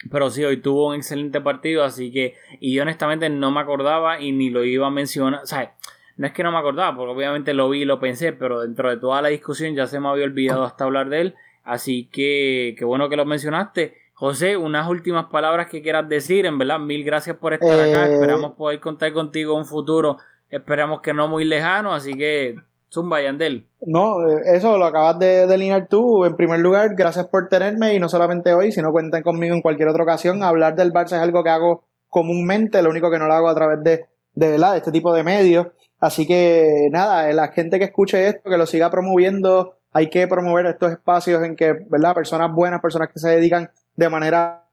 Pero 0.10 0.32
sí, 0.32 0.44
hoy 0.44 0.58
tuvo 0.58 0.88
un 0.88 0.96
excelente 0.96 1.42
partido, 1.42 1.84
así 1.84 2.12
que, 2.12 2.36
y 2.60 2.74
yo 2.74 2.82
honestamente 2.82 3.30
no 3.30 3.52
me 3.52 3.60
acordaba 3.60 4.20
y 4.20 4.32
ni 4.32 4.50
lo 4.50 4.64
iba 4.64 4.88
a 4.88 4.90
mencionar, 4.90 5.42
o 5.44 5.46
sea, 5.46 5.76
no 6.18 6.28
es 6.28 6.34
que 6.34 6.44
no 6.44 6.52
me 6.52 6.58
acordaba, 6.58 6.96
porque 6.96 7.14
obviamente 7.14 7.54
lo 7.54 7.70
vi 7.70 7.82
y 7.82 7.86
lo 7.86 8.00
pensé, 8.00 8.34
pero 8.34 8.62
dentro 8.62 8.90
de 8.90 8.98
toda 8.98 9.22
la 9.22 9.30
discusión 9.30 9.76
ya 9.76 9.88
se 9.88 10.00
me 10.00 10.08
había 10.08 10.26
olvidado 10.26 10.64
hasta 10.64 10.84
hablar 10.84 11.10
de 11.10 11.22
él, 11.22 11.36
así 11.64 12.10
que 12.12 12.76
qué 12.78 12.86
bueno 12.86 13.10
que 13.10 13.16
lo 13.16 13.26
mencionaste. 13.26 13.96
José, 14.14 14.56
unas 14.56 14.88
últimas 14.88 15.26
palabras 15.32 15.68
que 15.68 15.82
quieras 15.82 16.08
decir, 16.08 16.46
en 16.46 16.60
verdad, 16.60 16.78
mil 16.78 17.04
gracias 17.04 17.38
por 17.38 17.54
estar 17.54 17.80
acá, 17.80 18.08
Eh, 18.08 18.14
esperamos 18.14 18.52
poder 18.54 18.80
contar 18.80 19.12
contigo 19.14 19.54
en 19.54 19.60
un 19.60 19.66
futuro, 19.66 20.18
esperamos 20.50 21.02
que 21.02 21.12
no 21.12 21.28
muy 21.28 21.44
lejano, 21.44 21.92
así 21.92 22.14
que 22.16 22.56
zumba 22.92 23.20
Yandel. 23.22 23.66
No, 23.82 24.28
eh, 24.28 24.42
eso 24.54 24.78
lo 24.78 24.86
acabas 24.86 25.18
de 25.18 25.48
delinear 25.48 25.88
tú. 25.88 26.26
En 26.26 26.36
primer 26.36 26.60
lugar, 26.60 26.94
gracias 26.96 27.26
por 27.28 27.48
tenerme 27.48 27.96
y 27.96 28.00
no 28.00 28.10
solamente 28.10 28.54
hoy, 28.54 28.72
sino 28.72 28.92
cuenten 28.92 29.24
conmigo 29.24 29.56
en 29.56 29.62
cualquier 29.62 29.88
otra 29.88 30.04
ocasión. 30.04 30.44
Hablar 30.44 30.76
del 30.76 30.94
Barça 30.94 31.14
es 31.14 31.24
algo 31.24 31.44
que 31.44 31.50
hago 31.50 31.84
comúnmente, 32.10 32.82
lo 32.84 32.90
único 32.92 33.10
que 33.10 33.18
no 33.18 33.26
lo 33.26 33.34
hago 33.34 33.48
a 33.48 33.56
través 33.56 33.82
de, 33.84 34.06
de, 34.36 34.58
de 34.58 34.78
este 34.78 34.92
tipo 34.92 35.14
de 35.14 35.24
medios. 35.24 35.68
Así 36.02 36.28
que 36.28 36.90
nada, 36.92 37.30
eh, 37.30 37.34
la 37.34 37.48
gente 37.50 37.80
que 37.80 37.86
escuche 37.86 38.28
esto, 38.28 38.50
que 38.50 38.58
lo 38.58 38.66
siga 38.66 38.92
promoviendo, 38.92 39.78
hay 39.94 40.10
que 40.10 40.28
promover 40.28 40.66
estos 40.66 40.92
espacios 40.92 41.42
en 41.44 41.56
que, 41.56 41.74
¿verdad? 41.90 42.14
Personas 42.14 42.52
buenas, 42.54 42.82
personas 42.82 43.08
que 43.10 43.20
se 43.20 43.30
dedican 43.30 43.70
de 43.96 44.10
manera 44.10 44.66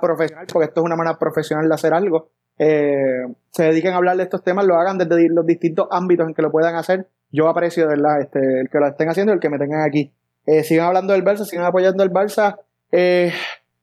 profesional, 0.00 0.46
porque 0.52 0.66
esto 0.66 0.80
es 0.80 0.84
una 0.84 0.96
manera 0.96 1.18
profesional 1.18 1.68
de 1.68 1.74
hacer 1.74 1.94
algo, 1.94 2.28
eh, 2.58 3.24
se 3.50 3.64
dediquen 3.64 3.94
a 3.94 3.96
hablar 3.96 4.16
de 4.16 4.24
estos 4.24 4.42
temas, 4.42 4.66
lo 4.66 4.76
hagan 4.76 4.98
desde 4.98 5.28
los 5.28 5.46
distintos 5.46 5.86
ámbitos 5.90 6.26
en 6.26 6.34
que 6.34 6.42
lo 6.42 6.50
puedan 6.50 6.74
hacer. 6.74 7.08
Yo 7.30 7.48
aprecio, 7.48 7.86
verdad, 7.86 8.20
este, 8.20 8.60
el 8.60 8.68
que 8.68 8.78
lo 8.78 8.88
estén 8.88 9.08
haciendo 9.08 9.32
y 9.32 9.34
el 9.34 9.40
que 9.40 9.50
me 9.50 9.58
tengan 9.58 9.82
aquí. 9.82 10.12
Eh, 10.46 10.64
sigan 10.64 10.86
hablando 10.86 11.12
del 11.12 11.24
Barça, 11.24 11.44
sigan 11.44 11.66
apoyando 11.66 12.02
el 12.02 12.10
Barça. 12.10 12.58
Eh, 12.90 13.32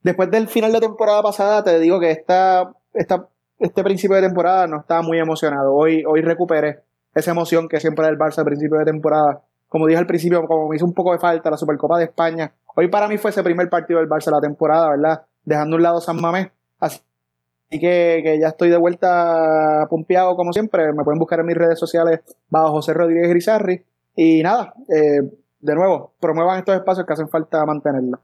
después 0.03 0.29
del 0.31 0.47
final 0.47 0.73
de 0.73 0.81
temporada 0.81 1.21
pasada, 1.23 1.63
te 1.63 1.79
digo 1.79 1.99
que 1.99 2.11
esta, 2.11 2.73
esta, 2.93 3.27
este 3.59 3.83
principio 3.83 4.15
de 4.15 4.23
temporada 4.23 4.67
no 4.67 4.79
estaba 4.79 5.01
muy 5.01 5.19
emocionado. 5.19 5.73
Hoy, 5.73 6.03
hoy 6.05 6.21
recuperé 6.21 6.79
esa 7.13 7.31
emoción 7.31 7.67
que 7.67 7.79
siempre 7.79 8.05
era 8.05 8.11
el 8.11 8.19
Barça 8.19 8.39
al 8.39 8.45
principio 8.45 8.77
de 8.77 8.85
temporada. 8.85 9.41
Como 9.69 9.87
dije 9.87 9.99
al 9.99 10.07
principio, 10.07 10.45
como 10.45 10.69
me 10.69 10.75
hizo 10.75 10.85
un 10.85 10.93
poco 10.93 11.11
de 11.13 11.19
falta 11.19 11.49
la 11.49 11.57
Supercopa 11.57 11.97
de 11.97 12.05
España. 12.05 12.53
Hoy 12.75 12.89
para 12.89 13.07
mí 13.07 13.17
fue 13.17 13.31
ese 13.31 13.43
primer 13.43 13.69
partido 13.69 13.99
del 13.99 14.09
Barça 14.09 14.25
de 14.25 14.31
la 14.31 14.41
temporada, 14.41 14.89
¿verdad? 14.89 15.21
Dejando 15.43 15.75
a 15.75 15.77
un 15.77 15.83
lado 15.83 16.01
San 16.01 16.19
Mamés. 16.19 16.49
Así 16.79 16.99
que, 17.71 18.21
que 18.23 18.37
ya 18.39 18.49
estoy 18.49 18.69
de 18.69 18.77
vuelta 18.77 19.87
pompeado 19.89 20.35
como 20.35 20.51
siempre. 20.53 20.91
Me 20.93 21.03
pueden 21.03 21.19
buscar 21.19 21.39
en 21.39 21.45
mis 21.45 21.55
redes 21.57 21.79
sociales 21.79 22.19
bajo 22.49 22.71
José 22.71 22.93
Rodríguez 22.93 23.29
Grisarri. 23.29 23.83
Y 24.15 24.43
nada, 24.43 24.73
eh, 24.89 25.21
de 25.59 25.75
nuevo, 25.75 26.13
promuevan 26.19 26.59
estos 26.59 26.75
espacios 26.75 27.05
que 27.05 27.13
hacen 27.13 27.29
falta 27.29 27.65
mantenerlos. 27.65 28.19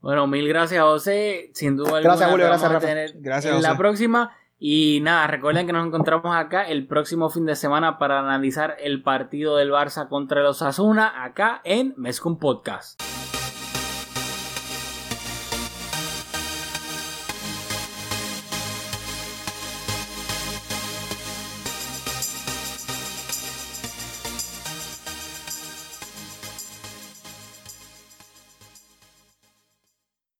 Bueno, 0.00 0.26
mil 0.26 0.46
gracias 0.46 0.80
José, 0.84 1.50
sin 1.54 1.76
duda 1.76 2.00
Gracias, 2.00 2.22
alguna 2.22 2.30
Julio, 2.30 2.46
gracias, 2.46 2.70
vamos 2.70 2.84
a 2.84 2.88
Rafa. 2.88 3.12
Gracias, 3.18 3.54
en 3.56 3.62
la 3.62 3.68
José. 3.70 3.78
próxima. 3.78 4.36
Y 4.58 5.00
nada, 5.02 5.26
recuerden 5.26 5.66
que 5.66 5.72
nos 5.72 5.86
encontramos 5.86 6.34
acá 6.34 6.62
el 6.62 6.86
próximo 6.86 7.28
fin 7.28 7.44
de 7.44 7.56
semana 7.56 7.98
para 7.98 8.18
analizar 8.18 8.76
el 8.80 9.02
partido 9.02 9.56
del 9.56 9.70
Barça 9.70 10.08
contra 10.08 10.42
los 10.42 10.62
Asuna 10.62 11.24
acá 11.24 11.60
en 11.64 11.94
Mezcum 11.96 12.38
Podcast. 12.38 13.00